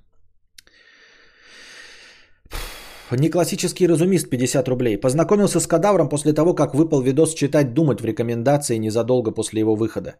Неклассический 3.10 3.86
разумист 3.86 4.30
50 4.30 4.68
рублей. 4.68 5.00
Познакомился 5.00 5.60
с 5.60 5.66
кадавром 5.66 6.08
после 6.08 6.32
того, 6.32 6.54
как 6.54 6.74
выпал 6.74 7.02
видос 7.02 7.34
«Читать, 7.34 7.74
думать» 7.74 8.00
в 8.00 8.04
рекомендации 8.04 8.78
незадолго 8.78 9.32
после 9.32 9.60
его 9.60 9.76
выхода. 9.76 10.14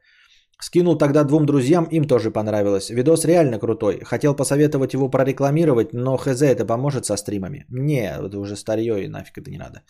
Скинул 0.61 0.99
тогда 0.99 1.25
двум 1.25 1.47
друзьям, 1.47 1.89
им 1.91 2.05
тоже 2.05 2.31
понравилось. 2.31 2.91
Видос 2.91 3.25
реально 3.25 3.59
крутой. 3.59 4.01
Хотел 4.05 4.37
посоветовать 4.37 4.95
его 4.95 5.11
прорекламировать, 5.11 5.93
но 5.93 6.17
хз 6.17 6.43
это 6.43 6.67
поможет 6.67 7.07
со 7.07 7.17
стримами. 7.17 7.65
Не, 7.71 8.13
это 8.27 8.39
уже 8.39 8.57
старье 8.57 9.05
и 9.05 9.09
нафиг 9.09 9.39
это 9.39 9.51
не 9.51 9.59
надо. 9.59 9.83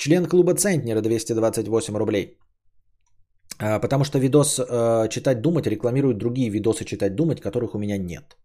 Член 0.00 0.26
клуба 0.26 0.54
Центнера 0.54 1.02
228 1.02 1.96
рублей. 1.98 2.38
А, 3.58 3.78
потому 3.78 4.04
что 4.04 4.18
видос 4.18 4.58
э, 4.58 5.08
«Читать, 5.10 5.42
думать» 5.42 5.66
рекламирует 5.66 6.16
другие 6.16 6.48
видосы 6.48 6.84
«Читать, 6.84 7.14
думать», 7.14 7.40
которых 7.40 7.74
у 7.74 7.78
меня 7.78 7.98
нет. 7.98 8.38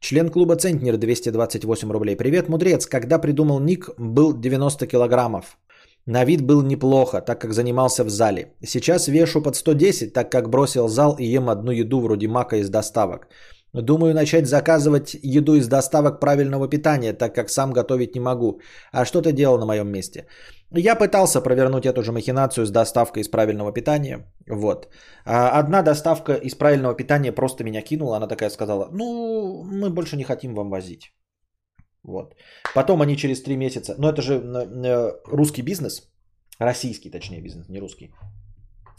Член 0.00 0.28
клуба 0.28 0.56
Центнер 0.56 0.98
228 0.98 1.90
рублей. 1.90 2.16
Привет, 2.16 2.48
мудрец. 2.48 2.86
Когда 2.86 3.18
придумал 3.18 3.60
ник, 3.60 3.88
был 3.98 4.38
90 4.38 4.86
килограммов. 4.86 5.56
На 6.06 6.24
вид 6.24 6.42
был 6.42 6.62
неплохо, 6.62 7.22
так 7.22 7.40
как 7.40 7.54
занимался 7.54 8.04
в 8.04 8.10
зале. 8.10 8.52
Сейчас 8.62 9.08
вешу 9.08 9.40
под 9.40 9.56
110, 9.56 10.12
так 10.12 10.30
как 10.30 10.50
бросил 10.50 10.88
зал 10.88 11.16
и 11.18 11.24
ем 11.24 11.48
одну 11.48 11.72
еду 11.72 12.00
вроде 12.00 12.28
мака 12.28 12.56
из 12.56 12.68
доставок. 12.68 13.28
Думаю 13.74 14.14
начать 14.14 14.46
заказывать 14.46 15.16
еду 15.22 15.54
из 15.54 15.68
доставок 15.68 16.20
правильного 16.20 16.68
питания, 16.68 17.12
так 17.12 17.34
как 17.34 17.50
сам 17.50 17.72
готовить 17.72 18.14
не 18.14 18.20
могу. 18.20 18.60
А 18.92 19.04
что 19.04 19.20
ты 19.20 19.32
делал 19.32 19.58
на 19.58 19.66
моем 19.66 19.88
месте? 19.88 20.26
Я 20.70 20.94
пытался 20.94 21.40
провернуть 21.40 21.86
эту 21.86 22.02
же 22.02 22.12
махинацию 22.12 22.66
с 22.66 22.70
доставкой 22.70 23.22
из 23.22 23.28
правильного 23.28 23.72
питания. 23.72 24.32
Вот. 24.48 24.88
А 25.24 25.58
одна 25.58 25.82
доставка 25.82 26.34
из 26.34 26.54
правильного 26.54 26.94
питания 26.94 27.32
просто 27.32 27.64
меня 27.64 27.82
кинула. 27.82 28.16
Она 28.16 28.28
такая 28.28 28.50
сказала, 28.50 28.88
ну, 28.92 29.64
мы 29.64 29.90
больше 29.90 30.16
не 30.16 30.24
хотим 30.24 30.54
вам 30.54 30.70
возить. 30.70 31.12
Вот. 32.04 32.34
Потом 32.74 33.02
они 33.02 33.16
через 33.16 33.42
три 33.42 33.56
месяца, 33.56 33.96
ну 33.98 34.08
это 34.08 34.22
же 34.22 34.40
русский 35.24 35.62
бизнес, 35.62 36.08
российский 36.58 37.10
точнее 37.10 37.40
бизнес, 37.40 37.68
не 37.68 37.80
русский 37.80 38.12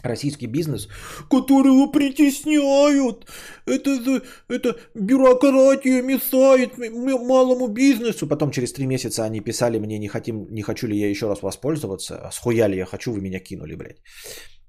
российский 0.06 0.48
бизнес, 0.48 0.88
которого 1.30 1.88
притесняют. 1.88 3.28
Это, 3.66 4.22
это 4.50 4.76
бюрократия 4.94 6.02
мешает 6.02 6.78
малому 6.78 7.68
бизнесу. 7.68 8.28
Потом 8.28 8.52
через 8.52 8.74
три 8.74 8.86
месяца 8.86 9.24
они 9.26 9.42
писали 9.42 9.80
мне, 9.80 10.00
не, 10.00 10.08
хотим, 10.08 10.48
не 10.52 10.62
хочу 10.62 10.88
ли 10.88 10.98
я 10.98 11.10
еще 11.10 11.28
раз 11.28 11.42
воспользоваться. 11.42 12.30
Схуя 12.32 12.68
ли 12.68 12.78
я 12.78 12.86
хочу, 12.86 13.12
вы 13.12 13.22
меня 13.22 13.40
кинули, 13.40 13.76
блядь. 13.76 14.02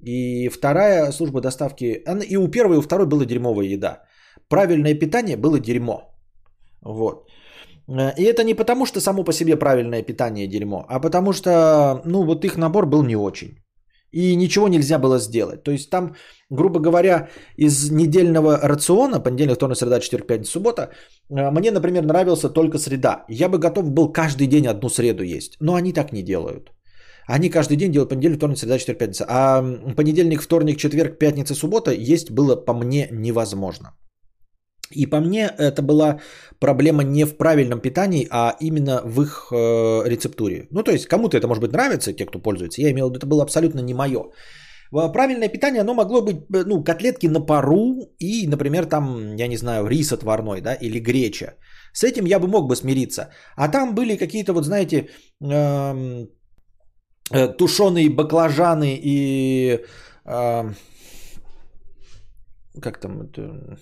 И 0.00 0.48
вторая 0.48 1.12
служба 1.12 1.40
доставки, 1.40 2.02
и 2.28 2.36
у 2.36 2.48
первой, 2.48 2.76
и 2.76 2.78
у 2.78 2.82
второй 2.82 3.06
была 3.06 3.24
дерьмовая 3.24 3.66
еда. 3.66 4.02
Правильное 4.48 4.94
питание 4.94 5.36
было 5.36 5.58
дерьмо. 5.58 6.12
Вот. 6.82 7.28
И 7.88 8.22
это 8.22 8.42
не 8.42 8.54
потому, 8.54 8.86
что 8.86 9.00
само 9.00 9.24
по 9.24 9.32
себе 9.32 9.56
правильное 9.56 10.02
питание 10.02 10.48
дерьмо, 10.48 10.84
а 10.88 11.00
потому 11.00 11.32
что, 11.32 12.02
ну, 12.04 12.24
вот 12.24 12.44
их 12.44 12.56
набор 12.56 12.86
был 12.86 13.04
не 13.04 13.16
очень. 13.16 13.58
И 14.12 14.36
ничего 14.36 14.68
нельзя 14.68 14.98
было 14.98 15.18
сделать. 15.18 15.62
То 15.62 15.70
есть 15.70 15.90
там, 15.90 16.14
грубо 16.50 16.80
говоря, 16.80 17.28
из 17.56 17.90
недельного 17.90 18.58
рациона, 18.62 19.20
понедельник, 19.20 19.56
вторник, 19.56 19.76
среда, 19.76 20.00
четверг, 20.00 20.26
пятница, 20.26 20.52
суббота, 20.52 20.90
э, 21.30 21.50
мне, 21.50 21.70
например, 21.70 22.04
нравился 22.04 22.48
только 22.48 22.78
среда. 22.78 23.24
Я 23.28 23.48
бы 23.48 23.58
готов 23.58 23.90
был 23.90 24.12
каждый 24.12 24.46
день 24.46 24.66
одну 24.66 24.88
среду 24.88 25.24
есть. 25.24 25.56
Но 25.60 25.74
они 25.74 25.92
так 25.92 26.12
не 26.12 26.22
делают. 26.22 26.72
Они 27.28 27.50
каждый 27.50 27.76
день 27.76 27.92
делают 27.92 28.10
понедельник, 28.10 28.38
вторник, 28.38 28.58
среда, 28.58 28.78
четверг, 28.78 28.98
пятница. 28.98 29.24
А 29.28 29.62
понедельник, 29.96 30.42
вторник, 30.42 30.78
четверг, 30.78 31.18
пятница, 31.18 31.54
суббота 31.54 31.90
есть 31.90 32.30
было 32.30 32.56
по 32.56 32.72
мне 32.72 33.08
невозможно. 33.10 33.94
И 34.90 35.06
по 35.06 35.20
мне 35.20 35.50
это 35.58 35.82
была 35.82 36.20
проблема 36.60 37.02
не 37.02 37.24
в 37.24 37.36
правильном 37.36 37.80
питании, 37.80 38.26
а 38.30 38.56
именно 38.60 39.02
в 39.04 39.22
их 39.22 39.48
э, 39.52 40.08
рецептуре. 40.08 40.68
Ну, 40.70 40.82
то 40.82 40.92
есть 40.92 41.06
кому-то 41.06 41.36
это 41.36 41.48
может 41.48 41.62
быть 41.62 41.72
нравится, 41.72 42.12
те, 42.12 42.26
кто 42.26 42.38
пользуется. 42.38 42.80
Я 42.80 42.90
имел 42.90 43.06
в 43.06 43.10
виду, 43.10 43.18
это 43.18 43.26
было 43.26 43.42
абсолютно 43.42 43.80
не 43.80 43.94
мое. 43.94 44.30
Правильное 44.90 45.48
питание, 45.48 45.80
оно 45.80 45.94
могло 45.94 46.22
быть, 46.22 46.36
э, 46.54 46.64
ну, 46.66 46.84
котлетки 46.84 47.26
на 47.26 47.40
пару 47.40 48.14
и, 48.18 48.46
например, 48.46 48.86
там, 48.86 49.36
я 49.36 49.48
не 49.48 49.56
знаю, 49.56 49.86
рис 49.86 50.12
отварной, 50.12 50.60
да, 50.60 50.74
или 50.74 51.00
греча. 51.00 51.54
С 51.92 52.04
этим 52.04 52.26
я 52.26 52.38
бы 52.38 52.46
мог 52.46 52.68
бы 52.68 52.76
смириться. 52.76 53.30
А 53.56 53.68
там 53.68 53.94
были 53.94 54.16
какие-то, 54.16 54.52
вот 54.52 54.64
знаете, 54.64 55.08
эм, 55.40 56.28
э, 57.32 57.48
тушеные 57.48 58.10
баклажаны 58.10 58.98
и... 59.02 59.80
Э, 60.24 60.72
как 62.82 63.00
там 63.00 63.22
это 63.22 63.78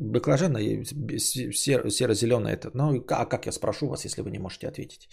Баклажан 0.00 0.56
серо-зеленый 0.56 2.52
этот. 2.52 2.74
Ну, 2.74 3.04
а 3.08 3.26
как 3.26 3.46
я 3.46 3.52
спрошу 3.52 3.88
вас, 3.88 4.04
если 4.04 4.22
вы 4.22 4.30
не 4.30 4.38
можете 4.38 4.68
ответить? 4.68 5.08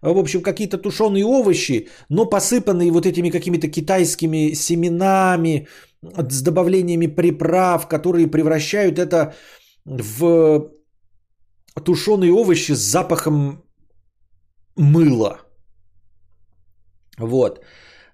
В 0.00 0.18
общем, 0.18 0.42
какие-то 0.42 0.78
тушеные 0.78 1.24
овощи, 1.24 1.88
но 2.08 2.24
посыпанные 2.26 2.90
вот 2.90 3.06
этими 3.06 3.30
какими-то 3.30 3.68
китайскими 3.68 4.54
семенами 4.54 5.68
с 6.02 6.42
добавлениями 6.42 7.06
приправ, 7.06 7.86
которые 7.88 8.26
превращают 8.26 8.98
это 8.98 9.34
в 9.84 10.70
тушеные 11.84 12.32
овощи 12.32 12.72
с 12.72 12.80
запахом 12.80 13.62
мыла. 14.76 15.40
Вот. 17.18 17.60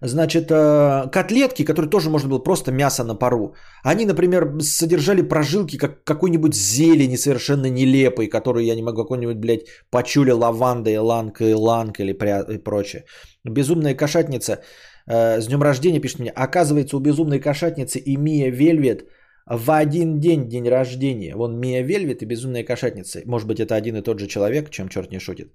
Значит, 0.01 0.51
э, 0.51 1.11
котлетки, 1.11 1.65
которые 1.65 1.91
тоже 1.91 2.11
можно 2.11 2.29
было 2.29 2.39
просто 2.39 2.71
мясо 2.71 3.05
на 3.05 3.19
пару, 3.19 3.55
они, 3.83 4.07
например, 4.07 4.61
содержали 4.61 5.23
прожилки 5.23 5.77
как 5.77 6.05
какой-нибудь 6.05 6.55
зелени 6.55 7.17
совершенно 7.17 7.67
нелепой, 7.67 8.29
которую 8.29 8.65
я 8.65 8.77
не 8.77 8.83
могу, 8.83 9.03
какой-нибудь, 9.03 9.39
блядь, 9.39 9.67
пачуля, 9.91 10.35
лаванда, 10.35 10.95
иланг, 10.95 11.43
иланг 11.43 12.01
или 12.01 12.13
и 12.13 12.59
прочее. 12.59 13.05
Безумная 13.45 13.95
кошатница 13.95 14.63
э, 15.07 15.41
с 15.41 15.47
днем 15.47 15.63
рождения 15.63 16.01
пишет 16.01 16.21
мне, 16.21 16.31
оказывается, 16.31 16.97
у 16.97 17.01
безумной 17.01 17.41
кошатницы 17.41 17.99
и 17.99 18.17
Мия 18.17 18.51
Вельвет 18.51 19.09
в 19.47 19.71
один 19.71 20.21
день 20.21 20.49
день 20.49 20.69
рождения. 20.69 21.35
Вон 21.35 21.59
Мия 21.59 21.83
Вельвет 21.83 22.23
и 22.23 22.27
безумная 22.27 22.63
кошатница. 22.63 23.23
Может 23.27 23.49
быть, 23.49 23.59
это 23.59 23.75
один 23.75 23.97
и 23.97 24.03
тот 24.03 24.21
же 24.21 24.29
человек, 24.29 24.71
чем 24.71 24.89
черт 24.89 25.11
не 25.11 25.19
шутит. 25.19 25.53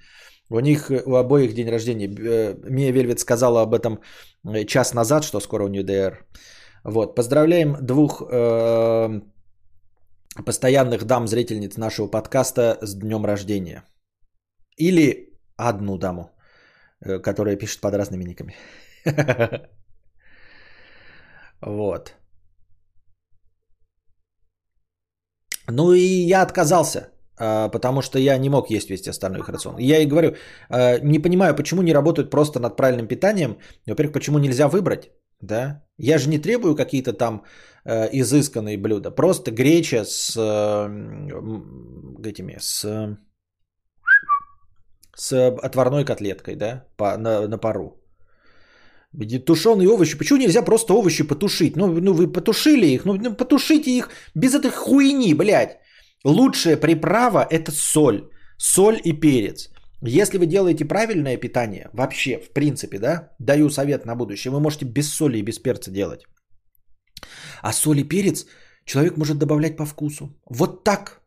У 0.50 0.60
них 0.60 0.92
у 1.06 1.16
обоих 1.16 1.54
день 1.54 1.70
рождения. 1.70 2.08
Э, 2.08 2.56
Мия 2.70 2.92
Вельвет 2.92 3.20
сказала 3.20 3.62
об 3.62 3.74
этом 3.74 4.00
э, 4.46 4.66
час 4.66 4.94
назад, 4.94 5.24
что 5.24 5.40
скоро 5.40 5.64
у 5.64 5.68
нее 5.68 5.84
ДР. 5.84 6.26
Вот. 6.84 7.16
Поздравляем 7.16 7.78
двух 7.82 8.22
э, 8.22 9.22
постоянных 10.46 11.06
дам-зрительниц 11.06 11.78
нашего 11.78 12.08
подкаста 12.08 12.78
с 12.82 12.96
днем 12.96 13.26
рождения. 13.26 13.84
Или 14.78 15.34
одну 15.56 15.98
даму, 15.98 16.32
э, 17.02 17.20
которая 17.20 17.56
пишет 17.56 17.82
под 17.82 17.94
разными 17.96 18.24
никами. 18.24 18.56
Вот. 21.66 22.14
Ну 25.70 25.94
и 25.94 26.28
я 26.28 26.42
отказался 26.42 27.13
потому 27.38 28.02
что 28.02 28.20
я 28.20 28.38
не 28.38 28.50
мог 28.50 28.70
есть 28.70 28.90
весь 28.90 29.08
остальной 29.08 29.40
их 29.40 29.50
рацион. 29.50 29.78
Я 29.80 30.00
и 30.00 30.06
говорю, 30.06 30.36
а, 30.70 31.00
не 31.00 31.20
понимаю, 31.20 31.56
почему 31.56 31.82
не 31.82 31.94
работают 31.94 32.30
просто 32.30 32.60
над 32.60 32.76
правильным 32.76 33.08
питанием. 33.08 33.58
Во-первых, 33.88 34.14
почему 34.14 34.40
нельзя 34.40 34.68
выбрать, 34.68 35.12
да? 35.42 35.84
Я 35.98 36.18
же 36.18 36.30
не 36.30 36.40
требую 36.40 36.76
какие-то 36.76 37.14
там 37.14 37.44
э, 37.86 38.10
изысканные 38.12 38.78
блюда. 38.78 39.12
Просто 39.12 39.52
греча 39.52 40.06
с 40.06 40.36
э, 40.38 40.90
этими, 42.24 42.58
с, 42.60 43.18
с 45.16 45.34
отварной 45.64 46.06
котлеткой, 46.06 46.56
да, 46.56 46.86
по, 46.98 47.18
на, 47.18 47.48
на 47.48 47.58
пару. 47.58 48.00
Тушеные 49.46 49.90
овощи. 49.90 50.18
Почему 50.18 50.40
нельзя 50.40 50.64
просто 50.64 50.94
овощи 50.94 51.24
потушить? 51.24 51.76
Ну, 51.76 51.88
ну 51.88 52.14
вы 52.14 52.32
потушили 52.32 52.88
их, 52.88 53.06
ну, 53.06 53.14
ну 53.14 53.36
потушите 53.36 53.92
их 53.92 54.10
без 54.34 54.56
этой 54.56 54.72
хуйни, 54.72 55.36
блядь. 55.36 55.83
Лучшая 56.26 56.78
приправа– 56.78 57.46
это 57.50 57.72
соль. 57.72 58.30
Соль 58.58 59.00
и 59.04 59.14
перец. 59.14 59.70
Если 60.02 60.38
вы 60.38 60.46
делаете 60.46 60.86
правильное 60.86 61.38
питание, 61.38 61.90
вообще, 61.94 62.40
в 62.40 62.54
принципе, 62.54 63.00
да, 63.00 63.30
даю 63.40 63.70
совет 63.70 64.06
на 64.06 64.16
будущее, 64.16 64.52
вы 64.52 64.60
можете 64.60 64.86
без 64.86 65.14
соли 65.14 65.38
и 65.38 65.44
без 65.44 65.60
перца 65.60 65.92
делать. 65.92 66.26
А 67.62 67.74
соль 67.74 68.00
и 68.00 68.04
перец 68.04 68.46
человек 68.86 69.18
может 69.18 69.38
добавлять 69.38 69.78
по 69.78 69.86
вкусу. 69.86 70.30
Вот 70.50 70.84
так. 70.84 71.22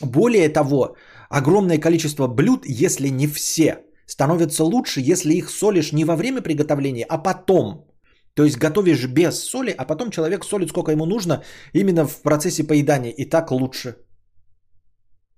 Более 0.00 0.48
того, 0.48 0.96
огромное 1.30 1.78
количество 1.78 2.26
блюд, 2.26 2.64
если 2.66 3.08
не 3.08 3.26
все, 3.28 3.78
становятся 4.06 4.64
лучше, 4.64 5.00
если 5.00 5.34
их 5.34 5.50
солишь 5.50 5.92
не 5.92 6.04
во 6.04 6.16
время 6.16 6.42
приготовления, 6.42 7.06
а 7.08 7.18
потом. 7.18 7.86
То 8.34 8.44
есть 8.44 8.58
готовишь 8.58 9.06
без 9.06 9.38
соли, 9.38 9.74
а 9.78 9.84
потом 9.84 10.10
человек 10.10 10.44
солит 10.44 10.70
сколько 10.70 10.92
ему 10.92 11.06
нужно 11.06 11.42
именно 11.72 12.06
в 12.06 12.22
процессе 12.22 12.64
поедания. 12.64 13.10
И 13.10 13.24
так 13.24 13.50
лучше. 13.50 13.96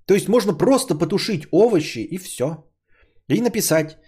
То 0.08 0.14
есть 0.14 0.28
можно 0.28 0.54
просто 0.54 0.98
потушить 0.98 1.46
овощи 1.52 1.98
и 1.98 2.18
все. 2.18 2.46
И 3.28 3.42
написать 3.42 3.98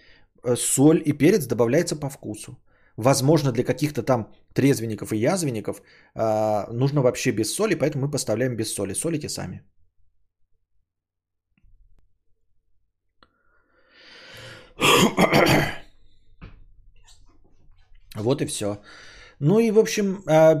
э, 0.43 0.55
соль 0.55 1.01
и 1.05 1.13
перец 1.13 1.45
добавляется 1.45 1.95
по 1.95 2.09
вкусу. 2.09 2.57
Возможно, 2.97 3.51
для 3.51 3.63
каких-то 3.63 4.01
там 4.03 4.33
трезвенников 4.53 5.13
и 5.13 5.17
язвенников 5.17 5.81
э, 6.15 6.71
нужно 6.71 7.01
вообще 7.01 7.31
без 7.31 7.53
соли, 7.53 7.75
поэтому 7.75 8.05
мы 8.05 8.11
поставляем 8.11 8.55
без 8.55 8.73
соли. 8.73 8.93
Солите 8.93 9.29
сами. 9.29 9.61
Вот 18.15 18.41
и 18.41 18.45
все. 18.45 18.81
Ну 19.43 19.59
и, 19.59 19.71
в 19.71 19.79
общем, 19.79 20.23
а, 20.27 20.53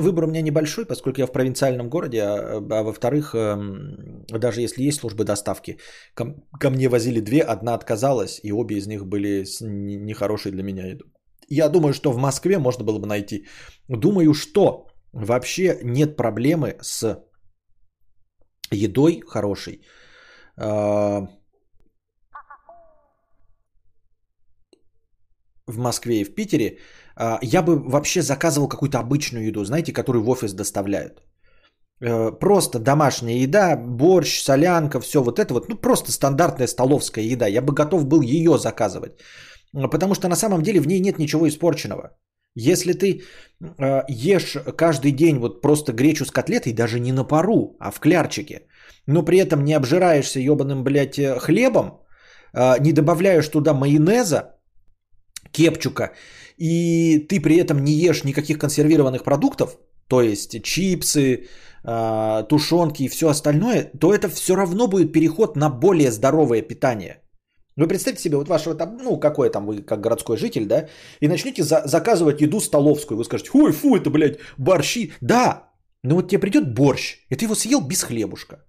выбор 0.00 0.24
у 0.24 0.28
меня 0.28 0.42
небольшой, 0.42 0.86
поскольку 0.86 1.20
я 1.20 1.26
в 1.26 1.32
провинциальном 1.32 1.88
городе, 1.88 2.22
а, 2.22 2.62
а 2.70 2.82
во-вторых, 2.82 3.34
эм, 3.34 4.24
даже 4.30 4.60
если 4.60 4.84
есть 4.84 5.00
службы 5.00 5.24
доставки, 5.24 5.78
ко, 6.14 6.36
ко 6.60 6.70
мне 6.70 6.88
возили 6.88 7.20
две, 7.20 7.42
одна 7.42 7.74
отказалась, 7.74 8.40
и 8.44 8.52
обе 8.52 8.76
из 8.76 8.86
них 8.86 9.06
были 9.06 9.44
нехорошие 9.60 10.52
для 10.52 10.62
меня. 10.62 10.96
Я 11.48 11.68
думаю, 11.68 11.92
что 11.92 12.12
в 12.12 12.18
Москве 12.18 12.58
можно 12.58 12.84
было 12.84 13.00
бы 13.00 13.08
найти. 13.08 13.46
Думаю, 13.88 14.34
что 14.34 14.86
вообще 15.12 15.80
нет 15.82 16.16
проблемы 16.16 16.76
с 16.80 17.18
едой 18.70 19.22
хорошей. 19.26 19.82
В 20.56 21.28
Москве 25.78 26.20
и 26.20 26.24
в 26.24 26.34
Питере 26.34 26.68
а, 26.68 26.76
я 27.42 27.62
бы 27.62 27.78
вообще 27.78 28.22
заказывал 28.22 28.68
какую-то 28.68 28.98
обычную 28.98 29.46
еду, 29.46 29.64
знаете, 29.64 29.92
которую 29.92 30.24
в 30.24 30.28
офис 30.28 30.52
доставляют. 30.52 31.22
Э, 32.00 32.30
просто 32.30 32.78
домашняя 32.78 33.38
еда, 33.38 33.76
борщ, 33.76 34.42
солянка, 34.42 35.00
все 35.00 35.22
вот 35.22 35.38
это 35.38 35.54
вот, 35.54 35.68
ну 35.68 35.76
просто 35.76 36.12
стандартная 36.12 36.66
столовская 36.66 37.24
еда. 37.24 37.46
Я 37.48 37.62
бы 37.62 37.72
готов 37.72 38.06
был 38.06 38.22
ее 38.22 38.58
заказывать. 38.58 39.12
Потому 39.72 40.14
что 40.14 40.28
на 40.28 40.36
самом 40.36 40.62
деле 40.62 40.80
в 40.80 40.86
ней 40.86 41.00
нет 41.00 41.18
ничего 41.18 41.46
испорченного. 41.48 42.10
Если 42.54 42.92
ты 42.92 43.22
э, 43.60 44.02
ешь 44.08 44.56
каждый 44.76 45.12
день 45.12 45.38
вот 45.38 45.60
просто 45.60 45.92
гречу 45.92 46.24
с 46.24 46.30
котлетой, 46.30 46.72
даже 46.72 47.00
не 47.00 47.12
на 47.12 47.24
пару, 47.24 47.76
а 47.80 47.90
в 47.90 48.00
клярчике, 48.00 48.62
но 49.06 49.22
при 49.22 49.38
этом 49.38 49.64
не 49.64 49.74
обжираешься 49.74 50.40
ебаным, 50.40 50.84
блядь, 50.84 51.18
э, 51.18 51.38
хлебом, 51.38 52.00
не 52.80 52.92
добавляешь 52.92 53.48
туда 53.48 53.74
майонеза, 53.74 54.54
кепчука 55.52 56.12
и 56.58 57.26
ты 57.28 57.40
при 57.40 57.56
этом 57.56 57.84
не 57.84 57.92
ешь 57.92 58.24
никаких 58.24 58.58
консервированных 58.58 59.24
продуктов, 59.24 59.78
то 60.08 60.22
есть 60.22 60.62
чипсы, 60.62 61.46
а, 61.84 62.42
тушенки 62.42 63.04
и 63.04 63.08
все 63.08 63.28
остальное, 63.28 63.90
то 64.00 64.12
это 64.12 64.28
все 64.28 64.56
равно 64.56 64.88
будет 64.88 65.12
переход 65.12 65.56
на 65.56 65.70
более 65.70 66.10
здоровое 66.10 66.62
питание. 66.62 67.22
Вы 67.76 67.86
представьте 67.86 68.22
себе, 68.22 68.36
вот 68.36 68.48
вашего 68.48 68.74
там, 68.74 68.98
ну, 69.02 69.20
какой 69.20 69.50
там 69.50 69.66
вы, 69.66 69.82
как 69.82 70.00
городской 70.00 70.36
житель, 70.36 70.66
да, 70.66 70.88
и 71.20 71.28
начнете 71.28 71.62
за- 71.62 71.82
заказывать 71.86 72.40
еду 72.40 72.60
столовскую. 72.60 73.16
Вы 73.16 73.24
скажете, 73.24 73.50
ой, 73.54 73.72
фу, 73.72 73.96
это, 73.96 74.10
блядь, 74.10 74.38
борщи. 74.58 75.12
Да, 75.20 75.70
но 76.02 76.16
вот 76.16 76.28
тебе 76.28 76.40
придет 76.40 76.74
борщ, 76.74 77.18
и 77.30 77.36
ты 77.36 77.44
его 77.44 77.54
съел 77.54 77.80
без 77.80 78.02
хлебушка. 78.02 78.64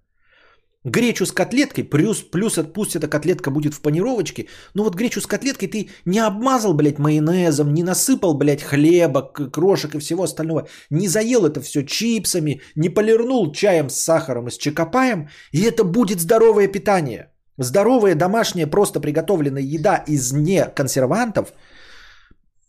Гречу 0.84 1.26
с 1.26 1.32
котлеткой, 1.32 1.84
плюс, 1.84 2.22
плюс 2.22 2.58
пусть 2.72 2.96
эта 2.96 3.06
котлетка 3.06 3.50
будет 3.50 3.74
в 3.74 3.82
панировочке, 3.82 4.46
но 4.74 4.82
вот 4.82 4.94
гречу 4.94 5.20
с 5.20 5.26
котлеткой 5.26 5.68
ты 5.68 5.90
не 6.06 6.18
обмазал, 6.18 6.72
блядь, 6.72 6.98
майонезом, 6.98 7.74
не 7.74 7.82
насыпал, 7.82 8.32
блядь, 8.32 8.62
хлеба, 8.62 9.22
крошек 9.52 9.94
и 9.94 9.98
всего 9.98 10.22
остального, 10.22 10.68
не 10.90 11.08
заел 11.08 11.44
это 11.44 11.60
все 11.60 11.82
чипсами, 11.82 12.62
не 12.76 12.88
полирнул 12.88 13.52
чаем 13.52 13.90
с 13.90 13.96
сахаром 13.96 14.48
и 14.48 14.50
с 14.50 14.56
чекопаем, 14.56 15.28
и 15.52 15.60
это 15.60 15.84
будет 15.84 16.20
здоровое 16.20 16.66
питание. 16.66 17.30
Здоровая 17.58 18.14
домашняя 18.14 18.66
просто 18.66 19.00
приготовленная 19.00 19.62
еда 19.62 20.04
из 20.06 20.32
не 20.32 20.64
консервантов 20.64 21.52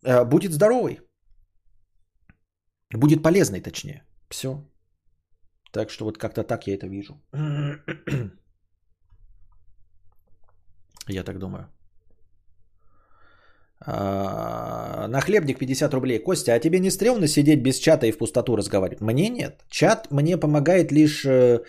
э, 0.03 0.25
будет 0.25 0.51
здоровой. 0.51 0.99
Будет 2.93 3.23
полезной, 3.23 3.61
точнее. 3.61 4.03
Все. 4.29 4.70
Так 5.71 5.89
что 5.89 6.05
вот 6.05 6.17
как-то 6.17 6.43
так 6.43 6.67
я 6.67 6.75
это 6.75 6.87
вижу. 6.87 7.21
Я 11.07 11.23
так 11.23 11.39
думаю. 11.39 11.67
А, 13.85 15.07
на 15.07 15.21
хлебник 15.21 15.59
50 15.59 15.93
рублей. 15.93 16.19
Костя, 16.19 16.53
а 16.53 16.59
тебе 16.59 16.79
не 16.79 16.91
стрёмно 16.91 17.27
сидеть 17.27 17.63
без 17.63 17.79
чата 17.79 18.05
и 18.05 18.11
в 18.11 18.17
пустоту 18.17 18.55
разговаривать? 18.55 19.01
Мне 19.01 19.29
нет. 19.29 19.65
Чат 19.69 20.11
мне 20.11 20.37
помогает 20.37 20.91
лишь 20.91 21.25
э, 21.25 21.63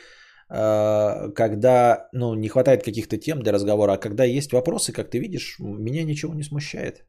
э, 0.51 1.31
когда 1.35 2.09
ну, 2.13 2.35
не 2.35 2.49
хватает 2.49 2.83
каких-то 2.83 3.17
тем 3.17 3.43
для 3.43 3.53
разговора, 3.53 3.93
а 3.93 3.99
когда 3.99 4.25
есть 4.25 4.53
вопросы, 4.53 4.93
как 4.93 5.11
ты 5.11 5.19
видишь, 5.19 5.57
меня 5.59 6.05
ничего 6.05 6.35
не 6.35 6.43
смущает. 6.43 7.05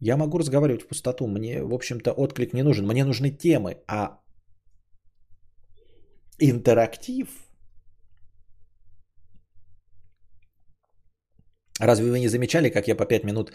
Я 0.00 0.16
могу 0.16 0.38
разговаривать 0.38 0.82
в 0.82 0.88
пустоту, 0.88 1.26
мне, 1.26 1.62
в 1.62 1.74
общем-то, 1.74 2.12
отклик 2.12 2.52
не 2.52 2.62
нужен. 2.62 2.86
Мне 2.86 3.04
нужны 3.04 3.30
темы, 3.30 3.78
а 3.88 4.20
интерактив. 6.38 7.28
Разве 11.80 12.10
вы 12.10 12.20
не 12.20 12.28
замечали, 12.28 12.70
как 12.70 12.88
я 12.88 12.94
по 12.94 13.04
5 13.04 13.24
минут 13.24 13.52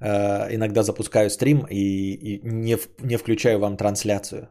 э, 0.00 0.54
иногда 0.54 0.82
запускаю 0.82 1.30
стрим 1.30 1.66
и, 1.70 2.14
и 2.14 2.40
не, 2.42 2.76
в, 2.76 2.88
не 3.02 3.16
включаю 3.16 3.58
вам 3.58 3.76
трансляцию? 3.76 4.48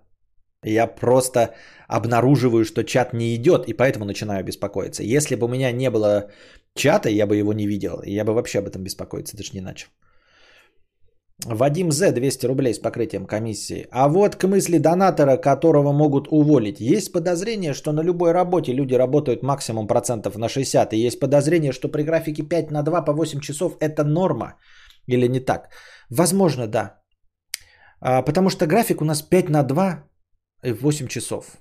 Я 0.63 0.87
просто 0.87 1.55
обнаруживаю, 1.87 2.65
что 2.65 2.83
чат 2.83 3.13
не 3.13 3.35
идет, 3.35 3.67
и 3.67 3.73
поэтому 3.73 4.05
начинаю 4.05 4.43
беспокоиться. 4.43 5.03
Если 5.03 5.35
бы 5.35 5.45
у 5.45 5.49
меня 5.49 5.71
не 5.71 5.89
было 5.89 6.31
чата, 6.75 7.09
я 7.09 7.25
бы 7.27 7.35
его 7.35 7.53
не 7.53 7.67
видел, 7.67 8.01
я 8.03 8.23
бы 8.23 8.33
вообще 8.33 8.59
об 8.59 8.67
этом 8.67 8.83
беспокоиться 8.83 9.37
даже 9.37 9.53
не 9.53 9.61
начал. 9.61 9.89
Вадим 11.45 11.91
З. 11.91 12.11
200 12.11 12.47
рублей 12.47 12.73
с 12.73 12.79
покрытием 12.79 13.25
комиссии. 13.25 13.87
А 13.91 14.07
вот 14.07 14.35
к 14.35 14.47
мысли 14.47 14.79
донатора, 14.79 15.37
которого 15.37 15.93
могут 15.93 16.27
уволить. 16.31 16.79
Есть 16.79 17.11
подозрение, 17.11 17.73
что 17.73 17.91
на 17.91 18.03
любой 18.03 18.31
работе 18.31 18.73
люди 18.73 18.95
работают 18.95 19.43
максимум 19.43 19.87
процентов 19.87 20.35
на 20.35 20.49
60. 20.49 20.93
И 20.93 21.07
есть 21.07 21.19
подозрение, 21.19 21.71
что 21.71 21.89
при 21.89 22.03
графике 22.03 22.43
5 22.43 22.71
на 22.71 22.83
2 22.83 23.05
по 23.05 23.13
8 23.13 23.39
часов 23.39 23.77
это 23.79 24.03
норма. 24.03 24.55
Или 25.07 25.27
не 25.27 25.39
так? 25.39 25.69
Возможно, 26.09 26.67
да. 26.67 27.01
А, 28.01 28.23
потому 28.23 28.49
что 28.49 28.65
график 28.65 29.01
у 29.01 29.05
нас 29.05 29.21
5 29.21 29.49
на 29.49 29.63
2 29.63 30.03
и 30.63 30.73
8 30.73 31.07
часов. 31.07 31.57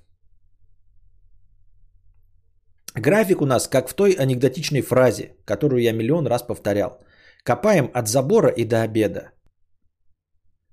График 2.95 3.43
у 3.43 3.47
нас 3.47 3.69
как 3.69 3.89
в 3.89 3.95
той 3.95 4.13
анекдотичной 4.13 4.81
фразе, 4.81 5.37
которую 5.45 5.83
я 5.83 5.93
миллион 5.93 6.27
раз 6.27 6.43
повторял. 6.43 6.99
Копаем 7.45 7.91
от 7.93 8.09
забора 8.09 8.49
и 8.49 8.65
до 8.65 8.83
обеда. 8.83 9.36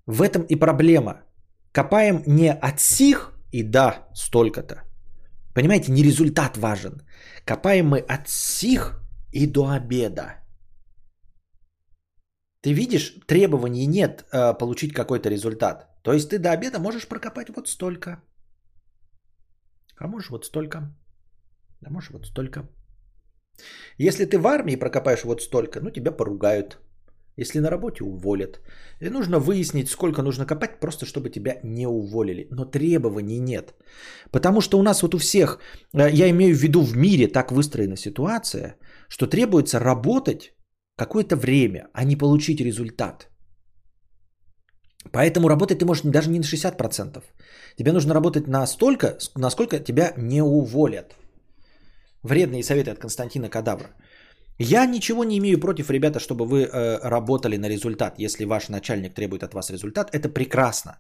В 0.05 0.21
этом 0.21 0.43
и 0.43 0.55
проблема. 0.55 1.13
Копаем 1.71 2.23
не 2.25 2.51
от 2.51 2.79
сих 2.79 3.33
и 3.51 3.63
да, 3.63 4.07
столько-то. 4.13 4.83
Понимаете, 5.53 5.91
не 5.91 6.03
результат 6.03 6.57
важен. 6.57 7.01
Копаем 7.45 7.87
мы 7.87 7.99
от 7.99 8.27
сих 8.27 8.99
и 9.31 9.47
до 9.47 9.69
обеда. 9.69 10.43
Ты 12.61 12.73
видишь, 12.73 13.15
требований 13.27 13.87
нет 13.87 14.25
э, 14.31 14.57
получить 14.57 14.93
какой-то 14.93 15.29
результат. 15.29 15.87
То 16.03 16.13
есть 16.13 16.29
ты 16.29 16.39
до 16.39 16.51
обеда 16.51 16.79
можешь 16.79 17.07
прокопать 17.07 17.49
вот 17.49 17.67
столько. 17.67 18.21
А 19.97 20.07
можешь 20.07 20.29
вот 20.29 20.45
столько. 20.45 20.77
А 21.85 21.89
можешь 21.89 22.11
вот 22.11 22.25
столько. 22.25 22.67
Если 23.97 24.25
ты 24.25 24.37
в 24.37 24.47
армии 24.47 24.79
прокопаешь 24.79 25.23
вот 25.23 25.41
столько, 25.41 25.79
ну 25.81 25.91
тебя 25.91 26.11
поругают. 26.11 26.79
Если 27.37 27.59
на 27.59 27.69
работе 27.69 28.03
уволят. 28.03 28.61
И 29.01 29.09
нужно 29.09 29.39
выяснить, 29.39 29.89
сколько 29.89 30.21
нужно 30.21 30.45
копать, 30.45 30.79
просто 30.79 31.05
чтобы 31.05 31.29
тебя 31.29 31.59
не 31.63 31.87
уволили. 31.87 32.47
Но 32.51 32.65
требований 32.65 33.39
нет. 33.39 33.73
Потому 34.31 34.61
что 34.61 34.79
у 34.79 34.83
нас 34.83 35.01
вот 35.01 35.15
у 35.15 35.17
всех, 35.17 35.59
э, 35.93 36.09
я 36.11 36.29
имею 36.29 36.55
в 36.55 36.59
виду 36.59 36.81
в 36.81 36.95
мире 36.95 37.27
так 37.27 37.51
выстроена 37.51 37.97
ситуация, 37.97 38.75
что 39.09 39.27
требуется 39.27 39.79
работать 39.79 40.53
какое-то 40.97 41.35
время, 41.35 41.87
а 41.93 42.03
не 42.03 42.15
получить 42.15 42.61
результат. 42.61 43.29
Поэтому 45.11 45.49
работать 45.49 45.79
ты 45.79 45.85
можешь 45.85 46.03
даже 46.03 46.29
не 46.29 46.39
на 46.39 46.45
60%. 46.45 47.23
Тебе 47.77 47.91
нужно 47.91 48.13
работать 48.13 48.47
настолько, 48.47 49.17
насколько 49.35 49.79
тебя 49.79 50.13
не 50.17 50.41
уволят. 50.41 51.15
Вредные 52.23 52.63
советы 52.63 52.91
от 52.91 52.99
Константина 52.99 53.49
Кадавра. 53.49 53.89
Я 54.59 54.85
ничего 54.85 55.23
не 55.23 55.37
имею 55.37 55.59
против, 55.59 55.89
ребята, 55.89 56.19
чтобы 56.19 56.45
вы 56.45 56.63
э, 56.63 56.99
работали 57.09 57.57
на 57.57 57.69
результат. 57.69 58.19
Если 58.19 58.45
ваш 58.45 58.69
начальник 58.69 59.13
требует 59.13 59.43
от 59.43 59.53
вас 59.53 59.71
результат, 59.71 60.09
это 60.13 60.29
прекрасно. 60.29 60.99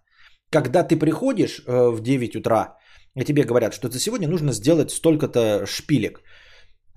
Когда 0.49 0.83
ты 0.83 0.97
приходишь 0.97 1.61
э, 1.65 1.91
в 1.91 2.01
9 2.01 2.35
утра, 2.35 2.77
и 3.15 3.23
тебе 3.23 3.43
говорят, 3.43 3.73
что 3.73 3.89
за 3.89 3.99
сегодня 3.99 4.27
нужно 4.27 4.53
сделать 4.53 4.91
столько-то 4.91 5.65
шпилек. 5.65 6.21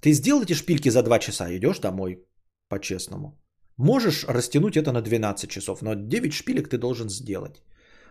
Ты 0.02 0.12
сделал 0.12 0.42
эти 0.42 0.54
шпильки 0.54 0.90
за 0.90 1.02
2 1.02 1.18
часа, 1.18 1.50
идешь 1.50 1.80
домой, 1.80 2.24
по-честному. 2.68 3.38
Можешь 3.78 4.24
растянуть 4.24 4.76
это 4.76 4.92
на 4.92 5.02
12 5.02 5.50
часов, 5.50 5.82
но 5.82 5.94
9 5.94 6.32
шпилек 6.32 6.68
ты 6.68 6.78
должен 6.78 7.08
сделать. 7.10 7.62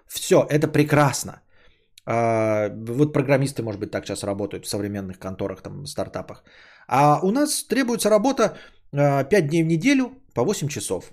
Все, 0.08 0.46
это 0.50 0.68
прекрасно. 0.68 1.42
А, 2.06 2.70
вот 2.70 3.14
программисты, 3.14 3.64
может 3.64 3.80
быть, 3.80 3.92
так 3.92 4.06
сейчас 4.06 4.24
работают 4.24 4.66
в 4.66 4.70
современных 4.70 5.18
конторах, 5.20 5.62
там, 5.62 5.88
стартапах. 5.88 6.44
А 6.88 7.20
у 7.24 7.32
нас 7.32 7.64
требуется 7.64 8.10
работа 8.10 8.58
5 8.92 9.34
а, 9.34 9.42
дней 9.42 9.64
в 9.64 9.68
неделю 9.68 10.12
по 10.34 10.44
8 10.44 10.68
часов. 10.68 11.12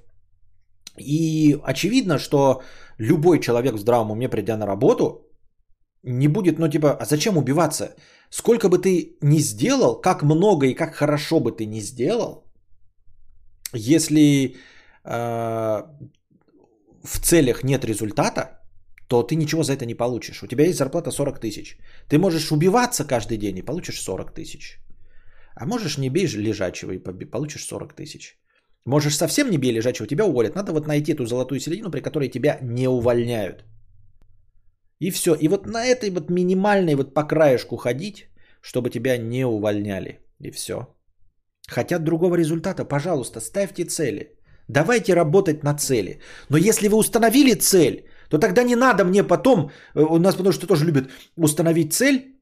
И 0.99 1.59
очевидно, 1.65 2.19
что 2.19 2.63
любой 2.99 3.41
человек 3.41 3.75
в 3.75 3.79
здравом 3.79 4.11
уме, 4.11 4.29
придя 4.29 4.57
на 4.57 4.67
работу, 4.67 5.29
не 6.03 6.29
будет, 6.29 6.59
ну 6.59 6.69
типа, 6.69 6.97
а 7.01 7.05
зачем 7.05 7.37
убиваться? 7.37 7.95
Сколько 8.31 8.69
бы 8.69 8.79
ты 8.79 9.17
ни 9.23 9.39
сделал, 9.39 10.01
как 10.01 10.23
много 10.23 10.67
и 10.67 10.75
как 10.75 10.95
хорошо 10.95 11.41
бы 11.41 11.53
ты 11.53 11.67
ни 11.67 11.81
сделал, 11.81 12.45
если 13.75 14.57
э, 15.05 15.83
в 17.03 17.19
целях 17.21 17.65
нет 17.65 17.85
результата, 17.85 18.61
то 19.09 19.23
ты 19.23 19.37
ничего 19.37 19.63
за 19.63 19.73
это 19.73 19.87
не 19.87 19.95
получишь. 19.95 20.43
У 20.43 20.47
тебя 20.47 20.65
есть 20.65 20.79
зарплата 20.79 21.11
40 21.11 21.39
тысяч. 21.39 21.79
Ты 22.09 22.19
можешь 22.19 22.53
убиваться 22.53 23.05
каждый 23.05 23.39
день 23.39 23.59
и 23.59 23.63
получишь 23.63 24.01
40 24.01 24.33
тысяч. 24.35 24.79
А 25.55 25.67
можешь 25.67 25.99
не 25.99 26.11
бей 26.11 26.27
лежачего 26.27 26.93
и 26.93 26.99
получишь 26.99 27.67
40 27.67 27.95
тысяч. 27.95 28.39
Можешь 28.85 29.17
совсем 29.17 29.51
не 29.51 29.59
бей 29.59 29.73
лежачего, 29.73 30.07
тебя 30.07 30.25
уволят. 30.25 30.55
Надо 30.55 30.73
вот 30.73 30.87
найти 30.87 31.13
эту 31.13 31.27
золотую 31.27 31.61
середину, 31.61 31.91
при 31.91 32.01
которой 32.01 32.29
тебя 32.29 32.59
не 32.63 32.89
увольняют. 32.89 33.65
И 35.01 35.11
все. 35.11 35.35
И 35.35 35.49
вот 35.49 35.67
на 35.67 35.85
этой 35.85 36.11
вот 36.11 36.31
минимальной 36.31 36.95
вот 36.95 37.15
по 37.15 37.25
краешку 37.25 37.77
ходить, 37.77 38.29
чтобы 38.61 38.91
тебя 38.91 39.19
не 39.19 39.47
увольняли. 39.47 40.19
И 40.41 40.51
все. 40.51 40.87
Хотят 41.69 42.05
другого 42.05 42.37
результата, 42.37 42.85
пожалуйста, 42.85 43.41
ставьте 43.41 43.85
цели. 43.85 44.39
Давайте 44.69 45.15
работать 45.15 45.63
на 45.63 45.75
цели. 45.75 46.21
Но 46.49 46.57
если 46.57 46.89
вы 46.89 46.97
установили 46.97 47.55
цель, 47.55 48.09
то 48.31 48.39
тогда 48.39 48.63
не 48.63 48.77
надо 48.77 49.05
мне 49.05 49.23
потом, 49.23 49.71
э, 49.95 50.01
у 50.01 50.19
нас 50.19 50.35
потому 50.35 50.53
что 50.53 50.67
тоже 50.67 50.85
любят 50.85 51.11
установить 51.37 51.93
цель, 51.93 52.42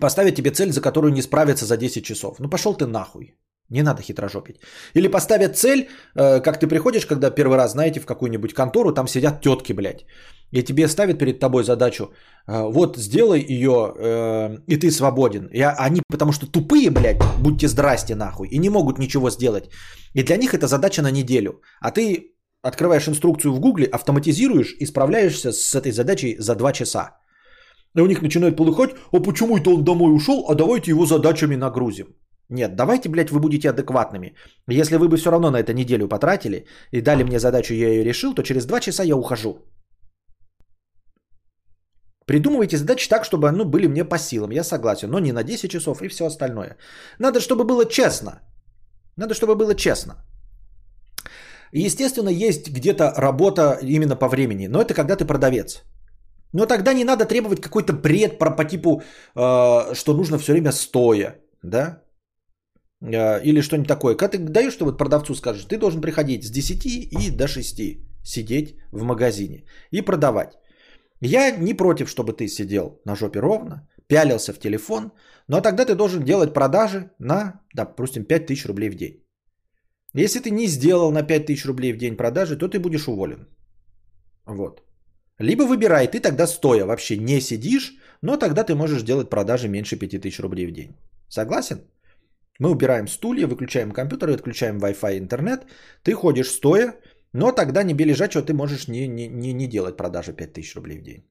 поставить 0.00 0.36
тебе 0.36 0.50
цель, 0.50 0.72
за 0.72 0.80
которую 0.80 1.12
не 1.12 1.22
справиться 1.22 1.66
за 1.66 1.76
10 1.76 2.04
часов. 2.04 2.36
Ну 2.38 2.48
пошел 2.48 2.74
ты 2.74 2.86
нахуй. 2.86 3.34
Не 3.70 3.82
надо 3.82 4.02
хитрожопить. 4.02 4.56
Или 4.94 5.08
поставят 5.08 5.56
цель, 5.56 5.88
э, 6.14 6.40
как 6.40 6.60
ты 6.60 6.66
приходишь, 6.66 7.06
когда 7.06 7.30
первый 7.30 7.56
раз, 7.56 7.72
знаете, 7.72 8.00
в 8.00 8.06
какую-нибудь 8.06 8.52
контору, 8.54 8.92
там 8.92 9.08
сидят 9.08 9.40
тетки, 9.40 9.72
блядь. 9.72 10.04
И 10.50 10.62
тебе 10.62 10.88
ставят 10.88 11.18
перед 11.18 11.40
тобой 11.40 11.64
задачу, 11.64 12.04
э, 12.46 12.72
вот 12.72 12.96
сделай 12.98 13.40
ее, 13.40 13.72
э, 13.72 14.58
и 14.68 14.76
ты 14.76 14.90
свободен. 14.90 15.48
И 15.52 15.62
они, 15.62 16.02
потому 16.10 16.32
что 16.32 16.46
тупые, 16.46 16.90
блядь, 16.90 17.22
будьте 17.40 17.66
здрасте 17.68 18.14
нахуй, 18.14 18.48
и 18.48 18.58
не 18.58 18.70
могут 18.70 18.98
ничего 18.98 19.30
сделать. 19.30 19.70
И 20.14 20.22
для 20.22 20.36
них 20.36 20.52
это 20.52 20.66
задача 20.66 21.02
на 21.02 21.10
неделю. 21.10 21.62
А 21.80 21.90
ты 21.90 22.32
открываешь 22.62 23.08
инструкцию 23.08 23.54
в 23.54 23.60
гугле, 23.60 23.86
автоматизируешь 23.86 24.76
и 24.80 24.86
справляешься 24.86 25.52
с 25.52 25.74
этой 25.74 25.92
задачей 25.92 26.36
за 26.38 26.54
2 26.54 26.72
часа. 26.72 27.16
И 27.96 28.00
у 28.00 28.06
них 28.06 28.22
начинает 28.22 28.56
полыхать, 28.56 28.90
а 29.12 29.20
почему 29.20 29.56
это 29.56 29.70
он 29.70 29.84
домой 29.84 30.14
ушел, 30.14 30.46
а 30.48 30.54
давайте 30.54 30.90
его 30.90 31.06
задачами 31.06 31.56
нагрузим. 31.56 32.06
Нет, 32.48 32.76
давайте, 32.76 33.08
блядь, 33.08 33.30
вы 33.30 33.40
будете 33.40 33.70
адекватными. 33.70 34.34
Если 34.68 34.96
вы 34.96 35.08
бы 35.08 35.16
все 35.16 35.30
равно 35.30 35.50
на 35.50 35.60
это 35.60 35.72
неделю 35.72 36.08
потратили 36.08 36.66
и 36.90 37.00
дали 37.00 37.22
мне 37.22 37.38
задачу, 37.38 37.74
я 37.74 37.88
ее 37.88 38.04
решил, 38.04 38.34
то 38.34 38.42
через 38.42 38.66
два 38.66 38.80
часа 38.80 39.04
я 39.04 39.16
ухожу. 39.16 39.56
Придумывайте 42.26 42.76
задачи 42.76 43.08
так, 43.08 43.24
чтобы 43.24 43.50
ну, 43.50 43.64
были 43.64 43.88
мне 43.88 44.04
по 44.04 44.18
силам, 44.18 44.50
я 44.52 44.64
согласен, 44.64 45.10
но 45.10 45.18
не 45.18 45.32
на 45.32 45.42
10 45.42 45.70
часов 45.70 46.02
и 46.02 46.08
все 46.08 46.26
остальное. 46.26 46.76
Надо, 47.18 47.40
чтобы 47.40 47.64
было 47.64 47.84
честно. 47.84 48.40
Надо, 49.16 49.34
чтобы 49.34 49.54
было 49.54 49.74
честно. 49.74 50.14
Естественно, 51.72 52.28
есть 52.28 52.70
где-то 52.70 53.14
работа 53.16 53.78
именно 53.82 54.16
по 54.16 54.28
времени, 54.28 54.68
но 54.68 54.80
это 54.80 54.94
когда 54.94 55.16
ты 55.16 55.24
продавец. 55.24 55.82
Но 56.52 56.66
тогда 56.66 56.92
не 56.92 57.04
надо 57.04 57.24
требовать 57.24 57.60
какой-то 57.60 57.92
бред 57.92 58.38
про, 58.38 58.50
по 58.56 58.64
типу, 58.64 59.02
э, 59.34 59.94
что 59.94 60.14
нужно 60.14 60.38
все 60.38 60.52
время 60.52 60.72
стоя, 60.72 61.40
да? 61.62 62.02
Э, 63.00 63.42
или 63.42 63.62
что-нибудь 63.62 63.88
такое. 63.88 64.16
Когда 64.16 64.38
ты 64.38 64.38
даешь, 64.38 64.72
что 64.72 64.84
вот 64.84 64.98
продавцу 64.98 65.34
скажешь, 65.34 65.64
ты 65.64 65.78
должен 65.78 66.00
приходить 66.00 66.44
с 66.44 66.50
10 66.50 66.86
и 66.86 67.30
до 67.30 67.48
6 67.48 67.80
сидеть 68.24 68.76
в 68.92 69.02
магазине 69.02 69.64
и 69.90 70.02
продавать. 70.02 70.58
Я 71.20 71.50
не 71.56 71.74
против, 71.74 72.08
чтобы 72.08 72.32
ты 72.32 72.48
сидел 72.48 73.00
на 73.04 73.16
жопе 73.16 73.40
ровно, 73.40 73.88
пялился 74.06 74.52
в 74.52 74.58
телефон, 74.58 75.12
но 75.48 75.60
тогда 75.60 75.84
ты 75.84 75.94
должен 75.94 76.24
делать 76.24 76.52
продажи 76.52 77.10
на, 77.18 77.60
допустим, 77.74 78.24
5000 78.24 78.66
рублей 78.66 78.90
в 78.90 78.96
день. 78.96 79.24
Если 80.14 80.40
ты 80.40 80.50
не 80.50 80.66
сделал 80.66 81.12
на 81.12 81.22
5000 81.22 81.64
рублей 81.66 81.92
в 81.92 81.96
день 81.96 82.16
продажи, 82.16 82.58
то 82.58 82.68
ты 82.68 82.78
будешь 82.78 83.08
уволен. 83.08 83.48
Вот. 84.46 84.82
Либо 85.42 85.64
выбирай, 85.64 86.06
ты 86.06 86.20
тогда 86.20 86.46
стоя 86.46 86.84
вообще 86.86 87.16
не 87.16 87.40
сидишь, 87.40 87.94
но 88.22 88.36
тогда 88.36 88.62
ты 88.62 88.74
можешь 88.74 89.02
делать 89.02 89.28
продажи 89.28 89.68
меньше 89.68 89.96
5000 89.96 90.40
рублей 90.40 90.66
в 90.66 90.72
день. 90.72 90.94
Согласен? 91.28 91.78
Мы 92.60 92.70
убираем 92.70 93.08
стулья, 93.08 93.46
выключаем 93.46 93.90
компьютер, 93.92 94.30
отключаем 94.30 94.78
Wi-Fi 94.78 95.18
интернет. 95.18 95.66
Ты 96.04 96.14
ходишь 96.14 96.50
стоя, 96.50 96.94
но 97.32 97.50
тогда 97.50 97.82
не 97.82 97.94
что 98.30 98.42
ты 98.42 98.54
можешь 98.54 98.88
не, 98.88 99.08
не, 99.08 99.28
не, 99.28 99.52
не 99.52 99.66
делать 99.66 99.96
продажи 99.96 100.32
5000 100.32 100.76
рублей 100.76 100.98
в 100.98 101.02
день. 101.02 101.24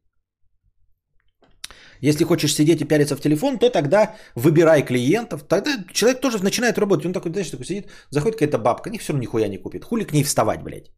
Если 2.01 2.25
хочешь 2.25 2.53
сидеть 2.53 2.81
и 2.81 2.85
пялиться 2.85 3.15
в 3.15 3.21
телефон, 3.21 3.59
то 3.59 3.69
тогда 3.69 4.15
выбирай 4.35 4.83
клиентов. 4.83 5.43
Тогда 5.43 5.85
человек 5.93 6.19
тоже 6.19 6.43
начинает 6.43 6.77
работать. 6.77 7.05
Он 7.05 7.13
такой, 7.13 7.31
знаешь, 7.31 7.51
такой 7.51 7.65
сидит, 7.65 7.87
заходит 8.09 8.39
какая-то 8.39 8.57
бабка, 8.57 8.89
них 8.89 9.01
все 9.01 9.13
равно 9.13 9.21
нихуя 9.21 9.47
не 9.47 9.57
купит. 9.57 9.85
Хули 9.85 10.03
к 10.03 10.11
ней 10.11 10.23
вставать, 10.23 10.63
блядь. 10.63 10.91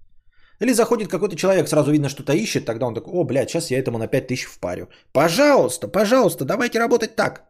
Или 0.64 0.74
заходит 0.74 1.10
какой-то 1.10 1.36
человек, 1.36 1.68
сразу 1.68 1.92
видно, 1.92 2.10
что-то 2.10 2.34
ищет, 2.34 2.66
тогда 2.66 2.86
он 2.86 2.94
такой, 2.94 3.14
о, 3.14 3.24
блядь, 3.26 3.50
сейчас 3.50 3.72
я 3.72 3.80
этому 3.80 3.98
на 3.98 4.08
5000 4.08 4.46
впарю. 4.46 4.88
Пожалуйста, 5.12 5.88
пожалуйста, 5.90 6.46
давайте 6.46 6.80
работать 6.80 7.16
так. 7.16 7.44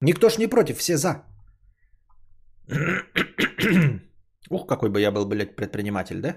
Никто 0.00 0.30
ж 0.30 0.38
не 0.38 0.46
против, 0.48 0.78
все 0.78 0.96
за. 0.96 1.24
Ух, 4.50 4.66
какой 4.66 4.88
бы 4.88 4.98
я 5.00 5.12
был, 5.12 5.26
блядь, 5.26 5.56
предприниматель, 5.56 6.20
да? 6.20 6.36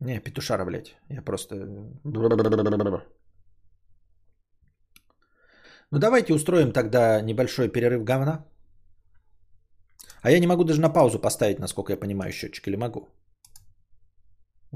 Не, 0.00 0.20
петушара, 0.20 0.64
блядь. 0.64 0.96
Я 1.10 1.22
просто... 1.22 1.54
Ну 5.92 5.98
давайте 5.98 6.34
устроим 6.34 6.72
тогда 6.72 7.20
небольшой 7.20 7.68
перерыв 7.68 8.02
говна. 8.02 8.44
А 10.22 10.30
я 10.30 10.40
не 10.40 10.46
могу 10.46 10.64
даже 10.64 10.80
на 10.80 10.92
паузу 10.92 11.20
поставить, 11.20 11.60
насколько 11.60 11.92
я 11.92 12.00
понимаю, 12.00 12.32
счетчик. 12.32 12.66
Или 12.66 12.76
могу? 12.76 13.08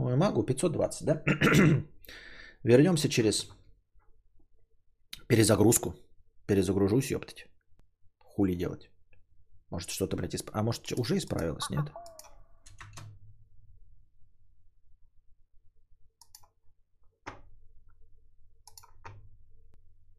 Ой, 0.02 0.16
могу, 0.16 0.42
520, 0.42 1.04
да? 1.04 1.22
Вернемся 2.64 3.08
через 3.08 3.48
перезагрузку. 5.28 5.94
Перезагружусь, 6.46 7.10
ёптать. 7.10 7.46
Хули 8.18 8.54
делать. 8.54 8.90
Может 9.70 9.90
что-то, 9.90 10.16
блядь, 10.16 10.34
исп... 10.34 10.50
А 10.54 10.62
может 10.62 10.92
уже 10.98 11.16
исправилось, 11.16 11.68
нет? 11.70 11.92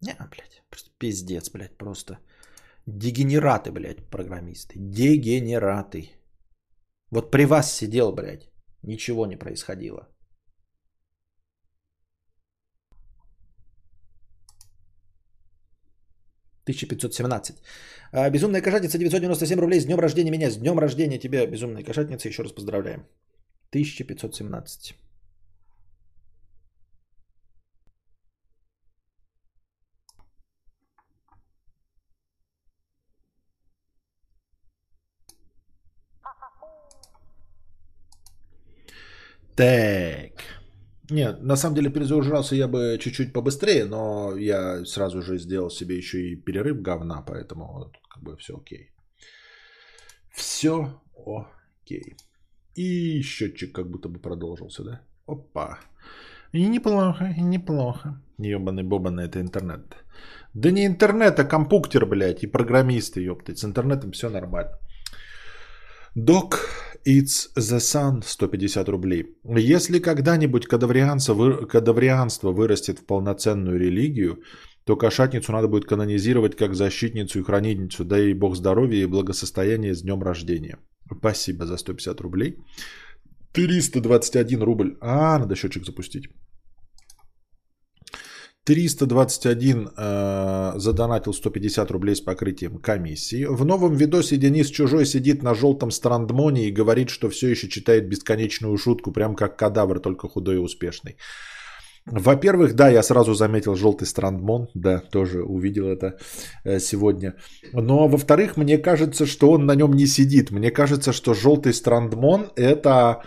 Не, 0.01 0.15
блядь, 0.29 0.63
просто 0.69 0.91
пиздец, 0.99 1.49
блядь, 1.49 1.77
просто. 1.77 2.19
Дегенераты, 2.85 3.71
блядь, 3.71 4.09
программисты. 4.11 4.75
Дегенераты. 4.77 6.11
Вот 7.11 7.31
при 7.31 7.45
вас 7.45 7.73
сидел, 7.73 8.13
блядь, 8.13 8.50
ничего 8.83 9.25
не 9.25 9.37
происходило. 9.37 10.07
«1517». 16.65 17.55
А, 18.13 18.29
безумная 18.29 18.61
кошатница, 18.61 18.97
997 18.97 19.59
рублей. 19.59 19.79
С 19.79 19.85
днем 19.85 19.99
рождения 19.99 20.31
меня. 20.31 20.49
С 20.49 20.57
днем 20.57 20.79
рождения 20.79 21.19
тебя, 21.19 21.45
безумная 21.47 21.83
кошатница. 21.83 22.27
Еще 22.27 22.43
раз 22.43 22.51
поздравляем. 22.51 23.05
1517. 23.71 24.95
Так. 39.55 40.31
Нет, 41.09 41.43
на 41.43 41.55
самом 41.55 41.75
деле 41.75 41.89
перезагружался 41.89 42.55
я 42.55 42.67
бы 42.67 42.97
чуть-чуть 42.99 43.33
побыстрее, 43.33 43.85
но 43.85 44.37
я 44.37 44.85
сразу 44.85 45.21
же 45.21 45.37
сделал 45.37 45.69
себе 45.69 45.97
еще 45.97 46.17
и 46.19 46.35
перерыв 46.35 46.81
говна, 46.81 47.21
поэтому 47.21 47.91
как 48.09 48.23
бы 48.23 48.37
все 48.37 48.55
окей. 48.55 48.91
Все 50.33 51.01
окей. 51.25 52.15
И 52.75 53.21
счетчик 53.21 53.75
как 53.75 53.89
будто 53.89 54.09
бы 54.09 54.19
продолжился, 54.19 54.83
да? 54.83 55.01
Опа. 55.27 55.79
И 56.53 56.67
неплохо, 56.67 57.35
и 57.37 57.41
неплохо. 57.41 58.21
Ебаный 58.37 58.83
бобаный 58.83 59.25
это 59.25 59.39
интернет. 59.41 59.95
Да 60.53 60.71
не 60.71 60.85
интернет, 60.85 61.39
а 61.39 61.45
компьютер, 61.45 62.05
блядь, 62.05 62.43
и 62.43 62.47
программисты, 62.47 63.21
ёптать. 63.21 63.57
С 63.57 63.65
интернетом 63.65 64.11
все 64.11 64.29
нормально. 64.29 64.77
Док 66.15 66.67
It's 67.05 67.47
the 67.55 67.79
Sun 67.79 68.21
150 68.21 68.89
рублей. 68.89 69.37
Если 69.45 69.99
когда-нибудь 69.99 70.67
кадаврианство 70.67 72.51
вырастет 72.51 72.99
в 72.99 73.05
полноценную 73.05 73.79
религию, 73.79 74.43
то 74.83 74.97
кошатницу 74.97 75.53
надо 75.53 75.69
будет 75.69 75.85
канонизировать 75.85 76.57
как 76.57 76.75
защитницу 76.75 77.39
и 77.39 77.43
хранительницу. 77.43 78.03
Да 78.03 78.19
и 78.19 78.33
бог 78.33 78.57
здоровья 78.57 79.01
и 79.01 79.05
благосостояния 79.05 79.95
с 79.95 80.01
днем 80.01 80.21
рождения. 80.21 80.79
Спасибо 81.09 81.65
за 81.65 81.77
150 81.77 82.19
рублей. 82.19 82.57
321 83.53 84.61
рубль. 84.63 84.97
А, 84.99 85.39
надо 85.39 85.55
счетчик 85.55 85.85
запустить. 85.85 86.27
321 88.63 89.89
э, 89.97 90.73
задонатил 90.75 91.33
150 91.33 91.91
рублей 91.91 92.15
с 92.15 92.21
покрытием 92.21 92.77
комиссии. 92.77 93.45
В 93.45 93.65
новом 93.65 93.95
видосе 93.95 94.37
Денис 94.37 94.69
Чужой 94.69 95.05
сидит 95.05 95.41
на 95.41 95.55
желтом 95.55 95.89
страндмоне 95.89 96.67
и 96.67 96.71
говорит, 96.71 97.09
что 97.09 97.29
все 97.29 97.49
еще 97.49 97.69
читает 97.69 98.07
бесконечную 98.07 98.77
шутку, 98.77 99.11
прям 99.11 99.35
как 99.35 99.57
кадавр, 99.57 99.99
только 99.99 100.27
худой 100.27 100.55
и 100.55 100.59
успешный. 100.59 101.17
Во-первых, 102.05 102.75
да, 102.75 102.89
я 102.89 103.03
сразу 103.03 103.33
заметил 103.33 103.75
желтый 103.75 104.07
страндмон, 104.07 104.67
да, 104.75 104.99
тоже 104.99 105.43
увидел 105.43 105.87
это 105.87 106.17
э, 106.63 106.79
сегодня. 106.79 107.35
Но 107.73 108.07
во-вторых, 108.07 108.57
мне 108.57 108.77
кажется, 108.77 109.25
что 109.25 109.51
он 109.51 109.65
на 109.65 109.75
нем 109.75 109.93
не 109.93 110.07
сидит. 110.07 110.51
Мне 110.51 110.71
кажется, 110.71 111.13
что 111.13 111.33
желтый 111.33 111.73
страндмон 111.73 112.51
это 112.55 113.23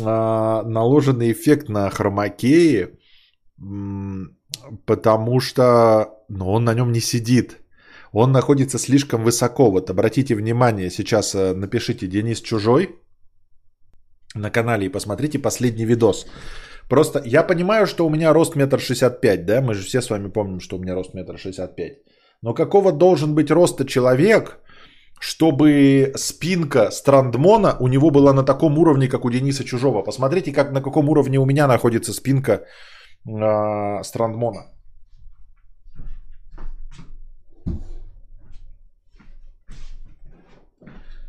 э, 0.00 0.04
наложенный 0.04 1.30
эффект 1.30 1.68
на 1.68 1.90
хромакеи 1.90 2.98
потому 4.86 5.40
что 5.40 6.06
ну, 6.28 6.50
он 6.50 6.64
на 6.64 6.74
нем 6.74 6.92
не 6.92 7.00
сидит. 7.00 7.58
Он 8.12 8.32
находится 8.32 8.78
слишком 8.78 9.24
высоко. 9.24 9.70
Вот 9.70 9.90
обратите 9.90 10.34
внимание, 10.34 10.90
сейчас 10.90 11.34
э, 11.34 11.54
напишите 11.54 12.06
Денис 12.06 12.40
Чужой 12.40 12.96
на 14.34 14.50
канале 14.50 14.86
и 14.86 14.92
посмотрите 14.92 15.38
последний 15.38 15.84
видос. 15.84 16.26
Просто 16.88 17.22
я 17.24 17.42
понимаю, 17.42 17.86
что 17.86 18.06
у 18.06 18.10
меня 18.10 18.32
рост 18.32 18.56
метр 18.56 18.78
шестьдесят 18.78 19.20
пять, 19.20 19.46
да, 19.46 19.60
мы 19.60 19.74
же 19.74 19.84
все 19.84 20.00
с 20.00 20.10
вами 20.10 20.28
помним, 20.28 20.60
что 20.60 20.76
у 20.76 20.80
меня 20.80 20.94
рост 20.94 21.14
метр 21.14 21.38
шестьдесят 21.38 21.76
пять. 21.76 21.98
Но 22.42 22.54
какого 22.54 22.92
должен 22.92 23.34
быть 23.34 23.50
роста 23.50 23.84
человек, 23.84 24.60
чтобы 25.20 26.12
спинка 26.16 26.90
Страндмона 26.90 27.76
у 27.80 27.88
него 27.88 28.10
была 28.10 28.32
на 28.32 28.44
таком 28.44 28.78
уровне, 28.78 29.08
как 29.08 29.24
у 29.24 29.30
Дениса 29.30 29.64
Чужого. 29.64 30.02
Посмотрите, 30.02 30.52
как 30.52 30.72
на 30.72 30.82
каком 30.82 31.08
уровне 31.08 31.38
у 31.38 31.46
меня 31.46 31.66
находится 31.66 32.12
спинка 32.12 32.64
э, 33.26 34.02
Страндмона. 34.02 34.70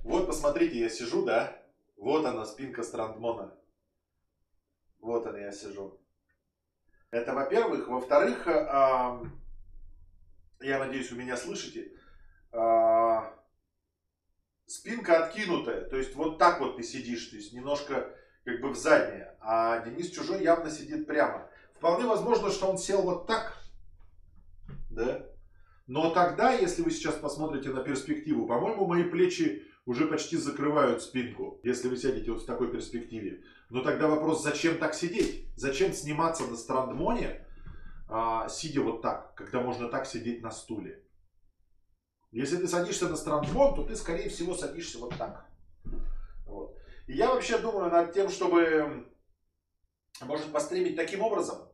Вот 0.04 0.28
посмотрите, 0.28 0.80
я 0.80 0.90
сижу, 0.90 1.26
да? 1.26 1.58
Вот 1.98 2.26
она, 2.26 2.46
спинка 2.46 2.84
Страндмона. 2.84 3.54
Вот 5.00 5.26
она, 5.26 5.40
я 5.40 5.52
сижу. 5.52 6.00
Это 7.12 7.34
во-первых. 7.34 7.88
Во-вторых, 7.88 8.48
э, 8.48 9.24
я 10.62 10.80
надеюсь, 10.80 11.12
вы 11.12 11.18
меня 11.18 11.38
слышите. 11.38 11.92
Э, 12.52 13.22
спинка 14.66 15.26
откинутая. 15.26 15.82
То 15.86 15.98
есть 15.98 16.16
вот 16.16 16.38
так 16.38 16.60
вот 16.60 16.78
ты 16.78 16.84
сидишь, 16.84 17.28
то 17.28 17.36
есть 17.38 17.54
немножко 17.54 18.16
как 18.44 18.62
бы 18.62 18.70
в 18.70 18.76
заднее. 18.76 19.36
А 19.40 19.80
Денис 19.80 20.12
Чужой 20.12 20.44
явно 20.44 20.70
сидит 20.70 21.08
прямо. 21.08 21.50
Вполне 21.78 22.06
возможно, 22.06 22.50
что 22.50 22.68
он 22.68 22.78
сел 22.78 23.02
вот 23.02 23.28
так. 23.28 23.58
Да? 24.90 25.26
Но 25.88 26.10
тогда, 26.12 26.52
если 26.52 26.82
вы 26.82 26.92
сейчас 26.92 27.16
посмотрите 27.16 27.70
на 27.70 27.84
перспективу, 27.84 28.48
по-моему, 28.48 28.88
мои 28.88 29.04
плечи 29.04 29.64
уже 29.86 30.08
почти 30.08 30.38
закрывают 30.38 31.04
спинку, 31.04 31.60
если 31.64 31.88
вы 31.88 31.98
сядете 31.98 32.32
вот 32.32 32.42
в 32.42 32.46
такой 32.46 32.72
перспективе. 32.72 33.44
Но 33.70 33.82
тогда 33.84 34.08
вопрос, 34.08 34.44
зачем 34.44 34.78
так 34.80 34.96
сидеть? 34.96 35.48
Зачем 35.56 35.94
сниматься 35.94 36.44
на 36.48 36.58
страндмоне, 36.58 37.46
а, 38.10 38.50
сидя 38.50 38.82
вот 38.82 39.02
так, 39.02 39.36
когда 39.36 39.62
можно 39.62 39.88
так 39.88 40.08
сидеть 40.08 40.42
на 40.42 40.50
стуле? 40.50 41.04
Если 42.32 42.58
ты 42.58 42.68
садишься 42.68 43.08
на 43.08 43.16
страндмон, 43.16 43.76
то 43.76 43.84
ты, 43.84 43.96
скорее 43.96 44.30
всего, 44.30 44.56
садишься 44.56 44.98
вот 44.98 45.16
так. 45.18 45.46
Вот. 46.46 46.76
И 47.08 47.14
я 47.14 47.30
вообще 47.30 47.60
думаю 47.60 47.92
над 47.92 48.12
тем, 48.14 48.30
чтобы, 48.30 49.06
может, 50.22 50.52
постримить 50.52 50.96
таким 50.96 51.22
образом. 51.22 51.68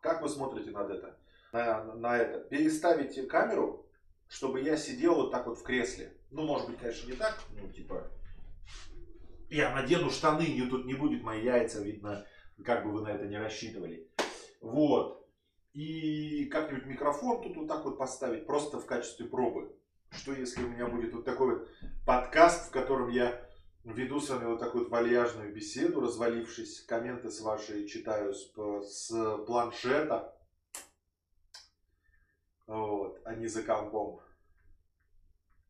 Как 0.00 0.22
вы 0.22 0.28
смотрите 0.28 0.70
над 0.70 0.90
это? 0.90 1.18
На, 1.52 1.84
на 1.94 2.16
это. 2.16 2.40
Переставить 2.40 3.28
камеру, 3.28 3.86
чтобы 4.28 4.60
я 4.60 4.76
сидел 4.76 5.14
вот 5.14 5.30
так 5.30 5.46
вот 5.46 5.58
в 5.58 5.62
кресле. 5.62 6.16
Ну, 6.30 6.44
может 6.44 6.68
быть, 6.68 6.78
конечно, 6.78 7.10
не 7.10 7.16
так. 7.16 7.38
Ну, 7.60 7.68
типа, 7.68 8.10
я 9.50 9.74
надену 9.74 10.10
штаны, 10.10 10.46
не, 10.46 10.62
тут 10.62 10.86
не 10.86 10.94
будет 10.94 11.22
мои 11.22 11.44
яйца, 11.44 11.82
видно, 11.82 12.24
как 12.64 12.84
бы 12.84 12.92
вы 12.92 13.02
на 13.02 13.08
это 13.08 13.26
не 13.26 13.36
рассчитывали. 13.36 14.08
Вот. 14.62 15.28
И 15.74 16.46
как-нибудь 16.46 16.86
микрофон 16.86 17.42
тут 17.42 17.56
вот 17.56 17.68
так 17.68 17.84
вот 17.84 17.98
поставить, 17.98 18.46
просто 18.46 18.80
в 18.80 18.86
качестве 18.86 19.26
пробы. 19.26 19.76
Что 20.10 20.32
если 20.32 20.62
у 20.62 20.68
меня 20.68 20.86
будет 20.86 21.12
вот 21.12 21.24
такой 21.24 21.58
вот 21.58 21.68
подкаст, 22.06 22.68
в 22.68 22.70
котором 22.70 23.10
я 23.10 23.46
веду 23.84 24.20
с 24.20 24.30
вами 24.30 24.44
вот 24.44 24.60
такую 24.60 24.84
вот 24.84 24.92
вальяжную 24.92 25.52
беседу, 25.52 26.00
развалившись, 26.00 26.82
комменты 26.82 27.30
с 27.30 27.40
вашей 27.40 27.88
читаю 27.88 28.34
с, 28.34 28.52
с 28.82 29.38
планшета, 29.46 30.36
вот, 32.66 33.20
а 33.24 33.34
не 33.34 33.48
за 33.48 33.62
компом. 33.62 34.20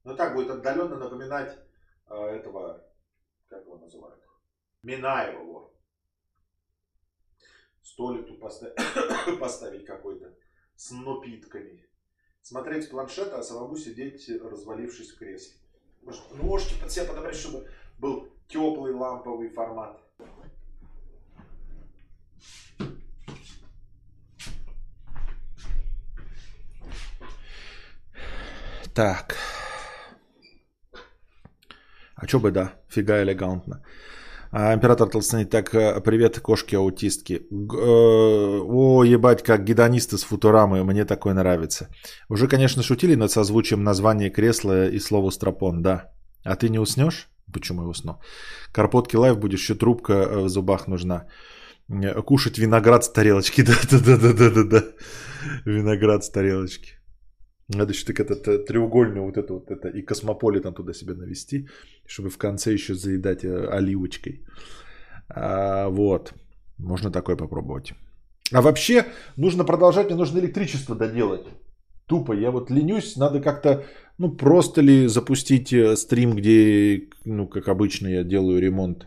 Но 0.05 0.15
так 0.15 0.35
будет 0.35 0.51
отдаленно 0.51 0.97
напоминать 0.97 1.57
э, 2.09 2.15
этого, 2.15 2.85
как 3.49 3.65
его 3.65 3.79
называют, 3.79 4.23
Минаева. 4.83 5.45
Вот. 5.45 5.75
Столик 7.83 8.27
тут 8.27 8.41
поставить, 8.41 8.77
поставить 9.41 9.87
какой-то 9.87 10.37
с 10.77 10.91
напитками. 10.91 11.89
Смотреть 12.41 12.85
с 12.85 12.89
планшета, 12.89 13.39
а 13.39 13.43
самому 13.43 13.77
сидеть, 13.77 14.29
развалившись 14.29 15.13
в 15.13 15.19
кресле. 15.19 15.57
Может, 16.03 16.23
ну, 16.33 16.43
можете 16.43 16.81
под 16.81 16.91
себя 16.91 17.05
подобрать, 17.05 17.37
чтобы 17.37 17.71
был 18.03 18.27
теплый 18.49 18.93
ламповый 18.93 19.49
формат. 19.49 19.97
Так. 28.95 29.37
А 32.17 32.27
чё 32.27 32.41
бы 32.41 32.51
да, 32.51 32.73
фига 32.89 33.23
элегантно. 33.23 33.83
А, 34.51 34.75
император 34.75 35.09
Толстый, 35.09 35.47
так, 35.47 35.75
э, 35.75 36.01
привет, 36.03 36.41
кошки-аутистки. 36.41 37.35
Э, 37.35 38.61
о, 38.61 39.03
ебать, 39.03 39.43
как 39.43 39.65
гедонисты 39.65 40.19
с 40.19 40.25
Футурамы, 40.25 40.85
мне 40.85 41.07
такое 41.07 41.33
нравится. 41.33 41.89
Уже, 42.29 42.49
конечно, 42.49 42.83
шутили 42.83 43.15
над 43.17 43.31
созвучием 43.31 43.83
названия 43.83 44.31
кресла 44.31 44.89
и 44.89 45.01
слова 45.01 45.31
стропон, 45.31 45.83
да. 45.83 46.13
А 46.45 46.55
ты 46.55 46.69
не 46.69 46.79
уснешь? 46.79 47.32
Почему 47.53 47.83
я 47.83 47.89
усну? 47.89 48.21
Карпотки 48.73 49.17
лайв 49.17 49.39
будешь, 49.39 49.61
еще 49.61 49.75
трубка 49.75 50.13
э, 50.13 50.45
в 50.45 50.49
зубах 50.49 50.89
нужна. 50.89 51.27
Кушать 52.27 52.59
виноград 52.59 53.05
с 53.05 53.13
тарелочки, 53.13 53.63
да-да-да-да-да-да. 53.67 54.83
Виноград 55.67 56.25
с 56.25 56.31
тарелочки. 56.31 56.99
Надо 57.69 57.93
еще 57.93 58.07
так 58.07 58.21
этот 58.21 58.67
треугольный 58.67 59.21
вот 59.21 59.37
это 59.37 59.55
вот 59.55 59.71
это 59.71 59.89
и 59.89 60.03
космополитен 60.03 60.75
туда 60.75 60.93
себе 60.93 61.15
навести, 61.15 61.69
чтобы 62.07 62.31
в 62.31 62.39
конце 62.39 62.73
еще 62.73 62.95
заедать 62.95 63.45
э, 63.45 63.69
оливочкой. 63.79 64.45
А, 65.29 65.89
вот. 65.89 66.33
Можно 66.79 67.11
такое 67.11 67.37
попробовать. 67.37 67.95
А 68.53 68.61
вообще 68.61 69.07
нужно 69.37 69.65
продолжать, 69.65 70.07
мне 70.07 70.17
нужно 70.17 70.41
электричество 70.41 70.97
доделать. 70.97 71.47
Тупо, 72.07 72.33
я 72.33 72.51
вот 72.51 72.71
ленюсь, 72.71 73.17
надо 73.17 73.41
как-то, 73.41 73.85
ну 74.23 74.37
просто 74.37 74.83
ли 74.83 75.09
запустить 75.09 75.73
э, 75.73 75.97
стрим, 75.97 76.35
где, 76.35 77.09
ну 77.25 77.49
как 77.49 77.69
обычно 77.69 78.09
я 78.09 78.25
делаю 78.25 78.61
ремонт. 78.61 79.07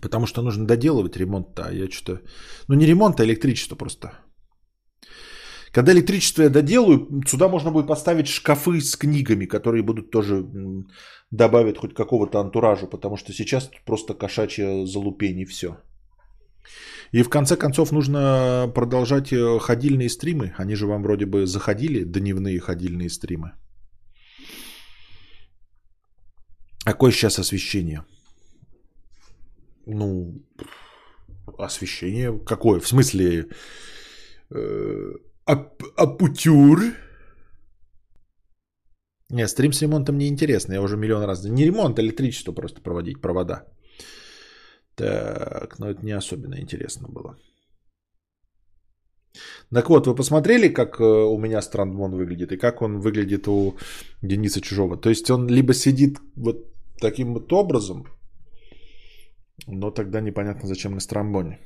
Потому 0.00 0.26
что 0.26 0.42
нужно 0.42 0.66
доделывать 0.66 1.16
ремонт-то, 1.16 1.62
а 1.62 1.72
я 1.72 1.90
что-то... 1.90 2.20
Ну 2.68 2.74
не 2.74 2.86
ремонт, 2.86 3.20
а 3.20 3.24
электричество 3.24 3.76
просто. 3.76 4.12
Когда 5.72 5.92
электричество 5.92 6.42
я 6.42 6.50
доделаю, 6.50 7.22
сюда 7.26 7.48
можно 7.48 7.70
будет 7.70 7.86
поставить 7.86 8.26
шкафы 8.26 8.80
с 8.80 8.96
книгами, 8.96 9.46
которые 9.46 9.82
будут 9.82 10.10
тоже 10.10 10.46
добавить 11.30 11.76
хоть 11.76 11.94
какого-то 11.94 12.38
антуража, 12.38 12.86
потому 12.86 13.16
что 13.16 13.32
сейчас 13.32 13.70
просто 13.86 14.14
кошачья 14.14 14.86
залупень 14.86 15.40
и 15.40 15.44
все. 15.44 15.68
И 17.12 17.22
в 17.22 17.28
конце 17.28 17.56
концов 17.56 17.92
нужно 17.92 18.70
продолжать 18.74 19.32
э, 19.32 19.58
ходильные 19.58 20.08
стримы. 20.08 20.54
Они 20.58 20.74
же 20.74 20.86
вам 20.86 21.02
вроде 21.02 21.26
бы 21.26 21.46
заходили, 21.46 22.04
дневные 22.04 22.60
ходильные 22.60 23.08
стримы. 23.08 23.52
Какое 26.84 27.12
сейчас 27.12 27.38
освещение? 27.38 28.04
Ну, 29.86 30.42
освещение 31.58 32.38
какое? 32.44 32.80
В 32.80 32.88
смысле, 32.88 33.46
э, 34.50 35.14
Ап 35.48 35.82
апутюр. 35.96 36.78
Не, 39.30 39.48
стрим 39.48 39.72
с 39.72 39.82
ремонтом 39.82 40.18
не 40.18 40.28
интересно. 40.28 40.74
Я 40.74 40.82
уже 40.82 40.96
миллион 40.96 41.24
раз... 41.24 41.44
Не 41.44 41.64
ремонт, 41.64 41.98
а 41.98 42.02
электричество 42.02 42.52
просто 42.52 42.82
проводить, 42.82 43.20
провода. 43.20 43.64
Так, 44.98 45.78
но 45.78 45.90
это 45.90 46.04
не 46.04 46.16
особенно 46.16 46.60
интересно 46.60 47.08
было. 47.08 47.36
Так 49.70 49.88
вот, 49.88 50.06
вы 50.06 50.14
посмотрели, 50.14 50.74
как 50.74 51.00
э, 51.00 51.04
у 51.04 51.38
меня 51.38 51.62
Страндмон 51.62 52.16
выглядит 52.16 52.52
и 52.52 52.56
как 52.56 52.82
он 52.82 53.00
выглядит 53.00 53.46
у 53.48 53.76
Дениса 54.22 54.60
Чужого? 54.60 54.96
То 54.96 55.10
есть 55.10 55.30
он 55.30 55.48
либо 55.48 55.72
сидит 55.72 56.18
вот 56.36 56.56
таким 57.00 57.34
вот 57.34 57.52
образом, 57.52 58.06
но 59.66 59.90
тогда 59.90 60.20
непонятно, 60.20 60.68
зачем 60.68 60.94
на 60.94 61.00
Страмбоне, 61.00 61.60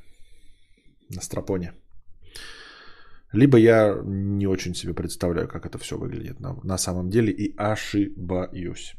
на 1.09 1.21
Страпоне. 1.21 1.73
Либо 3.31 3.57
я 3.57 3.99
не 4.05 4.47
очень 4.47 4.75
себе 4.75 4.93
представляю, 4.93 5.47
как 5.47 5.65
это 5.65 5.79
все 5.79 5.97
выглядит 5.97 6.39
на, 6.39 6.55
на 6.63 6.77
самом 6.77 7.09
деле 7.09 7.31
и 7.31 7.55
ошибаюсь. 7.57 8.95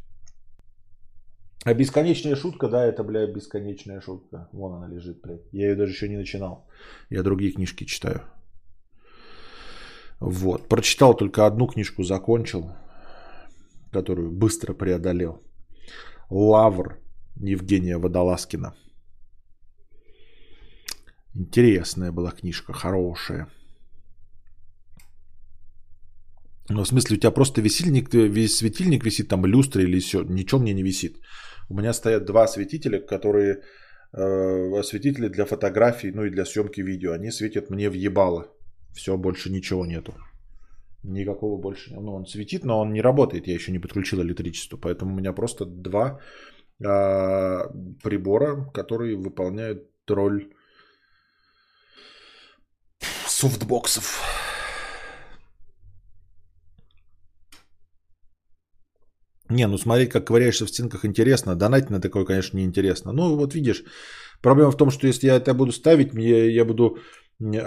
А 1.64 1.72
бесконечная 1.72 2.36
шутка, 2.36 2.68
да, 2.68 2.84
это, 2.84 3.02
бля, 3.02 3.26
бесконечная 3.26 4.00
шутка. 4.00 4.48
Вон 4.52 4.74
она 4.74 4.88
лежит, 4.94 5.20
блядь. 5.22 5.40
Я 5.52 5.70
ее 5.70 5.76
даже 5.76 5.92
еще 5.92 6.08
не 6.08 6.16
начинал. 6.16 6.66
Я 7.10 7.22
другие 7.22 7.52
книжки 7.52 7.84
читаю. 7.84 8.20
Вот. 10.20 10.68
Прочитал 10.68 11.16
только 11.16 11.46
одну 11.46 11.66
книжку, 11.66 12.02
закончил, 12.02 12.70
которую 13.92 14.30
быстро 14.30 14.74
преодолел. 14.74 15.42
Лавр 16.30 16.98
Евгения 17.36 17.98
Водолазкина. 17.98 18.74
Интересная 21.34 22.12
была 22.12 22.30
книжка, 22.30 22.72
хорошая. 22.72 23.48
Но 26.68 26.84
в 26.84 26.88
смысле, 26.88 27.16
у 27.16 27.20
тебя 27.20 27.30
просто 27.30 27.62
висельник, 27.62 28.10
светильник 28.48 29.04
висит, 29.04 29.28
там 29.28 29.46
люстра 29.46 29.82
или 29.82 30.00
все, 30.00 30.22
ничего 30.22 30.60
мне 30.60 30.74
не 30.74 30.82
висит. 30.82 31.16
У 31.68 31.74
меня 31.74 31.92
стоят 31.92 32.24
два 32.24 32.46
светителя, 32.46 33.00
которые 33.00 33.62
э, 34.12 34.78
осветители 34.78 35.28
для 35.28 35.44
фотографий, 35.44 36.12
ну 36.12 36.24
и 36.24 36.30
для 36.30 36.44
съемки 36.44 36.82
видео. 36.82 37.12
Они 37.12 37.30
светят 37.30 37.70
мне 37.70 37.90
в 37.90 37.94
ебало. 37.94 38.46
Все, 38.94 39.16
больше 39.16 39.50
ничего 39.50 39.86
нету. 39.86 40.14
Никакого 41.02 41.60
больше. 41.60 41.94
Ну, 41.94 42.14
он 42.14 42.26
светит, 42.26 42.64
но 42.64 42.80
он 42.80 42.92
не 42.92 43.02
работает. 43.02 43.46
Я 43.46 43.54
еще 43.54 43.72
не 43.72 43.80
подключил 43.80 44.22
электричество. 44.22 44.76
Поэтому 44.76 45.12
у 45.12 45.16
меня 45.16 45.32
просто 45.32 45.66
два 45.66 46.20
э, 46.80 46.84
прибора, 48.02 48.70
которые 48.72 49.16
выполняют 49.16 49.88
роль 50.08 50.52
софтбоксов. 53.26 54.43
Не, 59.54 59.66
ну 59.68 59.78
смотреть, 59.78 60.10
как 60.10 60.26
ковыряешься 60.26 60.66
в 60.66 60.68
стенках, 60.68 61.04
интересно. 61.04 61.54
Донать 61.54 61.90
на 61.90 62.00
такое, 62.00 62.24
конечно, 62.24 62.58
не 62.58 62.64
интересно. 62.64 63.12
Ну, 63.12 63.36
вот 63.36 63.54
видишь, 63.54 63.84
проблема 64.42 64.70
в 64.72 64.76
том, 64.76 64.90
что 64.90 65.06
если 65.06 65.28
я 65.28 65.36
это 65.36 65.54
буду 65.54 65.72
ставить, 65.72 66.14
мне, 66.14 66.50
я 66.50 66.64
буду 66.64 66.98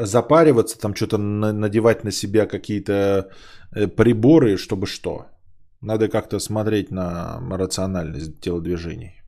запариваться, 0.05 0.77
там 0.77 0.95
что-то 0.95 1.17
надевать 1.17 2.03
на 2.03 2.11
себя 2.11 2.45
какие-то 2.45 3.29
э, 3.75 3.87
приборы, 3.87 4.57
чтобы 4.57 4.85
что? 4.85 5.25
Надо 5.81 6.09
как-то 6.09 6.39
смотреть 6.39 6.91
на 6.91 7.39
рациональность 7.51 8.41
телодвижений. 8.41 9.21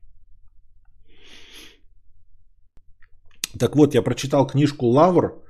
Так 3.58 3.76
вот, 3.76 3.94
я 3.94 4.02
прочитал 4.02 4.46
книжку 4.46 4.86
«Лавр» 4.86 5.42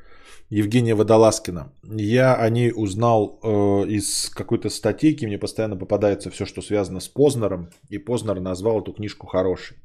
Евгения 0.51 0.95
Водолазкина. 0.95 1.73
Я 1.85 2.35
о 2.35 2.51
ней 2.51 2.73
узнал 2.75 3.39
э, 3.43 3.87
из 3.89 4.31
какой-то 4.31 4.69
статейки. 4.69 5.27
Мне 5.27 5.39
постоянно 5.39 5.77
попадается 5.77 6.31
все, 6.31 6.45
что 6.45 6.63
связано 6.63 7.01
с 7.01 7.09
Познером. 7.09 7.71
И 7.89 7.99
Познер 7.99 8.41
назвал 8.41 8.81
эту 8.81 8.93
книжку 8.93 9.27
хорошей. 9.27 9.77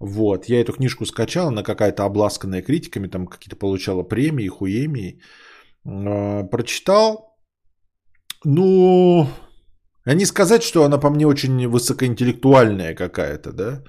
Вот. 0.00 0.48
Я 0.48 0.60
эту 0.60 0.72
книжку 0.72 1.06
скачал, 1.06 1.48
она 1.48 1.62
какая-то 1.62 2.04
обласканная 2.04 2.62
критиками, 2.62 3.08
там 3.08 3.26
какие-то 3.26 3.56
получала 3.56 4.04
премии, 4.04 4.48
хуемии. 4.48 5.20
Э, 5.84 6.44
прочитал. 6.50 7.36
Ну, 8.44 9.26
а 10.04 10.14
не 10.14 10.26
сказать, 10.26 10.62
что 10.62 10.84
она 10.84 10.98
по 10.98 11.10
мне 11.10 11.26
очень 11.26 11.66
высокоинтеллектуальная 11.66 12.94
какая-то, 12.94 13.52
да. 13.52 13.82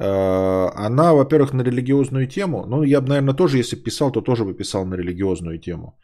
Э, 0.00 0.70
она, 0.86 1.12
во-первых, 1.12 1.52
на 1.52 1.62
религиозную 1.62 2.28
тему. 2.28 2.66
Ну, 2.66 2.84
я 2.84 3.00
бы, 3.00 3.08
наверное, 3.08 3.34
тоже, 3.34 3.58
если 3.58 3.76
писал, 3.76 4.12
то 4.12 4.20
тоже 4.20 4.44
бы 4.44 4.54
писал 4.54 4.86
на 4.86 4.96
религиозную 4.96 5.58
тему. 5.58 5.98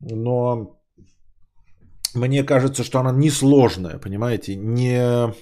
Но 0.00 0.80
мне 2.14 2.44
кажется, 2.44 2.82
что 2.84 2.98
она 2.98 3.12
несложная, 3.12 3.98
понимаете, 3.98 4.56
не, 4.56 5.32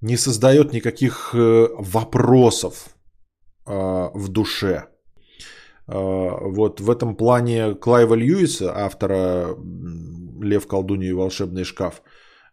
не 0.00 0.16
создает 0.16 0.72
никаких 0.72 1.34
э, 1.34 1.68
вопросов 1.78 2.88
э, 3.66 4.10
в 4.14 4.28
душе. 4.28 4.84
Вот 5.86 6.80
в 6.80 6.90
этом 6.90 7.16
плане 7.16 7.74
Клайва 7.74 8.14
Льюиса, 8.14 8.76
автора 8.76 9.56
«Лев, 10.38 10.66
колдунья 10.66 11.08
и 11.08 11.14
волшебный 11.14 11.64
шкаф», 11.64 12.02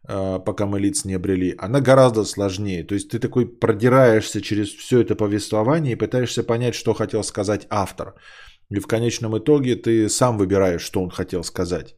пока 0.07 0.65
мы 0.65 0.79
лиц 0.79 1.05
не 1.05 1.15
обрели, 1.15 1.55
она 1.57 1.81
гораздо 1.81 2.25
сложнее. 2.25 2.83
То 2.83 2.95
есть 2.95 3.09
ты 3.09 3.19
такой 3.19 3.45
продираешься 3.45 4.41
через 4.41 4.69
все 4.69 5.01
это 5.01 5.15
повествование 5.15 5.93
и 5.93 5.97
пытаешься 5.97 6.43
понять, 6.43 6.75
что 6.75 6.93
хотел 6.93 7.23
сказать 7.23 7.67
автор. 7.69 8.13
И 8.69 8.79
в 8.79 8.87
конечном 8.87 9.37
итоге 9.37 9.75
ты 9.75 10.09
сам 10.09 10.37
выбираешь, 10.37 10.81
что 10.81 11.01
он 11.01 11.09
хотел 11.09 11.43
сказать. 11.43 11.95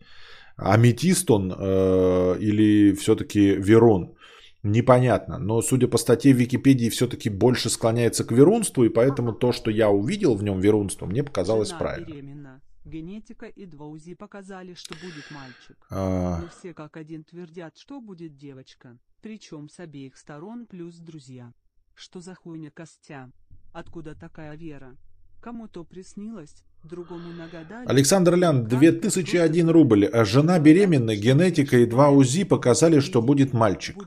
Аметист 0.58 1.30
он 1.30 1.52
э, 1.52 2.38
или 2.40 2.94
все-таки 2.96 3.56
Верун? 3.56 4.16
Непонятно. 4.64 5.38
Но 5.38 5.62
судя 5.62 5.88
по 5.88 5.98
статье 5.98 6.34
в 6.34 6.38
Википедии, 6.38 6.90
все-таки 6.90 7.30
больше 7.30 7.70
склоняется 7.70 8.24
к 8.26 8.32
верунству, 8.32 8.84
и 8.84 8.90
поэтому 8.90 9.34
то, 9.34 9.52
что 9.52 9.72
я 9.72 9.90
увидел 9.90 10.36
в 10.36 10.44
нем 10.44 10.60
верунство, 10.60 11.06
мне 11.06 11.24
показалось 11.24 11.70
Жена 11.70 11.80
правильно. 11.80 12.08
беременна. 12.08 12.62
Генетика 12.88 13.48
и 13.48 13.66
два 13.66 13.86
УЗИ 13.86 14.14
показали, 14.14 14.74
что 14.74 14.96
будет 14.96 15.30
мальчик. 15.30 15.78
А, 15.90 16.40
Но 16.40 16.48
все 16.48 16.74
как 16.74 16.96
один 16.96 17.24
твердят, 17.24 17.78
что 17.78 18.00
будет 18.00 18.38
девочка. 18.38 18.98
Причем 19.22 19.68
с 19.70 19.80
обеих 19.80 20.16
сторон 20.16 20.66
плюс 20.66 20.96
друзья. 20.96 21.54
Что 21.96 22.22
за 22.22 22.36
хуйня 22.36 22.72
Костя? 22.72 23.30
Откуда 23.74 24.16
такая 24.16 24.56
вера? 24.56 24.96
Кому-то 25.42 25.84
приснилось, 25.84 26.64
другому 26.84 27.34
нагадали. 27.34 27.88
Александр 27.88 28.36
Лян, 28.36 28.62
Как 28.62 28.80
2001 28.80 29.70
рубль. 29.70 30.06
А 30.06 30.24
Жена 30.24 30.58
беременна, 30.60 31.16
генетика 31.16 31.78
и 31.78 31.86
два 31.86 32.10
УЗИ 32.10 32.46
показали, 32.46 33.00
что 33.00 33.22
будет 33.22 33.54
мальчик. 33.54 33.98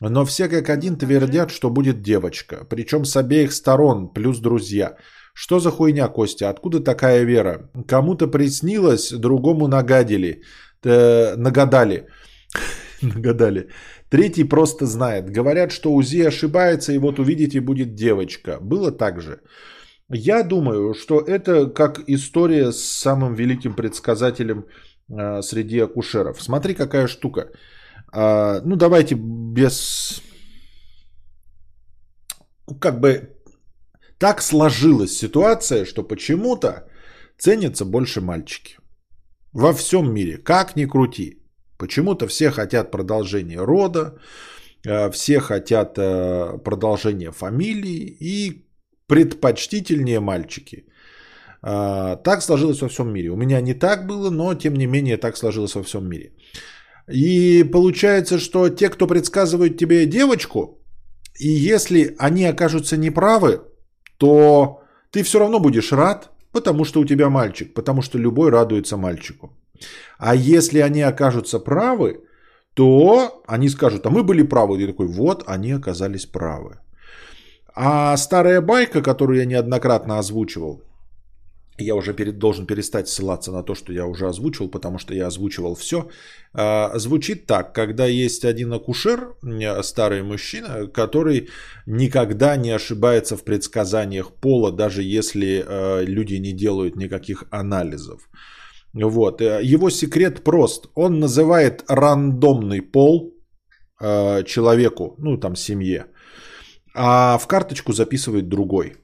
Но 0.00 0.24
все 0.24 0.48
как 0.48 0.70
один 0.70 0.96
твердят, 0.96 1.50
что 1.50 1.68
будет 1.70 2.00
девочка. 2.00 2.66
Причем 2.68 3.04
с 3.04 3.16
обеих 3.16 3.52
сторон, 3.52 4.08
плюс 4.08 4.38
друзья. 4.38 4.96
Что 5.34 5.58
за 5.58 5.70
хуйня, 5.70 6.08
Костя? 6.08 6.48
Откуда 6.48 6.80
такая 6.80 7.24
вера? 7.24 7.70
Кому-то 7.88 8.28
приснилось, 8.28 9.12
другому 9.12 9.66
нагадили. 9.66 10.42
Э, 10.84 11.34
нагадали. 11.36 12.06
нагадали. 13.02 13.68
Третий 14.08 14.44
просто 14.44 14.86
знает. 14.86 15.30
Говорят, 15.30 15.72
что 15.72 15.92
УЗИ 15.92 16.26
ошибается, 16.28 16.92
и 16.92 16.98
вот 16.98 17.18
увидите, 17.18 17.60
будет 17.60 17.94
девочка. 17.94 18.58
Было 18.60 18.92
так 18.92 19.20
же. 19.20 19.40
Я 20.08 20.44
думаю, 20.44 20.94
что 20.94 21.20
это 21.20 21.66
как 21.66 22.00
история 22.08 22.70
с 22.70 22.84
самым 22.84 23.34
великим 23.34 23.74
предсказателем 23.74 24.66
э, 25.08 25.42
среди 25.42 25.80
акушеров. 25.80 26.40
Смотри, 26.40 26.74
какая 26.74 27.08
штука. 27.08 27.48
А, 28.12 28.60
ну, 28.64 28.76
давайте 28.76 29.16
без... 29.16 30.22
Как 32.80 33.00
бы 33.00 33.33
так 34.24 34.42
сложилась 34.42 35.18
ситуация, 35.18 35.84
что 35.84 36.02
почему-то 36.02 36.70
ценятся 37.38 37.84
больше 37.84 38.20
мальчики. 38.20 38.78
Во 39.52 39.72
всем 39.74 40.14
мире. 40.14 40.38
Как 40.38 40.76
ни 40.76 40.86
крути. 40.86 41.42
Почему-то 41.78 42.26
все 42.26 42.50
хотят 42.50 42.90
продолжения 42.90 43.60
рода, 43.66 44.00
э, 44.86 45.10
все 45.10 45.40
хотят 45.40 45.98
э, 45.98 46.58
продолжения 46.64 47.32
фамилии 47.32 48.16
и 48.20 48.66
предпочтительнее 49.06 50.20
мальчики. 50.20 50.84
Э, 51.62 52.16
Так 52.24 52.42
сложилось 52.42 52.80
во 52.80 52.88
всем 52.88 53.12
мире. 53.12 53.28
У 53.28 53.36
меня 53.36 53.60
не 53.60 53.74
так 53.74 54.06
было, 54.06 54.30
но 54.30 54.54
тем 54.54 54.74
не 54.74 54.86
менее 54.86 55.18
так 55.18 55.36
сложилось 55.36 55.74
во 55.74 55.82
всем 55.82 56.08
мире. 56.08 56.32
И 57.12 57.62
получается, 57.72 58.38
что 58.38 58.70
те, 58.70 58.88
кто 58.88 59.06
предсказывают 59.06 59.76
тебе 59.76 60.06
девочку, 60.06 60.82
и 61.40 61.74
если 61.74 62.14
они 62.18 62.46
окажутся 62.46 62.96
неправы, 62.96 63.60
то 64.18 64.82
ты 65.10 65.22
все 65.22 65.38
равно 65.38 65.60
будешь 65.60 65.92
рад, 65.92 66.30
потому 66.52 66.84
что 66.84 67.00
у 67.00 67.04
тебя 67.04 67.28
мальчик, 67.28 67.74
потому 67.74 68.02
что 68.02 68.18
любой 68.18 68.50
радуется 68.50 68.96
мальчику. 68.96 69.50
А 70.18 70.34
если 70.34 70.78
они 70.78 71.02
окажутся 71.02 71.58
правы, 71.58 72.20
то 72.74 73.42
они 73.46 73.68
скажут, 73.68 74.06
а 74.06 74.10
мы 74.10 74.22
были 74.22 74.42
правы. 74.42 74.82
И 74.82 74.86
такой, 74.86 75.06
вот, 75.06 75.44
они 75.46 75.72
оказались 75.72 76.26
правы. 76.26 76.78
А 77.74 78.16
старая 78.16 78.60
байка, 78.60 79.02
которую 79.02 79.38
я 79.38 79.46
неоднократно 79.46 80.18
озвучивал, 80.18 80.82
я 81.78 81.94
уже 81.94 82.14
перед, 82.14 82.38
должен 82.38 82.66
перестать 82.66 83.08
ссылаться 83.08 83.52
на 83.52 83.62
то, 83.62 83.74
что 83.74 83.92
я 83.92 84.06
уже 84.06 84.28
озвучивал, 84.28 84.70
потому 84.70 84.98
что 84.98 85.14
я 85.14 85.26
озвучивал 85.26 85.74
все. 85.74 86.08
А, 86.52 86.98
звучит 86.98 87.46
так, 87.46 87.74
когда 87.74 88.06
есть 88.06 88.44
один 88.44 88.72
акушер, 88.72 89.34
старый 89.82 90.22
мужчина, 90.22 90.86
который 90.86 91.48
никогда 91.86 92.56
не 92.56 92.70
ошибается 92.70 93.36
в 93.36 93.44
предсказаниях 93.44 94.32
пола, 94.34 94.72
даже 94.72 95.02
если 95.02 95.64
э, 95.66 96.04
люди 96.04 96.34
не 96.34 96.52
делают 96.52 96.96
никаких 96.96 97.44
анализов. 97.50 98.28
Вот. 98.92 99.40
э, 99.40 99.60
Его 99.62 99.90
секрет 99.90 100.44
прост. 100.44 100.86
Он 100.94 101.18
называет 101.18 101.84
рандомный 101.88 102.82
пол 102.82 103.34
э, 104.00 104.44
человеку, 104.44 105.16
ну 105.18 105.36
там 105.36 105.56
семье, 105.56 106.06
а 106.94 107.36
в 107.38 107.46
карточку 107.46 107.92
записывает 107.92 108.48
другой. 108.48 109.03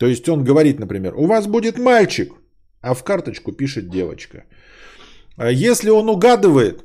То 0.00 0.06
есть 0.06 0.28
он 0.30 0.44
говорит, 0.44 0.80
например, 0.80 1.14
у 1.14 1.26
вас 1.26 1.46
будет 1.46 1.78
мальчик, 1.78 2.32
а 2.80 2.94
в 2.94 3.04
карточку 3.04 3.52
пишет 3.52 3.90
девочка. 3.90 4.44
А 5.36 5.50
Если 5.50 5.90
он 5.90 6.08
угадывает, 6.08 6.84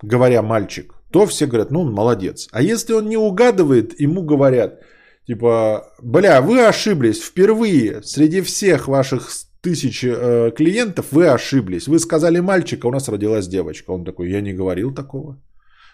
говоря 0.00 0.40
мальчик, 0.40 0.94
то 1.10 1.26
все 1.26 1.46
говорят, 1.46 1.70
ну 1.70 1.80
он 1.80 1.92
молодец. 1.92 2.48
А 2.50 2.62
если 2.62 2.94
он 2.94 3.10
не 3.10 3.18
угадывает, 3.18 4.00
ему 4.00 4.22
говорят, 4.22 4.80
типа, 5.26 5.92
бля, 6.02 6.40
вы 6.40 6.66
ошиблись 6.66 7.20
впервые 7.22 8.02
среди 8.02 8.40
всех 8.40 8.88
ваших 8.88 9.28
тысяч 9.60 10.02
э, 10.02 10.52
клиентов, 10.56 11.06
вы 11.10 11.28
ошиблись. 11.28 11.86
Вы 11.86 11.98
сказали 11.98 12.40
мальчик, 12.40 12.82
а 12.82 12.88
у 12.88 12.92
нас 12.92 13.08
родилась 13.08 13.46
девочка. 13.46 13.90
Он 13.90 14.04
такой, 14.06 14.30
я 14.30 14.40
не 14.40 14.54
говорил 14.54 14.94
такого. 14.94 15.38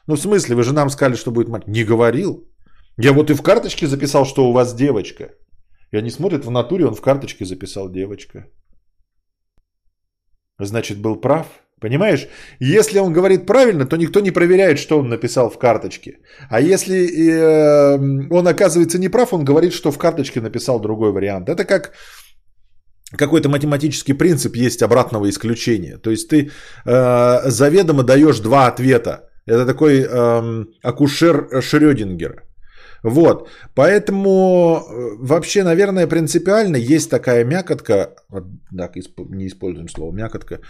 Ну 0.06 0.15
в 0.15 0.20
смысле, 0.20 0.55
вы 0.55 0.62
же 0.62 0.73
нам 0.73 0.89
сказали, 0.89 1.16
что 1.16 1.32
будет 1.32 1.48
мальчик. 1.48 1.69
Не 1.69 1.82
говорил. 1.82 2.47
Я 2.97 3.12
вот 3.12 3.31
и 3.31 3.35
в 3.35 3.43
карточке 3.43 3.89
записал, 3.89 4.24
что 4.24 4.48
у 4.48 4.52
вас 4.52 4.73
девочка. 4.73 5.31
И 5.93 5.97
они 5.97 6.10
смотрят 6.10 6.44
в 6.44 6.51
натуре, 6.51 6.86
он 6.86 6.94
в 6.94 7.01
карточке 7.01 7.44
записал 7.44 7.90
девочка. 7.90 8.47
Значит, 10.60 10.98
был 10.98 11.20
прав. 11.20 11.47
Понимаешь? 11.81 12.28
Если 12.60 12.98
он 12.98 13.12
говорит 13.12 13.47
правильно, 13.47 13.86
то 13.86 13.97
никто 13.97 14.20
не 14.20 14.32
проверяет, 14.32 14.78
что 14.78 14.98
он 14.98 15.09
написал 15.09 15.48
в 15.48 15.59
карточке. 15.59 16.19
А 16.51 16.60
если 16.60 17.06
э, 17.06 17.98
он 18.31 18.48
оказывается 18.48 18.98
неправ, 18.98 19.32
он 19.32 19.44
говорит, 19.44 19.73
что 19.73 19.93
в 19.93 19.98
карточке 19.98 20.40
написал 20.40 20.81
другой 20.81 21.12
вариант. 21.12 21.48
Это 21.48 21.65
как 21.65 21.93
какой-то 23.16 23.48
математический 23.48 24.15
принцип 24.15 24.56
есть 24.56 24.82
обратного 24.82 25.28
исключения. 25.28 25.98
То 25.98 26.10
есть 26.10 26.28
ты 26.28 26.51
э, 26.85 27.51
заведомо 27.51 28.02
даешь 28.02 28.40
два 28.40 28.66
ответа. 28.66 29.31
Это 29.47 29.65
такой 29.65 30.02
эм, 30.02 30.69
акушер 30.82 31.62
Шрёдингера. 31.62 32.47
Вот, 33.02 33.48
поэтому 33.74 34.30
э, 34.80 35.16
вообще, 35.18 35.62
наверное, 35.62 36.06
принципиально 36.06 36.76
есть 36.76 37.10
такая 37.10 37.44
мякотка, 37.44 38.14
так, 38.76 38.96
не 38.96 39.46
используем 39.46 39.88
слово 39.88 40.12
мякотка, 40.12 40.60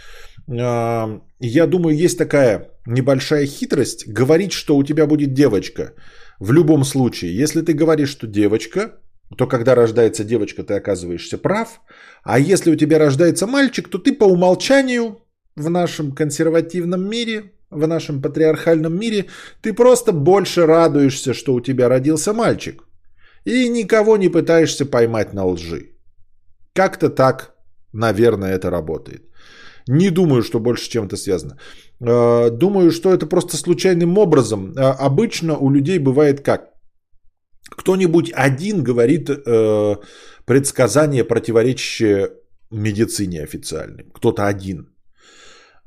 я 0.46 1.66
думаю, 1.66 1.96
есть 1.96 2.18
такая 2.18 2.70
небольшая 2.86 3.46
хитрость 3.46 4.08
говорить, 4.08 4.52
что 4.52 4.76
у 4.76 4.84
тебя 4.84 5.06
будет 5.06 5.34
девочка. 5.34 5.92
В 6.40 6.52
любом 6.52 6.84
случае, 6.84 7.36
если 7.36 7.62
ты 7.62 7.74
говоришь, 7.74 8.10
что 8.10 8.26
девочка, 8.26 8.92
то 9.36 9.46
когда 9.46 9.74
рождается 9.74 10.24
девочка, 10.24 10.62
ты 10.62 10.74
оказываешься 10.74 11.36
прав, 11.36 11.80
а 12.22 12.38
если 12.38 12.70
у 12.70 12.76
тебя 12.76 12.98
рождается 12.98 13.46
мальчик, 13.46 13.88
то 13.88 13.98
ты 13.98 14.12
по 14.12 14.24
умолчанию 14.24 15.18
в 15.56 15.68
нашем 15.68 16.12
консервативном 16.12 17.08
мире 17.10 17.52
в 17.70 17.86
нашем 17.86 18.22
патриархальном 18.22 18.98
мире, 18.98 19.26
ты 19.62 19.72
просто 19.72 20.12
больше 20.12 20.66
радуешься, 20.66 21.34
что 21.34 21.54
у 21.54 21.60
тебя 21.60 21.88
родился 21.88 22.32
мальчик. 22.32 22.82
И 23.44 23.68
никого 23.68 24.16
не 24.16 24.28
пытаешься 24.28 24.86
поймать 24.86 25.34
на 25.34 25.44
лжи. 25.46 25.92
Как-то 26.74 27.08
так, 27.08 27.54
наверное, 27.92 28.54
это 28.54 28.70
работает. 28.70 29.22
Не 29.88 30.10
думаю, 30.10 30.42
что 30.42 30.60
больше 30.60 30.90
чем-то 30.90 31.16
связано. 31.16 31.56
Э, 32.00 32.50
думаю, 32.50 32.90
что 32.90 33.12
это 33.12 33.26
просто 33.26 33.56
случайным 33.56 34.18
образом. 34.18 34.72
Э, 34.76 34.94
обычно 34.98 35.56
у 35.56 35.70
людей 35.70 35.98
бывает 35.98 36.40
как? 36.42 36.70
Кто-нибудь 37.70 38.32
один 38.34 38.82
говорит 38.82 39.30
э, 39.30 39.96
предсказание, 40.44 41.24
противоречащее 41.24 42.30
медицине 42.70 43.42
официальной. 43.42 44.04
Кто-то 44.14 44.46
один. 44.46 44.94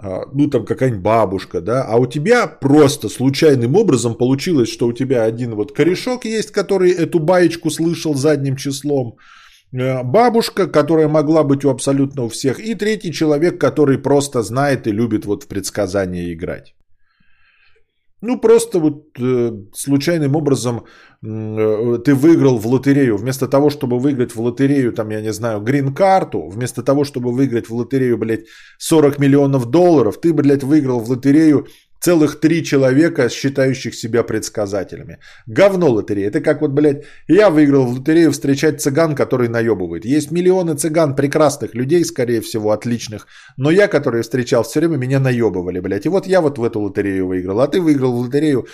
А, 0.04 0.26
ну, 0.34 0.48
там 0.48 0.66
какая-нибудь 0.66 1.04
бабушка, 1.04 1.62
да, 1.62 1.84
а 1.84 1.98
у 1.98 2.08
тебя 2.08 2.48
просто 2.48 3.08
случайным 3.08 3.76
образом 3.76 4.16
получилось, 4.16 4.70
что 4.70 4.88
у 4.88 4.94
тебя 4.94 5.26
один 5.26 5.54
вот 5.54 5.74
корешок 5.74 6.26
есть, 6.26 6.52
который 6.52 6.90
эту 6.90 7.20
баечку 7.20 7.70
слышал 7.70 8.16
задним 8.16 8.56
числом, 8.56 9.18
э, 9.72 10.04
бабушка, 10.04 10.66
которая 10.66 11.08
могла 11.08 11.44
быть 11.44 11.64
у 11.66 11.70
абсолютно 11.70 12.24
у 12.24 12.30
всех, 12.30 12.60
и 12.60 12.74
третий 12.74 13.12
человек, 13.12 13.62
который 13.62 14.00
просто 14.00 14.42
знает 14.42 14.88
и 14.88 14.92
любит 14.92 15.26
вот 15.26 15.44
в 15.44 15.48
предсказания 15.48 16.34
играть. 16.34 16.74
Ну, 18.22 18.40
просто 18.40 18.80
вот 18.80 19.08
э, 19.20 19.52
случайным 19.74 20.36
образом 20.36 20.86
э, 21.24 21.98
ты 22.06 22.14
выиграл 22.14 22.60
в 22.60 22.68
лотерею. 22.68 23.18
Вместо 23.18 23.48
того, 23.48 23.72
чтобы 23.72 23.98
выиграть 23.98 24.36
в 24.36 24.42
лотерею, 24.42 24.94
там, 24.94 25.10
я 25.10 25.22
не 25.22 25.34
знаю, 25.34 25.60
грин-карту, 25.60 26.48
вместо 26.48 26.84
того, 26.84 27.04
чтобы 27.04 27.32
выиграть 27.32 27.68
в 27.68 27.74
лотерею, 27.74 28.18
блядь, 28.20 28.46
40 28.78 29.18
миллионов 29.18 29.66
долларов, 29.66 30.22
ты, 30.22 30.34
блядь, 30.34 30.64
выиграл 30.64 31.00
в 31.00 31.10
лотерею 31.10 31.66
Целых 32.04 32.40
три 32.40 32.64
человека, 32.64 33.30
считающих 33.30 33.94
себя 33.94 34.24
предсказателями. 34.24 35.20
Говно 35.46 35.90
лотерея. 35.92 36.30
Это 36.30 36.42
как 36.42 36.62
вот, 36.62 36.72
блядь, 36.72 37.04
я 37.28 37.52
выиграл 37.52 37.86
в 37.86 38.00
лотерею 38.00 38.32
встречать 38.32 38.82
цыган, 38.82 39.16
который 39.16 39.50
наебывает. 39.50 40.04
Есть 40.04 40.32
миллионы 40.32 40.76
цыган, 40.76 41.16
прекрасных 41.16 41.76
людей, 41.76 42.04
скорее 42.04 42.42
всего, 42.42 42.72
отличных. 42.72 43.28
Но 43.58 43.70
я, 43.70 43.88
который 43.88 44.24
встречал, 44.24 44.64
все 44.64 44.80
время 44.80 44.98
меня 44.98 45.20
наебывали, 45.20 45.80
блядь. 45.80 46.06
И 46.06 46.10
вот 46.10 46.28
я 46.28 46.42
вот 46.42 46.58
в 46.58 46.64
эту 46.64 46.80
лотерею 46.80 47.28
выиграл. 47.28 47.60
А 47.60 47.68
ты 47.68 47.80
выиграл 47.80 48.14
в 48.14 48.22
лотерею 48.22 48.66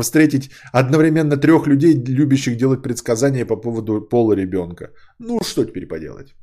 встретить 0.00 0.50
одновременно 0.72 1.36
трех 1.36 1.66
людей, 1.66 1.94
любящих 1.94 2.56
делать 2.56 2.82
предсказания 2.82 3.44
по 3.44 3.56
поводу 3.56 4.00
пола 4.00 4.32
ребенка. 4.32 4.90
Ну, 5.18 5.42
что 5.42 5.64
теперь 5.66 5.86
поделать? 5.86 6.34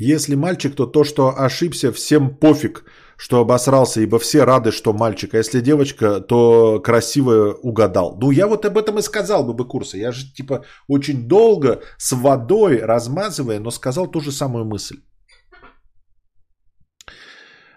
Если 0.00 0.34
мальчик, 0.34 0.74
то 0.74 0.86
то, 0.86 1.04
что 1.04 1.38
ошибся, 1.38 1.92
всем 1.92 2.34
пофиг, 2.36 2.84
что 3.18 3.38
обосрался, 3.38 4.00
ибо 4.00 4.18
все 4.18 4.44
рады, 4.44 4.72
что 4.72 4.94
мальчик. 4.94 5.34
А 5.34 5.38
если 5.38 5.60
девочка, 5.60 6.20
то 6.20 6.80
красиво 6.80 7.58
угадал. 7.62 8.16
Ну, 8.20 8.30
я 8.30 8.46
вот 8.46 8.64
об 8.64 8.78
этом 8.78 8.98
и 8.98 9.02
сказал 9.02 9.44
бы, 9.44 9.52
бы 9.52 9.68
курса. 9.68 9.98
Я 9.98 10.12
же, 10.12 10.32
типа, 10.32 10.64
очень 10.88 11.28
долго 11.28 11.82
с 11.98 12.12
водой 12.12 12.78
размазывая, 12.78 13.60
но 13.60 13.70
сказал 13.70 14.10
ту 14.10 14.20
же 14.20 14.32
самую 14.32 14.64
мысль. 14.64 14.96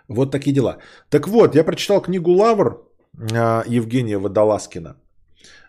Вот 0.08 0.32
такие 0.32 0.54
дела. 0.54 0.78
Так 1.10 1.28
вот, 1.28 1.56
я 1.56 1.66
прочитал 1.66 2.02
книгу 2.02 2.32
«Лавр» 2.32 2.88
а, 3.34 3.66
Евгения 3.68 4.18
Водолазкина. 4.18 4.96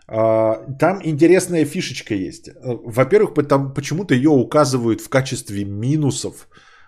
А, 0.07 0.63
там 0.79 1.01
интересная 1.03 1.65
фишечка 1.65 2.13
есть. 2.13 2.49
Во-первых, 2.63 3.33
потому, 3.33 3.73
почему-то 3.73 4.13
ее 4.13 4.29
указывают 4.29 5.01
в 5.01 5.09
качестве 5.09 5.65
минусов 5.65 6.47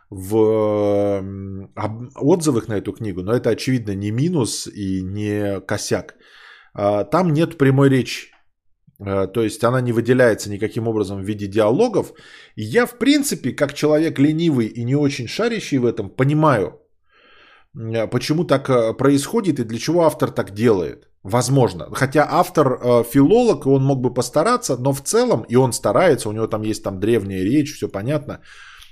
в 0.09 1.21
отзывах 2.15 2.67
на 2.67 2.77
эту 2.77 2.93
книгу, 2.93 3.23
но 3.23 3.33
это 3.33 3.49
очевидно 3.49 3.95
не 3.95 4.11
минус 4.11 4.67
и 4.67 5.01
не 5.03 5.59
косяк. 5.61 6.15
А, 6.73 7.03
там 7.03 7.33
нет 7.33 7.57
прямой 7.57 7.89
речи. 7.89 8.31
А, 8.99 9.27
то 9.27 9.41
есть 9.41 9.63
она 9.63 9.81
не 9.81 9.91
выделяется 9.91 10.49
никаким 10.49 10.87
образом 10.87 11.21
в 11.21 11.25
виде 11.25 11.47
диалогов. 11.47 12.13
И 12.55 12.63
я, 12.63 12.85
в 12.85 12.97
принципе, 12.99 13.51
как 13.51 13.73
человек 13.73 14.19
ленивый 14.19 14.67
и 14.67 14.83
не 14.83 14.95
очень 14.95 15.27
шарящий 15.27 15.79
в 15.79 15.85
этом, 15.85 16.09
понимаю, 16.09 16.81
почему 18.11 18.45
так 18.45 18.97
происходит 18.97 19.59
и 19.59 19.63
для 19.63 19.79
чего 19.79 20.03
автор 20.03 20.31
так 20.31 20.51
делает. 20.53 21.06
Возможно. 21.23 21.87
Хотя 21.93 22.27
автор 22.29 22.67
э, 22.67 23.03
филолог, 23.03 23.65
он 23.65 23.83
мог 23.83 24.01
бы 24.01 24.13
постараться, 24.13 24.77
но 24.77 24.93
в 24.93 25.01
целом, 25.01 25.45
и 25.49 25.57
он 25.57 25.73
старается, 25.73 26.29
у 26.29 26.31
него 26.31 26.47
там 26.47 26.61
есть 26.61 26.83
там 26.83 26.99
древняя 26.99 27.43
речь, 27.43 27.75
все 27.75 27.89
понятно. 27.89 28.39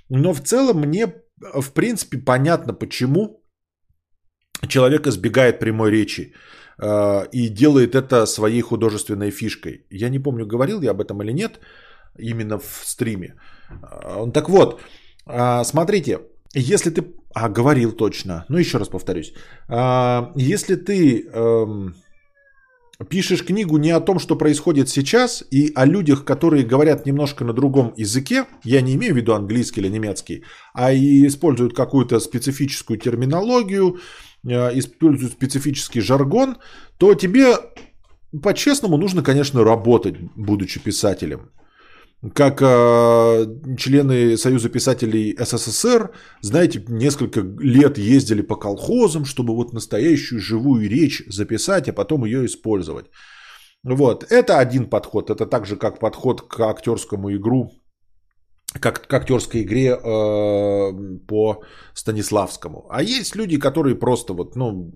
Но 0.09 0.33
в 0.33 0.41
целом 0.41 0.81
мне, 0.81 1.03
э, 1.03 1.61
в 1.61 1.71
принципе, 1.73 2.17
понятно, 2.17 2.73
почему 2.73 3.43
человек 4.67 5.07
избегает 5.07 5.59
прямой 5.59 5.91
речи 5.91 6.33
э, 6.77 7.27
и 7.31 7.49
делает 7.49 7.95
это 7.95 8.25
своей 8.25 8.61
художественной 8.61 9.31
фишкой. 9.31 9.85
Я 9.89 10.09
не 10.09 10.19
помню, 10.19 10.45
говорил 10.45 10.81
я 10.81 10.91
об 10.91 11.01
этом 11.01 11.21
или 11.21 11.31
нет, 11.31 11.59
именно 12.17 12.59
в 12.59 12.81
стриме. 12.85 13.35
Э, 13.69 14.31
так 14.33 14.49
вот, 14.49 14.81
э, 15.27 15.63
смотрите, 15.63 16.19
если 16.55 16.89
ты... 16.89 17.03
А, 17.33 17.49
говорил 17.49 17.91
точно. 17.91 18.45
Ну, 18.49 18.57
еще 18.57 18.77
раз 18.77 18.89
повторюсь. 18.89 19.33
Э, 19.69 20.31
если 20.35 20.75
ты... 20.75 21.29
Э, 21.33 21.65
пишешь 23.09 23.43
книгу 23.43 23.77
не 23.77 23.91
о 23.91 23.99
том, 23.99 24.19
что 24.19 24.35
происходит 24.35 24.89
сейчас, 24.89 25.43
и 25.51 25.71
о 25.75 25.85
людях, 25.85 26.23
которые 26.23 26.65
говорят 26.65 27.05
немножко 27.05 27.43
на 27.43 27.53
другом 27.53 27.93
языке, 27.97 28.45
я 28.63 28.81
не 28.81 28.95
имею 28.95 29.13
в 29.13 29.17
виду 29.17 29.33
английский 29.33 29.81
или 29.81 29.89
немецкий, 29.89 30.43
а 30.73 30.93
и 30.93 31.27
используют 31.27 31.75
какую-то 31.75 32.19
специфическую 32.19 32.99
терминологию, 32.99 33.99
э, 34.47 34.77
используют 34.79 35.33
специфический 35.33 36.01
жаргон, 36.01 36.57
то 36.97 37.13
тебе 37.13 37.55
по-честному 38.41 38.97
нужно, 38.97 39.23
конечно, 39.23 39.63
работать, 39.63 40.15
будучи 40.35 40.79
писателем 40.79 41.51
как 42.33 42.61
э, 42.61 43.45
члены 43.77 44.37
Союза 44.37 44.69
писателей 44.69 45.35
СССР, 45.37 46.11
знаете, 46.41 46.83
несколько 46.87 47.41
лет 47.59 47.97
ездили 47.97 48.41
по 48.41 48.55
колхозам, 48.55 49.25
чтобы 49.25 49.55
вот 49.55 49.73
настоящую 49.73 50.39
живую 50.39 50.89
речь 50.89 51.23
записать, 51.27 51.87
а 51.89 51.93
потом 51.93 52.25
ее 52.25 52.45
использовать. 52.45 53.05
Вот, 53.83 54.25
это 54.31 54.57
один 54.57 54.89
подход. 54.89 55.29
Это 55.29 55.45
так 55.45 55.65
же, 55.65 55.75
как 55.75 55.99
подход 55.99 56.41
к 56.41 56.59
актерскому 56.59 57.31
игру 57.35 57.71
как 58.79 59.07
к 59.07 59.13
актерской 59.13 59.61
игре 59.61 59.89
э, 59.89 59.97
по 61.27 61.63
Станиславскому. 61.93 62.85
А 62.89 63.01
есть 63.01 63.35
люди, 63.35 63.57
которые 63.57 63.95
просто 63.95 64.33
вот, 64.33 64.55
ну, 64.55 64.91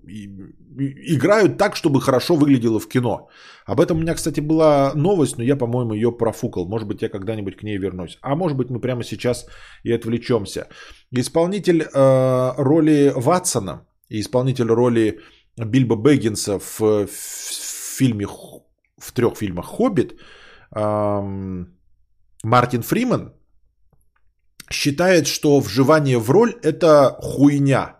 играют 0.76 1.58
так, 1.58 1.76
чтобы 1.76 2.00
хорошо 2.00 2.36
выглядело 2.36 2.78
в 2.78 2.88
кино. 2.88 3.28
Об 3.66 3.80
этом 3.80 3.98
у 3.98 4.00
меня, 4.00 4.14
кстати, 4.14 4.40
была 4.40 4.92
новость, 4.94 5.38
но 5.38 5.44
я, 5.44 5.56
по-моему, 5.56 5.94
ее 5.94 6.12
профукал. 6.12 6.68
Может 6.68 6.88
быть, 6.88 7.02
я 7.02 7.08
когда-нибудь 7.08 7.56
к 7.56 7.62
ней 7.62 7.78
вернусь. 7.78 8.18
А 8.20 8.34
может 8.34 8.56
быть, 8.56 8.70
мы 8.70 8.80
прямо 8.80 9.02
сейчас 9.02 9.46
и 9.82 9.92
отвлечемся. 9.92 10.68
Исполнитель 11.10 11.82
э, 11.82 12.52
роли 12.56 13.12
Ватсона 13.16 13.86
и 14.08 14.20
исполнитель 14.20 14.68
роли 14.68 15.20
Бильбо 15.56 15.96
Бэггинса 15.96 16.58
в, 16.58 16.80
в 16.80 17.10
фильме, 17.98 18.26
в 18.98 19.12
трех 19.12 19.36
фильмах 19.36 19.66
«Хоббит», 19.66 20.14
э, 20.74 21.64
Мартин 22.42 22.82
Фриман, 22.82 23.34
считает, 24.72 25.26
что 25.26 25.60
вживание 25.60 26.18
в 26.18 26.30
роль– 26.30 26.54
это 26.62 27.16
хуйня. 27.20 27.96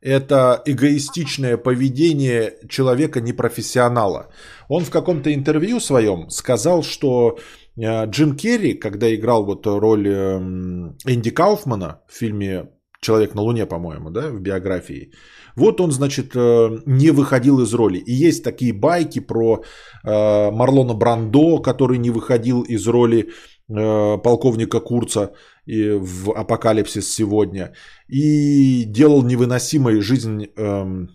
Это 0.00 0.62
эгоистичное 0.64 1.56
поведение 1.56 2.54
человека 2.68 3.20
непрофессионала. 3.20 4.28
Он 4.68 4.84
в 4.84 4.90
каком-то 4.90 5.34
интервью 5.34 5.80
своем 5.80 6.30
сказал, 6.30 6.84
что 6.84 7.38
э, 7.76 8.06
Джим 8.06 8.36
Керри, 8.36 8.74
когда 8.74 9.12
играл 9.12 9.44
вот 9.44 9.66
роль 9.66 10.08
эм, 10.08 10.96
Энди 11.04 11.30
Кауфмана 11.30 12.02
в 12.06 12.14
фильме 12.14 12.68
«Человек 13.00 13.34
на 13.34 13.42
Луне», 13.42 13.66
по-моему, 13.66 14.10
да, 14.10 14.28
в 14.28 14.40
биографии, 14.40 15.12
вот 15.56 15.80
он, 15.80 15.90
значит, 15.90 16.36
э, 16.36 16.78
не 16.86 17.10
выходил 17.10 17.60
из 17.60 17.74
роли. 17.74 17.98
И 17.98 18.12
есть 18.12 18.44
такие 18.44 18.72
байки 18.72 19.18
про 19.18 19.64
э, 20.04 20.50
Марлона 20.52 20.94
Брандо, 20.94 21.58
который 21.58 21.98
не 21.98 22.10
выходил 22.10 22.62
из 22.62 22.86
роли 22.86 23.30
полковника 23.68 24.80
Курца 24.80 25.32
в 25.66 26.32
«Апокалипсис 26.32 27.14
сегодня» 27.14 27.74
и 28.08 28.84
делал 28.84 29.22
невыносимой 29.22 30.00
жизнь 30.00 30.46
эм, 30.56 31.10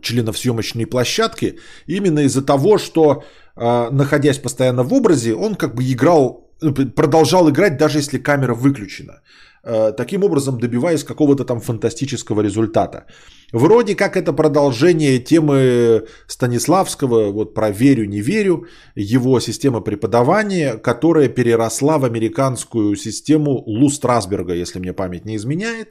членов 0.00 0.38
съемочной 0.38 0.86
площадки 0.86 1.58
именно 1.86 2.20
из-за 2.20 2.42
того, 2.42 2.78
что, 2.78 3.24
э, 3.56 3.90
находясь 3.90 4.38
постоянно 4.38 4.84
в 4.84 4.92
образе, 4.94 5.34
он 5.34 5.54
как 5.54 5.74
бы 5.74 5.82
играл, 5.82 6.50
продолжал 6.96 7.50
играть, 7.50 7.76
даже 7.76 7.98
если 7.98 8.18
камера 8.18 8.54
выключена. 8.54 9.22
Э, 9.64 9.92
таким 9.96 10.24
образом 10.24 10.58
добиваясь 10.58 11.04
какого-то 11.04 11.44
там 11.44 11.60
фантастического 11.60 12.40
результата. 12.40 13.06
Вроде 13.52 13.94
как 13.94 14.16
это 14.16 14.32
продолжение 14.32 15.20
темы 15.20 16.06
Станиславского, 16.26 17.30
вот 17.30 17.54
про 17.54 17.70
верю, 17.70 18.06
не 18.06 18.20
верю, 18.20 18.66
его 18.96 19.38
система 19.40 19.80
преподавания, 19.80 20.74
которая 20.78 21.28
переросла 21.28 21.98
в 21.98 22.04
американскую 22.04 22.96
систему 22.96 23.62
Лу 23.66 23.88
Страсберга, 23.88 24.54
если 24.54 24.80
мне 24.80 24.92
память 24.92 25.24
не 25.26 25.36
изменяет. 25.36 25.90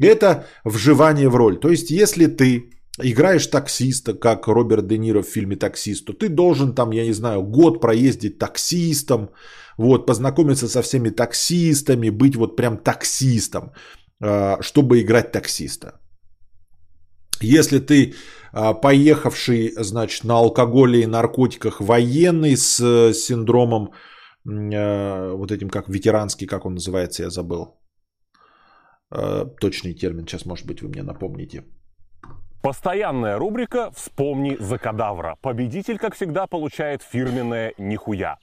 Это 0.00 0.46
вживание 0.64 1.28
в 1.28 1.36
роль. 1.36 1.60
То 1.60 1.70
есть, 1.70 1.90
если 1.90 2.26
ты 2.26 2.70
играешь 3.00 3.46
таксиста, 3.46 4.14
как 4.14 4.48
Роберт 4.48 4.88
Де 4.88 4.98
Ниро 4.98 5.22
в 5.22 5.28
фильме 5.28 5.54
«Таксист», 5.54 6.04
то 6.04 6.12
ты 6.12 6.28
должен 6.28 6.74
там, 6.74 6.90
я 6.90 7.04
не 7.04 7.12
знаю, 7.12 7.42
год 7.42 7.80
проездить 7.80 8.38
таксистом, 8.38 9.30
вот, 9.78 10.06
познакомиться 10.06 10.68
со 10.68 10.82
всеми 10.82 11.10
таксистами, 11.10 12.10
быть 12.10 12.36
вот 12.36 12.56
прям 12.56 12.78
таксистом, 12.78 13.72
а, 14.22 14.58
чтобы 14.60 15.00
играть 15.00 15.32
таксиста. 15.32 16.00
Если 17.40 17.78
ты 17.78 18.14
а, 18.52 18.74
поехавший, 18.74 19.72
значит, 19.76 20.24
на 20.24 20.34
алкоголе 20.34 21.02
и 21.02 21.06
наркотиках 21.06 21.80
военный 21.80 22.56
с 22.56 22.80
э, 22.80 23.12
синдромом, 23.12 23.90
э, 24.46 25.32
вот 25.32 25.50
этим 25.50 25.68
как 25.68 25.88
ветеранский, 25.88 26.46
как 26.46 26.64
он 26.64 26.74
называется, 26.74 27.24
я 27.24 27.30
забыл. 27.30 27.80
Э, 29.10 29.46
точный 29.60 29.94
термин, 29.94 30.26
сейчас, 30.26 30.46
может 30.46 30.66
быть, 30.66 30.82
вы 30.82 30.88
мне 30.88 31.02
напомните. 31.02 31.64
Постоянная 32.62 33.38
рубрика 33.38 33.90
«Вспомни 33.90 34.56
за 34.60 34.78
кадавра». 34.78 35.36
Победитель, 35.42 35.98
как 35.98 36.14
всегда, 36.14 36.46
получает 36.46 37.02
фирменное 37.02 37.74
«Нихуя». 37.78 38.38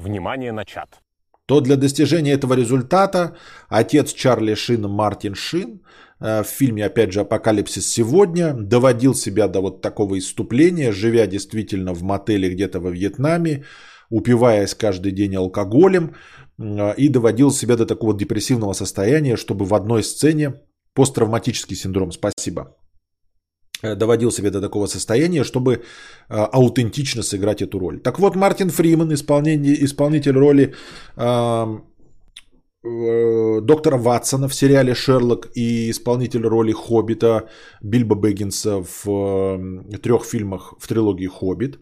Внимание 0.00 0.52
на 0.52 0.64
чат. 0.64 1.00
То 1.46 1.60
для 1.60 1.76
достижения 1.76 2.32
этого 2.32 2.54
результата 2.54 3.36
отец 3.68 4.12
Чарли 4.12 4.54
Шина 4.54 4.88
Мартин 4.88 5.34
Шин 5.34 5.82
э, 6.20 6.42
в 6.42 6.46
фильме, 6.46 6.86
опять 6.86 7.12
же, 7.12 7.20
«Апокалипсис 7.20 7.90
сегодня» 7.90 8.54
доводил 8.54 9.14
себя 9.14 9.48
до 9.48 9.60
вот 9.60 9.82
такого 9.82 10.16
иступления, 10.18 10.92
живя 10.92 11.26
действительно 11.26 11.92
в 11.92 12.02
мотеле 12.02 12.48
где-то 12.50 12.80
во 12.80 12.90
Вьетнаме, 12.90 13.64
упиваясь 14.10 14.74
каждый 14.74 15.12
день 15.12 15.34
алкоголем 15.34 16.14
э, 16.58 16.94
и 16.96 17.08
доводил 17.08 17.50
себя 17.50 17.76
до 17.76 17.84
такого 17.84 18.16
депрессивного 18.16 18.72
состояния, 18.72 19.36
чтобы 19.36 19.64
в 19.64 19.74
одной 19.74 20.04
сцене 20.04 20.54
посттравматический 20.94 21.76
синдром, 21.76 22.12
спасибо, 22.12 22.76
доводил 23.82 24.30
себя 24.30 24.50
до 24.50 24.60
такого 24.60 24.86
состояния, 24.86 25.44
чтобы 25.44 25.72
э, 25.72 25.78
аутентично 26.28 27.22
сыграть 27.22 27.62
эту 27.62 27.78
роль. 27.78 28.00
Так 28.00 28.18
вот, 28.18 28.36
Мартин 28.36 28.70
Фриман, 28.70 29.12
исполнитель 29.12 30.38
роли 30.38 30.74
э, 31.16 31.78
доктора 33.62 33.98
Ватсона 33.98 34.48
в 34.48 34.54
сериале 34.54 34.94
«Шерлок» 34.94 35.48
и 35.54 35.90
исполнитель 35.90 36.46
роли 36.46 36.72
Хоббита 36.72 37.48
Бильбо 37.82 38.14
Бэггинса 38.14 38.84
в 39.04 39.58
трех 40.02 40.24
фильмах 40.24 40.74
в 40.78 40.88
трилогии 40.88 41.26
«Хоббит», 41.26 41.78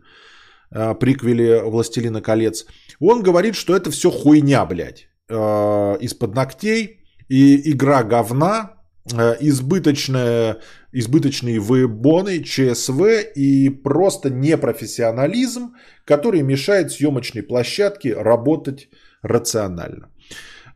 приквеле 0.70 1.62
«Властелина 1.62 2.20
колец», 2.20 2.66
он 3.01 3.23
говорит, 3.23 3.55
что 3.55 3.77
это 3.77 3.91
все 3.93 4.11
хуйня, 4.11 4.66
блядь, 4.66 5.09
из-под 5.31 6.35
ногтей 6.35 7.01
и 7.29 7.70
игра 7.70 8.03
говна, 8.03 8.73
избыточная 9.41 10.59
избыточные 10.93 11.60
выебоны, 11.60 12.43
ЧСВ 12.43 13.32
и 13.35 13.70
просто 13.70 14.31
непрофессионализм, 14.31 15.74
который 16.05 16.43
мешает 16.43 16.90
съемочной 16.90 17.43
площадке 17.43 18.15
работать 18.15 18.89
рационально. 19.23 20.09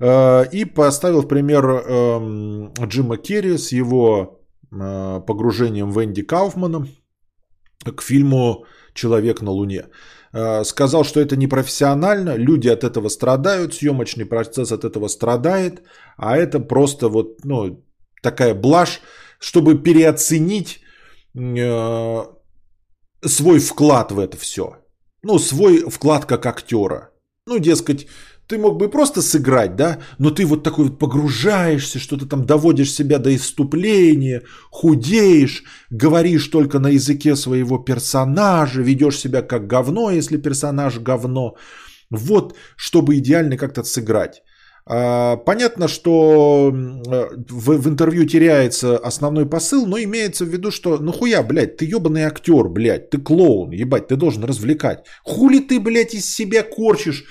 Э, 0.01 0.45
и 0.53 0.65
поставил 0.65 1.23
в 1.23 1.29
пример 1.29 1.65
эм, 1.65 2.73
Джима 2.87 3.17
Керри 3.17 3.57
с 3.57 3.73
его 3.73 4.41
э, 4.71 5.21
погружением 5.27 5.91
в 5.93 6.05
Энди 6.05 6.23
Кауфмана 6.23 6.87
к 7.85 8.03
фильму 8.03 8.65
«Человек 8.95 9.43
на 9.43 9.51
Луне». 9.51 9.85
Э, 10.35 10.65
сказал, 10.65 11.05
что 11.05 11.21
это 11.21 11.37
непрофессионально, 11.37 12.37
люди 12.37 12.69
от 12.69 12.85
этого 12.85 13.09
страдают, 13.09 13.75
съемочный 13.75 14.25
процесс 14.25 14.73
от 14.73 14.85
этого 14.85 15.09
страдает, 15.09 15.83
а 16.17 16.37
это 16.37 16.61
просто 16.61 17.09
вот 17.09 17.45
ну, 17.45 17.85
такая 18.23 18.55
блажь, 18.55 19.01
чтобы 19.43 19.83
переоценить 19.83 20.81
э, 21.35 22.25
свой 23.25 23.59
вклад 23.59 24.13
в 24.13 24.19
это 24.19 24.37
все. 24.37 24.77
Ну, 25.25 25.39
свой 25.39 25.91
вклад 25.91 26.27
как 26.27 26.47
актера. 26.47 27.11
Ну, 27.47 27.59
дескать, 27.59 28.07
ты 28.47 28.59
мог 28.59 28.79
бы 28.79 28.89
просто 28.89 29.21
сыграть, 29.21 29.75
да, 29.75 29.99
но 30.19 30.31
ты 30.31 30.47
вот 30.47 30.63
такой 30.63 30.85
вот 30.85 30.99
погружаешься, 30.99 31.99
что-то 31.99 32.27
там 32.27 32.45
доводишь 32.47 32.93
себя 32.93 33.19
до 33.19 33.35
иступления, 33.35 34.43
худеешь, 34.71 35.65
говоришь 35.91 36.47
только 36.47 36.79
на 36.79 36.91
языке 36.91 37.35
своего 37.35 37.79
персонажа, 37.79 38.83
ведешь 38.83 39.19
себя 39.19 39.43
как 39.43 39.67
говно, 39.67 40.13
если 40.13 40.37
персонаж 40.37 41.01
говно. 41.01 41.57
Вот, 42.11 42.55
чтобы 42.77 43.19
идеально 43.19 43.57
как-то 43.57 43.83
сыграть. 43.83 44.43
А, 44.85 45.37
понятно, 45.37 45.87
что 45.87 46.71
в, 46.73 47.77
в 47.77 47.89
интервью 47.89 48.27
теряется 48.27 48.99
основной 48.99 49.47
посыл, 49.47 49.87
но 49.87 49.99
имеется 49.99 50.45
в 50.45 50.49
виду, 50.49 50.71
что 50.71 50.99
ну 50.99 51.13
хуя, 51.13 51.43
блядь, 51.43 51.77
ты 51.77 51.85
ебаный 51.85 52.23
актер, 52.23 52.69
блядь, 52.69 53.11
ты 53.11 53.19
клоун, 53.19 53.71
ебать, 53.71 54.09
ты 54.09 54.17
должен 54.17 54.45
развлекать. 54.45 55.05
Хули 55.23 55.61
ты, 55.61 55.79
блядь, 55.79 56.15
из 56.15 56.33
себя 56.33 56.65
корчишь, 56.65 57.25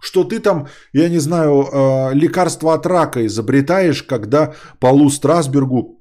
что 0.00 0.24
ты 0.24 0.38
там, 0.38 0.68
я 0.92 1.08
не 1.08 1.18
знаю, 1.18 1.68
а, 1.70 2.10
лекарство 2.12 2.74
от 2.74 2.86
рака 2.86 3.26
изобретаешь, 3.26 4.02
когда 4.02 4.54
Полу 4.80 5.10
Страсбергу 5.10 6.00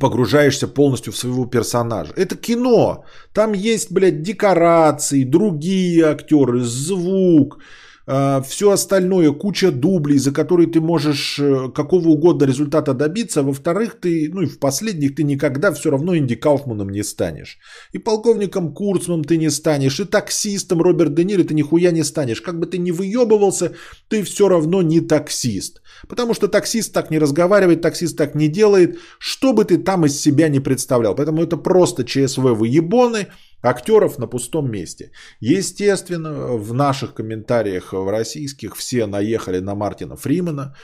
погружаешься 0.00 0.66
полностью 0.66 1.12
в 1.12 1.16
своего 1.16 1.44
персонажа. 1.46 2.12
Это 2.16 2.36
кино. 2.36 3.04
Там 3.32 3.52
есть, 3.52 3.92
блядь, 3.92 4.22
декорации, 4.22 5.24
другие 5.24 6.06
актеры, 6.06 6.60
звук, 6.60 7.58
все 8.06 8.70
остальное, 8.70 9.32
куча 9.32 9.72
дублей, 9.72 10.18
за 10.18 10.30
которые 10.30 10.68
ты 10.68 10.80
можешь 10.80 11.40
э, 11.40 11.68
какого 11.74 12.10
угодно 12.10 12.44
результата 12.44 12.94
добиться. 12.94 13.42
Во-вторых, 13.42 13.96
ты, 14.00 14.30
ну 14.32 14.42
и 14.42 14.46
в 14.46 14.60
последних, 14.60 15.16
ты 15.16 15.24
никогда 15.24 15.72
все 15.72 15.90
равно 15.90 16.16
Инди 16.16 16.36
Кауфманом 16.36 16.88
не 16.90 17.02
станешь. 17.02 17.58
И 17.92 17.98
полковником 17.98 18.72
Курцманом 18.72 19.24
ты 19.24 19.36
не 19.38 19.50
станешь, 19.50 19.98
и 19.98 20.04
таксистом 20.04 20.82
Роберт 20.82 21.14
Де 21.14 21.24
Ниро 21.24 21.42
ты 21.42 21.54
нихуя 21.54 21.90
не 21.90 22.04
станешь. 22.04 22.40
Как 22.40 22.60
бы 22.60 22.66
ты 22.66 22.78
ни 22.78 22.92
выебывался, 22.92 23.72
ты 24.08 24.22
все 24.22 24.48
равно 24.48 24.82
не 24.82 25.00
таксист. 25.00 25.82
Потому 26.08 26.34
что 26.34 26.46
таксист 26.46 26.92
так 26.92 27.10
не 27.10 27.18
разговаривает, 27.18 27.80
таксист 27.80 28.16
так 28.16 28.36
не 28.36 28.46
делает, 28.46 28.98
что 29.18 29.52
бы 29.52 29.64
ты 29.64 29.78
там 29.78 30.06
из 30.06 30.20
себя 30.20 30.48
не 30.48 30.60
представлял. 30.60 31.16
Поэтому 31.16 31.42
это 31.42 31.56
просто 31.56 32.04
ЧСВ 32.04 32.54
выебоны, 32.54 33.26
актеров 33.62 34.18
на 34.18 34.26
пустом 34.26 34.70
месте. 34.70 35.12
Естественно, 35.40 36.56
в 36.56 36.72
наших 36.74 37.14
комментариях 37.14 37.92
в 37.92 38.10
российских 38.10 38.76
все 38.76 39.06
наехали 39.06 39.60
на 39.60 39.74
Мартина 39.74 40.16
Фримена. 40.16 40.74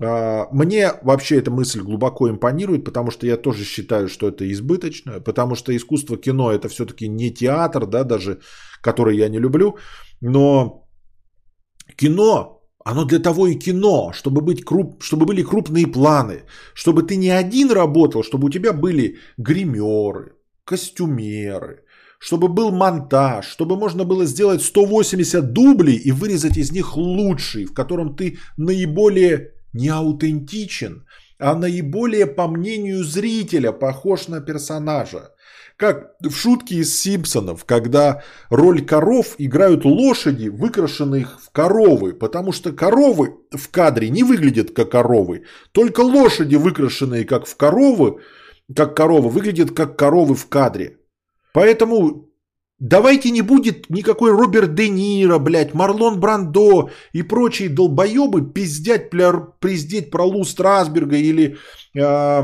А, 0.00 0.46
мне 0.52 0.92
вообще 1.02 1.38
эта 1.38 1.50
мысль 1.50 1.80
глубоко 1.80 2.28
импонирует, 2.28 2.84
потому 2.84 3.10
что 3.10 3.26
я 3.26 3.36
тоже 3.36 3.64
считаю, 3.64 4.08
что 4.08 4.28
это 4.28 4.50
избыточно, 4.52 5.20
потому 5.20 5.54
что 5.54 5.76
искусство 5.76 6.16
кино 6.16 6.52
это 6.52 6.68
все-таки 6.68 7.08
не 7.08 7.32
театр, 7.32 7.86
да, 7.86 8.04
даже 8.04 8.40
который 8.80 9.16
я 9.16 9.28
не 9.28 9.38
люблю, 9.38 9.76
но 10.20 10.88
кино 11.96 12.58
оно 12.84 13.04
для 13.04 13.18
того 13.18 13.48
и 13.48 13.58
кино, 13.58 14.12
чтобы, 14.14 14.40
быть 14.40 14.64
круп, 14.64 15.02
чтобы 15.02 15.26
были 15.26 15.42
крупные 15.42 15.86
планы, 15.86 16.44
чтобы 16.74 17.02
ты 17.02 17.16
не 17.16 17.28
один 17.28 17.70
работал, 17.70 18.22
чтобы 18.22 18.46
у 18.46 18.50
тебя 18.50 18.72
были 18.72 19.18
гримеры, 19.36 20.36
костюмеры, 20.64 21.84
чтобы 22.18 22.48
был 22.48 22.70
монтаж, 22.70 23.46
чтобы 23.46 23.76
можно 23.76 24.04
было 24.04 24.24
сделать 24.24 24.62
180 24.62 25.52
дублей 25.52 25.96
и 25.96 26.10
вырезать 26.12 26.56
из 26.56 26.72
них 26.72 26.96
лучший, 26.96 27.64
в 27.64 27.72
котором 27.72 28.16
ты 28.16 28.38
наиболее 28.56 29.52
не 29.72 29.88
аутентичен, 29.88 31.06
а 31.38 31.54
наиболее, 31.54 32.26
по 32.26 32.48
мнению 32.48 33.04
зрителя, 33.04 33.72
похож 33.72 34.28
на 34.28 34.40
персонажа. 34.40 35.30
Как 35.76 36.14
в 36.20 36.32
шутке 36.32 36.76
из 36.76 37.00
Симпсонов, 37.00 37.64
когда 37.64 38.24
роль 38.50 38.84
коров 38.84 39.36
играют 39.38 39.84
лошади, 39.84 40.48
выкрашенные 40.48 41.28
в 41.40 41.50
коровы, 41.50 42.14
потому 42.14 42.50
что 42.50 42.72
коровы 42.72 43.36
в 43.52 43.70
кадре 43.70 44.10
не 44.10 44.24
выглядят 44.24 44.72
как 44.72 44.90
коровы, 44.90 45.44
только 45.70 46.00
лошади, 46.00 46.56
выкрашенные 46.56 47.24
как 47.24 47.46
в 47.46 47.56
коровы, 47.56 48.16
как 48.74 48.96
коровы, 48.96 49.30
выглядят 49.30 49.70
как 49.70 49.96
коровы 49.96 50.34
в 50.34 50.48
кадре. 50.48 50.98
Поэтому 51.52 52.28
давайте 52.78 53.30
не 53.30 53.42
будет 53.42 53.90
никакой 53.90 54.32
Роберт 54.32 54.74
Де 54.74 54.88
Ниро, 54.88 55.38
блядь, 55.38 55.74
Марлон 55.74 56.20
Брандо 56.20 56.90
и 57.12 57.22
прочие 57.22 57.68
долбоебы 57.68 58.52
пиздять, 58.52 59.10
пиздеть 59.60 60.10
про 60.10 60.24
Лу 60.24 60.44
Страсберга 60.44 61.16
или 61.16 61.56
э, 61.94 62.42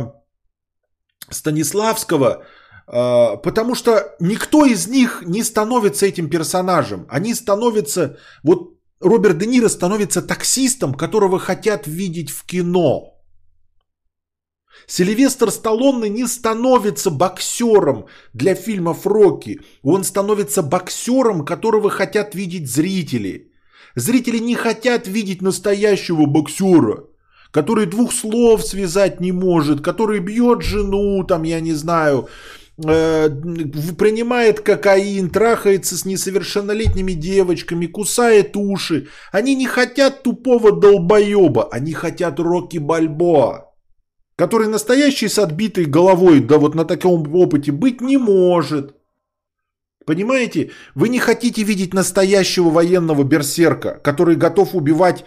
Станиславского, 1.31 2.45
э, 2.87 3.37
потому 3.43 3.75
что 3.75 4.17
никто 4.21 4.65
из 4.65 4.89
них 4.89 5.23
не 5.27 5.43
становится 5.43 6.07
этим 6.07 6.29
персонажем. 6.29 7.07
Они 7.09 7.35
становятся, 7.35 8.19
вот 8.43 8.75
Роберт 9.01 9.39
Де 9.39 9.47
Ниро 9.47 9.69
становится 9.69 10.23
таксистом, 10.23 10.95
которого 10.95 11.39
хотят 11.39 11.87
видеть 11.87 12.31
в 12.31 12.45
кино. 12.47 13.14
Сильвестр 14.87 15.51
Сталлоне 15.51 16.09
не 16.09 16.27
становится 16.27 17.11
боксером 17.11 18.07
для 18.33 18.55
фильмов 18.55 19.07
Рокки. 19.07 19.61
Он 19.83 20.05
становится 20.05 20.63
боксером, 20.63 21.45
которого 21.45 21.91
хотят 21.91 22.35
видеть 22.35 22.71
зрители. 22.71 23.51
Зрители 23.95 24.39
не 24.39 24.55
хотят 24.55 25.07
видеть 25.07 25.41
настоящего 25.41 26.27
боксера, 26.27 27.05
который 27.51 27.87
двух 27.87 28.13
слов 28.13 28.65
связать 28.65 29.21
не 29.21 29.33
может, 29.33 29.81
который 29.81 30.19
бьет 30.19 30.63
жену, 30.63 31.23
там, 31.25 31.45
я 31.45 31.61
не 31.61 31.73
знаю, 31.73 32.29
э, 32.85 33.31
принимает 33.97 34.61
кокаин, 34.61 35.31
трахается 35.31 35.97
с 35.97 36.05
несовершеннолетними 36.05 37.13
девочками, 37.13 37.87
кусает 37.87 38.57
уши. 38.57 39.07
Они 39.31 39.55
не 39.55 39.67
хотят 39.67 40.25
тупого 40.25 40.73
долбоеба, 40.73 41.69
они 41.71 41.93
хотят 41.93 42.41
Рокки 42.41 42.79
Бальбоа, 42.79 43.74
который 44.37 44.69
настоящий 44.69 45.29
с 45.29 45.39
отбитой 45.39 45.85
головой, 45.85 46.41
да 46.41 46.59
вот 46.59 46.75
на 46.75 46.85
таком 46.85 47.35
опыте 47.35 47.73
быть 47.73 48.01
не 48.01 48.19
может. 48.19 48.95
Понимаете? 50.07 50.71
Вы 50.95 51.09
не 51.09 51.19
хотите 51.19 51.63
видеть 51.63 51.95
настоящего 51.95 52.71
военного 52.71 53.25
берсерка, 53.25 54.01
который 54.03 54.37
готов 54.37 54.75
убивать 54.75 55.25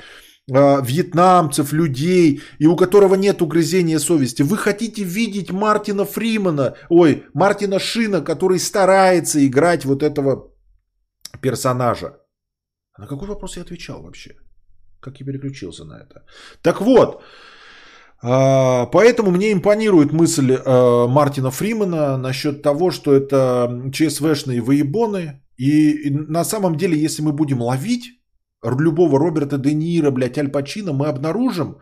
э, 0.51 0.81
вьетнамцев, 0.83 1.73
людей, 1.73 2.41
и 2.59 2.67
у 2.67 2.75
которого 2.75 3.15
нет 3.15 3.41
угрызения 3.41 3.99
совести. 3.99 4.43
Вы 4.43 4.57
хотите 4.57 5.03
видеть 5.03 5.51
Мартина 5.51 6.05
Фримана, 6.05 6.75
ой, 6.89 7.23
Мартина 7.33 7.79
Шина, 7.79 8.21
который 8.21 8.59
старается 8.59 9.39
играть 9.39 9.85
вот 9.85 10.03
этого 10.03 10.53
персонажа. 11.41 12.17
А 12.93 13.01
на 13.01 13.07
какой 13.07 13.27
вопрос 13.27 13.57
я 13.57 13.63
отвечал 13.63 14.03
вообще? 14.03 14.35
Как 14.99 15.19
я 15.19 15.25
переключился 15.25 15.85
на 15.85 15.93
это? 15.93 16.23
Так 16.61 16.81
вот, 16.81 17.15
а, 17.15 17.23
поэтому 18.21 19.31
мне 19.31 19.53
импонирует 19.53 20.11
мысль 20.11 20.53
э, 20.53 21.07
Мартина 21.07 21.51
Фримена 21.51 22.17
насчет 22.17 22.61
того, 22.61 22.91
что 22.91 23.13
это 23.13 23.89
ЧСВшные 23.93 24.61
выебоны. 24.61 25.43
И 25.57 26.09
на 26.09 26.43
самом 26.43 26.77
деле, 26.77 26.97
если 26.99 27.21
мы 27.21 27.31
будем 27.31 27.61
ловить 27.61 28.05
любого 28.63 29.19
Роберта 29.19 29.57
Де 29.57 29.73
Ниро, 29.73 30.11
блядь, 30.11 30.37
Аль 30.37 30.49
Пачино, 30.49 30.93
мы 30.93 31.07
обнаружим, 31.07 31.77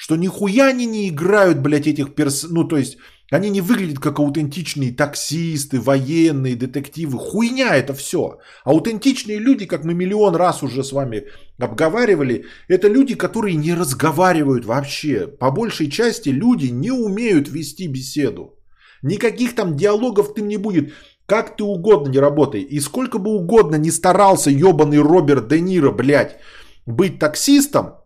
что 0.00 0.16
нихуя 0.16 0.68
они 0.68 0.86
не 0.86 1.08
играют, 1.10 1.58
блядь, 1.58 1.86
этих 1.86 2.14
перс... 2.14 2.46
Ну, 2.50 2.64
то 2.64 2.78
есть, 2.78 2.96
они 3.30 3.50
не 3.50 3.60
выглядят 3.60 3.98
как 3.98 4.18
аутентичные 4.18 4.96
таксисты, 4.96 5.78
военные, 5.78 6.56
детективы. 6.56 7.18
Хуйня 7.18 7.76
это 7.76 7.92
все. 7.92 8.38
Аутентичные 8.64 9.38
люди, 9.38 9.66
как 9.66 9.84
мы 9.84 9.92
миллион 9.92 10.36
раз 10.36 10.62
уже 10.62 10.82
с 10.84 10.92
вами 10.92 11.24
обговаривали, 11.58 12.46
это 12.66 12.88
люди, 12.88 13.14
которые 13.14 13.56
не 13.56 13.74
разговаривают 13.74 14.64
вообще. 14.64 15.26
По 15.38 15.50
большей 15.50 15.90
части 15.90 16.30
люди 16.30 16.70
не 16.72 16.92
умеют 16.92 17.50
вести 17.50 17.86
беседу. 17.86 18.54
Никаких 19.02 19.54
там 19.54 19.76
диалогов 19.76 20.32
ты 20.32 20.40
не 20.40 20.56
будет. 20.56 20.94
Как 21.26 21.56
ты 21.58 21.64
угодно 21.64 22.08
не 22.08 22.18
работай. 22.18 22.62
И 22.62 22.80
сколько 22.80 23.18
бы 23.18 23.32
угодно 23.32 23.76
не 23.76 23.90
старался 23.90 24.50
ебаный 24.50 24.98
Роберт 24.98 25.48
Де 25.48 25.60
Ниро, 25.60 25.92
блядь, 25.92 26.38
быть 26.86 27.18
таксистом, 27.18 27.99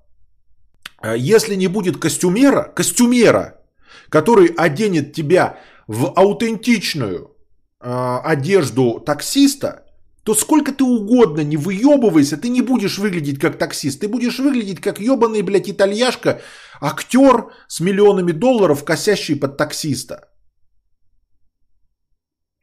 если 1.13 1.55
не 1.57 1.69
будет 1.69 1.99
костюмера, 1.99 2.73
костюмера, 2.75 3.61
который 4.09 4.47
оденет 4.47 5.13
тебя 5.13 5.59
в 5.87 6.13
аутентичную 6.17 7.37
э, 7.81 8.19
одежду 8.25 9.01
таксиста, 9.01 9.85
то 10.25 10.35
сколько 10.35 10.73
ты 10.73 10.85
угодно 10.85 11.43
не 11.43 11.57
выебывайся, 11.57 12.39
ты 12.39 12.49
не 12.49 12.63
будешь 12.63 12.99
выглядеть 12.99 13.39
как 13.39 13.59
таксист. 13.59 14.01
Ты 14.01 14.09
будешь 14.09 14.39
выглядеть 14.39 14.81
как 14.81 14.99
ебаный, 14.99 15.43
блядь, 15.43 15.69
итальяшка, 15.69 16.41
актер 16.81 17.51
с 17.69 17.81
миллионами 17.81 18.33
долларов, 18.33 18.85
косящий 18.85 19.37
под 19.37 19.59
таксиста. 19.59 20.29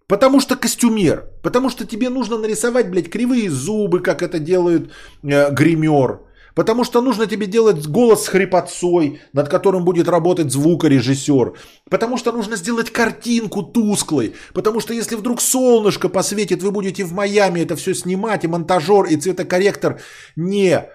Потому 0.07 0.41
что 0.41 0.55
костюмер. 0.55 1.29
Потому 1.43 1.69
что 1.69 1.85
тебе 1.85 2.09
нужно 2.09 2.37
нарисовать, 2.37 2.89
блядь, 2.89 3.09
кривые 3.09 3.49
зубы, 3.49 4.01
как 4.01 4.23
это 4.23 4.39
делает 4.39 4.91
э, 5.23 5.51
гример. 5.53 6.21
Потому 6.61 6.83
что 6.83 7.01
нужно 7.01 7.25
тебе 7.25 7.47
делать 7.47 7.87
голос 7.87 8.25
с 8.25 8.27
хрипотцой, 8.27 9.19
над 9.33 9.49
которым 9.49 9.83
будет 9.83 10.07
работать 10.07 10.51
звукорежиссер. 10.51 11.53
Потому 11.89 12.17
что 12.17 12.31
нужно 12.31 12.55
сделать 12.55 12.91
картинку 12.91 13.63
тусклой. 13.63 14.35
Потому 14.53 14.79
что 14.79 14.93
если 14.93 15.15
вдруг 15.15 15.41
солнышко 15.41 16.07
посветит, 16.07 16.61
вы 16.61 16.69
будете 16.69 17.03
в 17.03 17.13
Майами 17.13 17.61
это 17.61 17.75
все 17.75 17.95
снимать, 17.95 18.43
и 18.43 18.47
монтажер, 18.47 19.05
и 19.05 19.15
цветокорректор 19.15 20.01
не, 20.35 20.85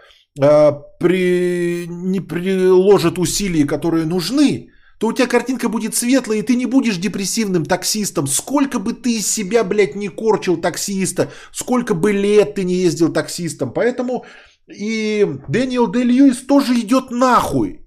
э, 0.41 0.73
при, 1.01 1.87
не 1.89 2.21
приложат 2.21 3.19
усилий, 3.19 3.65
которые 3.65 4.07
нужны, 4.07 4.71
то 5.01 5.09
у 5.09 5.13
тебя 5.13 5.27
картинка 5.27 5.69
будет 5.69 5.97
светлая, 5.97 6.39
и 6.39 6.43
ты 6.43 6.55
не 6.55 6.67
будешь 6.67 6.97
депрессивным 6.97 7.67
таксистом. 7.67 8.29
Сколько 8.29 8.79
бы 8.79 8.93
ты 8.93 9.17
из 9.17 9.27
себя, 9.27 9.65
блядь, 9.65 9.97
не 9.97 10.09
корчил 10.11 10.59
таксиста, 10.59 11.33
сколько 11.53 11.95
бы 11.95 12.13
лет 12.13 12.55
ты 12.55 12.63
не 12.63 12.75
ездил 12.75 13.13
таксистом. 13.13 13.73
Поэтому 13.73 14.25
и 14.69 15.25
Дэниел 15.49 15.87
Дэ 15.87 16.03
Льюис 16.03 16.45
тоже 16.47 16.75
идет 16.75 17.11
нахуй. 17.11 17.81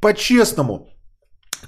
По-честному. 0.00 0.88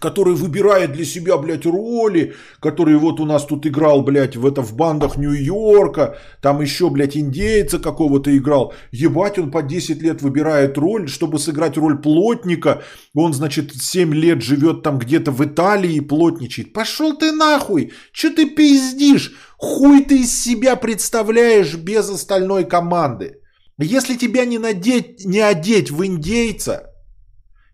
Который 0.01 0.35
выбирает 0.35 0.93
для 0.93 1.05
себя, 1.05 1.39
блядь, 1.39 1.66
роли. 1.66 2.35
Который 2.61 2.97
вот 2.97 3.20
у 3.20 3.24
нас 3.24 3.45
тут 3.45 3.66
играл, 3.66 4.03
блядь, 4.03 4.37
в 4.37 4.47
это 4.47 4.62
в 4.62 4.74
бандах 4.74 5.16
Нью-Йорка. 5.16 6.16
Там 6.43 6.61
еще, 6.61 6.91
блядь, 6.91 7.16
индейца 7.16 7.78
какого-то 7.78 8.37
играл. 8.37 8.74
Ебать, 8.93 9.39
он 9.39 9.51
по 9.51 9.62
10 9.62 10.03
лет 10.03 10.23
выбирает 10.23 10.78
роль, 10.78 11.09
чтобы 11.09 11.39
сыграть 11.39 11.78
роль 11.78 12.01
плотника. 12.01 12.83
Он, 13.15 13.33
значит, 13.33 13.73
7 13.74 14.15
лет 14.15 14.43
живет 14.43 14.83
там 14.83 14.99
где-то 14.99 15.33
в 15.33 15.45
Италии 15.45 15.97
и 15.97 16.01
плотничает. 16.01 16.73
Пошел 16.73 17.16
ты 17.16 17.33
нахуй. 17.33 17.93
Че 18.12 18.31
ты 18.31 18.51
пиздишь? 18.51 19.35
Хуй 19.59 20.05
ты 20.05 20.20
из 20.20 20.43
себя 20.43 20.77
представляешь 20.77 21.74
без 21.74 22.11
остальной 22.11 22.65
команды. 22.65 23.41
Если 23.78 24.16
тебя 24.16 24.44
не, 24.44 24.59
надеть, 24.59 25.24
не 25.24 25.40
одеть 25.40 25.90
в 25.90 26.05
индейца, 26.05 26.93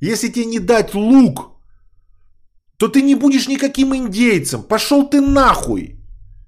если 0.01 0.29
тебе 0.29 0.47
не 0.47 0.59
дать 0.59 0.95
лук, 0.95 1.53
то 2.77 2.89
ты 2.89 3.03
не 3.03 3.15
будешь 3.15 3.47
никаким 3.47 3.95
индейцем. 3.95 4.65
Пошел 4.65 5.09
ты 5.09 5.20
нахуй. 5.20 6.01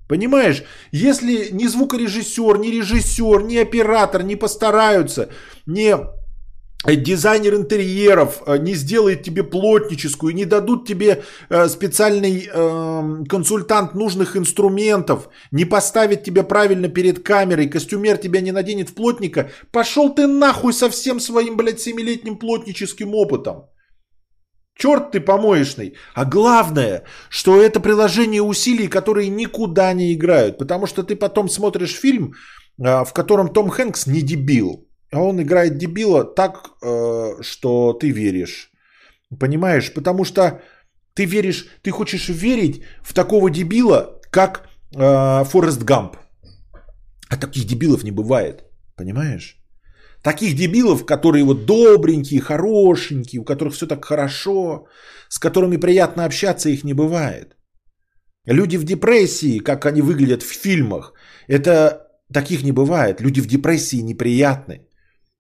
Понимаешь, 0.09 0.65
если 0.91 1.51
ни 1.51 1.67
звукорежиссер, 1.67 2.59
ни 2.59 2.69
режиссер, 2.69 3.45
ни 3.45 3.57
оператор 3.57 4.25
не 4.25 4.37
постараются, 4.37 5.31
не 5.67 5.97
дизайнер 6.87 7.55
интерьеров 7.55 8.43
э, 8.47 8.59
не 8.59 8.75
сделает 8.75 9.23
тебе 9.23 9.43
плотническую, 9.43 10.35
не 10.35 10.45
дадут 10.45 10.87
тебе 10.87 11.23
э, 11.49 11.69
специальный 11.69 12.49
эм, 12.53 13.25
консультант 13.27 13.95
нужных 13.95 14.37
инструментов, 14.37 15.29
не 15.51 15.65
поставит 15.65 16.25
тебя 16.25 16.43
правильно 16.43 16.89
перед 16.89 17.23
камерой, 17.23 17.71
костюмер 17.71 18.19
тебя 18.19 18.41
не 18.41 18.53
наденет 18.53 18.91
в 18.91 18.95
плотника, 18.95 19.51
пошел 19.73 20.15
ты 20.15 20.27
нахуй 20.27 20.73
со 20.73 20.91
всем 20.91 21.21
своим, 21.21 21.57
блядь, 21.57 21.81
семилетним 21.81 22.39
плотническим 22.39 23.15
опытом. 23.15 23.65
Черт 24.77 25.13
ты 25.13 25.21
помоечный. 25.21 25.95
А 26.15 26.25
главное, 26.25 27.05
что 27.31 27.63
это 27.63 27.81
приложение 27.81 28.43
усилий, 28.43 28.89
которые 28.89 29.29
никуда 29.29 29.93
не 29.93 30.13
играют. 30.13 30.59
Потому 30.59 30.87
что 30.87 31.03
ты 31.03 31.17
потом 31.17 31.49
смотришь 31.49 31.95
фильм, 31.95 32.35
э, 32.79 33.05
в 33.05 33.13
котором 33.13 33.53
Том 33.53 33.71
Хэнкс 33.71 34.07
не 34.07 34.21
дебил. 34.21 34.89
А 35.15 35.21
он 35.21 35.41
играет 35.41 35.79
дебила 35.79 36.25
так, 36.25 36.71
э, 36.83 37.43
что 37.43 37.93
ты 37.93 38.11
веришь. 38.11 38.73
Понимаешь? 39.39 39.95
Потому 39.95 40.25
что 40.25 40.61
ты 41.15 41.25
веришь, 41.25 41.67
ты 41.83 41.91
хочешь 41.91 42.29
верить 42.29 42.83
в 43.03 43.15
такого 43.15 43.49
дебила, 43.49 44.21
как 44.31 44.69
э, 44.97 45.45
Форест 45.45 45.85
Гамп. 45.85 46.17
А 47.31 47.37
таких 47.37 47.65
дебилов 47.65 48.03
не 48.03 48.11
бывает. 48.11 48.65
Понимаешь? 48.97 49.57
Таких 50.23 50.57
дебилов, 50.57 51.07
которые 51.07 51.45
вот 51.45 51.65
добренькие, 51.65 52.41
хорошенькие, 52.41 53.41
у 53.41 53.45
которых 53.45 53.75
все 53.75 53.87
так 53.87 54.05
хорошо, 54.05 54.87
с 55.29 55.39
которыми 55.39 55.77
приятно 55.77 56.25
общаться, 56.25 56.71
их 56.71 56.83
не 56.83 56.95
бывает. 56.95 57.57
Люди 58.47 58.79
в 58.79 58.85
депрессии, 58.85 59.61
как 59.61 59.87
они 59.87 60.03
выглядят 60.03 60.43
в 60.43 60.53
фильмах, 60.53 61.13
это 61.47 62.09
таких 62.33 62.65
не 62.65 62.73
бывает. 62.73 63.21
Люди 63.21 63.41
в 63.41 63.47
депрессии 63.47 64.03
неприятны. 64.03 64.89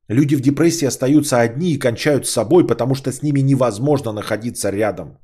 Люди 0.08 0.36
в 0.36 0.40
депрессии 0.40 0.86
остаются 0.86 1.40
одни 1.40 1.72
и 1.72 1.78
кончают 1.78 2.26
с 2.26 2.30
собой, 2.30 2.66
потому 2.66 2.94
что 2.94 3.10
с 3.10 3.22
ними 3.22 3.40
невозможно 3.40 4.12
находиться 4.12 4.70
рядом. 4.70 5.18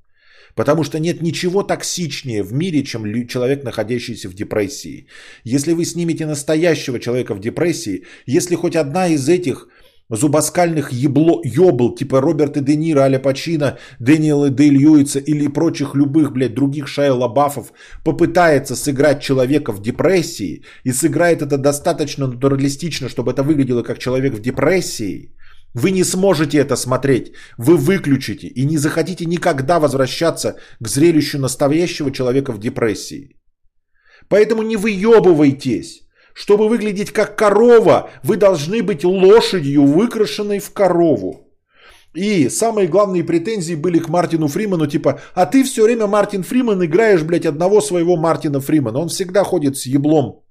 Потому 0.55 0.85
что 0.85 0.99
нет 0.99 1.23
ничего 1.23 1.63
токсичнее 1.63 2.43
в 2.43 2.53
мире, 2.53 2.83
чем 2.83 3.05
человек, 3.27 3.63
находящийся 3.63 4.29
в 4.29 4.35
депрессии. 4.35 5.07
Если 5.45 5.75
вы 5.75 5.85
снимете 5.85 6.27
настоящего 6.27 6.99
человека 6.99 7.35
в 7.35 7.41
депрессии, 7.41 8.05
если 8.27 8.57
хоть 8.57 8.77
одна 8.77 9.09
из 9.09 9.29
этих 9.29 9.69
зубоскальных 10.17 10.93
ебло, 10.93 11.41
ебл, 11.45 11.95
типа 11.95 12.21
Роберта 12.21 12.61
Де 12.61 12.77
Ниро, 12.77 13.01
Аля 13.01 13.19
Пачино, 13.19 13.79
Дэниела 13.99 14.51
Де 14.51 14.71
Льюица 14.71 15.19
или 15.19 15.49
прочих 15.49 15.95
любых, 15.95 16.33
блядь, 16.33 16.55
других 16.55 16.89
Шайя 16.89 17.13
Лабафов 17.13 17.73
попытается 18.05 18.77
сыграть 18.77 19.23
человека 19.23 19.73
в 19.73 19.81
депрессии 19.81 20.65
и 20.85 20.93
сыграет 20.93 21.43
это 21.43 21.57
достаточно 21.59 22.27
натуралистично, 22.27 23.09
чтобы 23.09 23.33
это 23.33 23.43
выглядело 23.43 23.83
как 23.83 23.99
человек 23.99 24.35
в 24.35 24.41
депрессии, 24.41 25.35
вы 25.75 25.93
не 25.93 26.05
сможете 26.05 26.59
это 26.59 26.77
смотреть, 26.77 27.33
вы 27.57 27.77
выключите 27.77 28.49
и 28.49 28.67
не 28.67 28.79
захотите 28.79 29.27
никогда 29.27 29.79
возвращаться 29.79 30.57
к 30.81 30.89
зрелищу 30.89 31.39
настоящего 31.39 32.11
человека 32.11 32.53
в 32.53 32.59
депрессии. 32.59 33.37
Поэтому 34.29 34.63
не 34.63 34.77
выебывайтесь. 34.77 36.03
Чтобы 36.41 36.71
выглядеть 36.71 37.11
как 37.11 37.37
корова, 37.37 38.09
вы 38.23 38.39
должны 38.39 38.83
быть 38.83 39.05
лошадью, 39.05 39.85
выкрашенной 39.85 40.59
в 40.59 40.73
корову. 40.73 41.47
И 42.15 42.49
самые 42.49 42.89
главные 42.89 43.25
претензии 43.25 43.75
были 43.75 43.99
к 43.99 44.09
Мартину 44.09 44.49
Фриману, 44.49 44.87
типа, 44.87 45.21
а 45.35 45.45
ты 45.45 45.63
все 45.65 45.83
время, 45.83 46.07
Мартин 46.07 46.43
Фриман, 46.43 46.83
играешь, 46.83 47.23
блядь, 47.25 47.45
одного 47.45 47.83
своего 47.83 48.17
Мартина 48.17 48.61
Фримана. 48.61 49.01
Он 49.01 49.09
всегда 49.09 49.45
ходит 49.45 49.77
с 49.77 49.85
еблом 49.85 50.43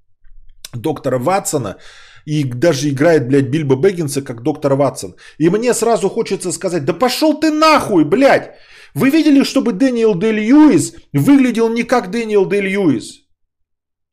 доктора 0.75 1.17
Ватсона 1.17 1.77
и 2.23 2.43
даже 2.43 2.89
играет, 2.89 3.27
блядь, 3.27 3.49
Бильбо 3.49 3.75
Бэггинса 3.75 4.21
как 4.21 4.43
доктор 4.43 4.75
Ватсон. 4.75 5.15
И 5.39 5.49
мне 5.49 5.73
сразу 5.73 6.07
хочется 6.07 6.51
сказать, 6.51 6.85
да 6.85 6.93
пошел 6.93 7.39
ты 7.39 7.49
нахуй, 7.49 8.03
блядь! 8.03 8.51
Вы 8.93 9.09
видели, 9.09 9.43
чтобы 9.43 9.73
Дэниел 9.73 10.13
Дэ 10.13 10.33
Льюис 10.33 10.93
выглядел 11.13 11.67
не 11.69 11.81
как 11.81 12.11
Дэниел 12.11 12.45
Дэ 12.45 12.61
Льюис? 12.61 13.18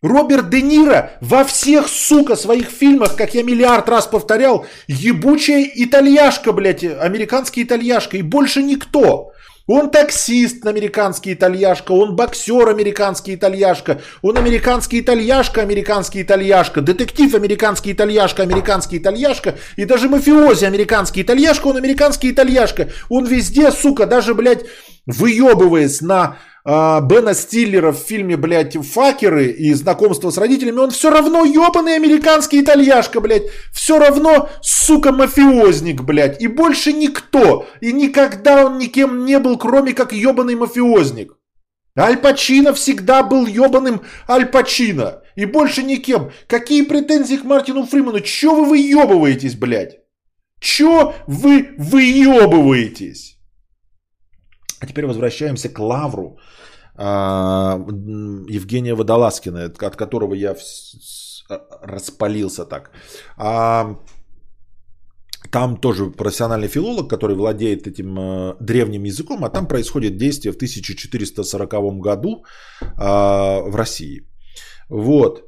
Роберт 0.06 0.50
Де 0.50 0.62
Ниро 0.62 1.10
во 1.20 1.44
всех, 1.44 1.88
сука, 1.88 2.36
своих 2.36 2.68
фильмах, 2.68 3.16
как 3.16 3.34
я 3.34 3.42
миллиард 3.42 3.88
раз 3.88 4.06
повторял, 4.06 4.66
ебучая 4.86 5.68
итальяшка, 5.74 6.52
блядь, 6.52 6.84
американский 6.84 7.62
итальяшка, 7.62 8.16
и 8.16 8.22
больше 8.22 8.62
никто. 8.62 9.32
Он 9.68 9.90
таксист 9.90 10.64
американский 10.64 11.32
итальяшка, 11.32 11.90
он 11.90 12.14
боксер 12.14 12.68
американский 12.68 13.34
итальяшка, 13.34 14.00
он 14.22 14.36
американский 14.36 15.00
итальяшка, 15.00 15.60
американский 15.60 16.22
итальяшка, 16.22 16.82
детектив 16.82 17.34
американский 17.34 17.92
итальяшка, 17.92 18.44
американский 18.44 18.98
итальяшка, 18.98 19.56
и 19.74 19.84
даже 19.84 20.08
мафиози 20.08 20.66
американский 20.66 21.22
итальяшка, 21.22 21.66
он 21.66 21.76
американский 21.78 22.30
итальяшка. 22.30 22.90
Он 23.08 23.26
везде, 23.26 23.72
сука, 23.72 24.06
даже, 24.06 24.34
блядь, 24.34 24.64
выебываясь 25.04 26.00
на 26.00 26.36
Бена 26.66 27.32
Стиллера 27.32 27.92
в 27.92 27.98
фильме, 27.98 28.36
блядь, 28.36 28.76
«Факеры» 28.76 29.52
и 29.52 29.72
«Знакомство 29.72 30.30
с 30.30 30.36
родителями», 30.36 30.78
он 30.78 30.90
все 30.90 31.10
равно 31.10 31.44
ебаный 31.44 31.94
американский 31.94 32.60
итальяшка, 32.60 33.20
блядь. 33.20 33.44
Все 33.72 34.00
равно, 34.00 34.48
сука, 34.62 35.12
мафиозник, 35.12 36.02
блядь. 36.02 36.42
И 36.42 36.48
больше 36.48 36.92
никто. 36.92 37.66
И 37.80 37.92
никогда 37.92 38.66
он 38.66 38.78
никем 38.78 39.24
не 39.24 39.38
был, 39.38 39.58
кроме 39.58 39.92
как 39.92 40.12
ебаный 40.12 40.56
мафиозник. 40.56 41.38
Аль 41.96 42.16
Пачино 42.16 42.72
всегда 42.74 43.22
был 43.22 43.46
ебаным 43.46 44.00
Аль 44.28 44.46
Пачино. 44.46 45.22
И 45.36 45.46
больше 45.46 45.84
никем. 45.84 46.32
Какие 46.48 46.82
претензии 46.82 47.36
к 47.36 47.44
Мартину 47.44 47.86
Фриману? 47.86 48.18
Че 48.20 48.50
вы 48.50 48.70
выебываетесь, 48.70 49.54
блядь? 49.54 50.00
Че 50.58 51.14
вы 51.28 51.68
выебываетесь? 51.78 53.38
А 54.80 54.86
теперь 54.86 55.06
возвращаемся 55.06 55.68
к 55.68 55.78
Лавру. 55.78 56.38
А, 56.98 57.78
Евгения 58.48 58.94
Водолазкина, 58.94 59.64
от 59.64 59.96
которого 59.96 60.34
я 60.34 60.56
а, 61.48 61.60
распалился 61.82 62.64
так. 62.64 62.90
А, 63.36 63.96
там 65.50 65.76
тоже 65.76 66.10
профессиональный 66.10 66.68
филолог, 66.68 67.08
который 67.08 67.36
владеет 67.36 67.86
этим 67.86 68.18
э, 68.18 68.56
древним 68.60 69.04
языком, 69.04 69.44
а 69.44 69.50
там 69.50 69.68
происходит 69.68 70.16
действие 70.16 70.52
в 70.52 70.56
1440 70.56 72.00
году 72.00 72.44
в 72.96 73.76
России. 73.76 74.26
Вот. 74.88 75.44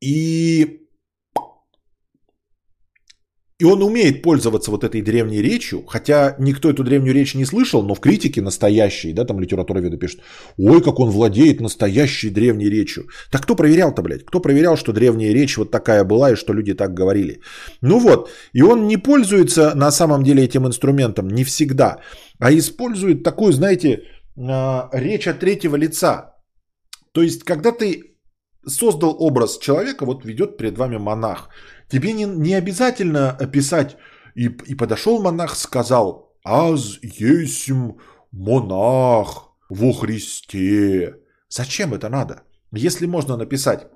И 0.00 0.87
и 3.60 3.64
он 3.64 3.82
умеет 3.82 4.22
пользоваться 4.22 4.70
вот 4.70 4.84
этой 4.84 5.02
древней 5.02 5.42
речью, 5.42 5.84
хотя 5.84 6.36
никто 6.38 6.70
эту 6.70 6.84
древнюю 6.84 7.12
речь 7.12 7.34
не 7.34 7.44
слышал, 7.44 7.82
но 7.82 7.94
в 7.94 8.00
критике 8.00 8.40
настоящей, 8.40 9.12
да, 9.12 9.24
там 9.24 9.40
литературоведы 9.40 9.96
пишут, 9.96 10.20
ой, 10.56 10.80
как 10.80 11.00
он 11.00 11.10
владеет 11.10 11.60
настоящей 11.60 12.30
древней 12.30 12.70
речью. 12.70 13.08
Так 13.32 13.42
кто 13.42 13.56
проверял-то, 13.56 14.02
блядь? 14.02 14.24
Кто 14.24 14.40
проверял, 14.40 14.76
что 14.76 14.92
древняя 14.92 15.34
речь 15.34 15.56
вот 15.56 15.72
такая 15.72 16.04
была 16.04 16.30
и 16.30 16.36
что 16.36 16.52
люди 16.52 16.72
так 16.74 16.94
говорили? 16.94 17.40
Ну 17.82 17.98
вот, 17.98 18.30
и 18.52 18.62
он 18.62 18.86
не 18.86 18.96
пользуется 18.96 19.74
на 19.74 19.90
самом 19.90 20.22
деле 20.22 20.44
этим 20.44 20.66
инструментом 20.66 21.28
не 21.28 21.42
всегда, 21.42 21.98
а 22.38 22.52
использует 22.52 23.24
такую, 23.24 23.52
знаете, 23.52 24.04
а, 24.36 24.88
речь 24.92 25.26
от 25.26 25.40
третьего 25.40 25.74
лица. 25.74 26.36
То 27.12 27.22
есть, 27.22 27.42
когда 27.42 27.72
ты 27.72 28.07
создал 28.66 29.16
образ 29.18 29.58
человека, 29.58 30.04
вот 30.04 30.24
ведет 30.24 30.56
перед 30.56 30.76
вами 30.78 30.96
монах, 30.96 31.50
Тебе 31.88 32.12
не, 32.12 32.24
не 32.24 32.54
обязательно 32.54 33.36
писать 33.52 33.96
и, 34.34 34.46
и 34.46 34.74
подошел 34.74 35.22
монах, 35.22 35.56
сказал, 35.56 36.34
«Аз 36.44 36.98
есмь 37.02 37.92
монах 38.30 39.50
во 39.68 39.92
Христе». 39.92 41.16
Зачем 41.48 41.94
это 41.94 42.10
надо? 42.10 42.42
Если 42.72 43.06
можно 43.06 43.36
написать, 43.36 43.88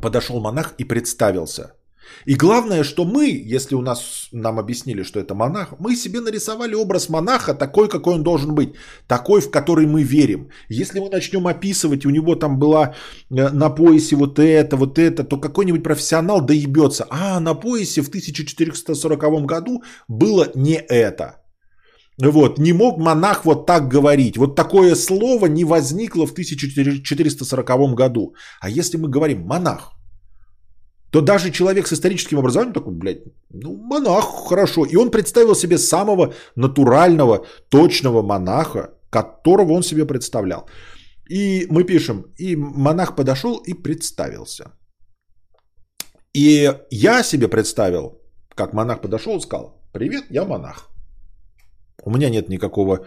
подошел 0.00 0.40
монах 0.40 0.74
и 0.78 0.84
представился– 0.84 1.74
и 2.24 2.34
главное, 2.34 2.84
что 2.84 3.04
мы, 3.04 3.26
если 3.56 3.74
у 3.74 3.82
нас 3.82 4.28
нам 4.32 4.58
объяснили, 4.58 5.02
что 5.02 5.20
это 5.20 5.34
монах, 5.34 5.74
мы 5.78 5.96
себе 5.96 6.20
нарисовали 6.20 6.74
образ 6.74 7.08
монаха 7.08 7.54
такой, 7.54 7.88
какой 7.88 8.14
он 8.14 8.22
должен 8.22 8.54
быть, 8.54 8.74
такой, 9.06 9.40
в 9.40 9.50
который 9.50 9.86
мы 9.86 10.02
верим. 10.02 10.48
Если 10.68 11.00
мы 11.00 11.08
начнем 11.10 11.46
описывать, 11.46 12.06
у 12.06 12.10
него 12.10 12.34
там 12.34 12.58
была 12.58 12.94
э, 13.30 13.50
на 13.50 13.70
поясе 13.70 14.16
вот 14.16 14.38
это, 14.38 14.76
вот 14.76 14.98
это, 14.98 15.24
то 15.24 15.36
какой-нибудь 15.38 15.82
профессионал 15.82 16.40
доебется. 16.40 17.06
А 17.10 17.40
на 17.40 17.54
поясе 17.54 18.02
в 18.02 18.08
1440 18.08 19.46
году 19.46 19.82
было 20.08 20.50
не 20.54 20.76
это. 20.76 21.36
Вот, 22.18 22.58
не 22.58 22.72
мог 22.72 22.98
монах 22.98 23.44
вот 23.44 23.66
так 23.66 23.88
говорить. 23.88 24.36
Вот 24.36 24.56
такое 24.56 24.96
слово 24.96 25.46
не 25.46 25.64
возникло 25.64 26.26
в 26.26 26.32
1440 26.32 27.94
году. 27.94 28.34
А 28.60 28.68
если 28.68 28.98
мы 28.98 29.08
говорим 29.08 29.42
монах, 29.42 29.97
то 31.10 31.20
даже 31.20 31.50
человек 31.50 31.86
с 31.86 31.92
историческим 31.92 32.38
образованием 32.38 32.74
такой, 32.74 32.92
блядь, 32.92 33.22
ну, 33.50 33.76
монах, 33.76 34.24
хорошо. 34.48 34.84
И 34.84 34.96
он 34.96 35.10
представил 35.10 35.54
себе 35.54 35.78
самого 35.78 36.34
натурального, 36.56 37.46
точного 37.68 38.22
монаха, 38.22 38.90
которого 39.10 39.72
он 39.72 39.82
себе 39.82 40.04
представлял. 40.06 40.68
И 41.30 41.66
мы 41.70 41.84
пишем, 41.84 42.24
и 42.38 42.56
монах 42.56 43.16
подошел 43.16 43.62
и 43.66 43.74
представился. 43.74 44.72
И 46.34 46.72
я 46.90 47.22
себе 47.22 47.48
представил, 47.48 48.20
как 48.54 48.72
монах 48.72 49.00
подошел 49.00 49.36
и 49.36 49.40
сказал, 49.40 49.82
привет, 49.92 50.24
я 50.30 50.44
монах. 50.44 50.90
У 52.04 52.10
меня 52.10 52.30
нет 52.30 52.48
никакого 52.48 53.06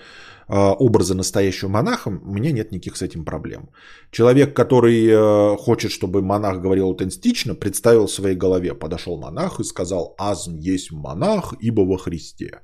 образа 0.57 1.15
настоящего 1.15 1.69
монаха, 1.69 2.09
у 2.09 2.33
меня 2.33 2.51
нет 2.51 2.71
никаких 2.71 2.97
с 2.97 3.01
этим 3.01 3.23
проблем. 3.23 3.69
Человек, 4.11 4.53
который 4.53 5.07
э, 5.07 5.57
хочет, 5.57 5.91
чтобы 5.91 6.21
монах 6.21 6.61
говорил 6.61 6.87
аутентично, 6.87 7.55
представил 7.55 8.07
в 8.07 8.11
своей 8.11 8.35
голове, 8.35 8.73
подошел 8.73 9.17
монах 9.17 9.59
и 9.59 9.63
сказал, 9.63 10.13
азм 10.17 10.57
есть 10.57 10.91
монах, 10.91 11.53
ибо 11.61 11.81
во 11.81 11.97
Христе. 11.97 12.59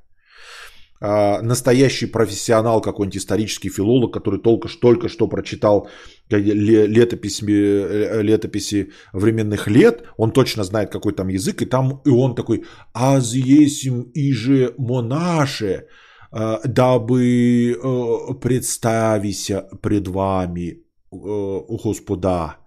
А, 1.00 1.42
настоящий 1.42 2.08
профессионал, 2.08 2.82
какой-нибудь 2.82 3.18
исторический 3.18 3.70
филолог, 3.70 4.14
который 4.14 4.42
только, 4.42 4.68
только 4.82 5.08
что 5.08 5.28
прочитал 5.28 5.88
летописи, 6.30 7.46
э, 7.46 8.22
летописи 8.22 8.92
временных 9.14 9.68
лет, 9.68 10.04
он 10.18 10.32
точно 10.32 10.64
знает, 10.64 10.92
какой 10.92 11.14
там 11.14 11.30
язык, 11.30 11.62
и 11.62 11.66
там 11.66 12.02
и 12.06 12.10
он 12.10 12.36
такой, 12.36 12.66
аз 12.94 13.34
есим 13.34 14.12
иже 14.14 14.74
монаше, 14.78 15.86
Э, 15.86 16.07
дабы 16.32 17.72
э, 17.72 18.34
представися 18.41 19.70
пред 19.82 20.08
вами, 20.08 20.84
э, 21.12 21.78
Господа. 21.84 22.58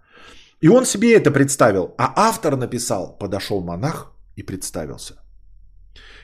И 0.62 0.68
он 0.68 0.84
себе 0.84 1.14
это 1.14 1.30
представил. 1.30 1.94
А 1.98 2.12
автор 2.16 2.56
написал, 2.56 3.18
подошел 3.18 3.62
монах 3.62 4.12
и 4.36 4.42
представился. 4.42 5.14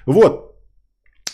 Вот. 0.07 0.57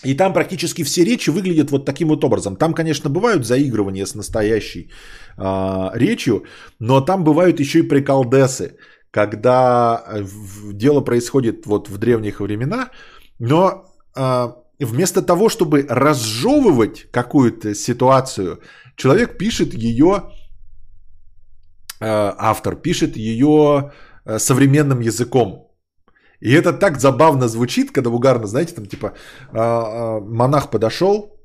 И 0.04 0.16
там 0.16 0.32
практически 0.32 0.84
все 0.84 1.04
речи 1.04 1.30
выглядят 1.30 1.70
вот 1.70 1.86
таким 1.86 2.08
вот 2.08 2.24
образом. 2.24 2.56
Там, 2.56 2.74
конечно, 2.74 3.10
бывают 3.10 3.46
заигрывания 3.46 4.06
с 4.06 4.14
настоящей 4.14 4.90
э, 5.38 5.90
речью, 5.94 6.44
но 6.80 7.00
там 7.00 7.24
бывают 7.24 7.60
еще 7.60 7.78
и 7.78 7.88
приколдесы, 7.88 8.76
когда 9.10 10.04
дело 10.72 11.04
происходит 11.04 11.66
вот 11.66 11.88
в 11.88 11.98
древних 11.98 12.40
времена, 12.40 12.90
но 13.38 13.84
э, 14.16 14.61
вместо 14.80 15.22
того, 15.22 15.48
чтобы 15.48 15.86
разжевывать 15.88 17.10
какую-то 17.12 17.74
ситуацию, 17.74 18.60
человек 18.96 19.38
пишет 19.38 19.74
ее, 19.74 20.30
э, 22.00 22.32
автор 22.38 22.76
пишет 22.76 23.16
ее 23.16 23.92
э, 24.24 24.38
современным 24.38 25.00
языком. 25.00 25.68
И 26.40 26.52
это 26.52 26.72
так 26.72 27.00
забавно 27.00 27.48
звучит, 27.48 27.92
когда 27.92 28.10
угарно, 28.10 28.46
знаете, 28.46 28.74
там 28.74 28.86
типа 28.86 29.12
э, 29.52 30.20
монах 30.20 30.70
подошел, 30.70 31.38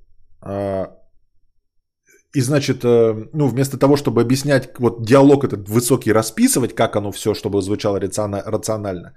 и 2.33 2.41
значит, 2.41 2.83
ну, 2.83 3.47
вместо 3.47 3.77
того, 3.77 3.97
чтобы 3.97 4.21
объяснять 4.21 4.69
вот 4.79 5.05
диалог 5.05 5.43
этот 5.43 5.67
высокий, 5.67 6.13
расписывать, 6.13 6.75
как 6.75 6.95
оно 6.95 7.11
все, 7.11 7.33
чтобы 7.33 7.61
звучало 7.61 7.99
рационально, 7.99 9.15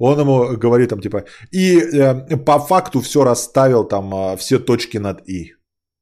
он 0.00 0.20
ему 0.20 0.56
говорит 0.56 0.88
там 0.88 1.00
типа, 1.00 1.24
и 1.52 1.78
э, 1.78 2.36
по 2.36 2.58
факту 2.58 3.00
все 3.00 3.24
расставил 3.24 3.84
там 3.84 4.14
э, 4.14 4.36
все 4.36 4.58
точки 4.58 4.98
над 4.98 5.28
«и». 5.28 5.52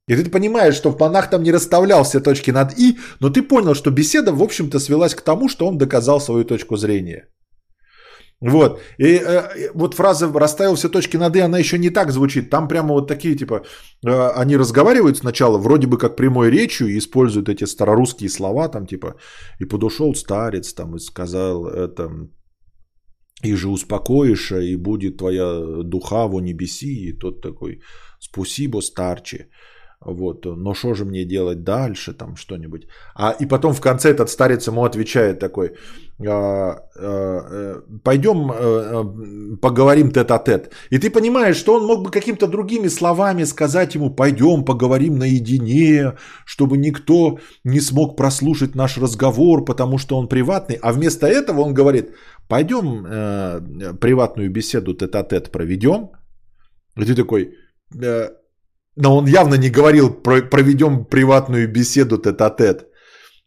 И 0.08 0.16
ты 0.16 0.30
понимаешь, 0.30 0.76
что 0.76 0.90
в 0.90 1.00
монах 1.00 1.30
там 1.30 1.42
не 1.42 1.52
расставлял 1.52 2.04
все 2.04 2.20
точки 2.20 2.52
над 2.52 2.78
«и», 2.78 2.98
но 3.20 3.30
ты 3.30 3.42
понял, 3.42 3.74
что 3.74 3.90
беседа, 3.90 4.32
в 4.32 4.42
общем-то, 4.42 4.78
свелась 4.78 5.14
к 5.14 5.22
тому, 5.22 5.48
что 5.48 5.66
он 5.66 5.78
доказал 5.78 6.20
свою 6.20 6.44
точку 6.44 6.76
зрения. 6.76 7.28
Вот. 8.40 8.80
И 8.98 9.18
э, 9.18 9.70
вот 9.74 9.94
фраза 9.94 10.32
«расставил 10.32 10.74
все 10.76 10.88
точки 10.88 11.16
над 11.16 11.36
«и», 11.36 11.40
она 11.40 11.58
еще 11.58 11.78
не 11.78 11.90
так 11.90 12.12
звучит. 12.12 12.50
Там 12.50 12.68
прямо 12.68 12.94
вот 12.94 13.08
такие, 13.08 13.36
типа, 13.36 13.62
э, 14.06 14.28
они 14.42 14.56
разговаривают 14.56 15.18
сначала 15.18 15.58
вроде 15.58 15.88
бы 15.88 15.98
как 15.98 16.16
прямой 16.16 16.50
речью 16.50 16.86
и 16.86 16.98
используют 16.98 17.48
эти 17.48 17.64
старорусские 17.64 18.30
слова, 18.30 18.68
там, 18.68 18.86
типа, 18.86 19.16
и 19.58 19.64
подошел 19.64 20.14
старец, 20.14 20.72
там, 20.72 20.94
и 20.94 21.00
сказал 21.00 21.66
это, 21.66 22.10
и 23.42 23.54
же 23.54 23.68
успокоишь, 23.68 24.52
и 24.52 24.76
будет 24.76 25.16
твоя 25.16 25.82
духа 25.84 26.28
во 26.28 26.40
небеси, 26.40 27.08
и 27.08 27.12
тот 27.12 27.40
такой, 27.40 27.80
спасибо, 28.18 28.80
старче. 28.80 29.48
Вот, 30.00 30.44
но 30.44 30.74
что 30.74 30.94
же 30.94 31.04
мне 31.04 31.24
делать 31.24 31.64
дальше, 31.64 32.12
там 32.12 32.36
что-нибудь. 32.36 32.86
А 33.16 33.34
и 33.40 33.46
потом 33.46 33.74
в 33.74 33.80
конце 33.80 34.10
этот 34.10 34.30
старец 34.30 34.68
ему 34.68 34.84
отвечает 34.84 35.40
такой, 35.40 35.72
«А, 36.20 36.78
а, 36.96 37.40
э, 37.50 37.82
пойдем 38.04 38.50
э, 38.50 39.56
поговорим 39.60 40.12
тет-а-тет. 40.12 40.72
И 40.90 40.98
ты 40.98 41.10
понимаешь, 41.10 41.56
что 41.56 41.74
он 41.74 41.86
мог 41.86 42.04
бы 42.04 42.10
какими-то 42.10 42.46
другими 42.46 42.88
словами 42.88 43.44
сказать 43.44 43.94
ему, 43.94 44.10
пойдем 44.10 44.64
поговорим 44.64 45.18
наедине, 45.18 46.12
чтобы 46.46 46.76
никто 46.76 47.38
не 47.64 47.80
смог 47.80 48.16
прослушать 48.16 48.74
наш 48.76 48.98
разговор, 48.98 49.64
потому 49.64 49.98
что 49.98 50.16
он 50.16 50.28
приватный. 50.28 50.78
А 50.80 50.92
вместо 50.92 51.26
этого 51.26 51.60
он 51.60 51.74
говорит, 51.74 52.10
пойдем 52.48 53.06
э, 53.06 53.94
приватную 54.00 54.50
беседу 54.50 54.94
тет-а-тет 54.94 55.52
проведем. 55.52 56.10
И 56.96 57.04
ты 57.04 57.14
такой, 57.14 57.54
но 58.96 59.16
он 59.16 59.26
явно 59.26 59.54
не 59.54 59.70
говорил, 59.70 60.10
проведем 60.50 61.04
приватную 61.04 61.72
беседу 61.72 62.18
тет-а-тет. 62.18 62.88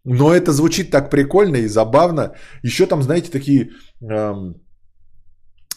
Но 0.06 0.34
это 0.34 0.52
звучит 0.52 0.92
так 0.92 1.10
прикольно 1.10 1.58
и 1.58 1.68
забавно. 1.68 2.34
Еще 2.64 2.86
там, 2.86 3.04
знаете, 3.04 3.32
такие, 3.32 3.72
эм, 4.02 4.56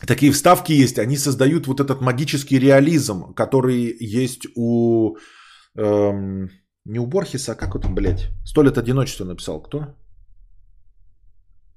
такие 0.07 0.33
вставки 0.33 0.73
есть. 0.73 0.99
Они 0.99 1.17
создают 1.17 1.67
вот 1.67 1.81
этот 1.81 2.01
магический 2.01 2.59
реализм, 2.59 3.35
который 3.35 3.97
есть 4.01 4.47
у... 4.57 5.17
Эм, 5.77 6.51
не 6.87 6.99
у 6.99 7.07
Борхеса, 7.07 7.53
а 7.53 7.55
как 7.55 7.75
он, 7.75 7.95
блядь? 7.95 8.31
«Сто 8.45 8.63
лет 8.63 8.79
одиночества» 8.79 9.25
написал. 9.25 9.63
Кто? 9.63 9.95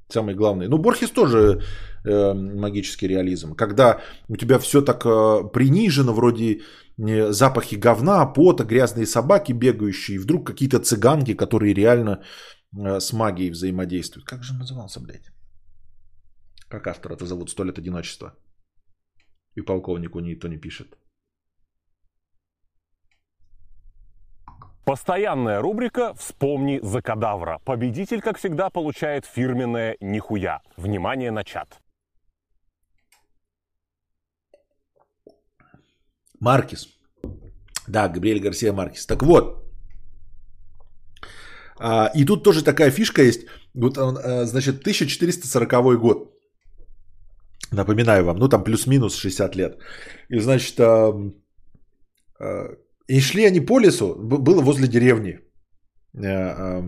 Самый 0.10 0.36
главный. 0.36 0.68
Ну, 0.70 0.78
Борхес 0.78 1.12
тоже 1.12 1.62
э, 2.06 2.34
магический 2.34 3.08
реализм. 3.08 3.56
Когда 3.56 4.00
у 4.30 4.38
тебя 4.38 4.58
все 4.58 4.82
так 4.82 5.06
э, 5.06 5.50
принижено, 5.54 6.14
вроде 6.14 6.62
запахи 6.98 7.76
говна, 7.76 8.26
пота, 8.26 8.64
грязные 8.64 9.06
собаки 9.06 9.54
бегающие, 9.54 10.16
и 10.16 10.20
вдруг 10.20 10.48
какие-то 10.48 10.80
цыганки, 10.80 11.34
которые 11.34 11.74
реально 11.74 12.24
э, 12.78 13.00
с 13.00 13.14
магией 13.14 13.52
взаимодействуют. 13.52 14.26
Как 14.26 14.44
же 14.44 14.54
назывался, 14.54 15.00
блядь? 15.00 15.32
Как 16.70 16.88
автор 16.88 17.12
это 17.12 17.26
зовут? 17.26 17.50
«Сто 17.50 17.66
лет 17.66 17.78
одиночества». 17.78 18.34
И 19.56 19.62
полковнику 19.62 20.20
никто 20.20 20.48
не 20.48 20.58
пишет. 20.58 20.98
Постоянная 24.88 25.62
рубрика 25.62 26.14
«Вспомни 26.14 26.80
за 26.82 27.02
кадавра». 27.02 27.60
Победитель, 27.66 28.22
как 28.22 28.38
всегда, 28.38 28.70
получает 28.70 29.26
фирменное 29.26 29.98
«Нихуя». 30.00 30.62
Внимание 30.78 31.30
на 31.32 31.44
чат. 31.44 31.82
Маркис. 36.40 36.88
Да, 37.88 38.08
Габриэль 38.08 38.40
Гарсия 38.40 38.72
Маркис. 38.72 39.06
Так 39.06 39.24
вот. 39.24 39.62
А, 41.80 42.10
и 42.16 42.24
тут 42.24 42.46
тоже 42.46 42.64
такая 42.64 42.90
фишка 42.92 43.22
есть. 43.24 43.42
Вот, 43.74 43.98
а, 43.98 44.46
значит, 44.46 44.80
1440 44.80 46.00
год. 46.00 46.34
Напоминаю 47.72 48.24
вам, 48.24 48.38
ну 48.38 48.48
там 48.48 48.64
плюс-минус 48.64 49.18
60 49.18 49.56
лет. 49.58 49.78
И 50.30 50.40
значит, 50.40 50.80
а, 50.80 51.12
и 53.08 53.20
шли 53.22 53.46
они 53.46 53.60
по 53.62 53.80
лесу, 53.80 54.16
было 54.16 54.62
возле 54.62 54.88
деревни. 54.88 55.40
А, 56.16 56.80
а, 56.80 56.84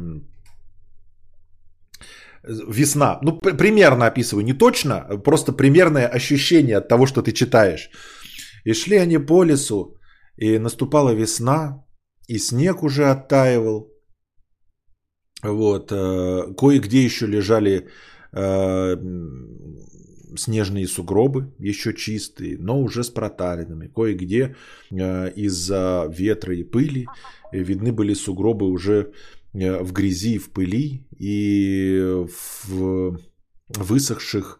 весна. 2.43 3.19
Ну, 3.23 3.39
примерно 3.39 4.05
описываю, 4.07 4.45
не 4.45 4.53
точно, 4.53 5.21
просто 5.23 5.51
примерное 5.51 6.07
ощущение 6.07 6.77
от 6.77 6.87
того, 6.87 7.05
что 7.05 7.21
ты 7.21 7.31
читаешь. 7.31 7.89
И 8.65 8.73
шли 8.73 8.97
они 8.97 9.17
по 9.17 9.43
лесу, 9.43 9.95
и 10.37 10.59
наступала 10.59 11.13
весна, 11.13 11.83
и 12.27 12.39
снег 12.39 12.83
уже 12.83 13.09
оттаивал. 13.09 13.91
Вот, 15.43 15.91
э, 15.91 16.53
кое-где 16.57 17.03
еще 17.03 17.27
лежали 17.27 17.87
э, 18.33 18.95
снежные 20.35 20.87
сугробы, 20.87 21.53
еще 21.59 21.93
чистые, 21.93 22.57
но 22.57 22.79
уже 22.79 23.03
с 23.03 23.09
проталинами. 23.09 23.87
Кое-где 23.87 24.55
э, 24.91 25.31
из-за 25.35 26.11
ветра 26.11 26.55
и 26.55 26.63
пыли 26.63 27.07
видны 27.51 27.91
были 27.91 28.13
сугробы 28.13 28.67
уже 28.67 29.11
в 29.51 29.91
грязи 29.91 30.37
в 30.37 30.51
пыли 30.51 31.07
и 31.17 32.25
в 32.77 33.19
высохших, 33.69 34.59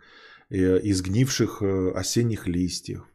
изгнивших 0.49 1.61
осенних 1.93 2.47
листьев. 2.47 3.05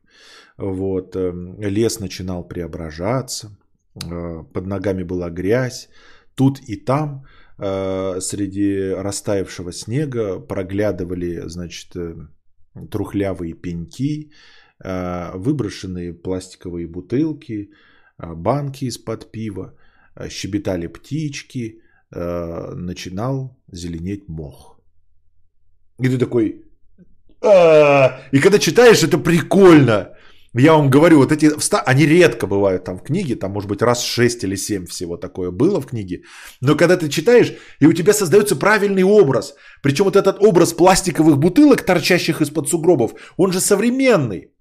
Вот, 0.56 1.16
эм, 1.16 1.60
лес 1.60 1.98
начинал 1.98 2.46
преображаться, 2.46 3.56
э, 3.96 4.44
под 4.52 4.66
ногами 4.66 5.02
была 5.02 5.30
грязь. 5.30 5.88
Тут 6.36 6.60
и 6.60 6.76
там 6.76 7.26
э, 7.58 8.20
среди 8.20 8.90
растаявшего 8.90 9.72
снега 9.72 10.38
проглядывали, 10.38 11.42
значит, 11.46 11.96
э, 11.96 12.14
трухлявые 12.90 13.54
пеньки, 13.54 14.30
выброшенные 14.78 16.12
пластиковые 16.12 16.86
бутылки, 16.86 17.70
банки 18.18 18.86
из-под 18.86 19.30
пива, 19.30 19.74
щебетали 20.28 20.88
птички, 20.88 21.80
начинал 22.10 23.56
зеленеть 23.72 24.28
мох. 24.28 24.80
И 26.00 26.08
ты 26.08 26.18
такой, 26.18 26.64
и 27.42 28.40
когда 28.40 28.58
читаешь, 28.58 29.02
это 29.02 29.18
прикольно. 29.18 30.13
Я 30.56 30.72
вам 30.74 30.88
говорю, 30.88 31.18
вот 31.18 31.32
эти, 31.32 31.50
они 31.90 32.06
редко 32.06 32.46
бывают 32.46 32.84
там 32.84 32.98
в 32.98 33.02
книге, 33.02 33.34
там 33.34 33.50
может 33.50 33.68
быть 33.68 33.82
раз 33.82 34.04
6 34.04 34.44
или 34.44 34.56
7 34.56 34.86
всего 34.86 35.16
такое 35.16 35.50
было 35.50 35.80
в 35.80 35.86
книге. 35.86 36.22
Но 36.60 36.76
когда 36.76 36.96
ты 36.96 37.08
читаешь, 37.08 37.54
и 37.80 37.86
у 37.86 37.92
тебя 37.92 38.12
создается 38.12 38.56
правильный 38.56 39.02
образ, 39.02 39.54
причем 39.82 40.04
вот 40.04 40.16
этот 40.16 40.36
образ 40.40 40.72
пластиковых 40.72 41.38
бутылок, 41.38 41.82
торчащих 41.82 42.40
из-под 42.40 42.68
сугробов, 42.68 43.14
он 43.36 43.52
же 43.52 43.60
современный. 43.60 44.52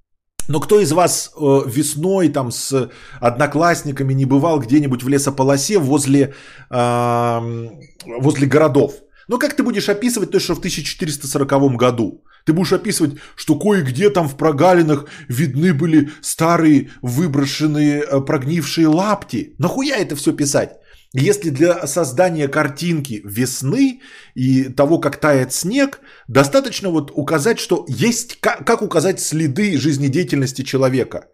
Но 0.49 0.59
кто 0.59 0.79
из 0.79 0.91
вас 0.91 1.31
э, 1.35 1.61
весной 1.67 2.29
там 2.29 2.51
с 2.51 2.89
одноклассниками 3.21 4.13
не 4.13 4.25
бывал 4.25 4.59
где-нибудь 4.59 5.03
в 5.03 5.07
лесополосе 5.07 5.77
возле, 5.77 6.33
э, 6.71 7.39
возле 8.19 8.47
городов? 8.47 8.93
Ну 9.27 9.37
как 9.37 9.55
ты 9.55 9.63
будешь 9.63 9.89
описывать 9.89 10.31
то, 10.31 10.39
что 10.39 10.55
в 10.55 10.59
1440 10.59 11.77
году? 11.77 12.23
Ты 12.45 12.53
будешь 12.53 12.73
описывать, 12.73 13.17
что 13.35 13.55
кое-где 13.55 14.09
там 14.09 14.27
в 14.27 14.35
прогалинах 14.35 15.05
видны 15.29 15.73
были 15.73 16.09
старые 16.21 16.91
выброшенные 17.01 18.01
э, 18.01 18.21
прогнившие 18.21 18.87
лапти. 18.87 19.55
Нахуя 19.59 19.97
это 19.97 20.15
все 20.15 20.33
писать? 20.33 20.71
Если 21.13 21.51
для 21.51 21.85
создания 21.85 22.47
картинки 22.47 23.21
весны 23.23 24.01
и 24.33 24.63
того, 24.63 24.97
как 24.97 25.17
тает 25.17 25.53
снег, 25.53 25.99
достаточно 26.27 26.89
вот 26.89 27.11
указать, 27.13 27.59
что 27.59 27.85
есть, 27.87 28.39
как, 28.39 28.81
указать 28.81 29.21
следы 29.21 29.77
жизнедеятельности 29.77 30.63
человека. 30.63 31.27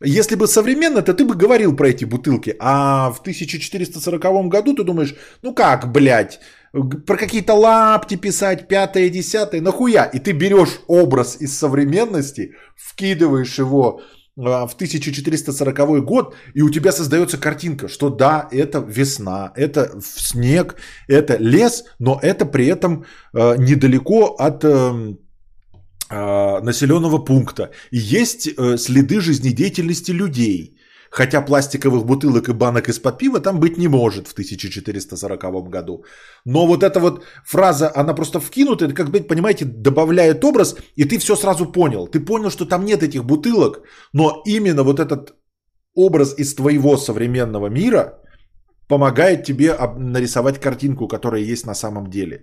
Если 0.00 0.36
бы 0.36 0.46
современно, 0.46 1.02
то 1.02 1.12
ты 1.12 1.24
бы 1.24 1.34
говорил 1.34 1.76
про 1.76 1.88
эти 1.88 2.06
бутылки. 2.06 2.56
А 2.60 3.10
в 3.10 3.20
1440 3.20 4.48
году 4.48 4.74
ты 4.74 4.84
думаешь, 4.84 5.14
ну 5.42 5.52
как, 5.52 5.92
блядь, 5.92 6.40
про 6.72 7.16
какие-то 7.16 7.54
лапти 7.54 8.16
писать, 8.16 8.68
пятое, 8.68 9.08
десятое, 9.10 9.60
нахуя? 9.60 10.04
И 10.04 10.18
ты 10.18 10.32
берешь 10.32 10.80
образ 10.86 11.36
из 11.40 11.58
современности, 11.58 12.54
вкидываешь 12.76 13.58
его 13.58 14.00
а, 14.38 14.66
в 14.66 14.74
1440 14.74 16.04
год, 16.04 16.34
и 16.54 16.62
у 16.62 16.70
тебя 16.70 16.92
создается 16.92 17.38
картинка, 17.38 17.88
что 17.88 18.10
да, 18.10 18.48
это 18.52 18.78
весна, 18.78 19.52
это 19.56 20.00
снег, 20.00 20.76
это 21.08 21.36
лес, 21.38 21.84
но 21.98 22.18
это 22.22 22.44
при 22.44 22.66
этом 22.66 23.04
э, 23.34 23.56
недалеко 23.58 24.36
от 24.38 24.64
э, 24.64 25.14
э, 26.10 26.60
населенного 26.60 27.18
пункта. 27.18 27.70
И 27.90 27.98
есть 27.98 28.46
э, 28.46 28.76
следы 28.76 29.20
жизнедеятельности 29.20 30.12
людей. 30.12 30.77
Хотя 31.10 31.40
пластиковых 31.40 32.04
бутылок 32.04 32.48
и 32.48 32.52
банок 32.52 32.88
из-под 32.88 33.18
пива 33.18 33.40
там 33.40 33.60
быть 33.60 33.78
не 33.78 33.88
может 33.88 34.28
в 34.28 34.32
1440 34.32 35.70
году. 35.70 36.04
Но 36.44 36.66
вот 36.66 36.82
эта 36.82 37.00
вот 37.00 37.24
фраза, 37.44 37.90
она 37.94 38.14
просто 38.14 38.40
вкинута, 38.40 38.84
это 38.84 38.94
как 38.94 39.10
бы, 39.10 39.20
понимаете, 39.20 39.64
добавляет 39.64 40.44
образ, 40.44 40.76
и 40.96 41.04
ты 41.04 41.18
все 41.18 41.36
сразу 41.36 41.72
понял. 41.72 42.06
Ты 42.06 42.20
понял, 42.20 42.50
что 42.50 42.66
там 42.66 42.84
нет 42.84 43.02
этих 43.02 43.24
бутылок, 43.24 43.82
но 44.12 44.42
именно 44.46 44.82
вот 44.82 45.00
этот 45.00 45.34
образ 45.94 46.34
из 46.38 46.54
твоего 46.54 46.96
современного 46.96 47.68
мира 47.68 48.20
помогает 48.88 49.44
тебе 49.44 49.76
нарисовать 49.98 50.60
картинку, 50.60 51.08
которая 51.08 51.52
есть 51.52 51.66
на 51.66 51.74
самом 51.74 52.10
деле. 52.10 52.38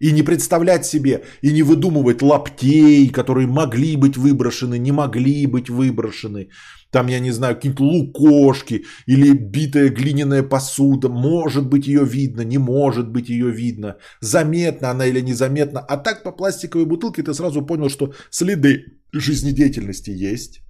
И 0.00 0.12
не 0.12 0.22
представлять 0.22 0.84
себе, 0.86 1.24
и 1.42 1.52
не 1.52 1.62
выдумывать 1.62 2.22
лаптей, 2.22 3.08
которые 3.08 3.46
могли 3.46 3.96
быть 3.96 4.16
выброшены, 4.16 4.78
не 4.78 4.92
могли 4.92 5.46
быть 5.46 5.68
выброшены. 5.68 6.48
Там, 6.90 7.08
я 7.08 7.20
не 7.20 7.32
знаю, 7.32 7.54
какие-то 7.54 7.82
лукошки 7.84 8.84
или 9.06 9.32
битая 9.32 9.90
глиняная 9.90 10.42
посуда. 10.42 11.08
Может 11.08 11.68
быть 11.68 11.86
ее 11.86 12.04
видно, 12.04 12.44
не 12.44 12.58
может 12.58 13.08
быть 13.08 13.28
ее 13.28 13.50
видно. 13.50 13.96
Заметна 14.20 14.90
она 14.90 15.06
или 15.06 15.20
незаметна. 15.20 15.80
А 15.80 15.96
так 15.96 16.22
по 16.22 16.32
пластиковой 16.32 16.86
бутылке 16.86 17.22
ты 17.22 17.34
сразу 17.34 17.66
понял, 17.66 17.90
что 17.90 18.12
следы 18.30 18.84
жизнедеятельности 19.12 20.32
есть. 20.32 20.62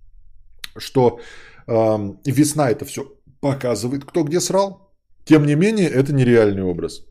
Что 0.77 1.21
э, 1.69 1.99
весна 2.27 2.71
это 2.71 2.85
все 2.85 3.03
показывает, 3.41 4.05
кто 4.05 4.25
где 4.25 4.41
срал. 4.41 4.91
Тем 5.25 5.47
не 5.47 5.55
менее, 5.55 5.89
это 5.89 6.13
нереальный 6.13 6.63
образ. 6.63 7.05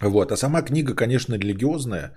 Вот. 0.00 0.32
А 0.32 0.36
сама 0.36 0.62
книга, 0.62 0.94
конечно, 0.94 1.34
религиозная. 1.34 2.14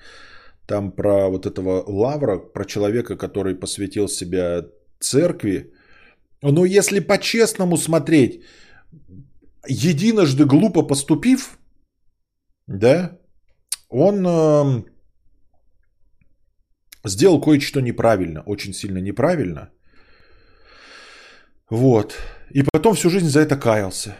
Там 0.66 0.92
про 0.92 1.30
вот 1.30 1.46
этого 1.46 1.84
Лавра, 1.88 2.40
про 2.40 2.66
человека, 2.66 3.18
который 3.18 3.56
посвятил 3.56 4.08
себя 4.08 4.66
церкви. 5.00 5.74
Но 6.42 6.66
если 6.66 7.00
по-честному 7.00 7.78
смотреть, 7.78 8.42
единожды 9.68 10.46
глупо 10.46 10.84
поступив, 10.84 11.58
да, 12.68 13.18
он 13.90 14.26
э, 14.26 14.84
сделал 17.06 17.42
кое-что 17.42 17.82
неправильно, 17.82 18.44
очень 18.46 18.74
сильно 18.74 19.00
неправильно. 19.00 19.70
Вот. 21.70 22.16
И 22.52 22.64
потом 22.64 22.96
всю 22.96 23.10
жизнь 23.10 23.28
за 23.28 23.42
это 23.42 23.58
каялся. 23.58 24.16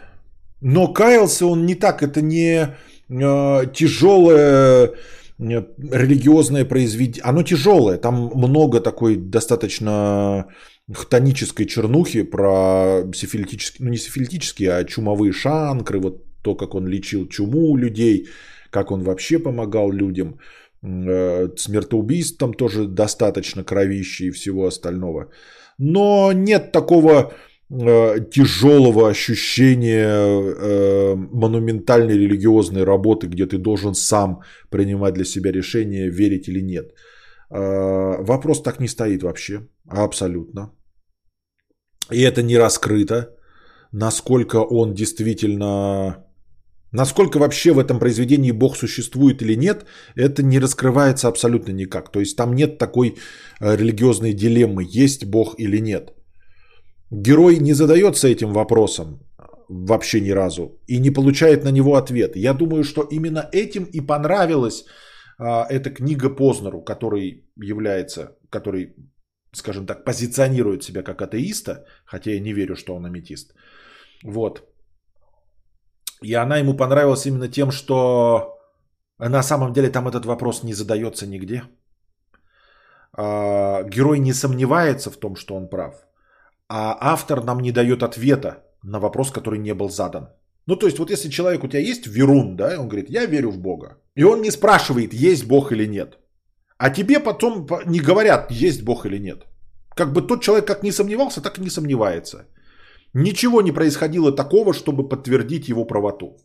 Но 0.62 0.94
каялся 0.94 1.46
он 1.46 1.66
не 1.66 1.76
так, 1.76 2.04
это 2.04 2.22
не 2.22 2.76
э, 3.10 3.74
тяжелое 3.74 4.94
религиозное 5.40 6.66
произведение. 6.66 7.24
Оно 7.24 7.44
тяжелое, 7.44 7.98
там 7.98 8.32
много 8.36 8.82
такой 8.82 9.16
достаточно 9.16 10.46
хтонической 10.94 11.66
чернухи 11.66 12.24
про 12.24 13.04
сифилитические, 13.14 13.86
ну 13.86 13.92
не 13.92 13.98
сифилитические, 13.98 14.72
а 14.72 14.84
чумовые 14.84 15.32
шанкры, 15.32 16.00
вот 16.00 16.24
то, 16.42 16.56
как 16.56 16.76
он 16.76 16.88
лечил 16.88 17.28
чуму 17.28 17.72
у 17.72 17.78
людей, 17.78 18.28
как 18.70 18.92
он 18.92 19.04
вообще 19.04 19.40
помогал 19.40 19.92
людям. 19.92 20.40
Э, 20.82 21.50
смертоубийств 21.58 22.38
там 22.38 22.54
тоже 22.54 22.88
достаточно 22.88 23.64
кровищи 23.64 24.24
и 24.24 24.32
всего 24.32 24.66
остального. 24.66 25.30
Но 25.78 26.32
нет 26.34 26.72
такого 26.72 27.34
тяжелого 27.70 29.10
ощущения 29.10 30.08
э, 30.08 31.16
монументальной 31.16 32.18
религиозной 32.18 32.84
работы, 32.84 33.28
где 33.28 33.46
ты 33.46 33.58
должен 33.58 33.94
сам 33.94 34.42
принимать 34.72 35.14
для 35.14 35.26
себя 35.26 35.52
решение, 35.52 36.10
верить 36.10 36.48
или 36.48 36.62
нет. 36.62 36.94
Э, 37.52 38.24
вопрос 38.24 38.64
так 38.64 38.80
не 38.80 38.88
стоит 38.88 39.22
вообще, 39.22 39.68
абсолютно. 39.88 40.72
И 42.12 42.22
это 42.22 42.42
не 42.42 42.58
раскрыто, 42.58 43.36
насколько 43.92 44.58
он 44.58 44.94
действительно... 44.94 46.26
Насколько 46.92 47.38
вообще 47.38 47.72
в 47.72 47.78
этом 47.78 48.00
произведении 48.00 48.52
Бог 48.52 48.76
существует 48.76 49.44
или 49.44 49.54
нет, 49.56 49.86
это 50.16 50.42
не 50.42 50.58
раскрывается 50.60 51.28
абсолютно 51.28 51.72
никак. 51.72 52.12
То 52.12 52.20
есть 52.20 52.36
там 52.36 52.56
нет 52.56 52.80
такой 52.80 53.16
религиозной 53.60 54.34
дилеммы, 54.34 54.84
есть 54.90 55.26
Бог 55.26 55.54
или 55.60 55.78
нет. 55.78 56.16
Герой 57.12 57.58
не 57.60 57.74
задается 57.74 58.28
этим 58.28 58.54
вопросом 58.54 59.20
вообще 59.68 60.22
ни 60.22 60.32
разу 60.32 60.80
и 60.88 61.00
не 61.00 61.12
получает 61.12 61.64
на 61.64 61.72
него 61.72 61.96
ответ. 61.96 62.36
Я 62.36 62.54
думаю, 62.54 62.84
что 62.84 63.02
именно 63.02 63.50
этим 63.52 63.84
и 63.84 64.02
понравилась 64.02 64.86
а, 65.40 65.66
эта 65.70 65.90
книга 65.90 66.30
Познеру, 66.30 66.82
который 66.82 67.46
является, 67.56 68.38
который, 68.50 68.96
скажем 69.54 69.86
так, 69.86 70.06
позиционирует 70.06 70.84
себя 70.84 71.04
как 71.04 71.22
атеиста, 71.22 71.86
хотя 72.06 72.32
я 72.32 72.40
не 72.40 72.54
верю, 72.54 72.76
что 72.76 72.96
он 72.96 73.06
аметист. 73.06 73.54
Вот. 74.24 74.64
И 76.22 76.34
она 76.34 76.58
ему 76.58 76.78
понравилась 76.78 77.26
именно 77.26 77.48
тем, 77.48 77.72
что 77.72 78.60
на 79.20 79.44
самом 79.44 79.74
деле 79.74 79.90
там 79.90 80.08
этот 80.08 80.26
вопрос 80.26 80.64
не 80.64 80.74
задается 80.74 81.28
нигде. 81.28 81.64
А, 83.14 83.84
герой 83.84 84.20
не 84.20 84.34
сомневается 84.34 85.10
в 85.10 85.18
том, 85.18 85.36
что 85.36 85.56
он 85.56 85.70
прав 85.70 86.09
а 86.70 86.98
автор 87.02 87.44
нам 87.44 87.60
не 87.60 87.72
дает 87.72 88.04
ответа 88.04 88.64
на 88.84 89.00
вопрос, 89.00 89.32
который 89.32 89.60
не 89.60 89.74
был 89.74 89.90
задан. 89.90 90.30
Ну, 90.68 90.76
то 90.76 90.86
есть, 90.86 91.00
вот 91.00 91.10
если 91.10 91.30
человек 91.30 91.64
у 91.64 91.68
тебя 91.68 91.80
есть 91.80 92.08
верун, 92.08 92.56
да, 92.56 92.74
и 92.74 92.78
он 92.78 92.88
говорит, 92.88 93.10
я 93.10 93.26
верю 93.26 93.52
в 93.52 93.58
Бога. 93.58 93.98
И 94.16 94.24
он 94.24 94.42
не 94.42 94.52
спрашивает, 94.52 95.14
есть 95.14 95.48
Бог 95.48 95.72
или 95.72 95.88
нет. 95.88 96.20
А 96.78 96.90
тебе 96.90 97.20
потом 97.20 97.68
не 97.86 98.00
говорят, 98.00 98.52
есть 98.52 98.84
Бог 98.84 99.06
или 99.06 99.20
нет. 99.20 99.48
Как 99.96 100.14
бы 100.14 100.22
тот 100.22 100.44
человек 100.44 100.68
как 100.68 100.84
не 100.84 100.92
сомневался, 100.92 101.42
так 101.42 101.58
и 101.58 101.62
не 101.62 101.70
сомневается. 101.70 102.46
Ничего 103.14 103.62
не 103.62 103.72
происходило 103.72 104.36
такого, 104.36 104.74
чтобы 104.74 105.10
подтвердить 105.10 105.70
его 105.70 105.86
правоту. 105.86 106.38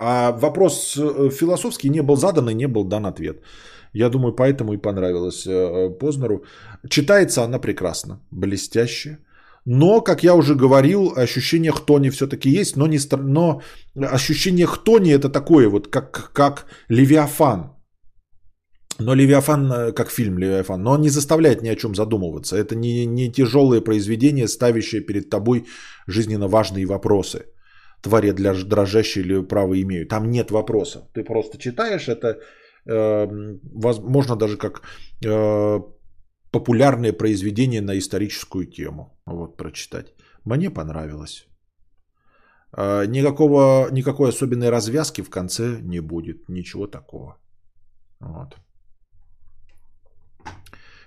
А 0.00 0.32
вопрос 0.32 0.96
э, 0.96 1.30
философский 1.30 1.88
не 1.88 2.02
был 2.02 2.16
задан 2.16 2.50
и 2.50 2.54
не 2.54 2.66
был 2.66 2.84
дан 2.84 3.06
ответ. 3.06 3.42
Я 3.94 4.08
думаю, 4.10 4.34
поэтому 4.34 4.72
и 4.72 4.76
понравилось 4.76 5.46
э, 5.46 5.90
Познеру. 6.00 6.44
Читается 6.90 7.42
она 7.44 7.60
прекрасно, 7.60 8.20
блестяще. 8.32 9.18
Но, 9.66 10.00
как 10.02 10.24
я 10.24 10.34
уже 10.34 10.54
говорил, 10.54 11.12
ощущение 11.16 11.72
хтони 11.72 12.10
все-таки 12.10 12.50
есть, 12.60 12.76
но, 12.76 12.86
не, 12.86 12.98
но 13.16 13.60
ощущение 13.96 14.66
хтони 14.66 15.10
это 15.10 15.30
такое 15.30 15.68
вот, 15.68 15.88
как, 15.88 16.32
как 16.32 16.66
Левиафан. 16.88 17.70
Но 18.98 19.14
Левиафан, 19.14 19.72
э, 19.72 19.92
как 19.92 20.10
фильм 20.10 20.38
Левиафан, 20.38 20.82
но 20.82 20.90
он 20.90 21.00
не 21.00 21.10
заставляет 21.10 21.62
ни 21.62 21.68
о 21.68 21.76
чем 21.76 21.94
задумываться. 21.94 22.56
Это 22.56 22.74
не, 22.74 23.06
не 23.06 23.32
тяжелое 23.32 23.80
произведение, 23.80 24.48
ставящее 24.48 25.06
перед 25.06 25.30
тобой 25.30 25.66
жизненно 26.08 26.48
важные 26.48 26.86
вопросы. 26.86 27.44
Твари 28.02 28.32
для 28.32 28.54
дрожащие 28.54 29.24
или 29.24 29.42
право 29.42 29.80
имеют. 29.80 30.08
Там 30.08 30.30
нет 30.30 30.50
вопроса. 30.50 31.08
Ты 31.14 31.22
просто 31.24 31.58
читаешь 31.58 32.08
это 32.08 32.38
возможно 32.86 34.36
даже 34.36 34.56
как 34.56 34.82
э, 35.24 35.80
популярное 36.50 37.12
произведение 37.12 37.80
на 37.80 37.98
историческую 37.98 38.66
тему. 38.66 39.20
Вот 39.26 39.56
прочитать. 39.56 40.14
Мне 40.44 40.70
понравилось. 40.70 41.46
Э, 42.76 43.06
никакого, 43.06 43.88
никакой 43.90 44.28
особенной 44.28 44.70
развязки 44.70 45.22
в 45.22 45.30
конце 45.30 45.80
не 45.82 46.00
будет. 46.00 46.48
Ничего 46.48 46.86
такого. 46.86 47.38
Вот. 48.20 48.56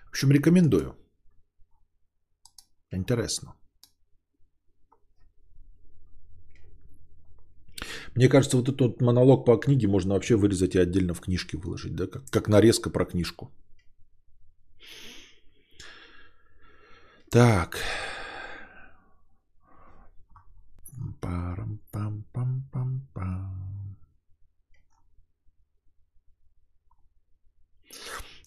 В 0.06 0.10
общем, 0.10 0.32
рекомендую. 0.32 0.96
Интересно. 2.92 3.54
Мне 8.18 8.30
кажется, 8.30 8.58
вот 8.58 8.68
этот 8.68 9.00
монолог 9.00 9.46
по 9.46 9.58
книге 9.58 9.88
можно 9.88 10.16
вообще 10.16 10.36
вырезать 10.36 10.74
и 10.74 10.80
отдельно 10.80 11.14
в 11.14 11.22
книжке 11.22 11.56
выложить, 11.56 11.96
да, 11.96 12.08
как, 12.08 12.26
как 12.32 12.48
нарезка 12.48 12.90
про 12.90 13.06
книжку. 13.06 13.52
Так. 17.30 17.78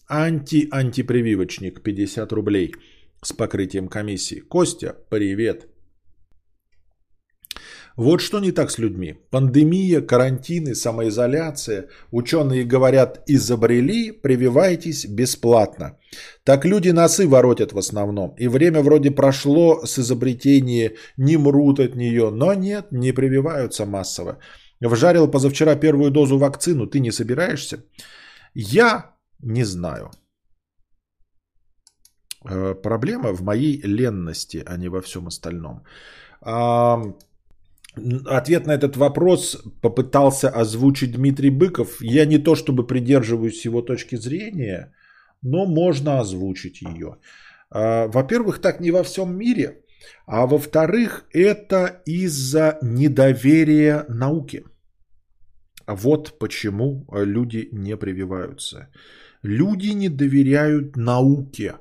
Анти-антипрививочник 0.08 1.80
50 1.80 2.32
рублей 2.32 2.74
с 3.22 3.32
покрытием 3.32 3.86
комиссии. 3.88 4.40
Костя, 4.40 4.96
привет. 5.10 5.68
Вот 8.00 8.20
что 8.20 8.40
не 8.40 8.52
так 8.52 8.70
с 8.70 8.78
людьми. 8.78 9.14
Пандемия, 9.30 10.00
карантины, 10.00 10.74
самоизоляция. 10.74 11.88
Ученые 12.12 12.64
говорят, 12.64 13.22
изобрели, 13.28 14.12
прививайтесь 14.12 15.04
бесплатно. 15.04 15.98
Так 16.44 16.64
люди 16.64 16.92
носы 16.92 17.28
воротят 17.28 17.72
в 17.72 17.78
основном. 17.78 18.34
И 18.38 18.48
время 18.48 18.80
вроде 18.80 19.10
прошло 19.10 19.84
с 19.84 19.98
изобретения, 19.98 20.92
не 21.18 21.36
мрут 21.36 21.78
от 21.78 21.94
нее. 21.94 22.30
Но 22.30 22.54
нет, 22.54 22.86
не 22.90 23.12
прививаются 23.12 23.84
массово. 23.84 24.38
Вжарил 24.80 25.30
позавчера 25.30 25.76
первую 25.76 26.10
дозу 26.10 26.38
вакцину, 26.38 26.86
ты 26.86 27.00
не 27.00 27.12
собираешься? 27.12 27.84
Я 28.54 29.10
не 29.42 29.64
знаю. 29.64 30.10
Э, 32.48 32.74
проблема 32.82 33.34
в 33.34 33.42
моей 33.42 33.82
ленности, 33.82 34.64
а 34.66 34.78
не 34.78 34.88
во 34.88 35.02
всем 35.02 35.26
остальном. 35.26 35.82
Ответ 38.26 38.66
на 38.66 38.72
этот 38.72 38.96
вопрос 38.96 39.62
попытался 39.82 40.48
озвучить 40.48 41.12
Дмитрий 41.12 41.50
Быков. 41.50 42.00
Я 42.00 42.26
не 42.26 42.38
то 42.38 42.54
чтобы 42.54 42.86
придерживаюсь 42.86 43.64
его 43.64 43.82
точки 43.82 44.16
зрения, 44.16 44.92
но 45.42 45.66
можно 45.66 46.20
озвучить 46.20 46.82
ее. 46.82 47.16
А, 47.70 48.08
во-первых, 48.08 48.60
так 48.60 48.80
не 48.80 48.90
во 48.90 49.02
всем 49.02 49.36
мире, 49.36 49.82
а 50.26 50.46
во-вторых, 50.46 51.24
это 51.32 52.02
из-за 52.06 52.78
недоверия 52.82 54.04
науке. 54.08 54.64
Вот 55.86 56.38
почему 56.38 57.06
люди 57.12 57.68
не 57.72 57.96
прививаются. 57.96 58.88
Люди 59.42 59.88
не 59.88 60.08
доверяют 60.08 60.96
науке, 60.96 61.74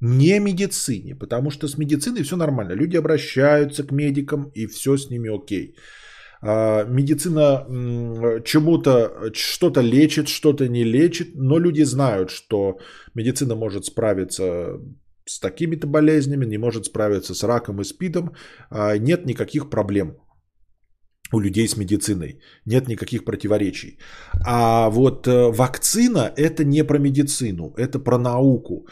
не 0.00 0.40
медицине, 0.40 1.14
потому 1.14 1.50
что 1.50 1.68
с 1.68 1.78
медициной 1.78 2.22
все 2.22 2.36
нормально. 2.36 2.74
Люди 2.74 2.96
обращаются 2.96 3.82
к 3.82 3.92
медикам 3.92 4.50
и 4.54 4.66
все 4.66 4.96
с 4.96 5.10
ними 5.10 5.28
окей. 5.28 5.74
А, 6.42 6.84
медицина 6.84 7.66
чему-то, 8.44 9.30
что-то 9.34 9.80
лечит, 9.80 10.28
что-то 10.28 10.68
не 10.68 10.84
лечит, 10.84 11.34
но 11.34 11.58
люди 11.58 11.84
знают, 11.84 12.30
что 12.30 12.78
медицина 13.14 13.54
может 13.54 13.84
справиться 13.84 14.78
с 15.24 15.40
такими-то 15.40 15.86
болезнями, 15.86 16.46
не 16.46 16.58
может 16.58 16.86
справиться 16.86 17.34
с 17.34 17.42
раком 17.42 17.80
и 17.80 17.84
спидом, 17.84 18.34
а, 18.70 18.98
нет 18.98 19.26
никаких 19.26 19.70
проблем 19.70 20.16
у 21.32 21.40
людей 21.40 21.68
с 21.68 21.76
медициной. 21.76 22.40
Нет 22.66 22.88
никаких 22.88 23.24
противоречий. 23.24 23.98
А 24.46 24.88
вот 24.90 25.26
э, 25.26 25.50
вакцина 25.50 26.32
это 26.36 26.64
не 26.64 26.84
про 26.84 26.98
медицину, 26.98 27.74
это 27.76 27.98
про 27.98 28.18
науку. 28.18 28.86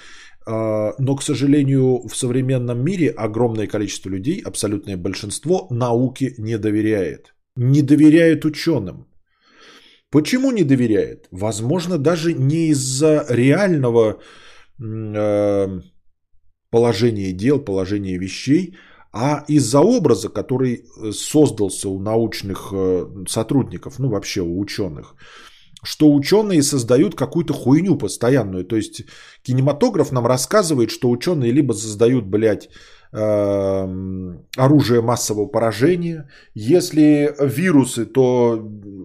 А, 0.47 0.95
но, 0.99 1.16
к 1.16 1.23
сожалению, 1.23 2.07
в 2.07 2.16
современном 2.16 2.85
мире 2.85 3.11
огромное 3.11 3.66
количество 3.66 4.11
людей, 4.11 4.43
абсолютное 4.45 4.97
большинство, 4.97 5.66
науке 5.71 6.35
не 6.39 6.59
доверяет. 6.59 7.35
Не 7.57 7.83
доверяет 7.83 8.45
ученым. 8.45 9.07
Почему 10.11 10.53
не 10.53 10.65
доверяет? 10.65 11.27
Возможно, 11.31 11.99
даже 11.99 12.35
не 12.35 12.69
из-за 12.69 13.27
реального 13.29 14.21
э, 14.81 15.81
положения 16.71 17.33
дел, 17.33 17.65
положения 17.65 18.19
вещей, 18.19 18.77
а 19.12 19.45
из-за 19.49 19.81
образа, 19.81 20.29
который 20.29 20.75
э, 20.75 21.12
создался 21.12 21.89
у 21.89 21.99
научных 22.01 22.73
э, 22.73 23.07
сотрудников, 23.29 23.99
ну 23.99 24.09
вообще 24.09 24.41
у 24.41 24.59
ученых, 24.59 25.15
что 25.85 26.12
ученые 26.12 26.62
создают 26.62 27.15
какую-то 27.15 27.52
хуйню 27.52 27.97
постоянную. 27.97 28.65
То 28.65 28.77
есть 28.77 29.05
кинематограф 29.43 30.12
нам 30.12 30.27
рассказывает, 30.27 30.90
что 30.90 31.11
ученые 31.11 31.52
либо 31.52 31.73
создают, 31.73 32.24
блядь, 32.27 32.69
эм, 33.12 34.47
оружие 34.56 35.01
массового 35.01 35.47
поражения. 35.47 36.28
Если 36.55 37.35
вирусы, 37.40 38.06
то 38.06 38.59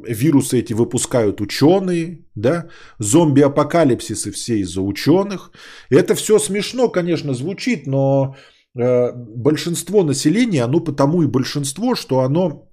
вирусы 0.08 0.60
эти 0.60 0.74
выпускают 0.74 1.42
ученые, 1.42 2.26
да, 2.36 2.68
зомби-апокалипсисы 3.00 4.32
все 4.32 4.60
из-за 4.60 4.82
ученых. 4.82 5.52
Это 5.90 6.16
все 6.16 6.40
смешно, 6.40 6.90
конечно, 6.90 7.34
звучит, 7.34 7.88
но 7.88 8.36
Э, 8.78 9.12
большинство 9.14 10.04
населения, 10.04 10.64
оно 10.64 10.80
потому 10.80 11.24
и 11.24 11.28
большинство, 11.28 11.96
что 11.96 12.20
оно 12.20 12.70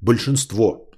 большинство. 0.00 0.90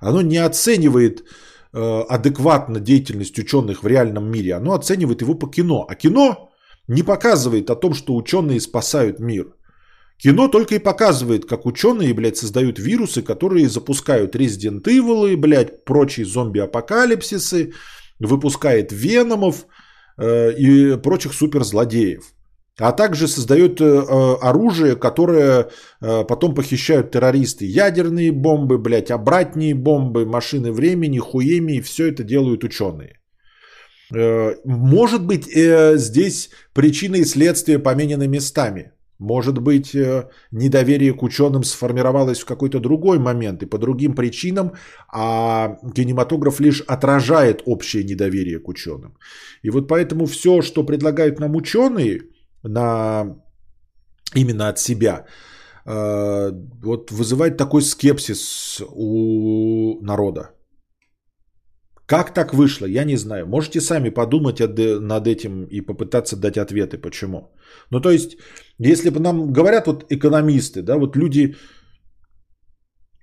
Оно 0.00 0.22
не 0.22 0.38
оценивает 0.38 1.24
адекватно 1.72 2.80
деятельность 2.80 3.38
ученых 3.38 3.82
в 3.82 3.86
реальном 3.86 4.30
мире, 4.30 4.54
оно 4.54 4.72
оценивает 4.74 5.22
его 5.22 5.34
по 5.34 5.48
кино. 5.48 5.86
А 5.88 5.94
кино 5.94 6.50
не 6.88 7.02
показывает 7.02 7.70
о 7.70 7.76
том, 7.76 7.94
что 7.94 8.14
ученые 8.14 8.60
спасают 8.60 9.20
мир. 9.20 9.54
Кино 10.16 10.48
только 10.48 10.74
и 10.74 10.80
показывает, 10.80 11.44
как 11.44 11.66
ученые, 11.66 12.12
блядь, 12.12 12.36
создают 12.36 12.78
вирусы, 12.78 13.22
которые 13.22 13.68
запускают 13.68 14.34
Resident 14.34 14.82
Evil, 14.82 15.36
блядь, 15.36 15.84
прочие 15.84 16.26
зомби-апокалипсисы, 16.26 17.72
выпускает 18.18 18.90
Веномов 18.90 19.66
э, 20.16 20.52
и 20.58 20.96
прочих 20.96 21.34
суперзлодеев 21.34 22.24
а 22.78 22.92
также 22.92 23.26
создает 23.26 23.80
э, 23.80 23.84
э, 23.84 24.34
оружие, 24.40 24.96
которое 24.96 25.68
э, 26.00 26.24
потом 26.24 26.54
похищают 26.54 27.10
террористы. 27.10 27.64
Ядерные 27.64 28.32
бомбы, 28.32 28.78
блядь, 28.78 29.10
обратные 29.10 29.74
бомбы, 29.74 30.24
машины 30.24 30.72
времени, 30.72 31.18
хуеми, 31.18 31.80
все 31.80 32.08
это 32.08 32.22
делают 32.22 32.64
ученые. 32.64 33.14
Может 34.64 35.26
быть, 35.26 35.44
здесь 35.44 36.50
причины 36.72 37.16
и 37.16 37.24
следствия 37.24 37.78
поменены 37.78 38.26
местами. 38.26 38.92
Может 39.18 39.58
быть, 39.58 39.94
недоверие 40.50 41.12
к 41.12 41.22
ученым 41.22 41.62
сформировалось 41.62 42.40
в 42.40 42.46
какой-то 42.46 42.80
другой 42.80 43.18
момент 43.18 43.62
и 43.62 43.66
по 43.66 43.76
другим 43.76 44.14
причинам, 44.14 44.72
а 45.12 45.76
кинематограф 45.94 46.58
лишь 46.60 46.80
отражает 46.80 47.62
общее 47.66 48.02
недоверие 48.02 48.60
к 48.60 48.68
ученым. 48.68 49.18
И 49.60 49.68
вот 49.68 49.88
поэтому 49.88 50.24
все, 50.24 50.62
что 50.62 50.86
предлагают 50.86 51.38
нам 51.38 51.54
ученые– 51.54 52.22
на 52.62 53.36
именно 54.34 54.68
от 54.68 54.78
себя, 54.78 55.26
э, 55.86 56.52
вот 56.82 57.10
вызывает 57.10 57.56
такой 57.56 57.82
скепсис 57.82 58.80
у 58.94 60.00
народа. 60.02 60.50
Как 62.06 62.32
так 62.34 62.54
вышло, 62.54 62.86
я 62.86 63.04
не 63.04 63.16
знаю. 63.16 63.46
Можете 63.46 63.80
сами 63.80 64.08
подумать 64.10 64.60
над 64.60 65.26
этим 65.26 65.66
и 65.70 65.82
попытаться 65.82 66.36
дать 66.36 66.56
ответы, 66.56 66.96
почему. 66.96 67.52
Ну, 67.90 68.00
то 68.00 68.10
есть, 68.10 68.38
если 68.78 69.10
бы 69.10 69.20
нам 69.20 69.52
говорят 69.52 69.86
вот 69.86 70.06
экономисты, 70.08 70.82
да, 70.82 70.96
вот 70.96 71.16
люди 71.16 71.54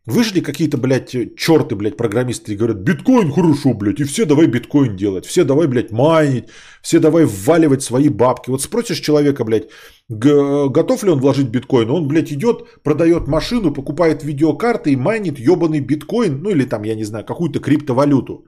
Вышли 0.06 0.40
какие-то, 0.40 0.77
блядь, 0.77 1.15
черты, 1.36 1.76
блядь, 1.76 1.98
программисты 1.98 2.53
и 2.53 2.56
говорят, 2.56 2.77
биткоин 2.77 3.32
хорошо, 3.32 3.73
блядь, 3.73 3.99
и 3.99 4.03
все 4.03 4.26
давай 4.26 4.45
биткоин 4.45 4.95
делать, 4.95 5.26
все 5.26 5.44
давай, 5.44 5.65
блядь, 5.65 5.91
майнить, 5.91 6.45
все 6.84 6.99
давай 6.99 7.26
вваливать 7.26 7.82
свои 7.82 8.10
бабки. 8.10 8.52
Вот 8.52 8.61
спросишь 8.61 8.99
человека, 8.99 9.44
блядь, 9.44 9.69
готов 10.07 11.03
ли 11.03 11.10
он 11.10 11.19
вложить 11.19 11.49
биткоин, 11.49 11.90
он, 11.90 12.07
блядь, 12.07 12.32
идет, 12.32 12.84
продает 12.84 13.27
машину, 13.27 13.73
покупает 13.73 14.23
видеокарты 14.23 14.91
и 14.91 14.95
майнит 14.95 15.40
ебаный 15.40 15.80
биткоин, 15.80 16.40
ну 16.40 16.52
или 16.52 16.65
там, 16.65 16.84
я 16.84 16.95
не 16.95 17.03
знаю, 17.03 17.26
какую-то 17.26 17.60
криптовалюту. 17.60 18.45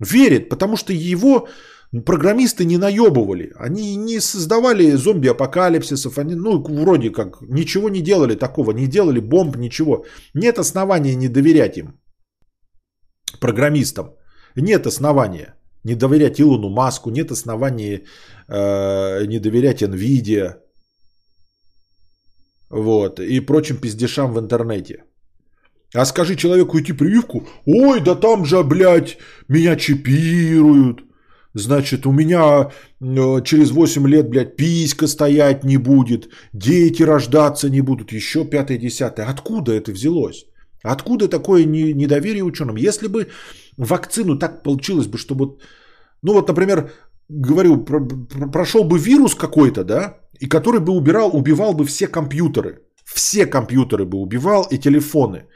Верит, 0.00 0.48
потому 0.48 0.76
что 0.76 0.92
его 0.92 1.48
программисты 2.04 2.64
не 2.64 2.78
наебывали, 2.78 3.52
они 3.56 3.96
не 3.96 4.20
создавали 4.20 4.96
зомби-апокалипсисов, 4.96 6.18
они, 6.18 6.34
ну, 6.34 6.62
вроде 6.62 7.10
как, 7.10 7.40
ничего 7.40 7.88
не 7.88 8.00
делали 8.00 8.34
такого, 8.34 8.72
не 8.72 8.86
делали 8.86 9.20
бомб, 9.20 9.56
ничего. 9.56 10.04
Нет 10.34 10.58
основания 10.58 11.16
не 11.16 11.28
доверять 11.28 11.78
им, 11.78 12.00
программистам. 13.40 14.14
Нет 14.56 14.86
основания 14.86 15.54
не 15.84 15.94
доверять 15.94 16.40
Илону 16.40 16.68
Маску, 16.68 17.10
нет 17.10 17.30
основания 17.30 18.02
э, 18.48 19.26
не 19.26 19.38
доверять 19.38 19.82
NVIDIA, 19.82 20.56
вот, 22.70 23.20
и 23.20 23.40
прочим 23.40 23.76
пиздешам 23.76 24.32
в 24.32 24.38
интернете. 24.38 25.04
А 25.94 26.04
скажи 26.04 26.36
человеку 26.36 26.78
идти 26.78 26.92
прививку, 26.92 27.46
ой, 27.66 28.00
да 28.00 28.14
там 28.14 28.44
же, 28.44 28.62
блядь, 28.62 29.18
меня 29.48 29.76
чипируют, 29.76 31.02
Значит, 31.54 32.06
у 32.06 32.12
меня 32.12 32.70
э, 33.00 33.42
через 33.44 33.70
8 33.70 34.06
лет, 34.08 34.28
блядь, 34.28 34.56
писька 34.56 35.06
стоять 35.06 35.64
не 35.64 35.78
будет, 35.78 36.28
дети 36.52 37.02
рождаться 37.02 37.70
не 37.70 37.80
будут, 37.80 38.12
еще 38.12 38.44
пятое, 38.44 38.78
десятое. 38.78 39.26
Откуда 39.26 39.72
это 39.72 39.92
взялось? 39.92 40.46
Откуда 40.82 41.28
такое 41.28 41.64
недоверие 41.64 42.44
ученым? 42.44 42.76
Если 42.76 43.08
бы 43.08 43.28
вакцину 43.76 44.38
так 44.38 44.62
получилось 44.62 45.06
бы, 45.06 45.18
чтобы... 45.18 45.56
Ну 46.22 46.34
вот, 46.34 46.48
например, 46.48 46.90
говорю, 47.28 47.84
прошел 48.52 48.84
бы 48.84 48.98
вирус 48.98 49.34
какой-то, 49.34 49.84
да, 49.84 50.18
и 50.40 50.46
который 50.46 50.80
бы 50.80 50.92
убирал, 50.92 51.30
убивал 51.36 51.74
бы 51.74 51.84
все 51.84 52.06
компьютеры. 52.06 52.82
Все 53.04 53.46
компьютеры 53.46 54.04
бы 54.04 54.18
убивал 54.18 54.66
и 54.70 54.78
телефоны. 54.78 55.46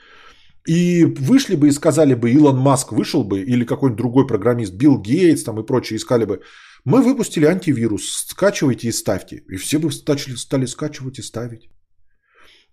И 0.66 1.04
вышли 1.04 1.56
бы 1.56 1.68
и 1.68 1.72
сказали 1.72 2.14
бы, 2.14 2.30
Илон 2.30 2.58
Маск 2.58 2.92
вышел 2.92 3.24
бы, 3.24 3.40
или 3.40 3.64
какой-нибудь 3.64 3.98
другой 3.98 4.26
программист, 4.26 4.74
Билл 4.74 4.98
Гейтс 4.98 5.42
там 5.42 5.58
и 5.58 5.66
прочие, 5.66 5.96
искали 5.96 6.24
бы, 6.24 6.40
мы 6.84 7.02
выпустили 7.02 7.46
антивирус, 7.46 8.26
скачивайте 8.28 8.88
и 8.88 8.92
ставьте. 8.92 9.42
И 9.48 9.56
все 9.56 9.78
бы 9.78 9.90
стали, 9.90 10.36
стали 10.36 10.66
скачивать 10.66 11.18
и 11.18 11.22
ставить. 11.22 11.68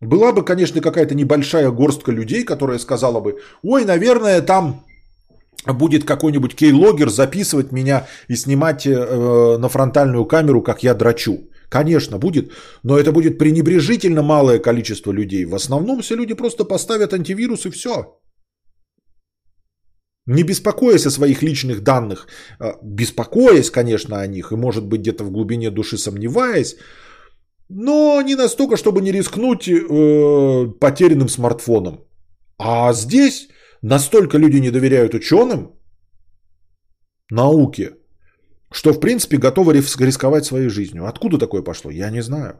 Была 0.01 0.31
бы, 0.31 0.45
конечно, 0.45 0.81
какая-то 0.81 1.15
небольшая 1.15 1.71
горстка 1.71 2.11
людей, 2.11 2.43
которая 2.43 2.79
сказала 2.79 3.19
бы, 3.19 3.39
ой, 3.63 3.85
наверное, 3.85 4.41
там 4.41 4.85
будет 5.65 6.05
какой-нибудь 6.05 6.55
кейлогер 6.55 7.09
записывать 7.09 7.71
меня 7.71 8.07
и 8.27 8.35
снимать 8.35 8.87
э, 8.87 9.57
на 9.57 9.67
фронтальную 9.67 10.25
камеру, 10.25 10.61
как 10.61 10.83
я 10.83 10.93
драчу. 10.93 11.49
Конечно, 11.69 12.17
будет, 12.17 12.51
но 12.83 12.97
это 12.97 13.11
будет 13.11 13.37
пренебрежительно 13.37 14.23
малое 14.23 14.59
количество 14.59 15.11
людей. 15.11 15.45
В 15.45 15.53
основном 15.55 16.01
все 16.01 16.15
люди 16.15 16.33
просто 16.33 16.65
поставят 16.65 17.13
антивирус 17.13 17.65
и 17.65 17.69
все. 17.69 18.19
Не 20.25 20.43
беспокоясь 20.43 21.05
о 21.05 21.11
своих 21.11 21.43
личных 21.43 21.81
данных, 21.81 22.27
а, 22.59 22.77
беспокоясь, 22.83 23.71
конечно, 23.71 24.19
о 24.19 24.27
них, 24.27 24.51
и 24.51 24.55
может 24.55 24.85
быть 24.85 25.01
где-то 25.01 25.23
в 25.23 25.31
глубине 25.31 25.71
души 25.71 25.97
сомневаясь, 25.97 26.75
но 27.69 28.21
не 28.21 28.35
настолько, 28.35 28.77
чтобы 28.77 29.01
не 29.01 29.11
рискнуть 29.11 29.67
э, 29.67 30.79
потерянным 30.79 31.29
смартфоном. 31.29 31.99
А 32.57 32.93
здесь 32.93 33.47
настолько 33.81 34.37
люди 34.37 34.59
не 34.59 34.71
доверяют 34.71 35.13
ученым, 35.13 35.71
науке, 37.31 37.91
что 38.71 38.93
в 38.93 38.99
принципе 38.99 39.37
готовы 39.37 39.73
рисковать 39.73 40.45
своей 40.45 40.69
жизнью. 40.69 41.05
Откуда 41.05 41.37
такое 41.37 41.61
пошло, 41.63 41.91
я 41.91 42.09
не 42.11 42.21
знаю. 42.21 42.59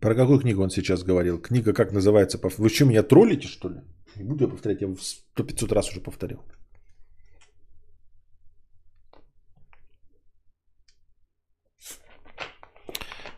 Про 0.00 0.14
какую 0.14 0.38
книгу 0.38 0.62
он 0.62 0.68
сейчас 0.70 1.02
говорил? 1.02 1.40
Книга 1.40 1.72
как 1.72 1.92
называется? 1.92 2.38
Вы 2.58 2.68
что, 2.68 2.84
меня 2.84 3.02
троллите, 3.02 3.48
что 3.48 3.70
ли? 3.70 3.80
Не 4.16 4.24
буду 4.24 4.44
я 4.44 4.50
повторять, 4.50 4.82
я 4.82 4.94
сто 5.00 5.44
500 5.44 5.72
раз 5.72 5.88
уже 5.90 6.00
повторил. 6.00 6.42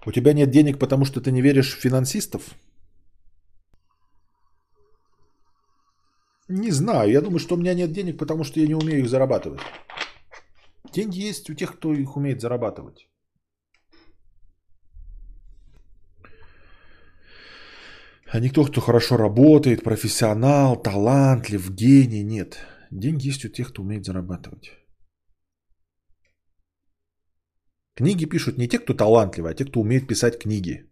У 0.07 0.13
тебя 0.13 0.33
нет 0.33 0.51
денег, 0.51 0.79
потому 0.79 1.05
что 1.05 1.21
ты 1.21 1.33
не 1.33 1.43
веришь 1.43 1.75
в 1.75 1.81
финансистов? 1.81 2.55
Не 6.49 6.71
знаю. 6.71 7.11
Я 7.11 7.21
думаю, 7.21 7.41
что 7.41 7.55
у 7.57 7.59
меня 7.59 7.75
нет 7.75 7.93
денег, 7.93 8.17
потому 8.19 8.45
что 8.45 8.61
я 8.61 8.69
не 8.69 8.75
умею 8.75 9.01
их 9.01 9.09
зарабатывать. 9.09 9.61
Деньги 10.93 11.29
есть 11.29 11.51
у 11.51 11.55
тех, 11.55 11.77
кто 11.77 11.93
их 11.93 12.17
умеет 12.17 12.41
зарабатывать. 12.41 13.09
А 18.33 18.41
не 18.41 18.49
кто, 18.49 18.65
кто 18.65 18.81
хорошо 18.81 19.17
работает, 19.17 19.83
профессионал, 19.83 20.83
талантлив, 20.83 21.71
гений. 21.71 22.23
Нет. 22.23 22.59
Деньги 22.93 23.29
есть 23.29 23.45
у 23.45 23.49
тех, 23.49 23.69
кто 23.69 23.83
умеет 23.83 24.05
зарабатывать. 24.05 24.86
Книги 27.97 28.27
пишут 28.27 28.59
не 28.59 28.69
те, 28.69 28.79
кто 28.79 28.95
талантливый, 28.95 29.51
а 29.51 29.55
те, 29.55 29.65
кто 29.65 29.81
умеет 29.81 30.07
писать 30.07 30.39
книги. 30.39 30.85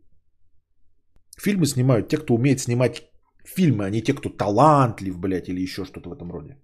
Фильмы 1.37 1.67
снимают 1.67 2.09
те, 2.09 2.17
кто 2.17 2.35
умеет 2.35 2.61
снимать 2.61 3.03
фильмы, 3.45 3.85
а 3.85 3.91
не 3.91 4.01
те, 4.03 4.15
кто 4.15 4.31
талантлив, 4.31 5.19
блядь, 5.19 5.49
или 5.49 5.61
еще 5.61 5.85
что-то 5.85 6.09
в 6.09 6.13
этом 6.13 6.33
роде. 6.33 6.57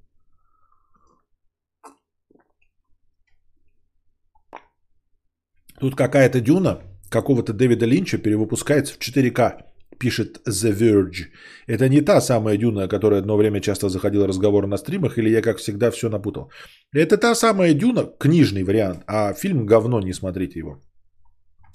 Тут 5.80 5.94
какая-то 5.94 6.40
дюна 6.40 6.80
какого-то 7.10 7.52
Дэвида 7.52 7.86
Линча 7.86 8.18
перевыпускается 8.18 8.94
в 8.94 8.98
4К, 8.98 9.69
пишет 10.00 10.40
The 10.48 10.72
Verge. 10.72 11.28
Это 11.68 11.88
не 11.88 12.00
та 12.00 12.20
самая 12.20 12.56
дюна, 12.56 12.84
о 12.84 12.88
которой 12.88 13.18
одно 13.18 13.36
время 13.36 13.60
часто 13.60 13.88
заходил 13.88 14.26
разговор 14.26 14.66
на 14.66 14.78
стримах, 14.78 15.18
или 15.18 15.30
я, 15.30 15.42
как 15.42 15.58
всегда, 15.58 15.90
все 15.90 16.08
напутал. 16.08 16.50
Это 16.94 17.18
та 17.18 17.34
самая 17.34 17.74
дюна, 17.74 18.04
книжный 18.18 18.64
вариант, 18.64 19.04
а 19.06 19.34
фильм 19.34 19.66
говно, 19.66 20.00
не 20.00 20.14
смотрите 20.14 20.58
его. 20.58 20.80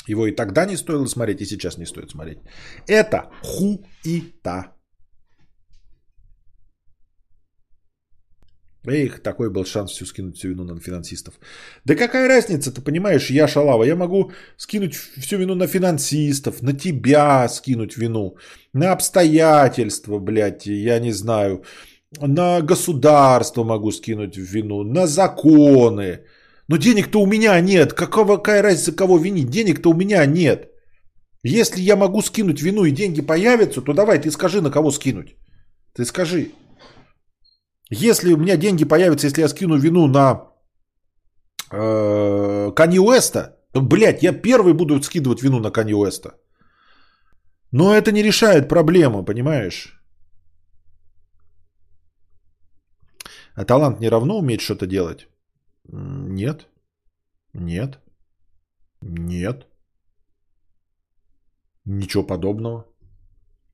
Его 0.07 0.27
и 0.27 0.35
тогда 0.35 0.65
не 0.65 0.77
стоило 0.77 1.07
смотреть, 1.07 1.41
и 1.41 1.45
сейчас 1.45 1.77
не 1.77 1.85
стоит 1.85 2.11
смотреть. 2.11 2.39
Это 2.87 3.29
хуита. 3.43 4.74
Эх, 8.87 9.19
такой 9.19 9.49
был 9.49 9.65
шанс 9.65 9.91
всю 9.91 10.05
скинуть 10.05 10.37
всю 10.37 10.49
вину 10.49 10.63
на 10.63 10.79
финансистов. 10.79 11.33
Да 11.85 11.95
какая 11.95 12.27
разница, 12.27 12.71
ты 12.71 12.81
понимаешь, 12.81 13.29
я 13.29 13.47
шалава. 13.47 13.83
Я 13.83 13.95
могу 13.95 14.31
скинуть 14.57 14.95
всю 14.95 15.37
вину 15.37 15.55
на 15.55 15.67
финансистов, 15.67 16.61
на 16.61 16.73
тебя 16.73 17.47
скинуть 17.49 17.97
вину, 17.97 18.37
на 18.73 18.91
обстоятельства, 18.91 20.19
блядь, 20.19 20.65
я 20.65 20.99
не 20.99 21.11
знаю, 21.11 21.63
на 22.21 22.61
государство 22.61 23.63
могу 23.63 23.91
скинуть 23.91 24.37
вину, 24.37 24.83
на 24.83 25.07
законы. 25.07 26.19
Но 26.67 26.77
денег-то 26.77 27.21
у 27.21 27.27
меня 27.27 27.59
нет. 27.61 27.93
Какого, 27.93 28.37
какая 28.37 28.63
разница, 28.63 28.91
кого 28.91 29.17
винить? 29.17 29.49
Денег-то 29.49 29.89
у 29.89 29.93
меня 29.93 30.25
нет. 30.25 30.71
Если 31.43 31.81
я 31.81 31.95
могу 31.95 32.21
скинуть 32.21 32.61
вину 32.61 32.85
и 32.85 32.91
деньги 32.91 33.21
появятся, 33.21 33.81
то 33.81 33.93
давай 33.93 34.19
ты 34.19 34.31
скажи, 34.31 34.61
на 34.61 34.71
кого 34.71 34.91
скинуть. 34.91 35.35
Ты 35.93 36.05
скажи. 36.05 36.51
Если 37.89 38.33
у 38.33 38.37
меня 38.37 38.57
деньги 38.57 38.85
появятся, 38.85 39.27
если 39.27 39.41
я 39.41 39.47
скину 39.47 39.77
вину 39.77 40.07
на 40.07 40.51
э, 41.71 42.71
Канье 42.75 43.01
Уэста, 43.01 43.57
то, 43.73 43.81
блядь, 43.81 44.23
я 44.23 44.33
первый 44.33 44.73
буду 44.73 45.01
скидывать 45.01 45.43
вину 45.43 45.59
на 45.59 45.71
Канье 45.71 45.95
Уэста. 45.95 46.29
Но 47.71 47.93
это 47.93 48.11
не 48.11 48.23
решает 48.23 48.69
проблему, 48.69 49.25
понимаешь? 49.25 49.99
А 53.55 53.65
талант 53.65 53.99
не 53.99 54.09
равно 54.09 54.39
уметь 54.39 54.61
что-то 54.61 54.87
делать? 54.87 55.27
Нет. 55.83 56.67
Нет. 57.53 57.99
Нет. 59.01 59.67
Ничего 61.85 62.23
подобного. 62.23 62.85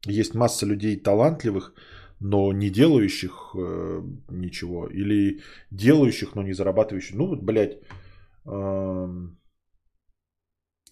Есть 0.05 0.35
масса 0.35 0.65
людей 0.65 0.97
талантливых, 0.97 1.73
но 2.21 2.53
не 2.53 2.69
делающих 2.69 3.31
э, 3.55 4.01
ничего. 4.29 4.87
Или 4.87 5.41
делающих, 5.71 6.35
но 6.35 6.43
не 6.43 6.53
зарабатывающих. 6.53 7.15
Ну 7.15 7.27
вот, 7.27 7.41
блядь. 7.41 7.79
эм, 8.45 9.37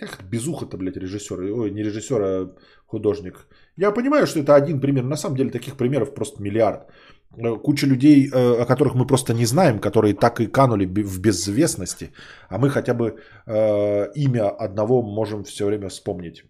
Эх, 0.01 0.23
безуха-то, 0.23 0.77
блядь, 0.77 0.97
режиссер. 0.97 1.39
Ой, 1.39 1.71
не 1.71 1.83
режиссер, 1.83 2.21
а 2.21 2.55
художник. 2.85 3.47
Я 3.77 3.91
понимаю, 3.91 4.27
что 4.27 4.39
это 4.39 4.55
один 4.55 4.79
пример. 4.79 5.03
На 5.03 5.17
самом 5.17 5.35
деле 5.35 5.51
таких 5.51 5.75
примеров 5.75 6.13
просто 6.13 6.41
миллиард. 6.41 6.89
Э, 7.37 7.55
Куча 7.63 7.87
людей, 7.87 8.27
э, 8.27 8.61
о 8.61 8.65
которых 8.65 8.95
мы 8.95 9.05
просто 9.07 9.33
не 9.33 9.45
знаем, 9.45 9.79
которые 9.79 10.15
так 10.15 10.39
и 10.39 10.47
канули 10.47 10.85
в 10.85 11.19
безвестности. 11.19 12.11
А 12.49 12.57
мы 12.57 12.69
хотя 12.69 12.93
бы 12.93 13.19
э, 13.45 14.11
имя 14.15 14.49
одного 14.49 15.03
можем 15.03 15.43
все 15.43 15.65
время 15.65 15.89
вспомнить. 15.89 16.43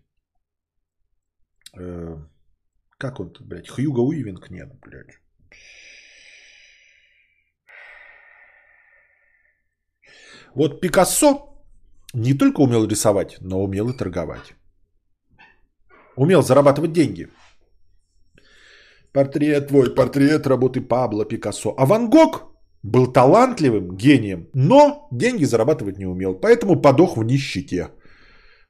Как 3.00 3.20
он, 3.20 3.32
блядь, 3.40 3.70
Хьюго 3.70 4.02
Уивинг? 4.02 4.50
Нет, 4.52 4.70
блядь. 4.82 5.20
Вот 10.54 10.82
Пикассо 10.82 11.64
не 12.14 12.34
только 12.34 12.62
умел 12.62 12.86
рисовать, 12.88 13.38
но 13.42 13.64
умел 13.64 13.90
и 13.90 13.98
торговать. 13.98 14.54
Умел 16.18 16.42
зарабатывать 16.42 16.92
деньги. 16.92 17.30
Портрет 19.14 19.68
твой, 19.68 19.96
портрет 19.96 20.46
работы 20.48 20.82
Пабло 20.82 21.26
Пикассо. 21.26 21.74
А 21.78 21.86
Ван 21.86 22.10
Гог 22.10 22.54
был 22.84 23.14
талантливым 23.14 23.96
гением, 23.96 24.50
но 24.54 25.08
деньги 25.12 25.46
зарабатывать 25.46 25.98
не 25.98 26.06
умел. 26.06 26.36
Поэтому 26.36 26.82
подох 26.82 27.16
в 27.16 27.24
нищете. 27.24 27.92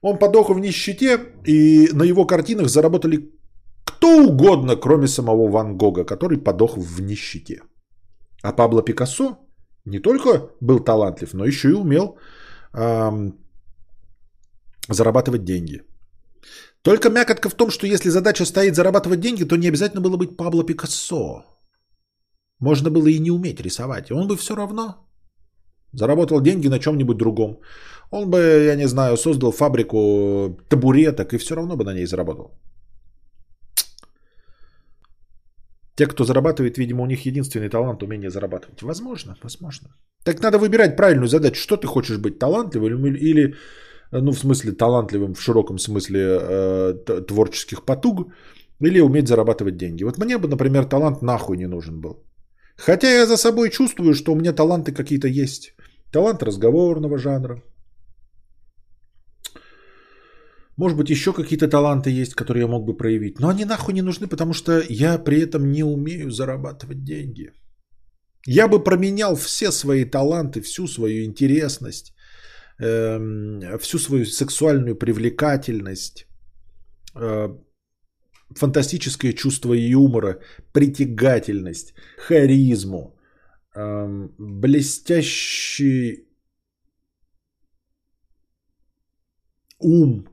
Он 0.02 0.20
подох 0.20 0.50
в 0.50 0.60
нищете, 0.60 1.20
и 1.48 1.90
на 1.94 2.04
его 2.04 2.26
картинах 2.26 2.70
заработали 2.70 3.39
кто 3.84 4.08
угодно, 4.24 4.76
кроме 4.76 5.08
самого 5.08 5.50
Ван 5.50 5.78
Гога, 5.78 6.06
который 6.06 6.38
подох 6.38 6.78
в 6.78 7.02
нищете. 7.02 7.62
А 8.44 8.54
Пабло 8.54 8.82
Пикассо 8.82 9.38
не 9.86 10.00
только 10.00 10.50
был 10.62 10.80
талантлив, 10.80 11.34
но 11.34 11.46
еще 11.46 11.70
и 11.70 11.74
умел 11.74 12.18
ам, 12.74 13.34
зарабатывать 14.88 15.44
деньги. 15.44 15.82
Только 16.82 17.10
мякотка 17.10 17.50
в 17.50 17.56
том, 17.56 17.70
что 17.70 17.88
если 17.88 18.10
задача 18.10 18.46
стоит 18.46 18.76
зарабатывать 18.76 19.20
деньги, 19.20 19.44
то 19.44 19.58
не 19.58 19.68
обязательно 19.68 20.02
было 20.02 20.18
быть 20.18 20.38
Пабло 20.38 20.64
Пикассо. 20.64 21.44
Можно 22.60 22.90
было 22.90 23.08
и 23.08 23.20
не 23.20 23.32
уметь 23.32 23.62
рисовать. 23.62 24.12
Он 24.12 24.28
бы 24.28 24.38
все 24.38 24.56
равно 24.56 24.96
заработал 25.94 26.42
деньги 26.42 26.70
на 26.70 26.80
чем-нибудь 26.80 27.18
другом. 27.18 27.60
Он 28.12 28.30
бы, 28.30 28.38
я 28.38 28.76
не 28.76 28.88
знаю, 28.88 29.18
создал 29.18 29.52
фабрику 29.52 30.58
табуреток 30.70 31.34
и 31.34 31.38
все 31.38 31.56
равно 31.56 31.76
бы 31.76 31.84
на 31.84 31.94
ней 31.94 32.06
заработал. 32.06 32.52
Те, 36.00 36.08
кто 36.08 36.24
зарабатывает, 36.24 36.78
видимо, 36.78 37.04
у 37.04 37.06
них 37.06 37.26
единственный 37.26 37.70
талант 37.70 38.04
умение 38.04 38.30
зарабатывать. 38.30 38.82
Возможно, 38.82 39.36
возможно. 39.44 39.88
Так 40.24 40.42
надо 40.42 40.58
выбирать 40.58 40.96
правильную 40.96 41.28
задачу. 41.28 41.62
Что 41.62 41.76
ты 41.76 41.88
хочешь 41.88 42.18
быть, 42.18 42.40
талантливым 42.40 43.06
или, 43.06 43.56
ну, 44.12 44.32
в 44.32 44.40
смысле, 44.40 44.72
талантливым 44.72 45.34
в 45.34 45.42
широком 45.42 45.78
смысле 45.78 46.20
э, 46.20 46.94
творческих 47.28 47.84
потуг, 47.84 48.32
или 48.80 49.02
уметь 49.02 49.28
зарабатывать 49.28 49.76
деньги. 49.76 50.06
Вот 50.06 50.18
мне 50.18 50.38
бы, 50.38 50.48
например, 50.48 50.86
талант 50.86 51.22
нахуй 51.22 51.58
не 51.58 51.68
нужен 51.68 52.00
был. 52.00 52.24
Хотя 52.78 53.10
я 53.10 53.26
за 53.26 53.38
собой 53.38 53.70
чувствую, 53.70 54.14
что 54.14 54.32
у 54.32 54.36
меня 54.36 54.54
таланты 54.54 54.94
какие-то 54.94 55.28
есть. 55.28 55.74
Талант 56.14 56.44
разговорного 56.44 57.18
жанра. 57.18 57.62
Может 60.80 60.98
быть, 60.98 61.10
еще 61.10 61.34
какие-то 61.34 61.68
таланты 61.68 62.22
есть, 62.22 62.36
которые 62.36 62.62
я 62.62 62.68
мог 62.68 62.86
бы 62.86 62.98
проявить. 62.98 63.40
Но 63.40 63.50
они 63.50 63.66
нахуй 63.66 63.94
не 63.94 64.02
нужны, 64.02 64.28
потому 64.28 64.54
что 64.54 64.82
я 64.90 65.24
при 65.24 65.42
этом 65.42 65.72
не 65.72 65.84
умею 65.84 66.32
зарабатывать 66.32 67.04
деньги. 67.04 67.52
Я 68.48 68.70
бы 68.70 68.84
променял 68.84 69.36
все 69.36 69.72
свои 69.72 70.06
таланты, 70.06 70.62
всю 70.62 70.88
свою 70.88 71.26
интересность, 71.26 72.14
эм, 72.80 73.78
всю 73.80 74.00
свою 74.00 74.26
сексуальную 74.26 74.96
привлекательность, 74.96 76.28
э, 77.16 77.50
фантастическое 78.56 79.34
чувство 79.34 79.74
юмора, 79.74 80.40
притягательность, 80.72 81.94
харизму, 82.18 83.20
эм, 83.76 84.34
блестящий 84.38 86.26
ум, 89.80 90.29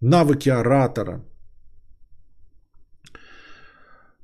навыки 0.00 0.48
оратора, 0.48 1.24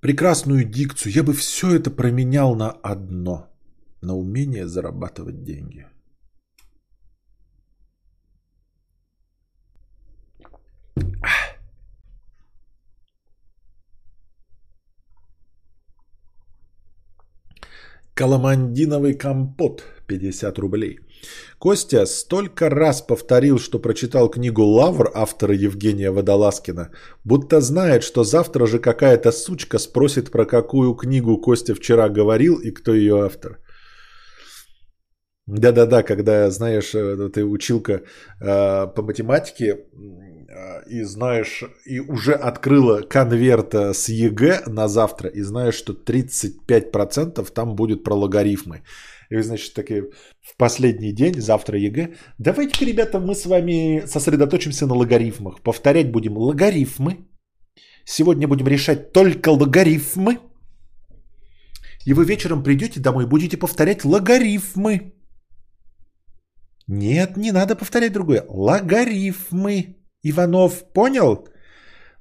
прекрасную 0.01 0.65
дикцию. 0.65 1.12
Я 1.12 1.23
бы 1.23 1.33
все 1.33 1.75
это 1.75 1.91
променял 1.91 2.55
на 2.55 2.70
одно, 2.70 3.49
на 4.01 4.15
умение 4.15 4.69
зарабатывать 4.69 5.43
деньги. 5.43 5.87
Коломандиновый 18.19 19.15
компот 19.15 19.85
50 20.09 20.59
рублей. 20.59 20.99
Костя 21.59 22.07
столько 22.07 22.69
раз 22.69 23.01
повторил, 23.01 23.59
что 23.61 23.78
прочитал 23.78 24.28
книгу 24.28 24.62
«Лавр» 24.62 25.12
автора 25.15 25.55
Евгения 25.55 26.11
Водолазкина, 26.11 26.90
будто 27.24 27.61
знает, 27.61 28.03
что 28.03 28.24
завтра 28.24 28.66
же 28.66 28.81
какая-то 28.81 29.31
сучка 29.31 29.78
спросит, 29.78 30.32
про 30.32 30.47
какую 30.47 30.95
книгу 30.95 31.40
Костя 31.40 31.74
вчера 31.77 32.09
говорил 32.09 32.57
и 32.57 32.73
кто 32.73 32.93
ее 32.93 33.24
автор. 33.24 33.59
Да-да-да, 35.47 36.03
когда, 36.03 36.51
знаешь, 36.51 36.95
э, 36.95 37.31
ты 37.32 37.45
училка 37.45 37.93
э, 38.40 38.86
по 38.95 39.03
математике 39.03 39.86
и 40.91 41.03
знаешь, 41.05 41.65
и 41.87 42.01
уже 42.01 42.33
открыла 42.33 43.03
конверт 43.03 43.75
э, 43.75 43.95
с 43.95 44.09
ЕГЭ 44.09 44.63
на 44.67 44.89
завтра, 44.89 45.29
и 45.29 45.43
знаешь, 45.43 45.75
что 45.75 45.93
35% 45.93 47.53
там 47.53 47.75
будет 47.75 48.05
про 48.05 48.15
логарифмы. 48.15 48.83
И 49.31 49.37
вы, 49.37 49.43
значит, 49.43 49.75
такие 49.75 50.03
в 50.41 50.57
последний 50.57 51.13
день, 51.13 51.41
завтра 51.41 51.79
ЕГЭ, 51.79 52.15
давайте-ка, 52.39 52.85
ребята, 52.85 53.21
мы 53.21 53.35
с 53.35 53.47
вами 53.47 54.07
сосредоточимся 54.07 54.87
на 54.87 54.95
логарифмах. 54.95 55.63
Повторять 55.63 56.11
будем 56.11 56.37
логарифмы. 56.39 57.17
Сегодня 58.05 58.49
будем 58.49 58.67
решать 58.69 59.13
только 59.13 59.51
логарифмы. 59.51 60.39
И 62.07 62.15
вы 62.15 62.25
вечером 62.25 62.63
придете 62.63 63.01
домой 63.01 63.27
будете 63.27 63.59
повторять 63.59 64.05
логарифмы. 64.05 65.13
Нет, 66.87 67.37
не 67.37 67.53
надо 67.53 67.77
повторять 67.77 68.13
другое. 68.13 68.45
Логарифмы. 68.49 69.98
Иванов, 70.23 70.93
понял? 70.93 71.49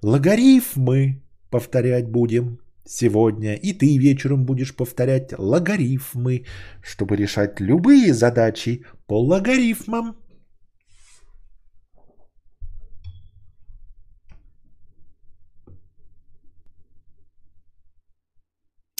Логарифмы 0.01 1.23
повторять 1.49 2.09
будем 2.09 2.59
сегодня. 2.85 3.55
И 3.55 3.73
ты 3.73 3.97
вечером 3.97 4.45
будешь 4.45 4.75
повторять 4.75 5.33
логарифмы, 5.37 6.45
чтобы 6.83 7.15
решать 7.15 7.59
любые 7.59 8.13
задачи 8.13 8.85
по 9.07 9.19
логарифмам. 9.19 10.15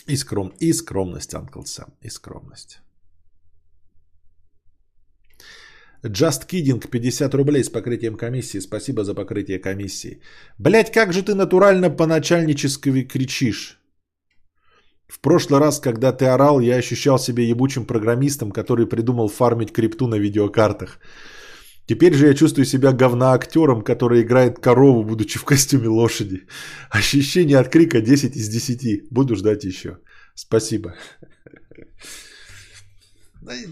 И, 0.08 0.16
скром... 0.16 0.54
и 0.60 0.72
скромность, 0.74 1.34
Uncle 1.34 1.66
Sam, 1.66 1.94
и 2.02 2.10
скромность. 2.10 2.80
Just 6.04 6.48
Kidding 6.48 6.80
50 6.88 7.34
рублей 7.34 7.64
с 7.64 7.70
покрытием 7.70 8.18
комиссии. 8.18 8.60
Спасибо 8.60 9.04
за 9.04 9.14
покрытие 9.14 9.60
комиссии. 9.60 10.22
Блять, 10.58 10.92
как 10.92 11.14
же 11.14 11.24
ты 11.24 11.36
натурально 11.36 11.90
по-начальнически 11.90 13.04
кричишь. 13.04 13.80
В 15.08 15.20
прошлый 15.22 15.60
раз, 15.60 15.80
когда 15.80 16.12
ты 16.12 16.26
орал, 16.26 16.60
я 16.60 16.76
ощущал 16.78 17.18
себя 17.18 17.44
ебучим 17.44 17.86
программистом, 17.86 18.52
который 18.52 18.86
придумал 18.86 19.30
фармить 19.30 19.72
крипту 19.72 20.08
на 20.08 20.20
видеокартах. 20.20 21.00
Теперь 21.88 22.14
же 22.14 22.28
я 22.28 22.34
чувствую 22.34 22.66
себя 22.66 22.92
говноактером, 22.92 23.82
который 23.82 24.22
играет 24.22 24.60
корову, 24.60 25.04
будучи 25.06 25.40
в 25.40 25.46
костюме 25.46 25.88
лошади. 25.88 26.42
Ощущение 26.90 27.60
от 27.60 27.70
крика 27.70 28.02
10 28.02 28.36
из 28.36 28.50
10. 28.50 29.10
Буду 29.10 29.36
ждать 29.36 29.64
еще. 29.64 29.98
Спасибо. 30.36 30.96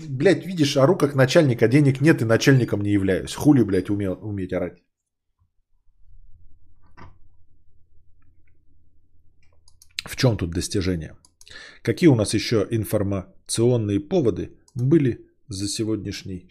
Блять, 0.10 0.46
видишь, 0.46 0.78
ору 0.78 0.98
как 0.98 1.16
начальник, 1.16 1.62
а 1.62 1.68
денег 1.68 2.02
нет 2.02 2.22
и 2.22 2.26
начальником 2.26 2.82
не 2.82 2.92
являюсь. 2.92 3.36
Хули, 3.36 3.64
блядь, 3.64 3.90
умел, 3.90 4.18
уметь 4.22 4.54
орать. 4.54 4.82
В 10.06 10.16
чем 10.16 10.38
тут 10.38 10.52
достижение? 10.52 11.16
Какие 11.82 12.10
у 12.10 12.16
нас 12.16 12.34
еще 12.34 12.68
информационные 12.72 14.00
поводы 14.00 14.52
были 14.76 15.28
за 15.50 15.68
сегодняшний 15.68 16.50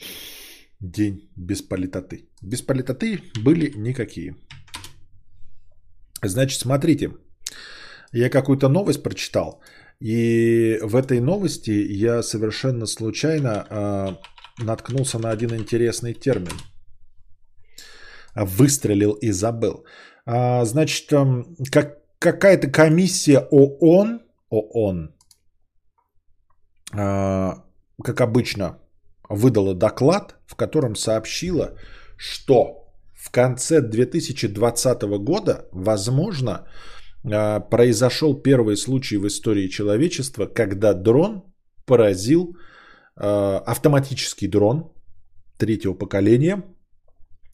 день 0.81 1.31
без 1.37 1.63
политоты? 1.63 2.29
Без 2.43 2.63
политоты 2.63 3.21
были 3.43 3.73
никакие. 3.77 4.37
Значит, 6.23 6.61
смотрите, 6.61 7.11
я 8.13 8.29
какую-то 8.29 8.69
новость 8.69 9.03
прочитал– 9.03 9.63
и 10.05 10.79
в 10.83 10.97
этой 10.97 11.19
новости 11.21 11.71
я 11.71 12.23
совершенно 12.23 12.85
случайно 12.85 13.67
э, 13.71 14.63
наткнулся 14.63 15.19
на 15.19 15.31
один 15.31 15.55
интересный 15.55 16.13
термин. 16.13 16.53
Выстрелил 18.35 19.13
и 19.13 19.31
забыл. 19.31 19.87
А, 20.27 20.67
значит, 20.67 21.11
как, 21.73 22.03
какая-то 22.19 22.71
комиссия 22.71 23.49
ООН, 23.51 24.21
ООН, 24.51 25.15
а, 26.93 27.65
как 28.03 28.21
обычно, 28.21 28.81
выдала 29.31 29.75
доклад, 29.75 30.37
в 30.47 30.55
котором 30.55 30.97
сообщила, 30.97 31.79
что 32.19 32.93
в 33.15 33.31
конце 33.31 33.81
2020 33.81 35.03
года, 35.19 35.67
возможно, 35.73 36.53
а, 36.53 36.67
произошел 37.25 38.35
первый 38.35 38.77
случай 38.77 39.17
в 39.17 39.27
истории 39.27 39.69
человечества, 39.69 40.47
когда 40.47 40.93
дрон 40.93 41.43
поразил 41.87 42.57
а, 43.17 43.59
автоматический 43.67 44.49
дрон 44.49 44.93
третьего 45.59 45.95
поколения, 45.95 46.63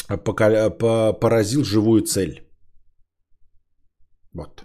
а, 0.09 0.17
поразил 0.17 1.65
живую 1.65 2.03
цель. 2.03 2.47
Вот. 4.33 4.65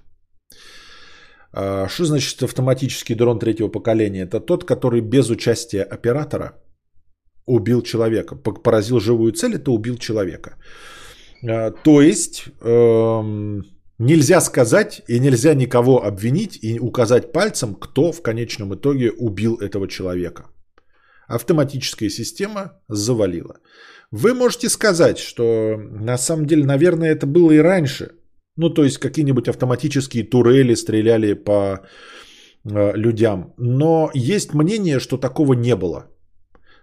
Что 1.52 2.06
значит 2.06 2.44
автоматический 2.44 3.16
дрон 3.16 3.40
третьего 3.40 3.70
поколения? 3.70 4.24
Это 4.24 4.42
тот, 4.42 4.66
который 4.66 5.00
без 5.00 5.30
участия 5.30 5.84
оператора 5.84 6.62
убил 7.46 7.82
человека. 7.82 8.36
Поразил 8.36 9.00
живую 9.00 9.32
цель, 9.32 9.56
это 9.56 9.72
убил 9.72 9.98
человека. 9.98 10.58
То 11.42 12.02
есть 12.02 12.44
эм, 12.60 13.64
Нельзя 14.00 14.42
сказать 14.42 15.02
и 15.08 15.20
нельзя 15.20 15.54
никого 15.54 16.04
обвинить 16.04 16.60
и 16.62 16.80
указать 16.80 17.32
пальцем, 17.32 17.76
кто 17.76 18.12
в 18.12 18.22
конечном 18.22 18.74
итоге 18.76 19.12
убил 19.12 19.56
этого 19.56 19.88
человека. 19.88 20.50
Автоматическая 21.28 22.10
система 22.10 22.74
завалила. 22.90 23.56
Вы 24.12 24.34
можете 24.34 24.70
сказать, 24.70 25.18
что 25.18 25.78
на 25.78 26.18
самом 26.18 26.46
деле, 26.46 26.66
наверное, 26.66 27.12
это 27.12 27.26
было 27.26 27.52
и 27.52 27.58
раньше. 27.62 28.12
Ну, 28.58 28.70
то 28.70 28.84
есть 28.84 28.98
какие-нибудь 28.98 29.48
автоматические 29.48 30.24
турели 30.24 30.76
стреляли 30.76 31.34
по 31.34 31.82
э, 32.64 32.98
людям. 32.98 33.54
Но 33.58 34.12
есть 34.14 34.54
мнение, 34.54 35.00
что 35.00 35.18
такого 35.18 35.54
не 35.54 35.76
было. 35.76 36.06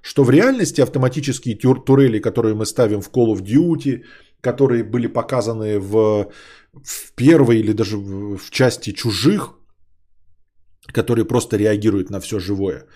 Что 0.03 0.25
в 0.25 0.31
реальности 0.31 0.81
автоматические 0.81 1.57
тур- 1.57 1.85
турели, 1.85 2.19
которые 2.19 2.55
мы 2.55 2.67
ставим 2.67 3.01
в 3.03 3.11
Call 3.11 3.35
of 3.35 3.43
Duty, 3.43 4.03
которые 4.41 4.83
были 4.83 5.07
показаны 5.07 5.79
в 5.79 6.33
в 6.73 7.13
первой 7.15 7.61
или 7.61 7.73
даже 7.73 7.97
в 7.97 8.51
части 8.51 8.93
чужих, 8.93 9.55
которые 10.93 11.25
просто 11.25 11.57
реагируют 11.57 12.11
на 12.11 12.21
все 12.21 12.39
живое. 12.39 12.87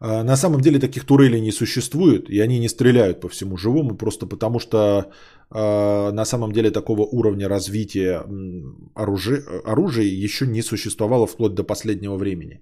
А, 0.00 0.24
на 0.24 0.36
самом 0.36 0.60
деле 0.60 0.80
таких 0.80 1.04
турелей 1.04 1.40
не 1.40 1.52
существует, 1.52 2.28
и 2.28 2.40
они 2.40 2.58
не 2.58 2.68
стреляют 2.68 3.20
по 3.20 3.28
всему 3.28 3.56
живому, 3.56 3.96
просто 3.96 4.26
потому 4.26 4.58
что 4.58 5.12
а, 5.50 6.12
на 6.12 6.24
самом 6.24 6.52
деле 6.52 6.70
такого 6.70 7.02
уровня 7.02 7.48
развития 7.48 8.24
оружия, 8.94 9.42
оружия 9.64 10.24
еще 10.24 10.46
не 10.46 10.62
существовало 10.62 11.26
вплоть 11.26 11.54
до 11.54 11.64
последнего 11.64 12.16
времени. 12.16 12.60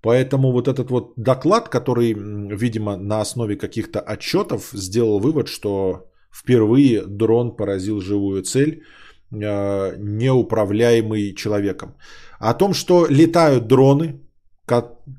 Поэтому 0.00 0.52
вот 0.52 0.68
этот 0.68 0.90
вот 0.90 1.12
доклад, 1.16 1.68
который, 1.68 2.14
видимо, 2.14 2.96
на 2.96 3.20
основе 3.20 3.56
каких-то 3.56 3.98
отчетов 3.98 4.70
сделал 4.72 5.18
вывод, 5.18 5.48
что 5.48 6.08
впервые 6.30 7.04
дрон 7.04 7.56
поразил 7.56 8.00
живую 8.00 8.44
цель– 8.44 8.84
неуправляемый 9.30 11.34
человеком. 11.34 11.96
О 12.38 12.54
том, 12.54 12.74
что 12.74 13.06
летают 13.06 13.66
дроны, 13.66 14.20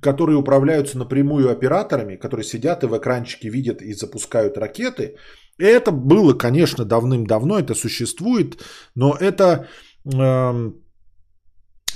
которые 0.02 0.38
управляются 0.38 0.98
напрямую 0.98 1.52
операторами, 1.52 2.16
которые 2.16 2.46
сидят 2.46 2.84
и 2.84 2.88
в 2.88 2.98
экранчике 2.98 3.50
видят 3.50 3.82
и 3.82 3.94
запускают 3.94 4.58
ракеты. 4.58 5.16
это 5.58 5.92
было, 5.92 6.34
конечно, 6.34 6.86
давным-давно, 6.86 7.60
это 7.60 7.74
существует, 7.74 8.64
но 8.96 9.16
это 9.20 9.68
э, 10.06 10.72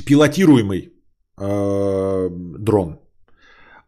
пилотируемый 0.05 0.93
э, 1.37 2.29
дрон. 2.59 2.99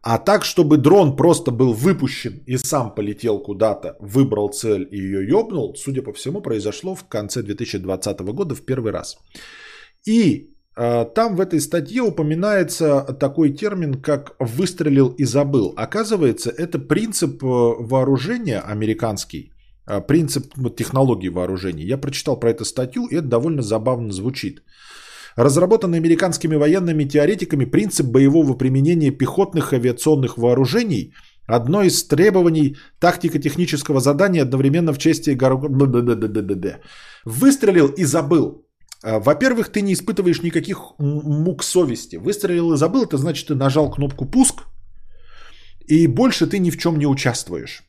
А 0.08 0.18
так, 0.18 0.44
чтобы 0.44 0.76
дрон 0.76 1.16
просто 1.16 1.50
был 1.50 1.72
выпущен 1.72 2.40
и 2.46 2.56
сам 2.58 2.94
полетел 2.94 3.40
куда-то, 3.40 3.96
выбрал 3.98 4.50
цель 4.50 4.86
и 4.88 4.96
ее 4.96 5.28
ёбнул, 5.28 5.74
судя 5.74 6.00
по 6.00 6.12
всему, 6.12 6.40
произошло 6.40 6.94
в 6.94 7.08
конце 7.08 7.42
2020 7.42 8.20
года 8.20 8.54
в 8.54 8.64
первый 8.64 8.92
раз. 8.92 9.18
И 10.06 10.54
э, 10.76 11.06
там 11.12 11.34
в 11.34 11.40
этой 11.40 11.60
статье 11.60 12.02
упоминается 12.02 13.02
такой 13.18 13.50
термин, 13.50 14.00
как 14.00 14.36
«выстрелил 14.38 15.08
и 15.08 15.24
забыл». 15.24 15.74
Оказывается, 15.76 16.50
это 16.50 16.78
принцип 16.78 17.42
э, 17.42 17.46
вооружения 17.46 18.60
американский, 18.60 19.50
э, 19.88 20.00
принцип 20.00 20.54
технологии 20.76 21.30
вооружения. 21.30 21.84
Я 21.84 21.98
прочитал 21.98 22.38
про 22.38 22.50
эту 22.50 22.64
статью, 22.64 23.08
и 23.08 23.16
это 23.16 23.26
довольно 23.26 23.62
забавно 23.62 24.12
звучит. 24.12 24.62
Разработанный 25.36 25.98
американскими 25.98 26.56
военными 26.56 27.04
теоретиками 27.04 27.66
принцип 27.66 28.06
боевого 28.06 28.54
применения 28.54 29.10
пехотных 29.10 29.72
авиационных 29.72 30.38
вооружений– 30.38 31.12
одно 31.46 31.82
из 31.82 32.04
требований 32.04 32.76
тактико-технического 32.98 34.00
задания 34.00 34.42
одновременно 34.42 34.92
в 34.92 34.98
чести 34.98 35.30
гор... 35.30 35.68
Выстрелил 37.24 37.88
и 37.88 38.04
забыл. 38.04 38.66
А, 39.02 39.18
Во-первых, 39.18 39.70
ты 39.70 39.80
не 39.80 39.92
испытываешь 39.92 40.42
никаких 40.42 40.78
мук 40.98 41.64
совести. 41.64 42.16
Выстрелил 42.16 42.72
и 42.72 42.76
забыл, 42.76 43.04
это 43.04 43.16
значит, 43.16 43.48
ты 43.48 43.54
нажал 43.54 43.90
кнопку 43.90 44.26
пуск, 44.26 44.64
и 45.86 46.06
больше 46.06 46.46
ты 46.46 46.58
ни 46.58 46.70
в 46.70 46.78
чем 46.78 46.98
не 46.98 47.06
участвуешь. 47.06 47.82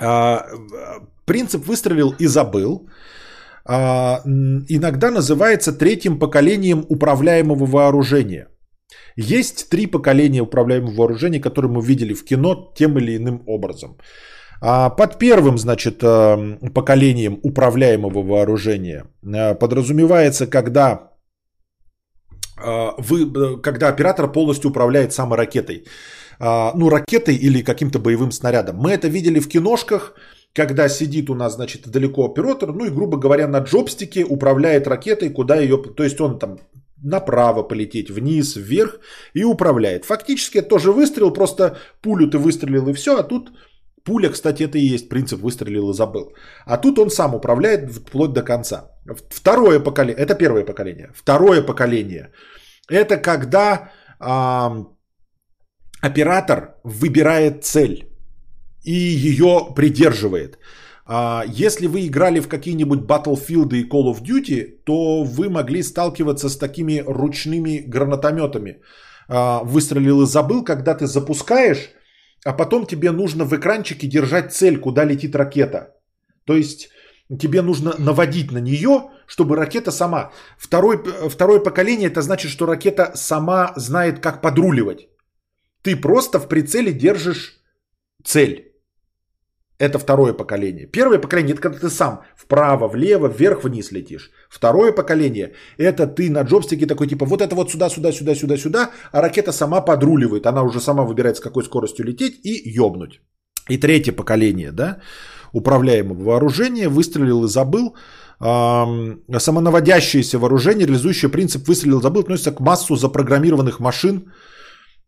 А, 0.00 0.46
Принцип 1.24 1.66
выстрелил 1.66 2.14
и 2.18 2.26
забыл. 2.26 2.88
А, 3.68 4.22
Иногда 4.68 5.10
называется 5.10 5.72
третьим 5.72 6.18
поколением 6.18 6.84
управляемого 6.88 7.66
вооружения. 7.66 8.48
Есть 9.16 9.68
три 9.68 9.86
поколения 9.86 10.42
управляемого 10.42 10.94
вооружения, 10.94 11.40
которые 11.40 11.70
мы 11.70 11.82
видели 11.82 12.14
в 12.14 12.24
кино 12.24 12.72
тем 12.74 12.98
или 12.98 13.16
иным 13.16 13.42
образом. 13.46 13.98
А 14.60 14.90
Под 14.90 15.18
первым, 15.18 15.58
значит, 15.58 16.02
э, 16.02 16.70
поколением 16.74 17.38
управляемого 17.42 18.22
вооружения 18.22 19.04
э, 19.22 19.54
подразумевается, 19.54 20.46
когда 20.46 21.10
э, 22.64 22.90
вы, 22.98 23.60
когда 23.60 23.88
оператор 23.88 24.32
полностью 24.32 24.70
управляет 24.70 25.12
самой 25.12 25.38
ракетой. 25.38 25.84
А, 26.40 26.72
Ну, 26.74 26.88
ракетой 26.88 27.34
или 27.34 27.64
каким-то 27.64 27.98
боевым 27.98 28.30
снарядом. 28.30 28.76
Мы 28.76 28.90
это 28.92 29.08
видели 29.08 29.40
в 29.40 29.48
киношках, 29.48 30.14
когда 30.54 30.88
сидит 30.88 31.30
у 31.30 31.34
нас, 31.34 31.54
значит, 31.54 31.88
далеко 31.88 32.24
оператор, 32.24 32.72
ну 32.72 32.86
и, 32.86 32.90
грубо 32.90 33.16
говоря, 33.16 33.46
на 33.48 33.58
джобстике 33.58 34.24
управляет 34.24 34.86
ракетой, 34.86 35.30
куда 35.30 35.56
ее... 35.56 35.76
То 35.76 36.04
есть 36.04 36.20
он 36.20 36.38
там 36.38 36.58
направо 37.02 37.62
полететь, 37.62 38.10
вниз, 38.10 38.56
вверх 38.56 39.00
и 39.34 39.44
управляет. 39.44 40.04
Фактически 40.04 40.58
это 40.58 40.68
тоже 40.68 40.92
выстрел, 40.92 41.32
просто 41.32 41.76
пулю 42.02 42.28
ты 42.28 42.38
выстрелил 42.38 42.88
и 42.88 42.92
все, 42.92 43.18
а 43.18 43.22
тут 43.22 43.52
пуля, 44.04 44.30
кстати, 44.30 44.64
это 44.64 44.78
и 44.78 44.94
есть 44.94 45.08
принцип 45.08 45.40
выстрелил 45.40 45.90
и 45.90 45.94
забыл. 45.94 46.32
А 46.66 46.76
тут 46.76 46.98
он 46.98 47.10
сам 47.10 47.34
управляет 47.34 47.90
вплоть 47.90 48.32
до 48.32 48.42
конца. 48.42 48.90
Второе 49.30 49.80
поколение, 49.80 50.24
это 50.24 50.34
первое 50.34 50.64
поколение. 50.64 51.10
Второе 51.14 51.62
поколение, 51.62 52.32
это 52.90 53.16
когда 53.16 53.92
а, 54.18 54.86
оператор 56.00 56.76
выбирает 56.84 57.64
цель 57.64 58.07
и 58.88 58.92
ее 59.28 59.74
придерживает. 59.76 60.58
А, 61.06 61.44
Если 61.66 61.86
вы 61.88 62.06
играли 62.06 62.40
в 62.40 62.48
какие-нибудь 62.48 63.00
Battlefield 63.00 63.74
и 63.74 63.88
Call 63.88 64.12
of 64.12 64.22
Duty, 64.22 64.64
то 64.84 65.24
вы 65.24 65.50
могли 65.50 65.82
сталкиваться 65.82 66.48
с 66.48 66.56
такими 66.58 67.04
ручными 67.06 67.84
гранатометами. 67.86 68.80
А, 69.28 69.62
Выстрелил 69.64 70.22
и 70.22 70.26
забыл, 70.26 70.64
когда 70.64 70.94
ты 70.94 71.06
запускаешь, 71.06 71.90
а 72.46 72.56
потом 72.56 72.86
тебе 72.86 73.10
нужно 73.10 73.44
в 73.44 73.54
экранчике 73.54 74.06
держать 74.06 74.52
цель, 74.52 74.78
куда 74.78 75.04
летит 75.04 75.36
ракета. 75.36 75.94
То 76.46 76.56
есть 76.56 76.88
тебе 77.38 77.60
нужно 77.60 77.94
наводить 77.98 78.52
на 78.52 78.60
нее, 78.60 79.10
чтобы 79.26 79.56
ракета 79.56 79.90
сама. 79.90 80.30
Второй, 80.58 80.96
второе 81.28 81.60
поколение 81.60 82.08
это 82.08 82.22
значит, 82.22 82.50
что 82.50 82.66
ракета 82.66 83.12
сама 83.14 83.72
знает, 83.76 84.20
как 84.20 84.40
подруливать. 84.40 85.08
Ты 85.82 85.94
просто 85.94 86.38
в 86.38 86.48
прицеле 86.48 86.92
держишь 86.92 87.60
цель. 88.24 88.67
Это 89.78 89.98
второе 89.98 90.32
поколение. 90.32 90.86
Первое 90.86 91.18
поколение 91.18 91.52
это 91.52 91.62
когда 91.62 91.78
ты 91.78 91.88
сам 91.88 92.22
вправо, 92.36 92.88
влево, 92.88 93.28
вверх, 93.28 93.64
вниз 93.64 93.92
летишь. 93.92 94.30
Второе 94.50 94.92
поколение 94.92 95.52
это 95.78 96.06
ты 96.08 96.30
на 96.30 96.42
джобстике 96.42 96.86
такой 96.86 97.06
типа 97.06 97.24
вот 97.24 97.40
это 97.40 97.54
вот 97.54 97.70
сюда, 97.70 97.88
сюда, 97.88 98.12
сюда, 98.12 98.34
сюда, 98.34 98.56
сюда, 98.56 98.90
а 99.12 99.22
ракета 99.22 99.52
сама 99.52 99.80
подруливает. 99.80 100.46
Она 100.46 100.62
уже 100.62 100.80
сама 100.80 101.04
выбирает 101.04 101.36
с 101.36 101.40
какой 101.40 101.62
скоростью 101.62 102.06
лететь 102.06 102.40
и 102.44 102.62
ёбнуть. 102.78 103.20
И 103.68 103.78
третье 103.78 104.12
поколение, 104.12 104.72
да, 104.72 104.98
управляемого 105.52 106.24
вооружения, 106.24 106.88
выстрелил 106.88 107.44
и 107.44 107.48
забыл. 107.48 107.94
Ам, 108.40 109.20
самонаводящееся 109.38 110.38
вооружение, 110.38 110.86
реализующее 110.86 111.30
принцип 111.30 111.68
выстрелил 111.68 111.98
и 111.98 112.02
забыл, 112.02 112.22
относится 112.22 112.52
к 112.52 112.60
массу 112.60 112.96
запрограммированных 112.96 113.78
машин, 113.80 114.32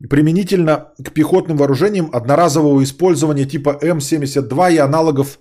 применительно 0.08 0.92
к 1.04 1.12
пехотным 1.12 1.56
вооружениям 1.56 2.10
одноразового 2.12 2.82
использования 2.82 3.44
типа 3.44 3.78
М-72 3.82 4.74
и 4.74 4.78
аналогов 4.78 5.38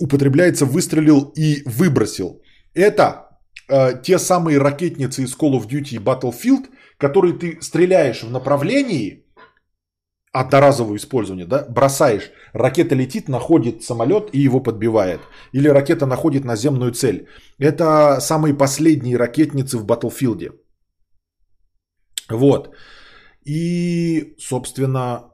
употребляется 0.00 0.64
выстрелил 0.66 1.32
и 1.36 1.62
выбросил. 1.66 2.40
Это 2.74 3.38
э, 3.68 4.02
те 4.02 4.18
самые 4.18 4.58
ракетницы 4.58 5.22
из 5.22 5.36
Call 5.36 5.52
of 5.52 5.68
Duty 5.68 5.98
Battlefield, 6.02 6.68
которые 6.98 7.34
ты 7.34 7.58
стреляешь 7.60 8.22
в 8.22 8.30
направлении 8.30 9.24
одноразового 10.32 10.96
использования, 10.96 11.46
да, 11.46 11.64
бросаешь, 11.68 12.30
ракета 12.52 12.96
летит, 12.96 13.28
находит 13.28 13.82
самолет 13.82 14.30
и 14.32 14.40
его 14.40 14.60
подбивает. 14.60 15.20
Или 15.52 15.68
ракета 15.68 16.06
находит 16.06 16.44
наземную 16.44 16.92
цель. 16.92 17.28
Это 17.58 18.20
самые 18.20 18.54
последние 18.54 19.16
ракетницы 19.16 19.78
в 19.78 19.86
Battlefield. 19.86 20.52
Вот. 22.28 22.74
И, 23.44 24.34
собственно, 24.38 25.30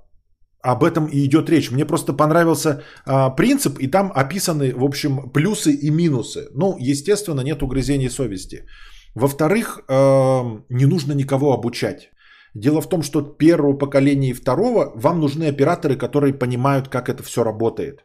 об 0.62 0.82
этом 0.84 1.06
и 1.06 1.24
идет 1.24 1.48
речь. 1.50 1.70
Мне 1.70 1.84
просто 1.84 2.12
понравился 2.12 2.82
а, 3.06 3.30
принцип, 3.30 3.78
и 3.78 3.86
там 3.86 4.12
описаны, 4.14 4.74
в 4.74 4.84
общем, 4.84 5.30
плюсы 5.32 5.72
и 5.72 5.90
минусы. 5.90 6.48
Ну, 6.54 6.76
естественно, 6.78 7.40
нет 7.42 7.62
угрызений 7.62 8.10
совести. 8.10 8.66
Во-вторых, 9.14 9.80
а, 9.88 10.62
не 10.68 10.86
нужно 10.86 11.12
никого 11.12 11.52
обучать. 11.52 12.10
Дело 12.54 12.80
в 12.80 12.88
том, 12.88 13.02
что 13.02 13.22
первого 13.22 13.78
поколения 13.78 14.30
и 14.30 14.34
второго 14.34 14.92
вам 14.96 15.20
нужны 15.20 15.44
операторы, 15.44 15.96
которые 15.96 16.34
понимают, 16.38 16.88
как 16.88 17.08
это 17.08 17.22
все 17.22 17.44
работает. 17.44 18.04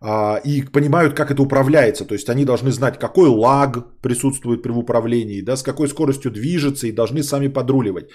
А, 0.00 0.40
и 0.44 0.62
понимают, 0.62 1.14
как 1.14 1.30
это 1.30 1.42
управляется. 1.42 2.04
То 2.04 2.14
есть 2.14 2.28
они 2.28 2.44
должны 2.44 2.70
знать, 2.70 2.98
какой 2.98 3.28
лаг 3.28 4.00
присутствует 4.02 4.62
при 4.62 4.72
управлении, 4.72 5.40
да, 5.40 5.56
с 5.56 5.62
какой 5.62 5.88
скоростью 5.88 6.30
движется 6.30 6.86
и 6.86 6.92
должны 6.92 7.22
сами 7.22 7.48
подруливать. 7.48 8.10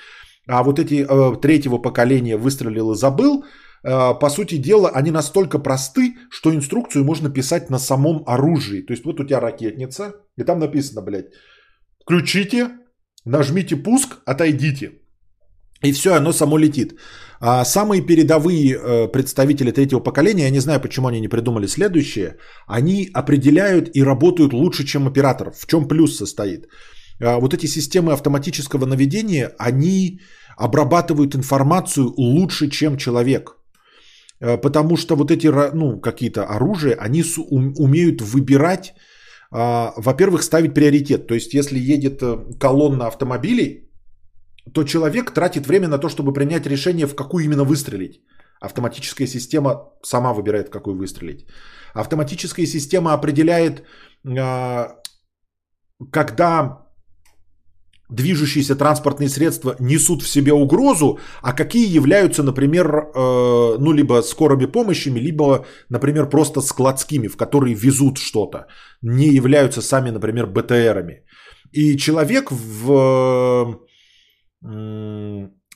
А 0.48 0.64
вот 0.64 0.80
эти 0.80 1.06
э, 1.08 1.42
третьего 1.42 1.78
поколения 1.78 2.38
выстрелил 2.38 2.92
и 2.92 2.96
забыл, 2.96 3.44
э, 3.84 4.20
по 4.20 4.30
сути 4.30 4.58
дела, 4.58 4.90
они 4.90 5.12
настолько 5.12 5.60
просты, 5.60 6.16
что 6.30 6.54
инструкцию 6.54 7.06
можно 7.06 7.30
писать 7.30 7.70
на 7.70 7.80
самом 7.80 8.24
оружии. 8.28 8.82
То 8.82 8.94
есть 8.94 9.06
вот 9.06 9.20
у 9.20 9.24
тебя 9.24 9.40
ракетница, 9.40 10.14
и 10.38 10.44
там 10.44 10.60
написано, 10.60 11.02
блядь, 11.02 11.32
включите, 12.04 12.70
нажмите 13.26 13.76
пуск, 13.76 14.18
отойдите. 14.26 14.92
И 15.84 15.92
все, 15.94 16.14
оно 16.14 16.34
само 16.34 16.58
летит. 16.58 16.94
А 17.40 17.66
самые 17.66 18.06
передовые 18.06 18.76
э, 18.76 19.08
представители 19.12 19.72
третьего 19.72 20.00
поколения, 20.00 20.44
я 20.44 20.52
не 20.52 20.60
знаю, 20.60 20.80
почему 20.80 21.08
они 21.08 21.20
не 21.20 21.28
придумали 21.28 21.68
следующее, 21.68 22.38
они 22.68 23.10
определяют 23.14 23.90
и 23.96 24.04
работают 24.04 24.54
лучше, 24.54 24.86
чем 24.86 25.08
оператор. 25.08 25.52
В 25.52 25.66
чем 25.66 25.88
плюс 25.88 26.18
состоит? 26.18 26.68
А, 27.24 27.40
вот 27.40 27.54
эти 27.54 27.68
системы 27.68 28.14
автоматического 28.14 28.86
наведения, 28.86 29.52
они 29.58 30.20
обрабатывают 30.58 31.36
информацию 31.36 32.14
лучше, 32.18 32.70
чем 32.70 32.98
человек. 32.98 33.58
А, 34.42 34.58
потому 34.58 34.98
что 34.98 35.16
вот 35.16 35.32
эти 35.32 35.48
ну, 35.74 36.00
какие-то 36.00 36.42
оружия, 36.44 36.96
они 37.00 37.24
умеют 37.78 38.22
выбирать, 38.22 38.94
а, 39.52 39.94
во-первых, 39.98 40.44
ставить 40.44 40.74
приоритет. 40.74 41.28
То 41.28 41.36
есть, 41.36 41.54
если 41.54 41.94
едет 41.94 42.22
э, 42.22 42.38
колонна 42.60 43.08
автомобилей, 43.08 43.90
то 44.74 44.84
человек 44.84 45.32
тратит 45.32 45.68
время 45.68 45.88
на 45.88 45.98
то, 45.98 46.08
чтобы 46.10 46.34
принять 46.34 46.68
решение, 46.68 47.08
в 47.08 47.16
какую 47.16 47.44
именно 47.44 47.64
выстрелить. 47.64 48.22
Автоматическая 48.62 49.28
система 49.28 49.90
сама 50.04 50.34
выбирает, 50.34 50.68
в 50.68 50.72
какую 50.72 50.96
выстрелить. 50.96 51.46
Автоматическая 51.96 52.68
система 52.68 53.14
определяет, 53.14 53.84
когда 56.12 56.82
движущиеся 58.12 58.76
транспортные 58.76 59.30
средства 59.30 59.76
несут 59.80 60.22
в 60.22 60.28
себе 60.28 60.54
угрозу, 60.54 61.20
а 61.42 61.54
какие 61.54 61.96
являются, 61.98 62.44
например, 62.44 62.88
э, 62.88 63.78
ну, 63.80 63.94
либо 63.94 64.22
скорыми 64.22 64.66
помощями, 64.66 65.20
либо, 65.20 65.66
например, 65.90 66.30
просто 66.30 66.62
складскими, 66.62 67.28
в 67.28 67.38
которые 67.38 67.74
везут 67.74 68.18
что-то, 68.18 68.68
не 69.02 69.28
являются 69.28 69.82
сами, 69.82 70.12
например, 70.12 70.48
БТРами. 70.48 71.24
И 71.72 71.98
человек 71.98 72.52
в, 72.52 73.80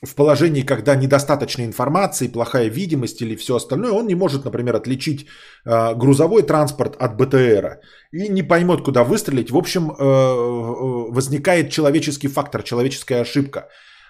в 0.04 0.14
положении, 0.14 0.62
когда 0.62 0.94
недостаточно 0.94 1.64
информации, 1.64 2.28
плохая 2.28 2.68
видимость 2.68 3.22
или 3.22 3.36
все 3.36 3.56
остальное, 3.56 3.92
он 3.92 4.06
не 4.06 4.14
может, 4.14 4.44
например, 4.44 4.76
отличить 4.76 5.26
э, 5.64 5.94
грузовой 5.94 6.42
транспорт 6.42 6.96
от 7.00 7.16
БТРа 7.16 7.80
и 8.12 8.28
не 8.28 8.42
поймет, 8.42 8.82
куда 8.82 9.04
выстрелить. 9.04 9.50
В 9.50 9.56
общем, 9.56 9.90
э, 9.90 9.94
э, 10.04 11.12
возникает 11.12 11.70
человеческий 11.70 12.28
фактор, 12.28 12.62
человеческая 12.62 13.22
ошибка. 13.22 13.68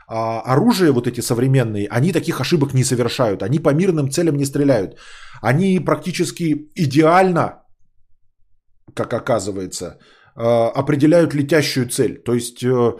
А 0.08 0.40
оружие 0.40 0.90
вот 0.90 1.06
эти 1.06 1.20
современные, 1.20 1.88
они 1.88 2.12
таких 2.12 2.40
ошибок 2.40 2.74
не 2.74 2.84
совершают, 2.84 3.42
они 3.42 3.58
по 3.58 3.72
мирным 3.74 4.10
целям 4.10 4.36
не 4.36 4.44
стреляют. 4.44 4.98
Они 5.42 5.80
практически 5.80 6.70
идеально, 6.76 7.62
как 8.94 9.12
оказывается, 9.12 9.98
определяют 10.34 11.34
летящую 11.34 11.88
цель. 11.88 12.22
То 12.24 12.34
есть 12.34 12.62
э, 12.62 12.68
э, 12.68 12.92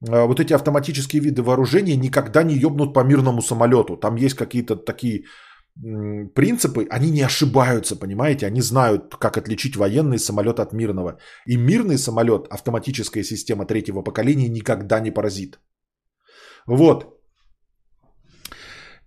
вот 0.00 0.40
эти 0.40 0.52
автоматические 0.52 1.22
виды 1.22 1.42
вооружения 1.42 1.96
никогда 1.96 2.42
не 2.42 2.54
ебнут 2.54 2.94
по 2.94 3.04
мирному 3.04 3.42
самолету. 3.42 3.96
Там 3.96 4.16
есть 4.16 4.36
какие-то 4.36 4.76
такие 4.76 5.24
принципы, 6.34 6.86
они 6.90 7.10
не 7.10 7.22
ошибаются, 7.22 7.96
понимаете? 7.96 8.46
Они 8.46 8.60
знают, 8.60 9.14
как 9.16 9.36
отличить 9.36 9.76
военный 9.76 10.18
самолет 10.18 10.58
от 10.58 10.72
мирного. 10.72 11.18
И 11.46 11.56
мирный 11.56 11.98
самолет, 11.98 12.46
автоматическая 12.50 13.22
система 13.22 13.64
третьего 13.64 14.02
поколения, 14.02 14.48
никогда 14.48 15.00
не 15.00 15.10
поразит. 15.10 15.58
Вот. 16.66 17.06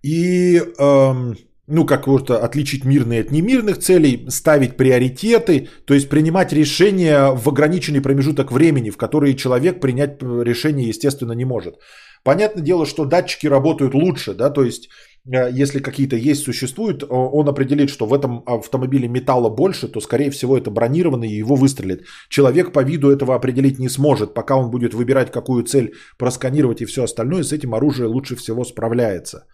И, 0.02 0.58
эм, 0.78 1.36
ну, 1.72 1.86
как 1.86 2.06
вот 2.06 2.30
отличить 2.30 2.84
мирные 2.84 3.22
от 3.22 3.30
немирных 3.30 3.78
целей, 3.78 4.26
ставить 4.28 4.76
приоритеты, 4.76 5.68
то 5.86 5.94
есть 5.94 6.10
принимать 6.10 6.52
решения 6.52 7.30
в 7.34 7.48
ограниченный 7.48 8.02
промежуток 8.02 8.52
времени, 8.52 8.90
в 8.90 8.98
который 8.98 9.34
человек 9.34 9.80
принять 9.80 10.22
решение, 10.22 10.88
естественно, 10.88 11.32
не 11.32 11.46
может. 11.46 11.76
Понятное 12.24 12.62
дело, 12.62 12.84
что 12.84 13.06
датчики 13.06 13.48
работают 13.48 13.94
лучше, 13.94 14.34
да, 14.34 14.50
то 14.50 14.62
есть 14.64 14.90
э, 15.24 15.50
если 15.62 15.80
какие-то 15.80 16.16
есть, 16.16 16.44
существуют, 16.44 17.04
он 17.08 17.48
определит, 17.48 17.88
что 17.88 18.06
в 18.06 18.12
этом 18.12 18.42
автомобиле 18.46 19.08
металла 19.08 19.48
больше, 19.48 19.88
то, 19.88 20.00
скорее 20.00 20.30
всего, 20.30 20.58
это 20.58 20.70
бронированный 20.70 21.30
и 21.30 21.38
его 21.38 21.54
выстрелит. 21.54 22.04
Человек 22.28 22.72
по 22.72 22.84
виду 22.84 23.10
этого 23.10 23.34
определить 23.34 23.78
не 23.78 23.88
сможет. 23.88 24.34
Пока 24.34 24.56
он 24.56 24.70
будет 24.70 24.92
выбирать, 24.92 25.32
какую 25.32 25.64
цель 25.64 25.94
просканировать 26.18 26.82
и 26.82 26.84
все 26.84 27.04
остальное, 27.04 27.44
с 27.44 27.52
этим 27.52 27.74
оружие 27.74 28.08
лучше 28.08 28.36
всего 28.36 28.64
справляется. 28.64 29.46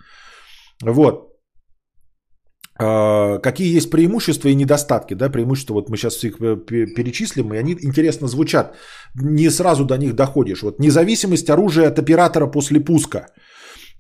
Вот. 0.83 1.28
А, 2.81 3.39
какие 3.39 3.77
есть 3.77 3.91
преимущества 3.91 4.49
и 4.49 4.55
недостатки? 4.55 5.15
Да, 5.15 5.31
преимущества, 5.31 5.75
вот 5.75 5.91
мы 5.91 5.97
сейчас 5.97 6.25
их 6.25 6.41
э, 6.41 6.57
перечислим, 6.97 7.53
и 7.53 7.59
они 7.59 7.73
интересно 7.73 8.29
звучат. 8.29 8.77
Не 9.15 9.51
сразу 9.51 9.85
до 9.85 9.97
них 9.99 10.15
доходишь. 10.15 10.63
Вот 10.63 10.79
независимость 10.79 11.51
оружия 11.51 11.89
от 11.89 11.99
оператора 11.99 12.47
после 12.47 12.81
пуска. 12.81 13.27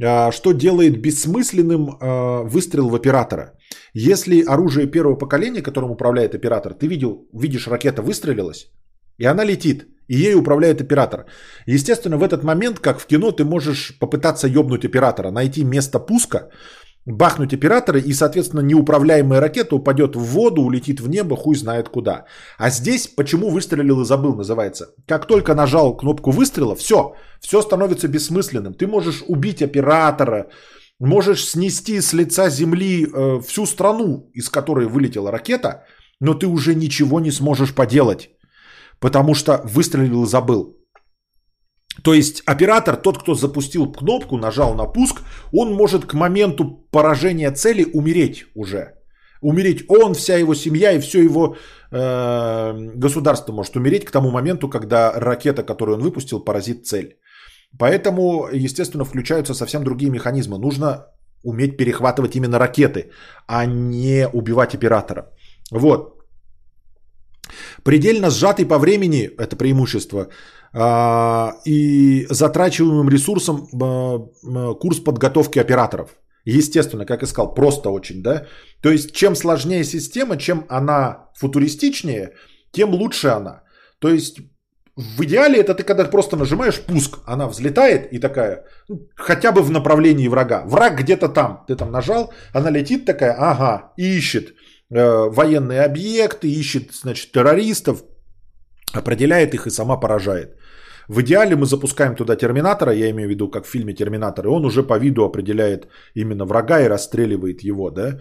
А, 0.00 0.30
что 0.32 0.52
делает 0.52 1.00
бессмысленным 1.00 1.98
а, 2.00 2.44
выстрел 2.44 2.88
в 2.88 2.94
оператора? 2.94 3.52
Если 3.94 4.44
оружие 4.44 4.86
первого 4.86 5.18
поколения, 5.18 5.62
которым 5.62 5.90
управляет 5.90 6.34
оператор, 6.34 6.74
ты 6.74 6.86
видел, 6.86 7.28
видишь, 7.32 7.66
ракета 7.66 8.02
выстрелилась, 8.02 8.70
и 9.18 9.26
она 9.26 9.44
летит, 9.44 9.88
и 10.06 10.16
ей 10.16 10.34
управляет 10.34 10.80
оператор. 10.80 11.26
Естественно, 11.66 12.16
в 12.16 12.22
этот 12.22 12.44
момент, 12.44 12.78
как 12.78 13.00
в 13.00 13.06
кино, 13.06 13.32
ты 13.32 13.44
можешь 13.44 13.98
попытаться 13.98 14.46
ёбнуть 14.46 14.84
оператора, 14.84 15.32
найти 15.32 15.64
место 15.64 15.98
пуска, 15.98 16.48
бахнуть 17.08 17.54
оператора, 17.54 17.98
и, 17.98 18.12
соответственно, 18.12 18.60
неуправляемая 18.60 19.40
ракета 19.40 19.76
упадет 19.76 20.16
в 20.16 20.20
воду, 20.20 20.62
улетит 20.62 21.00
в 21.00 21.08
небо, 21.08 21.36
хуй 21.36 21.56
знает 21.56 21.88
куда. 21.88 22.24
А 22.58 22.70
здесь, 22.70 23.08
почему 23.08 23.50
выстрелил 23.50 24.00
и 24.00 24.04
забыл, 24.04 24.34
называется. 24.34 24.86
Как 25.06 25.26
только 25.26 25.54
нажал 25.54 25.96
кнопку 25.96 26.30
выстрела, 26.30 26.74
все, 26.74 27.14
все 27.40 27.62
становится 27.62 28.08
бессмысленным. 28.08 28.74
Ты 28.74 28.86
можешь 28.86 29.24
убить 29.28 29.62
оператора, 29.62 30.46
можешь 31.00 31.44
снести 31.44 32.00
с 32.00 32.12
лица 32.12 32.50
земли 32.50 33.06
э, 33.06 33.40
всю 33.46 33.66
страну, 33.66 34.30
из 34.34 34.48
которой 34.48 34.86
вылетела 34.86 35.30
ракета, 35.30 35.84
но 36.20 36.34
ты 36.34 36.46
уже 36.46 36.74
ничего 36.74 37.20
не 37.20 37.30
сможешь 37.30 37.74
поделать 37.74 38.30
потому 39.00 39.34
что 39.34 39.62
выстрелил 39.64 40.24
и 40.24 40.26
забыл. 40.26 40.77
То 42.02 42.14
есть 42.14 42.42
оператор, 42.46 42.96
тот, 42.96 43.18
кто 43.18 43.34
запустил 43.34 43.92
кнопку, 43.92 44.36
нажал 44.36 44.74
на 44.74 44.86
пуск, 44.86 45.22
он 45.52 45.72
может 45.72 46.04
к 46.04 46.14
моменту 46.14 46.64
поражения 46.90 47.50
цели 47.50 47.84
умереть 47.92 48.46
уже. 48.54 48.94
Умереть 49.40 49.84
он, 49.88 50.14
вся 50.14 50.36
его 50.36 50.54
семья 50.54 50.92
и 50.92 51.00
все 51.00 51.22
его 51.22 51.56
э, 51.92 52.90
государство 52.94 53.52
может 53.52 53.76
умереть 53.76 54.04
к 54.04 54.10
тому 54.10 54.30
моменту, 54.30 54.68
когда 54.68 55.12
ракета, 55.12 55.62
которую 55.62 55.96
он 55.96 56.02
выпустил, 56.02 56.40
поразит 56.40 56.86
цель. 56.86 57.16
Поэтому, 57.78 58.48
естественно, 58.52 59.04
включаются 59.04 59.54
совсем 59.54 59.84
другие 59.84 60.10
механизмы. 60.10 60.58
Нужно 60.58 61.06
уметь 61.44 61.76
перехватывать 61.76 62.34
именно 62.36 62.58
ракеты, 62.58 63.10
а 63.46 63.66
не 63.66 64.28
убивать 64.32 64.74
оператора. 64.74 65.30
Вот. 65.70 66.18
Предельно 67.82 68.30
сжатый 68.30 68.66
по 68.66 68.78
времени, 68.78 69.30
это 69.38 69.56
преимущество, 69.56 70.28
и 70.74 72.26
затрачиваемым 72.30 73.08
ресурсом 73.08 73.68
а, 73.82 74.74
курс 74.74 75.00
подготовки 75.00 75.58
операторов. 75.58 76.10
Естественно, 76.44 77.04
как 77.04 77.22
искал, 77.22 77.54
просто 77.54 77.90
очень, 77.90 78.22
да. 78.22 78.46
То 78.82 78.90
есть, 78.90 79.14
чем 79.14 79.34
сложнее 79.34 79.84
система, 79.84 80.36
чем 80.36 80.64
она 80.68 81.28
футуристичнее, 81.34 82.32
тем 82.70 82.90
лучше 82.90 83.28
она. 83.28 83.62
То 83.98 84.08
есть, 84.08 84.40
в 84.96 85.22
идеале 85.22 85.60
это 85.60 85.74
ты 85.74 85.84
когда 85.84 86.04
просто 86.04 86.36
нажимаешь 86.36 86.80
пуск, 86.80 87.18
она 87.26 87.46
взлетает 87.46 88.12
и 88.12 88.18
такая, 88.18 88.64
ну, 88.88 89.08
хотя 89.14 89.52
бы 89.52 89.62
в 89.62 89.70
направлении 89.70 90.28
врага. 90.28 90.64
Враг 90.66 90.98
где-то 90.98 91.28
там, 91.28 91.64
ты 91.68 91.76
там 91.76 91.92
нажал, 91.92 92.32
она 92.52 92.70
летит 92.70 93.04
такая, 93.04 93.32
ага, 93.38 93.92
и 93.96 94.16
ищет. 94.16 94.54
Э, 94.90 95.28
военные 95.28 95.82
объекты, 95.82 96.50
ищет, 96.50 96.94
значит, 96.94 97.30
террористов, 97.30 98.02
определяет 98.92 99.54
их 99.54 99.66
и 99.66 99.70
сама 99.70 99.96
поражает. 99.96 100.56
В 101.08 101.20
идеале 101.22 101.56
мы 101.56 101.66
запускаем 101.66 102.14
туда 102.14 102.36
терминатора, 102.36 102.92
я 102.92 103.10
имею 103.10 103.28
в 103.28 103.30
виду, 103.30 103.48
как 103.48 103.64
в 103.64 103.70
фильме 103.70 103.94
Терминатор, 103.94 104.46
и 104.46 104.48
он 104.48 104.64
уже 104.64 104.82
по 104.82 104.98
виду 104.98 105.24
определяет 105.24 105.88
именно 106.14 106.44
врага 106.44 106.80
и 106.80 106.88
расстреливает 106.88 107.62
его, 107.62 107.90
да. 107.90 108.20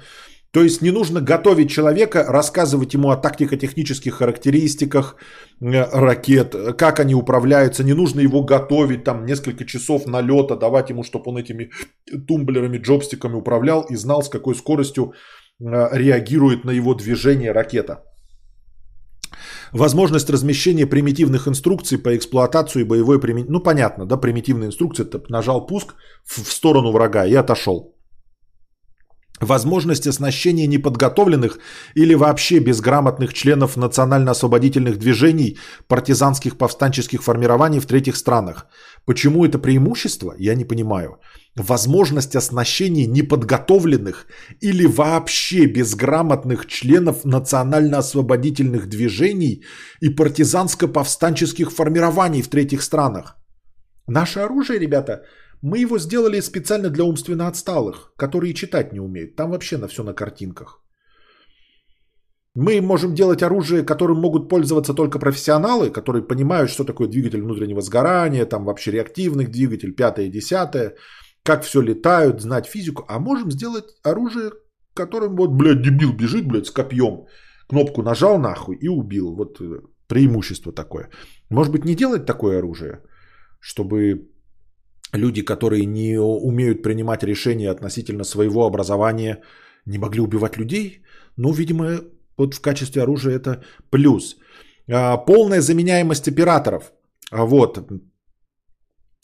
То 0.51 0.63
есть 0.63 0.81
не 0.81 0.91
нужно 0.91 1.19
готовить 1.19 1.69
человека, 1.69 2.25
рассказывать 2.29 2.93
ему 2.93 3.09
о 3.09 3.17
тактико-технических 3.17 4.15
характеристиках 4.15 5.17
э, 5.61 5.83
ракет, 5.91 6.55
как 6.77 6.99
они 6.99 7.13
управляются. 7.13 7.83
Не 7.83 7.93
нужно 7.93 8.21
его 8.21 8.43
готовить 8.43 9.03
там 9.03 9.25
несколько 9.25 9.65
часов 9.65 10.07
налета, 10.07 10.55
давать 10.55 10.89
ему, 10.89 11.03
чтобы 11.03 11.31
он 11.31 11.37
этими 11.37 11.69
тумблерами, 12.27 12.77
джобстиками 12.77 13.35
управлял 13.35 13.81
и 13.81 13.95
знал, 13.97 14.23
с 14.23 14.29
какой 14.29 14.55
скоростью 14.55 15.13
Э, 15.59 15.89
реагирует 15.91 16.65
на 16.65 16.71
его 16.71 16.93
движение 16.93 17.51
ракета. 17.51 18.03
Возможность 19.73 20.29
размещения 20.29 20.85
примитивных 20.85 21.47
инструкций 21.47 21.97
по 21.97 22.15
эксплуатации 22.15 22.83
боевой 22.83 23.19
применение. 23.19 23.51
Ну, 23.51 23.59
понятно, 23.59 24.05
да, 24.05 24.17
примитивная 24.17 24.67
инструкция. 24.67 25.05
Ты 25.05 25.21
нажал 25.29 25.65
пуск 25.65 25.95
в 26.25 26.51
сторону 26.51 26.91
врага 26.91 27.25
и 27.25 27.35
отошел. 27.35 27.93
Возможность 29.39 30.07
оснащения 30.07 30.67
неподготовленных 30.67 31.59
или 31.95 32.15
вообще 32.15 32.59
безграмотных 32.59 33.33
членов 33.33 33.77
национально-освободительных 33.77 34.97
движений, 34.97 35.59
партизанских 35.87 36.57
повстанческих 36.57 37.21
формирований 37.21 37.79
в 37.79 37.85
третьих 37.85 38.15
странах. 38.15 38.65
Почему 39.05 39.45
это 39.45 39.59
преимущество, 39.59 40.33
я 40.39 40.55
не 40.55 40.65
понимаю. 40.65 41.19
Возможность 41.57 42.35
оснащения 42.35 43.07
неподготовленных 43.07 44.27
или 44.61 44.85
вообще 44.85 45.65
безграмотных 45.65 46.67
членов 46.67 47.25
национально-освободительных 47.25 48.87
движений 48.87 49.63
и 49.99 50.09
партизанско-повстанческих 50.09 51.71
формирований 51.71 52.43
в 52.43 52.47
третьих 52.47 52.83
странах. 52.83 53.37
Наше 54.07 54.39
оружие, 54.39 54.79
ребята, 54.79 55.23
мы 55.63 55.79
его 55.79 55.97
сделали 55.97 56.41
специально 56.41 56.89
для 56.89 57.03
умственно 57.03 57.47
отсталых, 57.47 58.13
которые 58.17 58.53
читать 58.53 58.93
не 58.93 58.99
умеют. 58.99 59.35
Там 59.35 59.49
вообще 59.49 59.77
на 59.77 59.87
все 59.87 60.03
на 60.03 60.13
картинках. 60.13 60.83
Мы 62.53 62.81
можем 62.81 63.15
делать 63.15 63.41
оружие, 63.41 63.83
которым 63.83 64.19
могут 64.19 64.49
пользоваться 64.49 64.93
только 64.93 65.19
профессионалы, 65.19 65.89
которые 65.89 66.27
понимают, 66.27 66.69
что 66.69 66.83
такое 66.83 67.07
двигатель 67.07 67.41
внутреннего 67.41 67.81
сгорания, 67.81 68.45
там 68.45 68.65
вообще 68.65 68.91
реактивный 68.91 69.45
двигатель, 69.45 69.95
пятое, 69.95 70.29
десятое, 70.29 70.95
как 71.47 71.63
все 71.63 71.81
летают, 71.81 72.41
знать 72.41 72.67
физику. 72.67 73.05
А 73.07 73.19
можем 73.19 73.51
сделать 73.51 73.85
оружие, 74.03 74.51
которым 74.93 75.35
вот, 75.37 75.51
блядь, 75.51 75.81
дебил 75.81 76.13
бежит, 76.13 76.45
блядь, 76.45 76.65
с 76.65 76.71
копьем. 76.71 77.25
Кнопку 77.69 78.03
нажал 78.03 78.37
нахуй 78.37 78.75
и 78.75 78.89
убил. 78.89 79.35
Вот 79.35 79.61
э, 79.61 79.79
преимущество 80.07 80.73
такое. 80.73 81.09
Может 81.49 81.71
быть, 81.71 81.85
не 81.85 81.95
делать 81.95 82.25
такое 82.25 82.57
оружие, 82.57 82.99
чтобы 83.61 84.27
люди, 85.13 85.41
которые 85.41 85.85
не 85.85 86.19
умеют 86.19 86.83
принимать 86.83 87.23
решения 87.23 87.71
относительно 87.71 88.25
своего 88.25 88.65
образования, 88.65 89.41
не 89.85 89.97
могли 89.97 90.19
убивать 90.19 90.57
людей. 90.57 91.01
Ну, 91.37 91.53
видимо, 91.53 92.01
вот 92.37 92.55
в 92.55 92.61
качестве 92.61 93.03
оружия 93.03 93.35
это 93.35 93.63
плюс. 93.89 94.35
А, 94.91 95.17
полная 95.17 95.61
заменяемость 95.61 96.27
операторов. 96.27 96.91
А, 97.31 97.45
вот. 97.45 97.77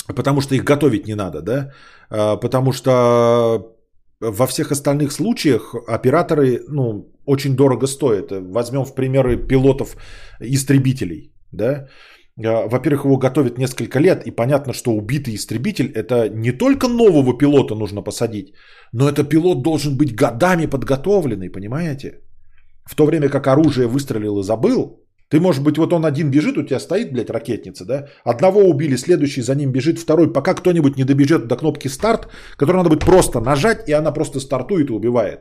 Потому 0.08 0.42
что 0.42 0.56
их 0.56 0.64
готовить 0.64 1.08
не 1.08 1.16
надо, 1.16 1.42
да? 1.42 1.72
А, 2.10 2.38
потому 2.38 2.72
что 2.74 3.74
во 4.20 4.48
всех 4.48 4.72
остальных 4.72 5.12
случаях 5.12 5.76
операторы 5.88 6.64
ну, 6.68 7.12
очень 7.26 7.56
дорого 7.56 7.88
стоят. 7.88 8.32
Возьмем 8.32 8.86
в 8.86 8.96
примеры 8.96 9.38
пилотов 9.48 9.96
истребителей. 10.40 11.34
Да? 11.52 11.88
А, 12.46 12.68
во-первых, 12.68 13.06
его 13.06 13.18
готовят 13.18 13.58
несколько 13.58 14.00
лет, 14.00 14.28
и 14.28 14.32
понятно, 14.32 14.74
что 14.74 14.92
убитый 14.92 15.36
истребитель 15.36 15.92
это 15.96 16.30
не 16.30 16.52
только 16.52 16.88
нового 16.88 17.38
пилота 17.38 17.76
нужно 17.76 18.02
посадить, 18.02 18.54
но 18.92 19.10
это 19.10 19.24
пилот 19.24 19.64
должен 19.64 19.98
быть 19.98 20.16
годами 20.16 20.66
подготовленный, 20.66 21.50
понимаете? 21.50 22.22
В 22.86 22.96
то 22.96 23.06
время 23.06 23.30
как 23.30 23.48
оружие 23.48 23.88
выстрелил 23.88 24.40
и 24.40 24.44
забыл, 24.44 25.03
Ты, 25.30 25.40
может 25.40 25.64
быть, 25.64 25.78
вот 25.78 25.94
он 25.94 26.06
один 26.06 26.32
бежит, 26.32 26.58
у 26.58 26.64
тебя 26.64 26.80
стоит, 26.80 27.12
блядь, 27.12 27.30
ракетница, 27.30 27.86
да? 27.86 28.08
Одного 28.24 28.62
убили, 28.62 28.98
следующий 28.98 29.42
за 29.42 29.56
ним 29.56 29.72
бежит, 29.72 30.00
второй, 30.00 30.32
пока 30.32 30.54
кто-нибудь 30.54 30.98
не 30.98 31.06
добежит 31.06 31.48
до 31.48 31.56
кнопки 31.56 31.90
старт, 31.90 32.28
которую 32.58 32.84
надо 32.84 32.90
будет 32.90 33.06
просто 33.06 33.40
нажать, 33.40 33.90
и 33.90 33.94
она 33.94 34.12
просто 34.12 34.40
стартует 34.40 34.90
и 34.90 34.94
убивает. 34.94 35.40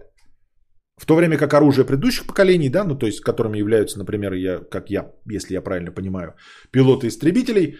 В 0.96 1.06
то 1.06 1.16
время 1.16 1.36
как 1.36 1.54
оружие 1.54 1.84
предыдущих 1.84 2.26
поколений, 2.26 2.70
да, 2.70 2.84
ну 2.84 2.98
то 2.98 3.06
есть 3.06 3.20
которыми 3.20 3.58
являются, 3.58 3.98
например, 3.98 4.32
я, 4.34 4.58
как 4.58 4.90
я, 4.90 5.10
если 5.30 5.54
я 5.54 5.62
правильно 5.62 5.90
понимаю, 5.90 6.34
пилоты 6.70 7.08
истребителей, 7.08 7.76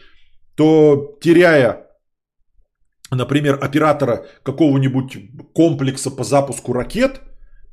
то 0.57 1.19
теряя, 1.21 1.87
например, 3.11 3.59
оператора 3.63 4.27
какого-нибудь 4.43 5.19
комплекса 5.55 6.11
по 6.11 6.25
запуску 6.25 6.73
ракет, 6.73 7.21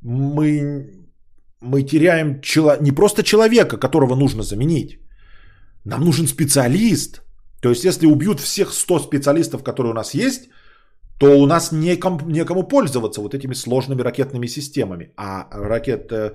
мы 0.02 0.99
мы 1.60 1.82
теряем 1.82 2.40
чело... 2.40 2.76
не 2.80 2.92
просто 2.92 3.22
человека, 3.22 3.76
которого 3.76 4.14
нужно 4.14 4.42
заменить. 4.42 4.98
Нам 5.84 6.04
нужен 6.04 6.26
специалист. 6.26 7.22
То 7.62 7.68
есть, 7.68 7.84
если 7.84 8.06
убьют 8.06 8.40
всех 8.40 8.72
100 8.72 8.98
специалистов, 9.00 9.62
которые 9.62 9.92
у 9.92 9.94
нас 9.94 10.14
есть, 10.14 10.48
то 11.18 11.38
у 11.38 11.46
нас 11.46 11.72
неком, 11.72 12.18
некому 12.28 12.68
пользоваться 12.68 13.20
вот 13.20 13.34
этими 13.34 13.54
сложными 13.54 14.02
ракетными 14.02 14.46
системами. 14.48 15.12
А 15.16 15.48
ракет 15.50 16.10
э, 16.12 16.32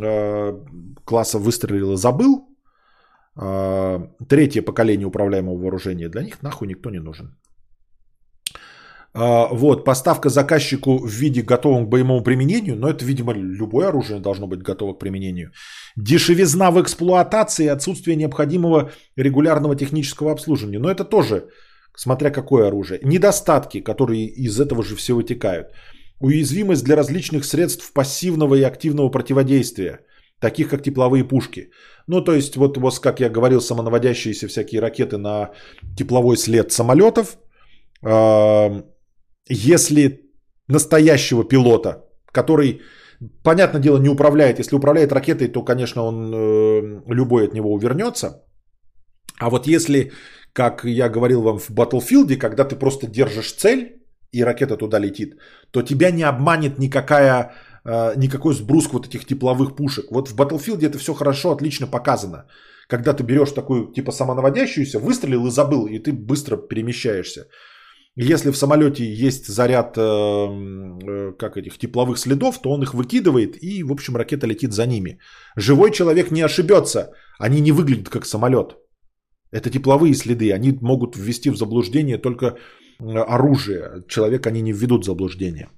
э, 0.00 0.58
класса 1.04 1.38
выстрелил 1.38 1.92
и 1.92 1.96
забыл. 1.96 2.48
Э, 3.36 4.00
третье 4.28 4.62
поколение 4.62 5.06
управляемого 5.06 5.58
вооружения. 5.58 6.08
Для 6.08 6.22
них 6.22 6.42
нахуй 6.42 6.68
никто 6.68 6.90
не 6.90 7.00
нужен. 7.00 7.36
А, 9.14 9.48
вот, 9.52 9.84
поставка 9.84 10.30
заказчику 10.30 10.98
в 10.98 11.10
виде 11.10 11.42
готового 11.42 11.84
к 11.84 11.88
боевому 11.88 12.22
применению, 12.22 12.76
но 12.76 12.88
это, 12.88 13.04
видимо, 13.04 13.34
любое 13.34 13.88
оружие 13.88 14.20
должно 14.20 14.46
быть 14.46 14.62
готово 14.62 14.94
к 14.94 14.98
применению. 14.98 15.50
Дешевизна 15.96 16.70
в 16.70 16.80
эксплуатации 16.80 17.64
и 17.64 17.72
отсутствие 17.72 18.16
необходимого 18.16 18.90
регулярного 19.16 19.76
технического 19.76 20.32
обслуживания. 20.32 20.78
Но 20.78 20.90
это 20.90 21.04
тоже, 21.04 21.48
смотря 21.94 22.30
какое 22.30 22.68
оружие. 22.68 23.00
Недостатки, 23.04 23.80
которые 23.80 24.26
из 24.28 24.58
этого 24.58 24.82
же 24.82 24.96
все 24.96 25.14
вытекают. 25.14 25.66
Уязвимость 26.20 26.84
для 26.84 26.96
различных 26.96 27.44
средств 27.44 27.92
пассивного 27.92 28.54
и 28.54 28.62
активного 28.62 29.10
противодействия, 29.10 30.00
таких 30.40 30.70
как 30.70 30.82
тепловые 30.82 31.24
пушки. 31.24 31.70
Ну, 32.06 32.24
то 32.24 32.32
есть, 32.32 32.56
вот, 32.56 32.78
вот 32.78 32.98
как 32.98 33.20
я 33.20 33.28
говорил, 33.28 33.60
самонаводящиеся 33.60 34.48
всякие 34.48 34.80
ракеты 34.80 35.18
на 35.18 35.50
тепловой 35.98 36.38
след 36.38 36.72
самолетов– 36.72 37.36
если 39.48 40.32
настоящего 40.68 41.44
пилота, 41.44 42.04
который, 42.32 42.80
понятное 43.42 43.80
дело, 43.80 43.98
не 43.98 44.08
управляет, 44.08 44.58
если 44.58 44.76
управляет 44.76 45.12
ракетой, 45.12 45.48
то, 45.48 45.64
конечно, 45.64 46.02
он 46.02 46.32
э, 46.34 47.02
любой 47.14 47.44
от 47.44 47.54
него 47.54 47.72
увернется. 47.72 48.44
А 49.38 49.50
вот 49.50 49.66
если, 49.66 50.12
как 50.52 50.84
я 50.84 51.08
говорил 51.08 51.42
вам 51.42 51.58
в 51.58 51.70
Battlefield, 51.70 52.36
когда 52.36 52.64
ты 52.64 52.76
просто 52.76 53.06
держишь 53.06 53.52
цель, 53.52 54.02
и 54.32 54.44
ракета 54.44 54.76
туда 54.76 54.98
летит, 54.98 55.36
то 55.70 55.82
тебя 55.82 56.10
не 56.10 56.22
обманет 56.22 56.78
никакая, 56.78 57.52
э, 57.84 58.14
никакой 58.16 58.54
сбруск 58.54 58.92
вот 58.92 59.06
этих 59.06 59.26
тепловых 59.26 59.76
пушек. 59.76 60.06
Вот 60.10 60.28
в 60.28 60.34
Battlefield 60.34 60.84
это 60.84 60.98
все 60.98 61.12
хорошо, 61.14 61.50
отлично 61.50 61.86
показано. 61.86 62.46
Когда 62.88 63.12
ты 63.12 63.22
берешь 63.22 63.52
такую 63.52 63.92
типа 63.92 64.12
самонаводящуюся, 64.12 64.98
выстрелил 64.98 65.46
и 65.46 65.50
забыл, 65.50 65.86
и 65.86 65.98
ты 65.98 66.12
быстро 66.12 66.56
перемещаешься. 66.56 67.46
Если 68.16 68.50
в 68.50 68.56
самолете 68.56 69.04
есть 69.04 69.46
заряд 69.46 69.96
э, 69.96 70.00
э, 70.02 71.32
как 71.38 71.56
этих 71.56 71.78
тепловых 71.78 72.18
следов, 72.18 72.60
то 72.60 72.70
он 72.70 72.82
их 72.82 72.92
выкидывает 72.92 73.56
и, 73.62 73.82
в 73.82 73.92
общем, 73.92 74.16
ракета 74.16 74.46
летит 74.46 74.72
за 74.72 74.86
ними. 74.86 75.18
Живой 75.56 75.90
человек 75.92 76.30
не 76.30 76.42
ошибется. 76.42 77.12
Они 77.38 77.60
не 77.60 77.72
выглядят 77.72 78.10
как 78.10 78.26
самолет. 78.26 78.76
Это 79.50 79.70
тепловые 79.70 80.14
следы. 80.14 80.52
Они 80.52 80.78
могут 80.82 81.16
ввести 81.16 81.50
в 81.50 81.56
заблуждение 81.56 82.18
только 82.18 82.58
оружие. 83.00 84.04
Человек 84.08 84.46
они 84.46 84.60
не 84.62 84.72
введут 84.72 85.02
в 85.02 85.06
заблуждение. 85.06 85.68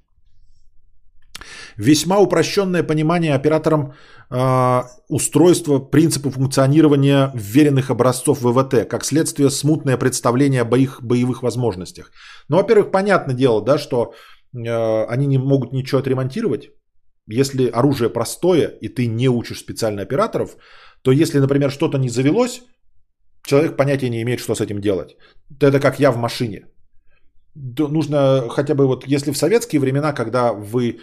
Весьма 1.77 2.19
упрощенное 2.19 2.83
понимание 2.83 3.35
оператором 3.35 3.95
э, 4.31 4.83
устройства 5.09 5.79
принципа 5.79 6.31
функционирования 6.31 7.31
вверенных 7.35 7.91
образцов 7.91 8.41
ВВТ, 8.41 8.89
как 8.89 9.05
следствие 9.05 9.51
смутное 9.51 9.97
представление 9.97 10.63
о 10.63 10.65
боих, 10.65 11.03
боевых 11.03 11.43
возможностях. 11.43 12.11
Ну, 12.49 12.57
во-первых, 12.57 12.91
понятное 12.91 13.35
дело, 13.35 13.63
да, 13.63 13.79
что 13.79 14.15
э, 14.55 15.05
они 15.07 15.27
не 15.27 15.39
могут 15.39 15.73
ничего 15.73 16.01
отремонтировать. 16.01 16.71
Если 17.27 17.71
оружие 17.71 18.11
простое, 18.11 18.69
и 18.81 18.89
ты 18.89 19.07
не 19.07 19.29
учишь 19.29 19.61
специально 19.61 20.03
операторов, 20.03 20.57
то 21.03 21.13
если, 21.13 21.39
например, 21.39 21.71
что-то 21.71 21.99
не 21.99 22.09
завелось, 22.09 22.63
человек 23.47 23.77
понятия 23.77 24.11
не 24.11 24.23
имеет, 24.23 24.41
что 24.41 24.55
с 24.55 24.61
этим 24.61 24.81
делать. 24.81 25.17
Это 25.61 25.81
как 25.81 26.01
я 26.01 26.11
в 26.11 26.17
машине 26.17 26.67
нужно 27.55 28.49
хотя 28.51 28.75
бы 28.75 28.87
вот, 28.87 29.07
если 29.07 29.33
в 29.33 29.37
советские 29.37 29.81
времена, 29.81 30.13
когда 30.13 30.53
вы 30.53 31.01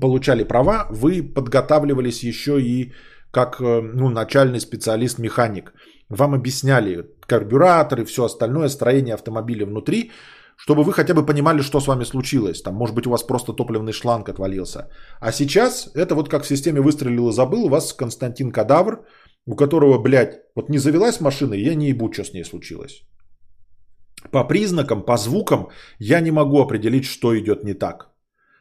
получали 0.00 0.44
права, 0.44 0.86
вы 0.90 1.22
подготавливались 1.22 2.24
еще 2.24 2.60
и 2.60 2.92
как 3.30 3.60
э, 3.60 3.80
ну, 3.80 4.10
начальный 4.10 4.60
специалист-механик. 4.60 5.72
Вам 6.08 6.34
объясняли 6.34 7.06
карбюратор 7.26 8.00
и 8.00 8.04
все 8.04 8.24
остальное, 8.24 8.68
строение 8.68 9.14
автомобиля 9.14 9.66
внутри, 9.66 10.12
чтобы 10.56 10.84
вы 10.84 10.92
хотя 10.92 11.14
бы 11.14 11.26
понимали, 11.26 11.62
что 11.62 11.80
с 11.80 11.88
вами 11.88 12.04
случилось. 12.04 12.62
Там, 12.62 12.74
может 12.74 12.94
быть, 12.94 13.06
у 13.06 13.10
вас 13.10 13.24
просто 13.24 13.52
топливный 13.52 13.92
шланг 13.92 14.28
отвалился. 14.28 14.88
А 15.20 15.32
сейчас 15.32 15.90
это 15.94 16.14
вот 16.14 16.28
как 16.28 16.44
в 16.44 16.46
системе 16.46 16.80
выстрелил 16.80 17.30
и 17.30 17.32
забыл. 17.32 17.64
У 17.64 17.68
вас 17.68 17.92
Константин 17.92 18.52
Кадавр, 18.52 19.04
у 19.46 19.56
которого, 19.56 19.98
блядь, 19.98 20.40
вот 20.54 20.68
не 20.68 20.78
завелась 20.78 21.20
машина, 21.20 21.54
и 21.54 21.64
я 21.64 21.74
не 21.74 21.88
ебу, 21.88 22.12
что 22.12 22.24
с 22.24 22.32
ней 22.32 22.44
случилось 22.44 23.04
по 24.30 24.44
признакам, 24.44 25.02
по 25.02 25.16
звукам 25.16 25.68
я 25.98 26.20
не 26.20 26.30
могу 26.30 26.60
определить, 26.60 27.04
что 27.04 27.38
идет 27.38 27.64
не 27.64 27.74
так. 27.74 28.10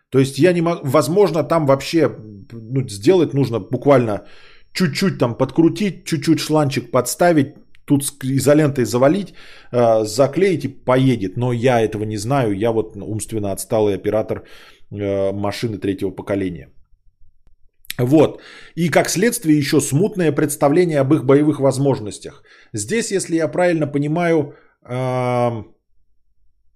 То 0.09 0.19
есть 0.19 0.37
я 0.37 0.53
не 0.53 0.61
могу, 0.61 0.87
возможно, 0.87 1.43
там 1.43 1.65
вообще 1.65 2.15
ну, 2.51 2.87
сделать 2.87 3.33
нужно 3.33 3.59
буквально 3.59 4.25
чуть-чуть 4.73 5.17
там 5.17 5.35
подкрутить, 5.35 6.05
чуть-чуть 6.05 6.39
шланчик 6.39 6.91
подставить, 6.91 7.55
тут 7.85 8.03
изолентой 8.23 8.85
завалить, 8.85 9.33
э, 9.71 10.05
заклеить 10.05 10.65
и 10.65 10.67
поедет. 10.67 11.37
Но 11.37 11.53
я 11.53 11.81
этого 11.81 12.03
не 12.03 12.17
знаю, 12.17 12.53
я 12.53 12.71
вот 12.71 12.95
умственно 12.95 13.51
отсталый 13.51 13.95
оператор 13.95 14.43
э, 14.91 15.31
машины 15.31 15.77
третьего 15.77 16.11
поколения. 16.11 16.69
Вот. 17.99 18.41
И 18.75 18.89
как 18.89 19.09
следствие 19.09 19.57
еще 19.57 19.79
смутное 19.81 20.31
представление 20.31 20.99
об 20.99 21.13
их 21.13 21.25
боевых 21.25 21.59
возможностях. 21.59 22.43
Здесь, 22.73 23.11
если 23.11 23.35
я 23.35 23.47
правильно 23.47 23.87
понимаю, 23.87 24.55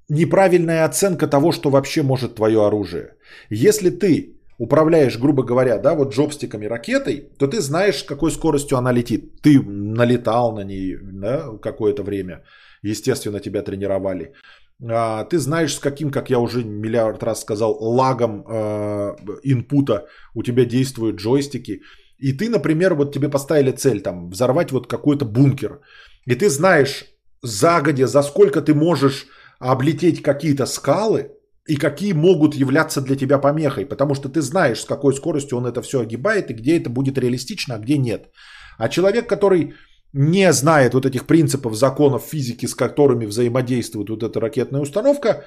неправильная 0.10 0.86
оценка 0.86 1.28
того, 1.28 1.52
что 1.52 1.70
вообще 1.70 2.04
может 2.04 2.36
твое 2.36 2.66
оружие. 2.66 3.16
Если 3.50 3.90
ты 3.90 4.38
управляешь, 4.58 5.18
грубо 5.20 5.44
говоря, 5.44 5.78
да, 5.78 5.96
вот 5.96 6.14
джобстиками 6.14 6.66
ракетой, 6.66 7.30
то 7.38 7.48
ты 7.48 7.62
знаешь, 7.62 8.04
какой 8.04 8.32
скоростью 8.32 8.78
она 8.78 8.92
летит. 8.94 9.42
Ты 9.42 9.62
налетал 9.62 10.54
на 10.56 10.64
ней 10.64 10.98
да, 11.02 11.58
какое-то 11.62 12.04
время. 12.04 12.44
Естественно, 12.84 13.40
тебя 13.40 13.62
тренировали. 13.62 14.34
А, 14.82 15.24
ты 15.26 15.38
знаешь, 15.38 15.74
с 15.74 15.80
каким, 15.80 16.12
как 16.12 16.30
я 16.30 16.40
уже 16.40 16.64
миллиард 16.64 17.24
раз 17.24 17.42
сказал, 17.42 17.78
лагом 17.80 18.44
э, 18.48 19.16
инпута 19.44 20.08
у 20.34 20.44
тебя 20.44 20.66
действуют 20.66 21.18
джойстики. 21.18 21.82
И 22.18 22.34
ты, 22.34 22.50
например, 22.50 22.96
вот 22.96 23.14
тебе 23.14 23.30
поставили 23.30 23.72
цель 23.72 24.02
там 24.02 24.30
взорвать 24.30 24.72
вот 24.72 24.88
какой-то 24.88 25.26
бункер. 25.26 25.82
И 26.26 26.36
ты 26.36 26.50
знаешь, 26.50 27.06
загодя, 27.42 28.08
за 28.08 28.24
сколько 28.24 28.62
ты 28.62 28.74
можешь 28.74 29.28
облететь 29.60 30.22
какие-то 30.22 30.66
скалы 30.66 31.32
и 31.68 31.76
какие 31.76 32.14
могут 32.14 32.56
являться 32.56 33.02
для 33.02 33.16
тебя 33.16 33.40
помехой, 33.40 33.86
потому 33.86 34.16
что 34.16 34.30
ты 34.30 34.42
знаешь, 34.42 34.82
с 34.82 34.86
какой 34.86 35.14
скоростью 35.14 35.58
он 35.58 35.66
это 35.66 35.82
все 35.82 36.00
огибает 36.00 36.50
и 36.50 36.54
где 36.54 36.78
это 36.78 36.90
будет 36.90 37.18
реалистично, 37.18 37.76
а 37.76 37.80
где 37.80 37.98
нет. 37.98 38.30
А 38.78 38.90
человек, 38.90 39.28
который 39.28 39.74
не 40.14 40.54
знает 40.54 40.94
вот 40.94 41.06
этих 41.06 41.26
принципов, 41.26 41.76
законов 41.76 42.24
физики, 42.24 42.68
с 42.68 42.76
которыми 42.76 43.26
взаимодействует 43.26 44.10
вот 44.10 44.24
эта 44.24 44.40
ракетная 44.40 44.82
установка, 44.82 45.46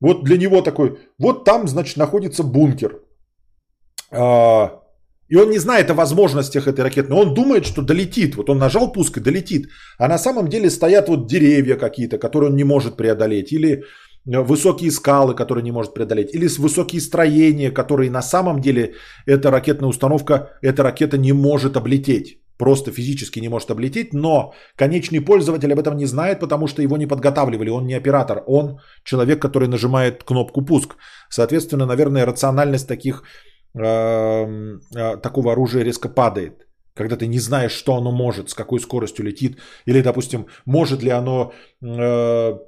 вот 0.00 0.24
для 0.24 0.38
него 0.38 0.62
такой, 0.62 0.98
вот 1.18 1.44
там, 1.44 1.68
значит, 1.68 1.96
находится 1.96 2.42
бункер. 2.42 3.00
А, 4.10 4.82
и 5.28 5.36
он 5.36 5.50
не 5.50 5.58
знает 5.58 5.90
о 5.90 5.94
возможностях 5.94 6.68
этой 6.68 6.84
ракеты, 6.84 7.08
но 7.08 7.20
он 7.20 7.34
думает, 7.34 7.66
что 7.66 7.82
долетит. 7.82 8.36
Вот 8.36 8.50
он 8.50 8.58
нажал 8.58 8.92
пуск 8.92 9.18
и 9.18 9.20
долетит. 9.20 9.68
А 9.98 10.08
на 10.08 10.18
самом 10.18 10.48
деле 10.48 10.70
стоят 10.70 11.08
вот 11.08 11.26
деревья 11.26 11.76
какие-то, 11.76 12.18
которые 12.18 12.50
он 12.50 12.56
не 12.56 12.64
может 12.64 12.96
преодолеть. 12.96 13.52
Или 13.52 13.82
э, 14.26 14.40
высокие 14.40 14.90
скалы, 14.90 15.34
которые 15.34 15.64
не 15.64 15.72
может 15.72 15.94
преодолеть. 15.94 16.34
Или 16.34 16.48
высокие 16.58 17.00
строения, 17.00 17.72
которые 17.72 18.10
на 18.10 18.22
самом 18.22 18.60
деле 18.60 18.94
эта 19.26 19.50
ракетная 19.50 19.88
установка, 19.88 20.50
эта 20.62 20.82
ракета 20.82 21.18
не 21.18 21.32
может 21.32 21.76
облететь. 21.76 22.38
Просто 22.58 22.90
физически 22.90 23.40
не 23.40 23.48
может 23.48 23.70
облететь, 23.70 24.14
но 24.14 24.54
конечный 24.76 25.20
пользователь 25.20 25.70
об 25.72 25.78
этом 25.78 25.96
не 25.96 26.06
знает, 26.06 26.40
потому 26.40 26.68
что 26.68 26.82
его 26.82 26.96
не 26.96 27.06
подготавливали. 27.06 27.68
Он 27.68 27.86
не 27.86 27.94
оператор, 27.94 28.44
он 28.46 28.78
человек, 29.04 29.42
который 29.42 29.68
нажимает 29.68 30.24
кнопку 30.24 30.62
пуск. 30.62 30.96
Соответственно, 31.28 31.84
наверное, 31.84 32.24
рациональность 32.24 32.88
таких 32.88 33.24
такого 33.76 35.52
оружия 35.52 35.84
резко 35.84 36.08
падает. 36.08 36.66
Когда 36.94 37.16
ты 37.16 37.26
не 37.26 37.38
знаешь, 37.38 37.72
что 37.72 37.96
оно 37.96 38.10
может, 38.10 38.48
с 38.48 38.54
какой 38.54 38.80
скоростью 38.80 39.24
летит, 39.24 39.58
или, 39.84 40.02
допустим, 40.02 40.46
может 40.64 41.02
ли 41.02 41.10
оно 41.10 41.52
э, 41.82 42.58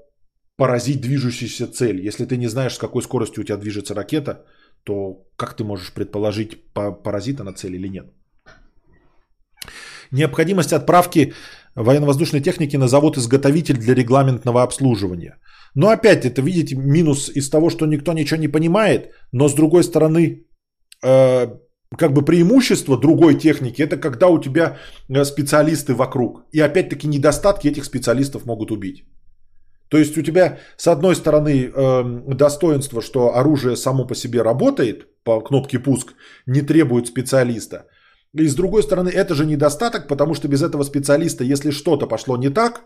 поразить 0.59 1.01
движущуюся 1.01 1.67
цель. 1.73 2.07
Если 2.07 2.27
ты 2.27 2.37
не 2.37 2.49
знаешь, 2.49 2.75
с 2.75 2.79
какой 2.79 3.03
скоростью 3.03 3.43
у 3.43 3.45
тебя 3.45 3.57
движется 3.57 3.95
ракета, 3.95 4.45
то 4.85 5.25
как 5.37 5.57
ты 5.57 5.65
можешь 5.65 5.95
предположить, 5.95 6.73
поразит 6.75 7.41
она 7.41 7.53
цель 7.53 7.75
или 7.75 7.89
нет? 7.89 8.07
Необходимость 10.11 10.73
отправки 10.73 11.33
военно-воздушной 11.75 12.41
техники 12.41 12.77
на 12.77 12.89
завод-изготовитель 12.89 13.79
для 13.79 13.95
регламентного 13.95 14.63
обслуживания. 14.63 15.39
Но 15.75 15.89
опять 15.89 16.25
это, 16.25 16.43
видите, 16.43 16.77
минус 16.77 17.31
из 17.35 17.49
того, 17.51 17.71
что 17.71 17.87
никто 17.87 18.13
ничего 18.13 18.41
не 18.41 18.49
понимает, 18.49 19.13
но 19.33 19.49
с 19.49 19.55
другой 19.55 19.85
стороны, 19.85 20.47
э, 21.03 21.49
как 21.97 22.13
бы 22.13 22.25
преимущество 22.25 23.01
другой 23.01 23.35
техники, 23.35 23.83
это 23.83 23.97
когда 23.97 24.29
у 24.29 24.41
тебя 24.41 24.77
э, 25.09 25.25
специалисты 25.25 25.95
вокруг. 25.95 26.45
И 26.53 26.61
опять-таки 26.61 27.09
недостатки 27.09 27.69
этих 27.69 27.85
специалистов 27.85 28.47
могут 28.47 28.71
убить. 28.71 29.05
То 29.89 29.99
есть 29.99 30.19
у 30.19 30.23
тебя 30.23 30.59
с 30.77 30.87
одной 30.87 31.15
стороны 31.15 31.71
э, 31.75 32.35
достоинство, 32.35 33.01
что 33.01 33.37
оружие 33.37 33.77
само 33.77 34.07
по 34.07 34.15
себе 34.15 34.43
работает 34.43 35.07
по 35.25 35.41
кнопке 35.41 35.79
пуск, 35.79 36.15
не 36.47 36.63
требует 36.63 37.07
специалиста. 37.07 37.87
И 38.35 38.49
с 38.49 38.55
другой 38.55 38.83
стороны, 38.83 39.09
это 39.09 39.35
же 39.35 39.47
недостаток, 39.47 40.07
потому 40.09 40.35
что 40.35 40.49
без 40.49 40.63
этого 40.63 40.85
специалиста, 40.85 41.45
если 41.45 41.71
что-то 41.71 42.07
пошло 42.07 42.37
не 42.37 42.51
так, 42.51 42.83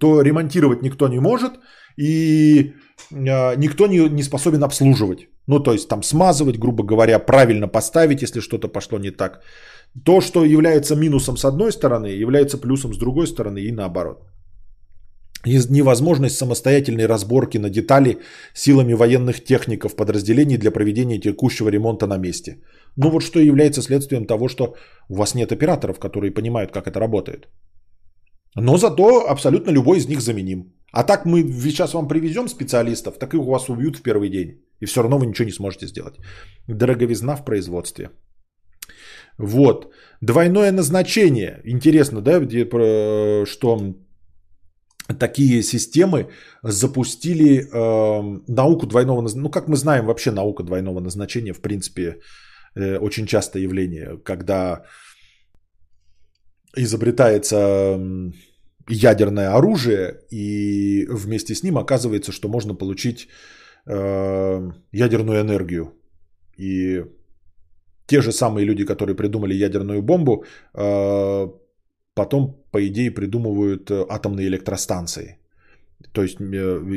то 0.00 0.22
ремонтировать 0.22 0.82
никто 0.82 1.08
не 1.08 1.20
может, 1.20 1.52
и 1.96 2.74
э, 3.10 3.56
никто 3.56 3.86
не, 3.86 4.08
не 4.08 4.22
способен 4.22 4.64
обслуживать. 4.64 5.28
Ну, 5.46 5.60
то 5.60 5.72
есть 5.72 5.88
там 5.88 6.02
смазывать, 6.02 6.58
грубо 6.58 6.82
говоря, 6.84 7.18
правильно 7.18 7.68
поставить, 7.68 8.22
если 8.22 8.40
что-то 8.40 8.68
пошло 8.68 8.98
не 8.98 9.10
так. 9.10 9.40
То, 10.04 10.20
что 10.20 10.44
является 10.44 10.96
минусом 10.96 11.36
с 11.36 11.44
одной 11.44 11.72
стороны, 11.72 12.06
является 12.06 12.58
плюсом 12.58 12.94
с 12.94 12.98
другой 12.98 13.26
стороны 13.26 13.60
и 13.60 13.72
наоборот. 13.72 14.26
Невозможность 15.70 16.36
самостоятельной 16.36 17.06
разборки 17.06 17.58
на 17.58 17.70
детали 17.70 18.18
силами 18.54 18.94
военных 18.94 19.44
техников 19.44 19.94
подразделений 19.94 20.58
для 20.58 20.72
проведения 20.72 21.20
текущего 21.20 21.68
ремонта 21.68 22.06
на 22.06 22.18
месте. 22.18 22.58
Ну 22.96 23.10
вот 23.10 23.22
что 23.22 23.38
является 23.38 23.82
следствием 23.82 24.26
того, 24.26 24.48
что 24.48 24.74
у 25.08 25.14
вас 25.14 25.34
нет 25.34 25.52
операторов, 25.52 26.00
которые 26.00 26.32
понимают, 26.32 26.72
как 26.72 26.88
это 26.88 26.98
работает. 26.98 27.48
Но 28.56 28.78
зато 28.78 29.26
абсолютно 29.28 29.72
любой 29.72 29.98
из 29.98 30.08
них 30.08 30.20
заменим. 30.20 30.72
А 30.92 31.04
так 31.04 31.26
мы 31.26 31.42
сейчас 31.62 31.94
вам 31.94 32.08
привезем 32.08 32.48
специалистов, 32.48 33.18
так 33.18 33.34
и 33.34 33.36
у 33.36 33.50
вас 33.50 33.68
убьют 33.68 33.96
в 33.96 34.02
первый 34.02 34.30
день. 34.30 34.62
И 34.80 34.86
все 34.86 35.02
равно 35.02 35.18
вы 35.18 35.26
ничего 35.26 35.46
не 35.46 35.52
сможете 35.52 35.86
сделать. 35.86 36.14
Дороговизна 36.68 37.36
в 37.36 37.44
производстве. 37.44 38.10
Вот. 39.38 39.92
Двойное 40.22 40.72
назначение. 40.72 41.60
Интересно, 41.64 42.20
да, 42.20 42.40
где, 42.40 42.64
что 43.44 43.94
такие 45.18 45.62
системы 45.62 46.30
запустили 46.62 47.60
э, 47.60 48.40
науку 48.48 48.86
двойного 48.86 49.20
назначения. 49.20 49.42
Ну, 49.42 49.50
как 49.50 49.68
мы 49.68 49.76
знаем, 49.76 50.06
вообще 50.06 50.30
наука 50.30 50.62
двойного 50.62 51.00
назначения, 51.00 51.52
в 51.52 51.60
принципе, 51.60 52.20
э, 52.74 52.98
очень 52.98 53.26
частое 53.26 53.62
явление, 53.62 54.18
когда 54.24 54.84
изобретается 56.76 57.98
ядерное 58.88 59.54
оружие, 59.54 60.20
и 60.30 61.06
вместе 61.10 61.54
с 61.54 61.62
ним 61.62 61.76
оказывается, 61.76 62.32
что 62.32 62.48
можно 62.48 62.74
получить 62.74 63.28
э, 63.86 64.70
ядерную 64.92 65.40
энергию. 65.40 65.92
И 66.56 67.04
те 68.06 68.22
же 68.22 68.32
самые 68.32 68.64
люди, 68.64 68.84
которые 68.84 69.16
придумали 69.16 69.54
ядерную 69.54 70.02
бомбу, 70.02 70.44
э, 70.74 71.48
потом, 72.14 72.64
по 72.70 72.86
идее, 72.86 73.10
придумывают 73.10 73.90
э, 73.90 74.06
атомные 74.08 74.46
электростанции. 74.46 75.38
То 76.12 76.22
есть 76.22 76.40
э, 76.40 76.44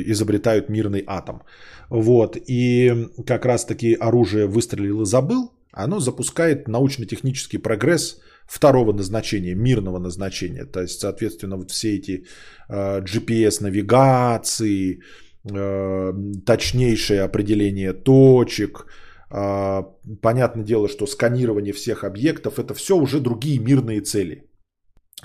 изобретают 0.06 0.68
мирный 0.68 1.04
атом. 1.06 1.42
Вот. 1.88 2.36
И 2.48 3.08
как 3.26 3.44
раз 3.44 3.64
таки 3.64 3.94
оружие 3.94 4.46
выстрелил 4.46 5.02
и 5.02 5.06
забыл. 5.06 5.52
Оно 5.72 6.00
запускает 6.00 6.68
научно-технический 6.68 7.58
прогресс 7.58 8.20
второго 8.50 8.92
назначения, 8.92 9.54
мирного 9.54 9.98
назначения. 9.98 10.64
То 10.64 10.80
есть, 10.80 11.00
соответственно, 11.00 11.56
вот 11.56 11.70
все 11.70 11.96
эти 11.96 12.24
э, 12.68 13.00
GPS-навигации, 13.00 14.98
э, 15.44 16.12
точнейшее 16.44 17.22
определение 17.22 17.92
точек, 17.92 18.86
э, 19.30 19.82
понятное 20.20 20.64
дело, 20.64 20.88
что 20.88 21.06
сканирование 21.06 21.72
всех 21.72 22.02
объектов, 22.02 22.58
это 22.58 22.74
все 22.74 22.96
уже 22.96 23.20
другие 23.20 23.60
мирные 23.60 24.00
цели. 24.00 24.50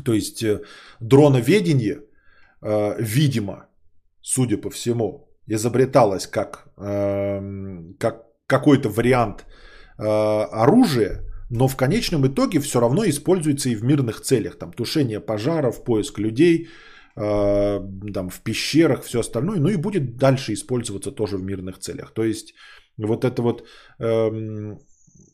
То 0.04 0.14
есть 0.14 0.46
дроноведение, 1.00 2.02
видимо, 3.00 3.66
судя 4.22 4.58
по 4.58 4.70
всему, 4.70 5.28
изобреталось 5.48 6.28
как, 6.28 6.68
эм, 6.78 7.96
как 7.98 8.26
какой-то 8.48 8.90
вариант 8.90 9.46
оружия, 9.98 11.25
но 11.50 11.68
в 11.68 11.76
конечном 11.76 12.26
итоге 12.26 12.60
все 12.60 12.80
равно 12.80 13.06
используется 13.06 13.70
и 13.70 13.76
в 13.76 13.84
мирных 13.84 14.22
целях. 14.22 14.58
Там 14.58 14.74
тушение 14.74 15.20
пожаров, 15.20 15.84
поиск 15.84 16.20
людей, 16.20 16.68
там, 17.16 18.30
в 18.30 18.42
пещерах, 18.44 19.04
все 19.04 19.20
остальное. 19.20 19.60
Ну 19.60 19.70
и 19.70 19.78
будет 19.78 20.18
дальше 20.18 20.54
использоваться 20.54 21.12
тоже 21.12 21.38
в 21.38 21.44
мирных 21.44 21.80
целях. 21.80 22.14
То 22.14 22.24
есть 22.24 22.54
вот 22.98 23.24
это 23.24 23.42
вот 23.42 23.64
эм, 24.00 24.80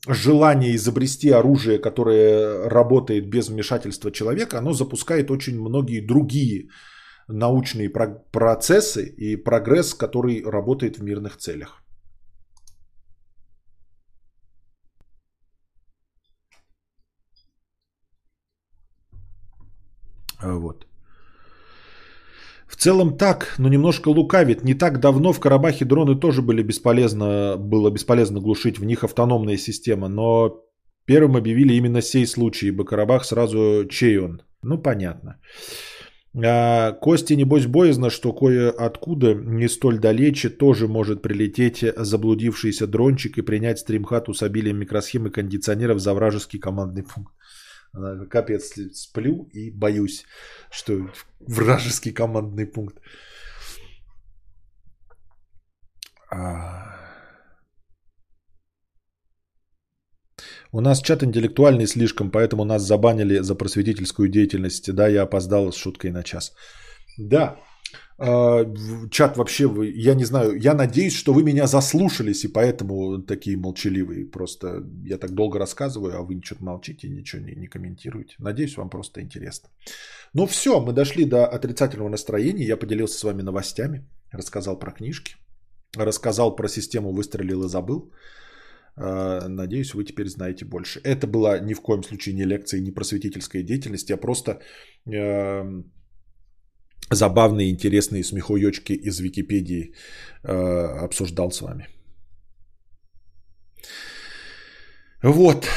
желание 0.08 0.76
изобрести 0.76 1.30
оружие, 1.30 1.80
которое 1.80 2.70
работает 2.70 3.30
без 3.30 3.50
вмешательства 3.50 4.12
человека, 4.12 4.58
оно 4.58 4.74
запускает 4.74 5.32
очень 5.32 5.60
многие 5.60 6.06
другие 6.06 6.70
научные 7.28 7.90
процессы 7.90 9.06
и 9.06 9.36
прогресс, 9.36 9.94
который 9.94 10.44
работает 10.44 10.98
в 10.98 11.04
мирных 11.04 11.38
целях. 11.38 11.82
Вот. 20.44 20.86
В 22.68 22.78
целом 22.78 23.18
так, 23.18 23.56
но 23.58 23.70
немножко 23.70 24.10
лукавит. 24.10 24.64
Не 24.64 24.74
так 24.74 25.00
давно 25.00 25.34
в 25.34 25.40
Карабахе 25.40 25.86
дроны 25.86 26.20
тоже 26.20 26.42
были 26.42 26.64
бесполезно, 26.64 27.58
было 27.58 27.92
бесполезно 27.92 28.40
глушить, 28.40 28.80
в 28.80 28.86
них 28.86 29.04
автономная 29.04 29.58
система, 29.58 30.08
но 30.08 30.64
первым 31.06 31.36
объявили 31.36 31.74
именно 31.74 32.02
сей 32.02 32.26
случай, 32.26 32.68
ибо 32.68 32.86
Карабах 32.86 33.26
сразу 33.26 33.86
чей 33.90 34.20
он. 34.20 34.42
Ну, 34.64 34.82
понятно. 34.82 35.36
А, 36.34 36.94
Кости, 36.94 37.34
небось, 37.34 37.66
боязно, 37.66 38.10
что 38.10 38.32
кое-откуда, 38.32 39.34
не 39.34 39.68
столь 39.68 40.00
далече, 40.00 40.50
тоже 40.50 40.88
может 40.88 41.22
прилететь 41.22 41.84
заблудившийся 41.98 42.88
дрончик 42.88 43.38
и 43.38 43.42
принять 43.42 43.80
стримхату 43.80 44.34
с 44.34 44.44
обилием 44.44 44.78
микросхем 44.78 45.28
и 45.28 45.30
кондиционеров 45.30 46.00
за 46.00 46.14
вражеский 46.14 46.60
командный 46.60 47.04
пункт. 47.04 47.34
Капец, 48.30 48.74
сплю 48.94 49.50
и 49.54 49.70
боюсь, 49.72 50.26
что 50.72 51.12
вражеский 51.40 52.14
командный 52.14 52.66
пункт. 52.66 53.02
А. 56.34 57.02
У 60.72 60.80
нас 60.80 61.02
чат 61.02 61.24
интеллектуальный 61.24 61.86
слишком, 61.86 62.32
поэтому 62.32 62.64
нас 62.64 62.82
забанили 62.84 63.42
за 63.42 63.56
просветительскую 63.56 64.30
деятельность. 64.30 64.94
Да, 64.94 65.08
я 65.10 65.24
опоздал 65.24 65.72
с 65.72 65.76
шуткой 65.76 66.12
на 66.12 66.24
час. 66.24 66.54
Да, 67.18 67.58
чат 69.10 69.38
вообще, 69.38 69.70
я 69.96 70.14
не 70.14 70.26
знаю, 70.26 70.56
я 70.60 70.74
надеюсь, 70.74 71.16
что 71.16 71.34
вы 71.34 71.44
меня 71.44 71.68
заслушались, 71.68 72.46
и 72.46 72.48
поэтому 72.48 73.22
такие 73.24 73.58
молчаливые. 73.58 74.26
Просто 74.26 74.84
я 75.06 75.18
так 75.18 75.32
долго 75.32 75.60
рассказываю, 75.60 76.18
а 76.18 76.22
вы 76.22 76.40
что-то 76.44 76.64
молчите, 76.64 77.10
ничего 77.10 77.42
не, 77.42 77.56
не 77.56 77.68
комментируете. 77.68 78.36
Надеюсь, 78.40 78.78
вам 78.78 78.90
просто 78.90 79.22
интересно. 79.22 79.70
Ну 80.34 80.46
все, 80.46 80.80
мы 80.80 80.94
дошли 80.94 81.26
до 81.26 81.48
отрицательного 81.48 82.10
настроения. 82.10 82.66
Я 82.66 82.78
поделился 82.78 83.18
с 83.18 83.24
вами 83.24 83.42
новостями, 83.42 84.08
рассказал 84.32 84.80
про 84.80 84.92
книжки, 84.92 85.36
рассказал 85.98 86.56
про 86.56 86.68
систему 86.68 87.14
«Выстрелил 87.14 87.64
и 87.64 87.70
забыл». 87.70 88.12
А, 88.96 89.48
надеюсь, 89.48 89.94
вы 89.94 90.04
теперь 90.04 90.28
знаете 90.28 90.66
больше. 90.66 91.00
Это 91.04 91.28
была 91.28 91.60
ни 91.60 91.74
в 91.74 91.82
коем 91.82 92.04
случае 92.04 92.36
не 92.36 92.46
лекция, 92.46 92.82
не 92.82 92.92
просветительская 92.92 93.64
деятельность. 93.64 94.10
Я 94.10 94.18
просто 94.18 94.60
эм, 95.06 95.92
забавные, 97.12 97.70
интересные 97.70 98.24
смехуёчки 98.24 98.94
из 98.94 99.20
Википедии 99.20 99.94
э, 100.44 101.06
обсуждал 101.06 101.52
с 101.52 101.62
вами. 101.62 101.88
Вот. 105.24 105.68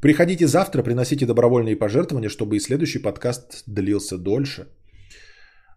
Приходите 0.00 0.46
завтра, 0.46 0.82
приносите 0.82 1.26
добровольные 1.26 1.76
пожертвования, 1.76 2.28
чтобы 2.28 2.56
и 2.56 2.60
следующий 2.60 3.02
подкаст 3.02 3.64
длился 3.66 4.18
дольше, 4.18 4.68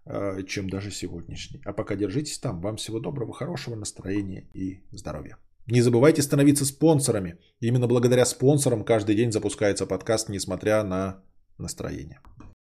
э, 0.06 0.44
чем 0.48 0.70
даже 0.70 0.92
сегодняшний. 0.92 1.62
А 1.66 1.74
пока 1.74 1.96
держитесь 1.96 2.40
там. 2.40 2.62
Вам 2.62 2.76
всего 2.76 3.00
доброго, 3.00 3.34
хорошего 3.34 3.76
настроения 3.76 4.48
и 4.54 4.84
здоровья. 4.92 5.38
Не 5.68 5.82
забывайте 5.82 6.22
становиться 6.22 6.66
спонсорами. 6.66 7.38
Именно 7.62 7.88
благодаря 7.88 8.26
спонсорам 8.26 8.84
каждый 8.84 9.16
день 9.16 9.32
запускается 9.32 9.86
подкаст, 9.86 10.30
несмотря 10.30 10.84
на 10.84 11.24
настроение. 11.58 12.20